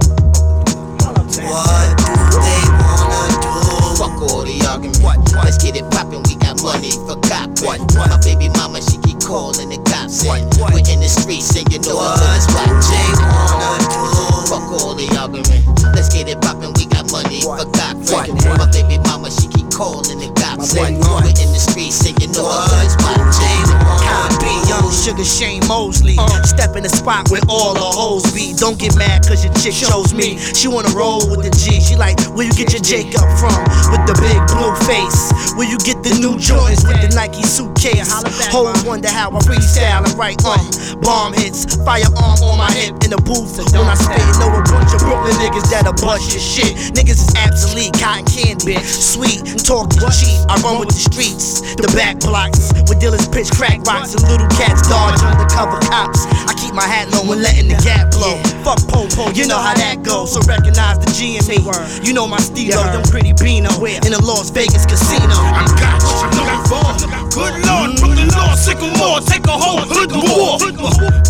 What 1.43 1.97
do 1.99 2.39
they 2.41 2.63
wanna 2.79 3.37
do? 3.41 3.53
Fuck 3.99 4.21
all 4.23 4.43
the 4.45 4.57
argument. 4.69 5.03
What? 5.03 5.19
Let's 5.45 5.59
get 5.59 5.77
it 5.77 5.89
poppin', 5.91 6.23
we 6.25 6.37
got 6.37 6.63
money 6.63 6.93
for 7.07 7.17
cop. 7.29 7.51
What? 7.63 7.81
My 7.95 8.19
baby 8.23 8.49
mama, 8.57 8.81
she 8.83 8.99
keep 8.99 9.21
calling 9.21 9.69
the 9.71 9.79
cops. 9.89 10.25
What? 10.25 10.43
We're 10.59 10.87
in 10.87 11.01
the 11.01 11.09
streets 11.09 11.57
and 11.57 11.67
you 11.73 11.81
know 11.81 11.97
what? 11.97 12.21
That's 12.21 12.47
what 12.53 12.69
they 12.69 13.09
wanna 13.23 13.85
do. 13.89 14.03
Fuck 14.49 14.69
all 14.81 14.95
the 14.95 15.09
argument. 15.19 15.65
Let's 15.95 16.09
get 16.13 16.29
it 16.29 16.41
poppin', 16.41 16.73
we 16.75 16.87
got 16.87 17.11
money 17.11 17.43
for 17.43 17.65
cop. 17.77 17.97
What? 18.13 18.29
My 18.59 18.69
baby 18.71 18.99
mama, 19.05 19.31
she 19.31 19.49
keep 19.49 19.71
calling 19.71 20.19
the 20.19 20.29
cops. 20.29 20.42
What? 20.63 20.95
We're 21.27 21.35
in 21.43 21.51
the 21.51 21.59
streets 21.59 22.07
and 22.07 22.15
you 22.23 22.31
know 22.31 22.47
what? 22.47 22.71
That's 22.71 22.95
what 23.03 23.19
they 23.19 23.59
wanna 23.99 24.39
be 24.39 24.55
young 24.71 24.87
sugar 24.95 25.27
Shane 25.27 25.67
Mosley. 25.67 26.15
Uh. 26.15 26.31
Step 26.47 26.79
in 26.79 26.87
the 26.87 26.89
spot 26.89 27.27
where 27.35 27.43
all 27.51 27.75
the 27.75 27.83
hoes 27.83 28.23
be. 28.31 28.55
Don't 28.55 28.79
get 28.79 28.95
mad 28.95 29.27
cause 29.27 29.43
your 29.43 29.53
chick 29.59 29.75
chose 29.75 30.15
me. 30.15 30.39
She 30.39 30.69
wanna 30.71 30.95
roll 30.95 31.27
with 31.27 31.43
the 31.43 31.51
G. 31.51 31.83
She 31.83 31.99
like, 31.99 32.15
where 32.39 32.47
you 32.47 32.55
get 32.55 32.71
your 32.71 32.81
Jacob 32.81 33.27
from? 33.43 33.59
With 33.91 34.07
the 34.07 34.15
big 34.23 34.39
blue 34.55 34.71
face. 34.87 35.35
Where 35.59 35.67
you 35.67 35.83
get 35.83 35.92
the 36.03 36.19
new 36.19 36.35
Jordans 36.35 36.83
with 36.83 36.99
the 36.99 37.11
Nike 37.15 37.43
suitcase. 37.47 38.11
Hoes 38.51 38.83
wonder 38.85 39.09
how 39.09 39.31
I 39.31 39.39
freestyle 39.47 40.03
and 40.03 40.15
write 40.19 40.43
um 40.45 40.59
bomb 41.01 41.33
hits. 41.33 41.79
Firearm 41.87 42.43
on 42.43 42.59
my 42.59 42.71
hip 42.75 42.99
in 43.07 43.15
the 43.15 43.23
booth. 43.23 43.59
When 43.73 43.87
I 43.87 43.95
spit, 43.95 44.23
know 44.43 44.51
a 44.51 44.63
bunch 44.67 44.91
of 44.95 45.01
Brooklyn 45.07 45.35
niggas 45.39 45.71
that'll 45.71 45.95
bust 45.95 46.35
your 46.35 46.43
shit. 46.43 46.75
Niggas 46.99 47.23
is 47.23 47.33
obsolete, 47.39 47.95
cotton 47.95 48.27
candy, 48.27 48.79
sweet, 48.83 49.47
talking 49.63 50.03
cheap. 50.11 50.43
I 50.51 50.59
run 50.63 50.83
with 50.83 50.91
the 50.91 50.99
streets, 50.99 51.63
the 51.79 51.91
back 51.95 52.19
blocks, 52.19 52.75
with 52.91 52.99
dealers 52.99 53.27
pitch 53.31 53.51
crack 53.55 53.79
rocks 53.87 54.15
and 54.19 54.27
little 54.27 54.51
cats 54.59 54.91
dodge 54.91 55.23
undercover 55.23 55.79
cops. 55.87 56.27
I 56.51 56.55
keep 56.59 56.75
my 56.75 56.87
hat 56.87 57.15
low 57.15 57.23
when 57.31 57.43
letting 57.43 57.71
the 57.71 57.79
gap 57.87 58.11
blow. 58.11 58.43
Fuck 58.67 58.83
Popo, 58.91 59.31
you 59.39 59.47
know 59.47 59.59
how 59.59 59.75
that 59.75 60.03
goes. 60.03 60.35
So 60.35 60.43
recognize 60.51 60.99
the 60.99 61.11
G 61.15 61.39
in 61.39 61.47
me. 61.47 61.63
You 62.03 62.13
know 62.13 62.27
my 62.27 62.39
stilo, 62.39 62.83
them 62.91 63.03
pretty 63.07 63.33
Beano 63.33 63.71
in 63.87 64.11
the 64.11 64.21
Las 64.23 64.51
Vegas 64.51 64.87
casino. 64.87 65.92
You, 66.01 66.29
looking 66.37 66.65
for. 66.69 66.85
Good 67.33 67.65
Lord, 67.65 67.97
Brooklyn 68.01 68.29
Law, 68.29 68.55
Sycamore, 68.55 69.21
take 69.21 69.47
a 69.47 69.57
whole 69.57 69.81
hood 69.85 70.13
war. 70.13 70.59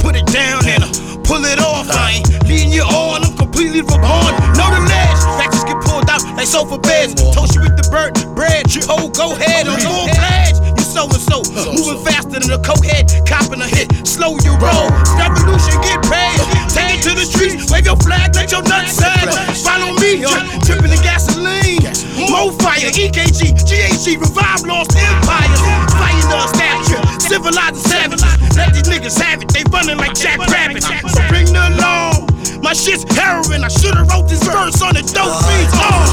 Put 0.03 0.17
it 0.17 0.27
down 0.27 0.67
and 0.67 0.83
uh, 0.83 0.91
pull 1.23 1.45
it 1.45 1.59
off. 1.59 1.87
I 1.91 2.19
ain't 2.19 2.29
leading 2.49 2.73
you 2.73 2.83
on, 2.83 3.25
I'm 3.25 3.37
completely 3.37 3.81
reborn. 3.83 4.35
Know 4.59 4.69
the 4.71 4.83
ledge, 4.83 5.21
factors 5.39 5.65
get 5.65 5.79
pulled 5.83 6.11
out 6.11 6.23
like 6.37 6.47
sofa 6.47 6.79
beds. 6.79 7.15
Toast 7.35 7.55
you 7.55 7.63
with 7.63 7.77
the 7.77 7.87
bird, 7.91 8.15
bread. 8.35 8.67
Oh, 8.89 9.09
go 9.11 9.33
ahead, 9.37 9.69
I'm 9.69 9.79
full 9.81 10.09
pledge. 10.11 10.72
So 10.93 11.09
and 11.09 11.25
so, 11.25 11.41
moving 11.73 12.05
faster 12.05 12.37
than 12.37 12.53
a 12.53 12.61
cokehead, 12.61 13.25
copping 13.25 13.65
a 13.65 13.67
hit. 13.67 13.89
Slow 14.07 14.37
you 14.45 14.53
roll, 14.61 14.93
revolution 15.17 15.81
get 15.81 16.05
paid. 16.05 16.37
Take 16.69 17.01
it 17.01 17.03
to 17.09 17.17
the 17.17 17.25
streets, 17.25 17.73
wave 17.73 17.89
your 17.89 17.97
flag, 17.97 18.37
let 18.37 18.53
your 18.53 18.61
nuts 18.69 19.01
sag. 19.01 19.25
Follow 19.65 19.97
me, 19.97 20.21
dripping 20.69 20.93
the 20.93 21.01
gasoline. 21.01 21.81
More 22.29 22.53
fire, 22.61 22.93
EKG, 22.93 23.57
GHG, 23.57 24.21
revive 24.21 24.69
lost 24.69 24.93
empires. 24.93 25.61
Fire 25.97 26.29
the 26.29 26.45
statue, 26.53 27.01
civilized 27.25 27.81
savages. 27.89 28.29
Let 28.53 28.77
these 28.77 28.85
niggas 28.85 29.17
have 29.17 29.41
it, 29.41 29.49
they 29.49 29.65
running 29.73 29.97
like 29.97 30.13
Jack 30.13 30.45
Rabbit. 30.45 30.85
So 30.85 30.93
bring 31.33 31.49
the 31.49 31.73
law. 31.81 32.21
My 32.61 32.75
shit's 32.75 33.09
heroin, 33.17 33.65
I 33.65 33.69
should've 33.69 34.07
wrote 34.13 34.29
this 34.29 34.45
verse 34.45 34.83
on 34.85 34.93
the 34.93 35.01
dope 35.09 35.41
beat. 35.49 35.73
Oh. 35.73 36.05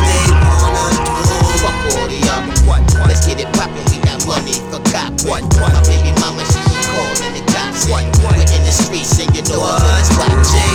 Fuck 1.59 1.99
all 1.99 2.07
the 2.07 2.15
argument. 2.31 2.63
What? 2.63 2.79
Let's 3.11 3.27
get 3.27 3.43
it 3.43 3.51
poppin', 3.59 3.88
money 4.29 4.53
for 4.69 4.77
cop. 4.93 5.09
What? 5.25 5.41
My 5.57 5.73
baby 5.89 6.13
mama, 6.21 6.45
she 6.45 6.61
keep 6.69 6.85
calling 6.93 7.33
the 7.33 7.43
cops. 7.49 7.89
What? 7.89 8.05
We're 8.21 8.45
in 8.45 8.61
the 8.61 8.69
streets 8.69 9.17
and 9.17 9.33
you 9.33 9.41
know 9.49 9.57
wanna 9.57 10.45
do. 10.45 10.65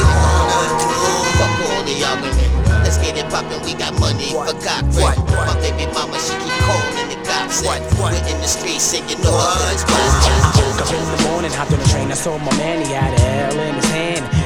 Fuck 1.38 1.54
all 1.62 1.82
the 1.86 1.94
argument. 2.02 2.50
Let's 2.82 2.98
get 2.98 3.14
it 3.14 3.30
poppin', 3.30 3.62
we 3.62 3.78
got 3.78 3.94
money 4.02 4.34
for 4.34 4.50
cop. 4.58 4.82
What? 4.98 5.14
My 5.38 5.54
baby 5.62 5.86
mama, 5.94 6.18
she 6.18 6.34
keep 6.42 6.56
calling 6.66 7.08
the 7.14 7.18
cops. 7.22 7.62
What? 7.62 7.78
We're 7.94 8.18
in 8.26 8.38
the 8.42 8.50
streets 8.50 8.90
and 8.98 9.06
you 9.06 9.16
know? 9.22 9.38
That's 9.70 9.86
what 9.86 10.02
I 10.02 10.50
woke 10.58 10.82
up 10.82 10.90
in 10.90 11.06
the 11.14 11.20
morning, 11.30 11.52
hopped 11.54 11.72
on 11.72 11.78
the 11.78 11.88
train, 11.94 12.10
I 12.10 12.14
saw 12.14 12.36
my 12.38 12.50
man, 12.58 12.84
he 12.84 12.92
had 12.92 13.14
a 13.14 13.54
L 13.54 13.60
in 13.60 13.74
his. 13.74 13.83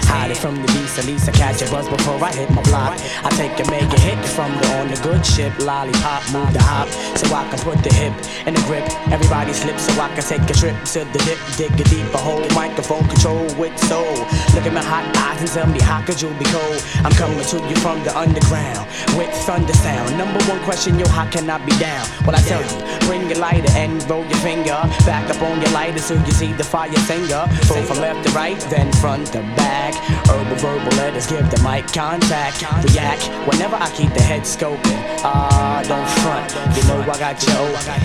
Hide 0.08 0.30
it 0.30 0.36
from 0.36 0.56
the 0.56 0.68
beast, 0.72 0.98
at 0.98 1.06
least 1.06 1.28
I 1.28 1.32
catch 1.32 1.62
a 1.62 1.70
buzz 1.70 1.88
before 1.88 2.22
I 2.22 2.32
hit 2.32 2.50
my 2.50 2.62
block. 2.62 2.98
I 3.24 3.30
take 3.36 3.52
a 3.60 3.70
mega 3.70 3.98
hit 4.00 4.18
from 4.24 4.50
the 4.58 4.66
on 4.78 4.88
the 4.88 4.96
good 5.02 5.24
ship, 5.24 5.52
lollipop, 5.58 6.22
move 6.32 6.52
the 6.52 6.62
hop, 6.62 6.88
so 7.16 7.34
I 7.34 7.48
can 7.50 7.58
put 7.60 7.78
the 7.84 7.92
hip 7.92 8.14
in 8.46 8.54
the 8.54 8.62
grip. 8.62 8.84
Everybody 9.12 9.52
slips 9.52 9.84
so 9.84 10.00
I 10.00 10.08
can 10.14 10.24
take 10.24 10.48
a 10.48 10.54
trip 10.54 10.76
to 10.96 11.04
the 11.04 11.20
dip, 11.28 11.38
dig 11.56 11.72
a 11.80 11.84
deeper 11.84 12.18
hole, 12.18 12.46
microphone 12.54 13.06
control 13.08 13.44
with 13.60 13.76
soul. 13.84 14.16
Look 14.54 14.64
at 14.64 14.72
my 14.72 14.82
hot 14.82 15.04
eyes 15.16 15.40
and 15.40 15.50
tell 15.50 15.66
me 15.68 15.80
how 15.80 16.00
could 16.02 16.20
you 16.20 16.30
be 16.40 16.46
cold? 16.46 16.80
I'm 17.04 17.12
coming 17.12 17.44
to 17.44 17.58
you 17.68 17.76
from 17.76 18.02
the 18.04 18.16
underground 18.16 18.88
with 19.16 19.30
thunder 19.44 19.74
sound. 19.74 20.16
Number 20.16 20.40
one 20.48 20.60
question, 20.64 20.98
yo, 20.98 21.06
how 21.08 21.28
can 21.30 21.50
I 21.50 21.58
be 21.64 21.76
down? 21.78 22.06
Well, 22.24 22.36
I 22.36 22.40
tell 22.42 22.64
you, 22.64 23.06
bring 23.06 23.28
your 23.28 23.38
lighter 23.38 23.70
and 23.76 24.00
roll 24.08 24.24
your 24.24 24.40
finger 24.40 24.78
back 25.04 25.28
up 25.28 25.42
on 25.42 25.60
your 25.60 25.70
lighter 25.70 26.00
so 26.00 26.14
you 26.14 26.32
see 26.32 26.52
the 26.52 26.64
fire 26.64 26.90
finger. 27.10 27.44
Go 27.68 27.82
from 27.82 27.98
left 27.98 28.26
to 28.26 28.32
right, 28.32 28.58
then 28.72 28.92
front 28.94 29.28
to 29.32 29.40
back. 29.56 29.97
Herbal 30.28 30.56
verbal 30.56 30.96
letters 30.98 31.26
give 31.26 31.48
the 31.50 31.60
mic 31.62 31.86
contact. 31.92 32.62
React 32.90 33.28
whenever 33.46 33.76
I 33.76 33.90
keep 33.90 34.12
the 34.14 34.22
head 34.22 34.42
scoping. 34.42 34.98
Ah, 35.24 35.82
don't 35.86 36.08
front. 36.22 36.48
You 36.76 36.82
know 36.88 37.00
I 37.02 37.18
got 37.18 37.36
you 37.42 37.52
open. 37.58 37.98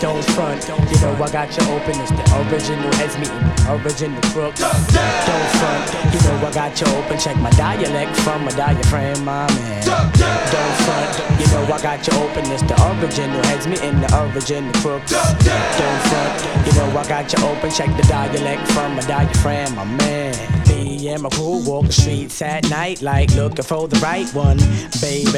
Don't 0.00 0.24
front. 0.34 0.62
You 0.90 0.98
know 1.00 1.14
I 1.22 1.30
got 1.30 1.50
you 1.56 1.64
open. 1.72 1.94
It's 2.00 2.10
the 2.10 2.24
original 2.50 2.92
heads 2.94 3.16
meeting 3.18 3.48
original 3.68 4.20
crooks. 4.32 4.60
Don't 4.60 5.48
front. 5.58 6.14
You 6.14 6.20
know 6.24 6.46
I 6.46 6.50
got 6.52 6.80
you 6.80 6.86
open. 6.96 7.18
Check 7.18 7.36
my 7.36 7.50
dialect 7.50 8.16
from 8.20 8.44
my 8.44 8.50
diaphragm, 8.52 9.24
my 9.24 9.46
man. 9.54 9.84
Don't 9.84 10.76
front. 10.84 11.40
You 11.40 11.46
know 11.52 11.64
I 11.72 11.80
got 11.82 12.06
you 12.06 12.12
open. 12.18 12.50
It's 12.50 12.62
the 12.62 12.76
original 12.90 13.42
heads 13.44 13.66
meeting 13.66 14.00
the 14.00 14.08
original 14.22 14.72
crooks. 14.80 15.12
Don't 15.12 16.00
front. 16.08 16.66
You 16.66 16.72
know 16.74 16.98
I 16.98 17.06
got 17.08 17.32
you 17.32 17.44
open. 17.44 17.70
Check 17.70 17.94
the 17.96 18.02
dialect 18.04 18.66
from 18.72 18.96
my 18.96 19.02
diaphragm, 19.02 19.74
my 19.74 19.84
man. 19.84 20.67
Me 20.98 21.08
and 21.10 21.22
my 21.22 21.28
crew 21.28 21.62
walk 21.64 21.86
the 21.86 21.92
streets 21.92 22.42
at 22.42 22.68
night 22.70 23.02
like 23.02 23.32
looking 23.36 23.64
for 23.64 23.86
the 23.86 23.96
right 24.00 24.28
one, 24.34 24.56
baby. 25.00 25.30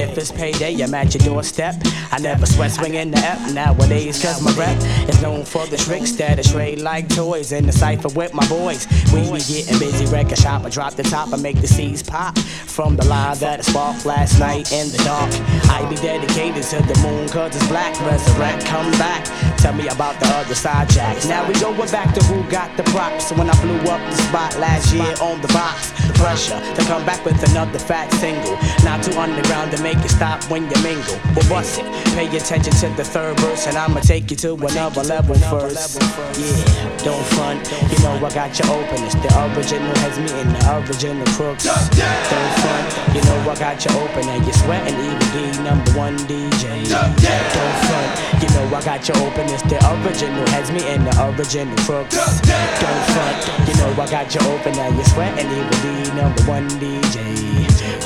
If 0.00 0.16
it's 0.16 0.30
payday, 0.30 0.80
I'm 0.80 0.94
at 0.94 1.12
your 1.14 1.24
doorstep. 1.24 1.74
I 2.12 2.18
never 2.20 2.46
sweat 2.46 2.70
swinging 2.70 3.10
the 3.10 3.18
F 3.18 3.52
nowadays, 3.52 4.22
cause 4.22 4.40
my 4.40 4.52
rep 4.52 4.76
is 5.08 5.20
known 5.20 5.44
for 5.44 5.66
the 5.66 5.76
tricks 5.76 6.12
that 6.12 6.38
I 6.38 6.42
trade 6.42 6.80
like 6.80 7.08
toys 7.08 7.50
in 7.50 7.66
the 7.66 7.72
cipher 7.72 8.08
with 8.14 8.34
my 8.34 8.46
boys. 8.46 8.86
We 9.12 9.22
be 9.22 9.42
getting 9.42 9.80
busy, 9.80 10.06
record 10.06 10.38
shop. 10.38 10.64
I 10.64 10.68
drop 10.68 10.94
the 10.94 11.02
top, 11.02 11.32
I 11.32 11.38
make 11.38 11.60
the 11.60 11.66
seeds 11.66 12.02
pop 12.02 12.38
from 12.38 12.94
the 12.94 13.04
line 13.06 13.36
that 13.38 13.58
I 13.58 13.62
sparked 13.62 14.06
last 14.06 14.38
night 14.38 14.70
in 14.70 14.90
the 14.90 14.98
dark. 14.98 15.32
I 15.70 15.88
be 15.90 15.96
dedicated 15.96 16.62
to 16.62 16.76
the 16.76 16.96
moon, 17.02 17.28
cause 17.28 17.56
it's 17.56 17.66
black. 17.66 18.00
Resurrect, 18.00 18.64
come 18.66 18.92
back. 18.92 19.24
Tell 19.58 19.72
me 19.72 19.88
about 19.88 20.20
the 20.20 20.26
other 20.26 20.54
side 20.54 20.88
jacks. 20.90 21.26
Now 21.26 21.48
we 21.48 21.54
going 21.54 21.90
back 21.90 22.14
to 22.14 22.22
who 22.26 22.48
got 22.48 22.76
the 22.76 22.84
props 22.84 23.32
when 23.32 23.50
I 23.50 23.60
blew 23.60 23.78
up 23.90 24.00
the 24.10 24.16
spot 24.16 24.56
last 24.58 24.83
year 24.92 25.14
on 25.20 25.40
the 25.40 25.48
box. 25.48 25.92
The 26.06 26.12
pressure 26.14 26.60
to 26.60 26.82
come 26.84 27.04
back 27.06 27.24
with 27.24 27.40
another 27.50 27.78
fat 27.78 28.12
single. 28.14 28.58
Not 28.84 29.02
too 29.02 29.16
underground 29.18 29.72
to 29.72 29.82
make 29.82 29.98
it 29.98 30.10
stop 30.10 30.42
when 30.50 30.68
you 30.70 30.78
mingle. 30.82 31.18
But 31.34 31.48
bust 31.48 31.78
it? 31.78 31.86
Pay 32.14 32.26
attention 32.36 32.72
to 32.82 32.88
the 32.96 33.04
third 33.04 33.38
verse, 33.40 33.66
and 33.66 33.76
I'ma 33.76 34.00
take 34.00 34.30
you 34.30 34.36
to 34.44 34.54
another 34.54 35.02
level 35.02 35.34
first. 35.50 36.00
Yeah, 36.38 37.04
don't 37.04 37.24
front. 37.34 37.64
You 37.90 37.98
know 38.04 38.14
I 38.20 38.30
got 38.34 38.52
you 38.58 38.66
open. 38.70 39.02
It's 39.04 39.14
the 39.14 39.30
original 39.54 39.94
has 40.04 40.18
me 40.18 40.30
in 40.40 40.48
the 40.52 40.60
original 40.84 41.26
crooks. 41.34 41.64
Don't 41.64 42.52
front. 42.60 42.86
You 43.14 43.22
know 43.22 43.50
I 43.50 43.54
got 43.58 43.84
your 43.84 43.94
open, 44.02 44.28
and 44.28 44.44
you're 44.44 44.54
sweating. 44.54 44.94
Evil 44.94 45.28
Dee 45.32 45.62
number 45.62 45.90
one 45.92 46.16
DJ. 46.28 46.84
Don't 46.90 47.16
front. 47.20 48.10
You 48.42 48.48
know 48.54 48.76
I 48.76 48.82
got 48.84 49.08
you 49.08 49.14
open. 49.24 49.48
It's 49.48 49.62
the 49.62 49.78
original 50.04 50.46
has 50.50 50.70
me 50.70 50.82
in 50.88 51.04
the 51.04 51.14
original 51.30 51.76
crooks. 51.86 52.14
Don't 52.14 53.04
front. 53.14 53.68
You 53.68 53.74
know 53.80 53.90
I 54.02 54.06
got 54.10 54.34
your 54.34 54.44
open, 54.52 54.73
now 54.76 54.88
you're 54.88 55.04
sweating. 55.04 55.50
Evil 55.50 55.70
Dee 55.82 56.14
number 56.14 56.42
one 56.44 56.68
DJ. 56.68 57.53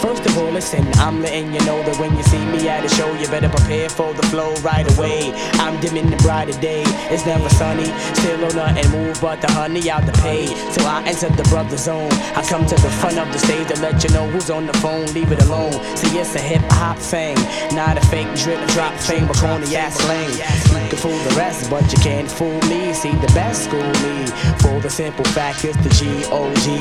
First 0.01 0.25
of 0.27 0.39
all, 0.39 0.51
listen, 0.51 0.87
I'm 0.95 1.21
letting 1.21 1.53
you 1.53 1.61
know 1.67 1.83
that 1.83 1.99
when 1.99 2.17
you 2.17 2.23
see 2.23 2.45
me 2.47 2.69
at 2.69 2.85
a 2.85 2.89
show, 2.89 3.13
you 3.15 3.27
better 3.29 3.49
prepare 3.49 3.89
for 3.89 4.15
the 4.15 4.23
flow 4.29 4.55
right 4.63 4.87
away. 4.97 5.33
I'm 5.55 5.81
dimming 5.81 6.09
the 6.09 6.17
brighter 6.19 6.59
day. 6.61 6.83
It's 7.11 7.27
never 7.27 7.49
sunny, 7.51 7.87
still 8.15 8.45
on 8.45 8.55
nothing 8.55 8.91
move 8.93 9.21
but 9.21 9.41
the 9.41 9.51
honey 9.53 9.91
out 9.91 10.07
the 10.07 10.13
pay. 10.13 10.47
So 10.47 10.87
I 10.87 11.03
enter 11.05 11.29
the 11.31 11.43
brother 11.51 11.77
zone. 11.77 12.13
I 12.39 12.43
come 12.49 12.65
to 12.67 12.77
the 12.77 12.91
front 13.01 13.19
of 13.19 13.33
the 13.33 13.39
stage 13.39 13.69
to 13.69 13.81
let 13.81 14.03
you 14.05 14.11
know 14.11 14.29
who's 14.31 14.51
on 14.51 14.67
the 14.67 14.75
phone. 14.75 15.07
Leave 15.15 15.33
it 15.33 15.43
alone. 15.43 15.73
See, 15.97 16.19
it's 16.19 16.35
a 16.37 16.41
hip 16.41 16.63
hop 16.71 16.99
thing, 16.99 17.37
not 17.75 17.99
a 17.99 18.07
fake 18.07 18.33
drip 18.37 18.65
drop 18.69 18.95
thing, 19.01 19.27
but 19.27 19.37
corny 19.37 19.75
ass 19.77 19.97
slang. 19.99 20.31
You 20.31 20.89
can 20.91 20.99
fool 20.99 21.19
the 21.19 21.35
rest, 21.37 21.69
but 21.71 21.83
you 21.93 21.99
can't 21.99 22.31
fool 22.31 22.61
me. 22.71 22.93
See, 22.93 23.13
the 23.13 23.33
best 23.35 23.65
school 23.65 23.83
me 24.05 24.27
for 24.63 24.81
the 24.81 24.91
simple 24.91 25.25
fact 25.27 25.65
it's 25.65 25.77
the 25.79 25.91
G 25.91 26.25
O 26.31 26.55
G. 26.63 26.79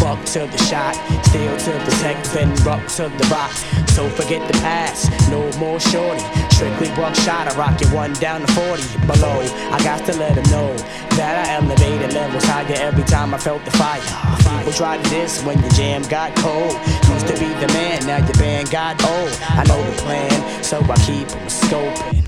Buck 0.00 0.24
to 0.32 0.46
the 0.46 0.58
shot, 0.64 0.94
still 1.26 1.56
to 1.58 1.72
protect, 1.84 2.32
then 2.32 2.50
rock 2.64 2.86
to 2.96 3.08
the 3.08 3.26
rock. 3.30 3.52
So 3.94 4.08
forget 4.08 4.46
the 4.50 4.58
past, 4.58 5.10
no 5.30 5.50
more 5.58 5.78
shorty. 5.78 6.24
Strictly 6.50 6.88
buckshot, 6.96 7.46
I 7.48 7.56
rock 7.56 7.80
it 7.80 7.92
one 7.92 8.12
down 8.14 8.40
to 8.40 8.52
40 8.52 8.82
below. 9.06 9.40
I 9.70 9.78
got 9.84 10.04
to 10.06 10.16
let 10.16 10.34
them 10.34 10.48
know 10.50 10.76
that 11.16 11.46
I 11.46 11.54
elevated 11.54 12.12
levels 12.12 12.44
higher 12.44 12.74
every 12.74 13.04
time 13.04 13.34
I 13.34 13.38
felt 13.38 13.64
the 13.64 13.72
fire. 13.72 14.00
People 14.58 14.72
tried 14.72 15.04
this 15.06 15.42
when 15.44 15.58
your 15.60 15.70
jam 15.70 16.02
got 16.08 16.34
cold. 16.36 16.74
Used 17.12 17.26
to 17.28 17.34
be 17.34 17.48
the 17.60 17.68
man, 17.72 18.06
now 18.06 18.18
your 18.18 18.34
band 18.34 18.70
got 18.70 19.02
old. 19.04 19.32
I 19.40 19.64
know 19.64 19.82
the 19.90 19.96
plan, 20.02 20.64
so 20.64 20.80
I 20.82 20.96
keep 21.06 21.20
keep 21.20 21.36
'em 21.36 21.48
scoping. 21.48 22.19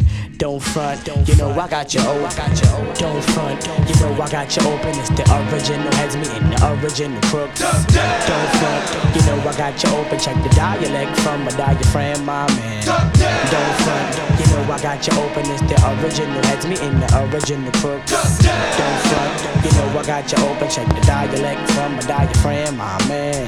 Don't 0.43 0.59
front, 0.59 1.06
you 1.06 1.36
know 1.36 1.52
I 1.52 1.69
got 1.69 1.94
you 1.94 2.01
open. 2.01 2.51
Don't 2.98 3.23
front, 3.31 3.64
you 3.86 3.94
know 4.02 4.10
I 4.20 4.28
got 4.28 4.51
you 4.51 4.62
open. 4.66 4.90
It's 4.98 5.09
the 5.10 5.23
original 5.39 5.94
heads 5.94 6.16
me 6.16 6.27
and 6.35 6.52
the 6.52 6.82
original 6.82 7.23
crooks. 7.31 7.60
Don't 7.60 8.51
front, 8.59 9.14
you 9.14 9.23
know 9.23 9.39
I 9.39 9.55
got 9.56 9.78
you 9.78 9.90
open. 9.94 10.19
Check 10.19 10.35
the 10.43 10.48
dialect 10.48 11.16
from 11.20 11.47
a 11.47 11.51
diaphragm, 11.52 12.24
my 12.24 12.51
man. 12.59 12.82
Don't 12.82 13.74
front, 13.86 14.19
you 14.40 14.47
know 14.51 14.66
I 14.66 14.82
got 14.82 15.06
you 15.06 15.14
open. 15.23 15.47
It's 15.47 15.62
the 15.62 15.78
original 16.02 16.43
heads 16.47 16.66
me 16.66 16.77
and 16.81 17.01
the 17.01 17.09
original 17.31 17.70
crooks. 17.78 18.10
Don't 18.10 18.98
front, 19.06 19.64
you 19.64 19.70
know 19.78 19.97
I 19.97 20.02
got 20.05 20.27
you 20.27 20.43
open. 20.43 20.69
Check 20.69 20.89
the 20.89 21.06
dialect 21.06 21.70
from 21.70 21.97
a 22.01 22.02
diaphragm, 22.02 22.78
my 22.78 22.98
man. 23.06 23.47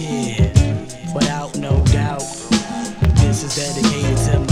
Yeah, 0.00 0.48
without 1.12 1.58
no 1.58 1.84
doubt, 1.92 2.24
this 3.20 3.44
is 3.44 3.54
dedicated 3.54 4.16
to 4.48 4.49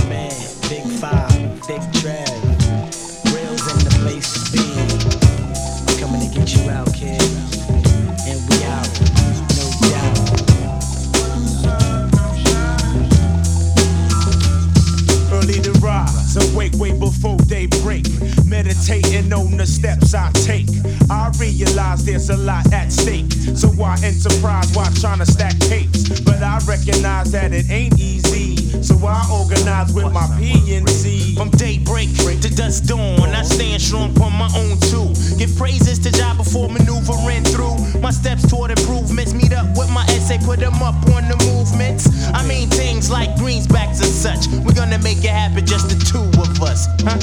awake 16.39 16.75
way 16.75 16.93
before 16.93 17.37
daybreak. 17.47 18.05
Meditating 18.49 19.33
on 19.33 19.57
the 19.57 19.67
steps 19.67 20.15
I 20.15 20.31
take. 20.33 20.69
I 21.11 21.31
realize 21.39 22.05
there's 22.05 22.31
a 22.31 22.37
lot 22.37 22.73
at 22.73 22.91
stake. 22.91 23.31
So 23.55 23.69
why 23.69 23.97
enterprise 24.03 24.75
while 24.75 24.93
trying 24.95 25.19
to 25.19 25.27
stack 25.27 25.59
capes? 25.61 26.21
But 26.21 26.43
I 26.43 26.59
recognize 26.67 27.31
that 27.33 27.53
it 27.53 27.71
ain't 27.71 27.99
easy. 28.01 28.57
So 28.83 28.95
I 29.07 29.27
organize 29.31 29.93
with 29.93 30.13
my 30.13 30.27
PNC. 30.41 31.37
From 31.37 31.51
daybreak 31.51 32.09
to 32.41 32.55
dusk 32.55 32.85
dawn, 32.85 33.21
I 33.31 33.43
stand 33.43 33.83
strong 33.83 34.17
on 34.21 34.33
my 34.33 34.51
own 34.57 34.79
too. 34.81 35.13
Give 35.37 35.55
praises 35.57 35.99
to 36.01 36.11
job 36.11 36.37
before 36.37 36.69
maneuvering 36.69 37.45
through. 37.45 38.01
My 38.01 38.11
steps 38.11 38.49
toward 38.49 38.71
improvements 38.71 39.35
meet 39.35 39.53
up 39.53 39.67
with 39.77 39.91
my 39.91 40.05
essay, 40.09 40.39
put 40.39 40.61
them 40.61 40.75
up 40.83 40.95
on 41.11 41.29
the 41.29 41.37
movements. 41.53 42.09
I 42.33 42.47
mean 42.47 42.69
things 42.69 43.11
like 43.11 43.31
greensbacks 43.37 44.01
and 44.01 44.13
such. 44.13 44.47
We're 44.65 44.75
gonna 44.75 44.99
make 44.99 45.19
it 45.19 45.31
happen, 45.31 45.67
just 45.67 45.89
the 45.89 45.99
two 45.99 46.27
of 46.41 46.63
us, 46.63 46.87
huh? 47.03 47.19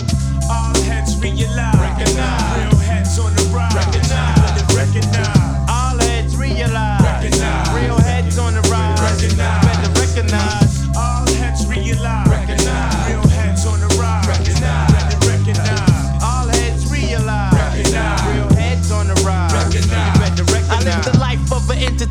All 0.50 0.76
heads 0.84 1.15
realize. 1.22 1.76
Recognize. 1.76 2.74
Real 2.74 2.80
heads 2.82 3.20
on 3.20 3.34
the 3.36 3.44
rise. 3.54 3.74
Recognize. 3.76 4.76
Recognize. 4.76 5.35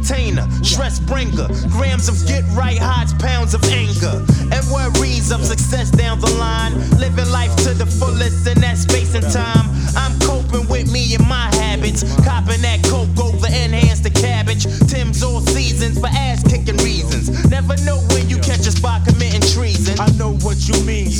Entertainer, 0.04 0.46
stress 0.62 1.00
bringer, 1.00 1.48
grams 1.70 2.08
of 2.08 2.26
get 2.26 2.44
right 2.54 2.78
hides, 2.78 3.14
pounds 3.14 3.54
of 3.54 3.64
anger, 3.64 4.24
and 4.52 4.62
worries 4.70 5.32
of 5.32 5.42
success 5.44 5.90
down 5.90 6.20
the 6.20 6.30
line. 6.32 6.72
Living 6.98 7.30
life 7.30 7.54
to 7.56 7.72
the 7.72 7.86
fullest 7.86 8.46
in 8.46 8.60
that 8.60 8.76
space 8.76 9.14
and 9.14 9.24
time. 9.32 9.64
I'm 9.96 10.18
coping 10.20 10.68
with 10.68 10.92
me 10.92 11.14
and 11.14 11.26
my 11.26 11.48
habits, 11.56 12.02
copping 12.24 12.60
that 12.62 12.82
coke 12.84 13.16
over 13.18 13.46
enhance 13.46 14.00
the 14.00 14.10
cabbage. 14.10 14.66
Tim's 14.90 15.22
all 15.22 15.40
seasons 15.40 15.98
for 15.98 16.08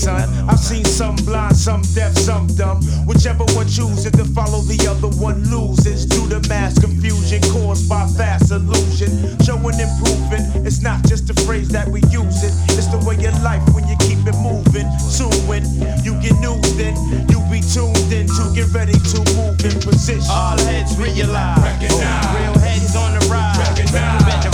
son. 0.04 0.28
I've 0.48 0.60
seen 0.60 0.84
some 0.84 1.16
blind, 1.24 1.56
some 1.56 1.80
deaf, 1.96 2.12
some 2.16 2.46
dumb. 2.60 2.84
Whichever 3.08 3.44
one 3.56 3.66
chooses 3.66 4.12
to 4.12 4.24
follow 4.36 4.60
the 4.60 4.76
other 4.84 5.08
one 5.16 5.40
loses. 5.48 6.04
Due 6.04 6.28
to 6.28 6.46
mass 6.48 6.78
confusion 6.78 7.40
caused 7.48 7.88
by 7.88 8.06
fast 8.12 8.52
illusion. 8.52 9.08
Showing 9.40 9.80
improving. 9.80 10.44
It's 10.68 10.82
not 10.82 11.02
just 11.08 11.30
a 11.30 11.34
phrase 11.46 11.68
that 11.70 11.88
we 11.88 12.00
use 12.12 12.44
it. 12.44 12.52
It's 12.76 12.88
the 12.92 13.00
way 13.08 13.16
of 13.24 13.34
life 13.42 13.64
when 13.72 13.88
you 13.88 13.96
keep 14.04 14.20
it 14.28 14.36
moving. 14.44 14.88
Soon 15.00 15.32
when 15.48 15.64
you 16.04 16.12
get 16.20 16.36
new, 16.44 16.60
then 16.76 16.94
you 17.32 17.40
be 17.48 17.64
tuned 17.64 18.12
in 18.12 18.28
to 18.28 18.42
get 18.52 18.68
ready 18.76 18.92
to 18.92 19.18
move 19.40 19.56
in 19.64 19.74
position. 19.80 20.28
All 20.28 20.58
heads 20.68 20.92
realize. 21.00 21.64
Recognize. 21.64 22.28
Real 22.36 22.56
heads 22.60 22.92
on 22.92 23.16
the 23.16 23.24
rise. 23.32 23.56
Recognize. 23.56 24.20
You 24.20 24.26
better 24.28 24.52
recognize. 24.52 24.53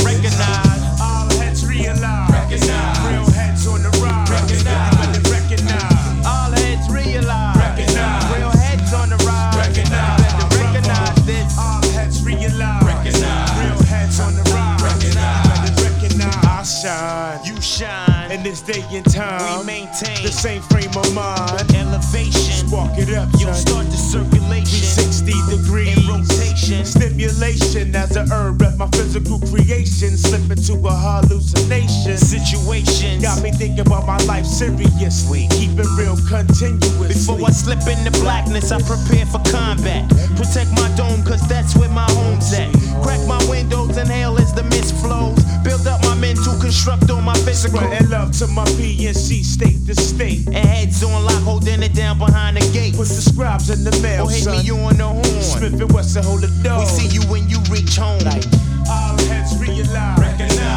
In 18.31 18.45
this 18.45 18.61
day 18.61 18.85
and 18.93 19.05
time. 19.05 19.61
We 19.61 19.67
maintain 19.67 20.23
the 20.23 20.31
same 20.31 20.63
frame 20.63 20.91
of 20.97 21.13
mind. 21.15 21.75
elevation. 21.75 22.69
Spark 22.69 22.97
it 22.97 23.11
up, 23.19 23.29
You'll 23.41 23.53
son. 23.53 23.67
start 23.67 23.87
the 23.91 23.97
circulation 23.97 24.87
360 24.87 25.35
degrees. 25.51 25.99
in 25.99 26.07
rotation. 26.07 26.85
Stimulation 26.85 27.95
as 27.97 28.15
a 28.15 28.25
herb 28.31 28.63
at 28.63 28.77
my 28.79 28.87
physical 28.95 29.41
creation. 29.51 30.17
Slip 30.17 30.47
into 30.49 30.75
a 30.87 30.95
hallucination. 30.95 32.17
Situations. 32.17 33.21
Got 33.23 33.43
me 33.43 33.51
thinking 33.51 33.81
about 33.81 34.07
my 34.07 34.19
life 34.31 34.47
seriously. 34.47 35.49
Keep 35.51 35.81
it 35.83 35.91
real 35.99 36.17
continuously. 36.29 37.09
Before 37.09 37.43
I 37.45 37.51
slip 37.51 37.83
into 37.91 38.13
blackness, 38.23 38.71
I 38.71 38.79
prepare 38.83 39.27
for 39.27 39.43
combat. 39.51 40.09
Protect 40.39 40.71
my 40.79 40.89
dome, 40.95 41.25
cause 41.25 41.43
that's 41.49 41.75
where 41.77 41.91
my 41.91 42.07
home's 42.15 42.53
at. 42.55 42.71
Crack 43.03 43.21
my 43.27 43.43
windows, 43.51 43.97
inhale 43.97 44.39
as 44.39 44.55
the 44.55 44.63
mist 44.71 44.95
flows. 45.03 45.43
Build 45.65 45.87
up 45.89 46.01
my 46.05 46.15
mental, 46.15 46.55
construct 46.61 47.11
on 47.11 47.25
my 47.25 47.35
physical. 47.43 47.81
Spreading 47.81 48.13
love 48.21 48.33
to 48.33 48.47
my 48.49 48.65
PNC 48.77 49.43
state 49.43 49.87
to 49.87 49.95
state. 49.95 50.47
And 50.47 50.57
heads 50.57 51.03
on 51.03 51.25
lock, 51.25 51.43
holding 51.43 51.83
it 51.83 51.95
down 51.95 52.19
behind 52.19 52.57
the 52.57 52.73
gate. 52.73 52.95
Put 52.95 53.09
the 53.09 53.23
scribes 53.23 53.71
in 53.71 53.83
the 53.83 53.93
mail, 54.03 54.27
Or 54.27 54.31
hit 54.31 54.45
son. 54.45 54.59
me 54.59 54.71
on 54.71 54.97
the 54.97 55.07
horn. 55.09 55.43
Smith 55.43 55.81
and 55.81 55.93
Wesson 55.93 56.23
hold 56.25 56.43
the 56.43 56.49
door. 56.63 56.81
We 56.81 56.87
see 56.87 57.09
you 57.09 57.23
when 57.33 57.49
you 57.49 57.59
reach 57.71 57.97
home. 57.97 58.21
Like, 58.21 58.45
All 58.91 59.17
heads 59.29 59.57
realize. 59.59 60.19
Recognize. 60.19 60.70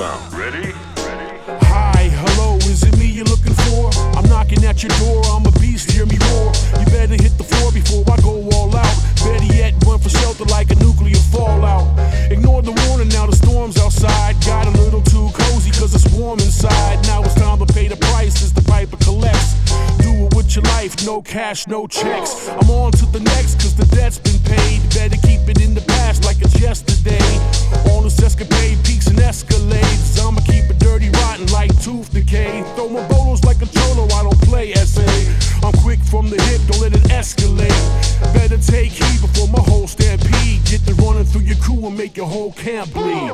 sound. 0.00 0.32
Ready? 0.32 0.72
Ready? 1.04 1.28
Hi, 1.68 2.08
hello, 2.24 2.56
is 2.72 2.82
it 2.82 2.96
me 2.98 3.06
you're 3.06 3.26
looking 3.26 3.52
for? 3.64 3.90
I'm 4.16 4.26
knocking 4.28 4.64
at 4.64 4.82
your 4.82 4.92
door, 4.96 5.20
I'm 5.26 5.44
a 5.44 5.52
beast, 5.60 5.90
hear 5.90 6.06
me 6.06 6.16
roar. 6.30 6.52
You 6.78 6.86
better 6.86 7.16
hit 7.20 7.36
the 7.36 7.44
floor 7.44 7.70
before 7.70 8.04
I 8.08 8.16
go 8.22 8.48
all 8.56 8.74
out. 8.74 8.96
Better 9.24 9.44
yet, 9.52 9.74
run 9.84 9.98
for 9.98 10.08
shelter 10.08 10.44
like 10.44 10.70
a 10.70 10.76
nuclear 10.76 11.20
fallout. 11.34 11.86
Ignore 12.30 12.62
the 12.62 12.72
warning, 12.86 13.08
now 13.08 13.26
the 13.26 13.36
storm's 13.36 13.76
outside. 13.76 14.36
Got 14.46 14.66
a 14.68 14.74
little 14.82 15.02
too 15.02 15.28
cozy, 15.34 15.70
cause 15.70 15.94
it's 15.94 16.08
warm 16.14 16.38
inside. 16.40 17.04
Now 17.06 17.22
it's 17.22 17.39
your 20.60 20.72
life, 20.72 21.04
no 21.06 21.22
cash, 21.22 21.66
no 21.66 21.86
checks. 21.86 22.48
I'm 22.48 22.70
on 22.70 22.92
to 22.92 23.06
the 23.06 23.20
next 23.20 23.60
cause 23.60 23.74
the 23.74 23.86
debt's 23.96 24.18
been 24.18 24.38
paid. 24.42 24.80
Better 24.94 25.16
keep 25.26 25.48
it 25.48 25.60
in 25.60 25.74
the 25.74 25.80
past 25.82 26.24
like 26.24 26.40
it's 26.40 26.58
yesterday. 26.60 27.20
On 27.92 28.04
this 28.04 28.20
escapade, 28.22 28.78
peaks 28.84 29.06
and 29.06 29.18
escalades. 29.18 30.18
I'ma 30.20 30.40
keep 30.40 30.64
it 30.70 30.78
dirty, 30.78 31.10
rotten 31.10 31.46
like 31.52 31.70
tooth 31.82 32.12
decay. 32.12 32.62
Throw 32.74 32.88
my 32.88 33.06
bolos 33.08 33.44
like 33.44 33.62
a 33.62 33.66
cholo, 33.66 34.04
I 34.06 34.22
don't 34.22 34.40
play 34.42 34.72
essay. 34.72 35.28
I'm 35.62 35.72
quick 35.80 36.00
from 36.00 36.30
the 36.30 36.40
hip, 36.42 36.60
don't 36.68 36.80
let 36.80 36.94
it 36.94 37.08
escalate. 37.10 38.34
Better 38.34 38.58
take 38.58 38.92
heed 38.92 39.20
before 39.20 39.48
my 39.48 39.60
whole 39.60 39.86
stampede. 39.86 40.64
Get 40.64 40.84
the 40.84 40.94
running 41.02 41.24
through 41.24 41.42
your 41.42 41.56
crew 41.56 41.86
and 41.86 41.96
make 41.96 42.16
your 42.16 42.26
whole 42.26 42.52
camp 42.52 42.92
bleed. 42.92 43.32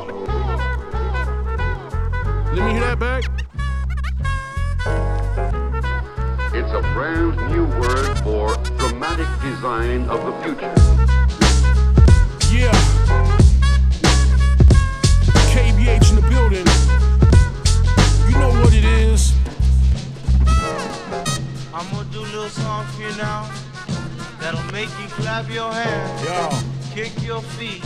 Let 2.55 2.65
me 2.65 2.73
hear 2.73 2.81
that 2.81 2.99
back. 2.99 3.25
It's 6.59 6.73
a 6.73 6.81
brand 6.95 7.37
new 7.53 7.67
word 7.79 8.19
for 8.21 8.55
dramatic 8.79 9.29
design 9.43 10.09
of 10.09 10.25
the 10.25 10.33
future. 10.43 10.73
Yeah. 12.51 12.73
KBH 15.53 16.09
in 16.09 16.17
the 16.17 16.27
building. 16.31 16.67
You 18.31 18.39
know 18.41 18.59
what 18.63 18.73
it 18.73 18.87
is. 18.87 19.35
I'm 21.75 21.87
gonna 21.91 22.09
do 22.11 22.21
a 22.21 22.33
little 22.33 22.49
song 22.49 22.87
for 22.87 23.03
you 23.03 23.15
now 23.17 23.51
that'll 24.41 24.73
make 24.73 24.89
you 24.99 25.09
clap 25.09 25.51
your 25.51 25.71
hands, 25.71 26.25
Yo. 26.25 26.49
kick 26.95 27.13
your 27.23 27.43
feet, 27.43 27.85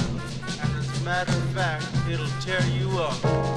and 0.63 0.79
as 0.79 1.01
a 1.01 1.05
matter 1.05 1.33
of 1.33 1.45
fact, 1.57 1.87
it'll 2.09 2.29
tear 2.41 2.63
you 2.79 3.01
up. 3.01 3.51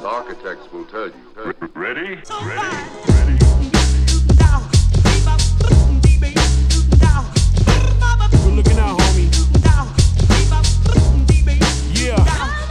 The 0.00 0.06
architects 0.06 0.72
will 0.72 0.84
tell 0.86 1.06
you. 1.06 1.12
Ready? 1.74 2.16
Good 8.44 8.54
looking 8.54 8.78
out, 8.78 8.98
homie. 8.98 9.28
Yeah. 11.94 12.67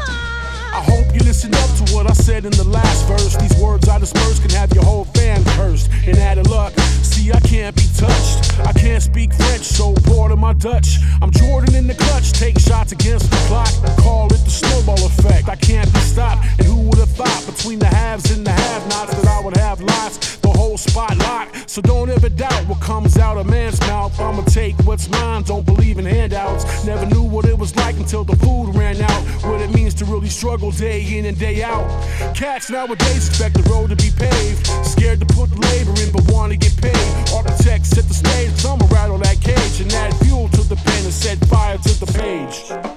I 0.77 0.81
hope 0.81 1.11
you 1.11 1.19
listen 1.21 1.51
up 1.55 1.69
to 1.77 1.91
what 1.95 2.07
I 2.07 2.13
said 2.13 2.45
in 2.45 2.51
the 2.51 2.63
last 2.63 3.07
verse. 3.07 3.35
These 3.35 3.57
words 3.57 3.89
I 3.89 3.97
disperse 3.97 4.39
can 4.39 4.51
have 4.51 4.71
your 4.73 4.83
whole 4.83 5.05
fan 5.05 5.43
cursed. 5.57 5.89
And 6.05 6.37
of 6.37 6.45
luck, 6.51 6.71
see, 7.01 7.31
I 7.31 7.39
can't 7.39 7.75
be 7.75 7.81
touched. 7.97 8.59
I 8.59 8.73
can't 8.73 9.01
speak 9.01 9.33
French, 9.33 9.63
so 9.63 9.95
pardon 10.05 10.37
my 10.37 10.53
Dutch. 10.53 10.99
I'm 11.19 11.31
Jordan 11.31 11.73
in 11.73 11.87
the 11.87 11.95
clutch, 11.95 12.31
take 12.31 12.59
shots 12.59 12.91
against 12.91 13.31
the 13.31 13.37
clock. 13.47 13.73
Call 13.97 14.27
it 14.27 14.37
the 14.45 14.51
snowball 14.51 15.03
effect. 15.03 15.49
I 15.49 15.55
can't 15.55 15.91
be 15.91 15.99
stopped. 15.99 16.45
And 16.59 16.67
who 16.67 16.75
would 16.89 16.99
have 16.99 17.09
thought 17.09 17.43
between 17.47 17.79
the 17.79 17.87
haves 17.87 18.29
and 18.29 18.45
the 18.45 18.51
have 18.51 18.87
nots 18.87 19.15
that 19.15 19.25
I 19.25 19.43
would 19.43 19.57
have 19.57 19.81
lots? 19.81 20.37
The 20.37 20.49
whole 20.49 20.77
spot 20.77 21.17
locked. 21.17 21.71
So 21.71 21.81
don't 21.81 22.09
ever 22.09 22.29
doubt 22.29 22.67
what 22.67 22.79
comes 22.81 23.17
out 23.17 23.37
of 23.37 23.47
man's 23.47 23.79
mouth. 23.81 24.19
I'ma 24.19 24.43
take 24.43 24.75
what's 24.85 25.09
mine, 25.09 25.41
don't 25.41 25.65
believe 25.65 25.97
in 25.97 26.05
handouts. 26.05 26.85
Never 26.85 27.05
knew 27.07 27.23
what 27.23 27.45
it 27.45 27.57
was 27.57 27.75
like 27.75 27.97
until 27.97 28.23
the 28.23 28.35
food 28.37 28.75
ran 28.75 29.01
out. 29.01 29.23
What 29.43 29.61
it 29.61 29.71
means 29.71 29.93
to 29.95 30.05
really 30.05 30.29
struggle 30.29 30.66
day 30.71 31.17
in 31.17 31.25
and 31.25 31.37
day 31.37 31.63
out. 31.63 31.87
Cats 32.35 32.69
nowadays 32.69 33.27
expect 33.27 33.55
the 33.55 33.69
road 33.69 33.89
to 33.89 33.95
be 33.95 34.11
paved. 34.17 34.67
Scared 34.85 35.19
to 35.19 35.25
put 35.27 35.49
the 35.49 35.59
labor 35.59 35.93
in, 36.01 36.11
but 36.11 36.23
wanna 36.31 36.55
get 36.55 36.75
paid. 36.77 37.33
Architects 37.33 37.89
set 37.89 38.05
the 38.05 38.13
stage, 38.13 38.51
some 38.55 38.79
rattle 38.91 39.17
that 39.19 39.39
cage 39.41 39.81
and 39.81 39.91
add 39.93 40.13
fuel 40.25 40.49
to 40.49 40.63
the 40.63 40.75
pen 40.75 41.03
and 41.03 41.13
set 41.13 41.37
fire 41.45 41.77
to 41.77 41.99
the 41.99 42.11
page. 42.13 42.96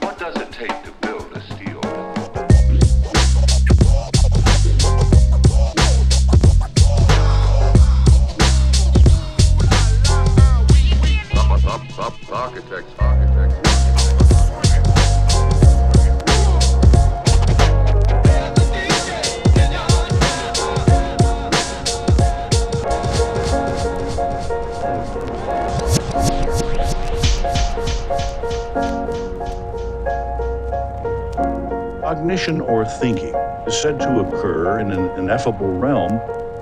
Cognition 32.40 32.62
or 32.62 32.86
thinking 32.86 33.34
is 33.66 33.82
said 33.82 34.00
to 34.00 34.20
occur 34.20 34.80
in 34.80 34.92
an 34.92 35.10
ineffable 35.18 35.78
realm 35.78 36.12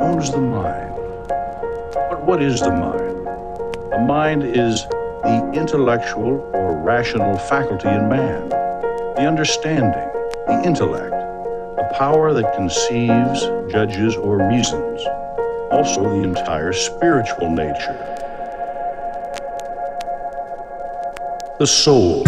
known 0.01 0.19
as 0.19 0.33
the 0.33 0.41
mind. 0.41 0.97
But 1.93 2.25
what 2.25 2.43
is 2.43 2.61
the 2.61 2.73
mind? 2.73 3.25
The 3.93 4.05
mind 4.05 4.43
is 4.43 4.83
the 5.23 5.53
intellectual 5.55 6.51
or 6.53 6.77
rational 6.77 7.39
faculty 7.39 7.89
in 7.89 8.09
man, 8.09 8.49
the 8.49 9.25
understanding, 9.25 10.11
the 10.49 10.63
intellect, 10.65 11.13
the 11.13 11.89
power 11.97 12.33
that 12.35 12.57
conceives, 12.57 13.43
judges, 13.71 14.17
or 14.17 14.49
reasons, 14.49 15.01
also 15.71 16.03
the 16.03 16.25
entire 16.25 16.73
spiritual 16.73 17.51
nature. 17.53 18.17
The 21.61 21.67
soul. 21.69 22.25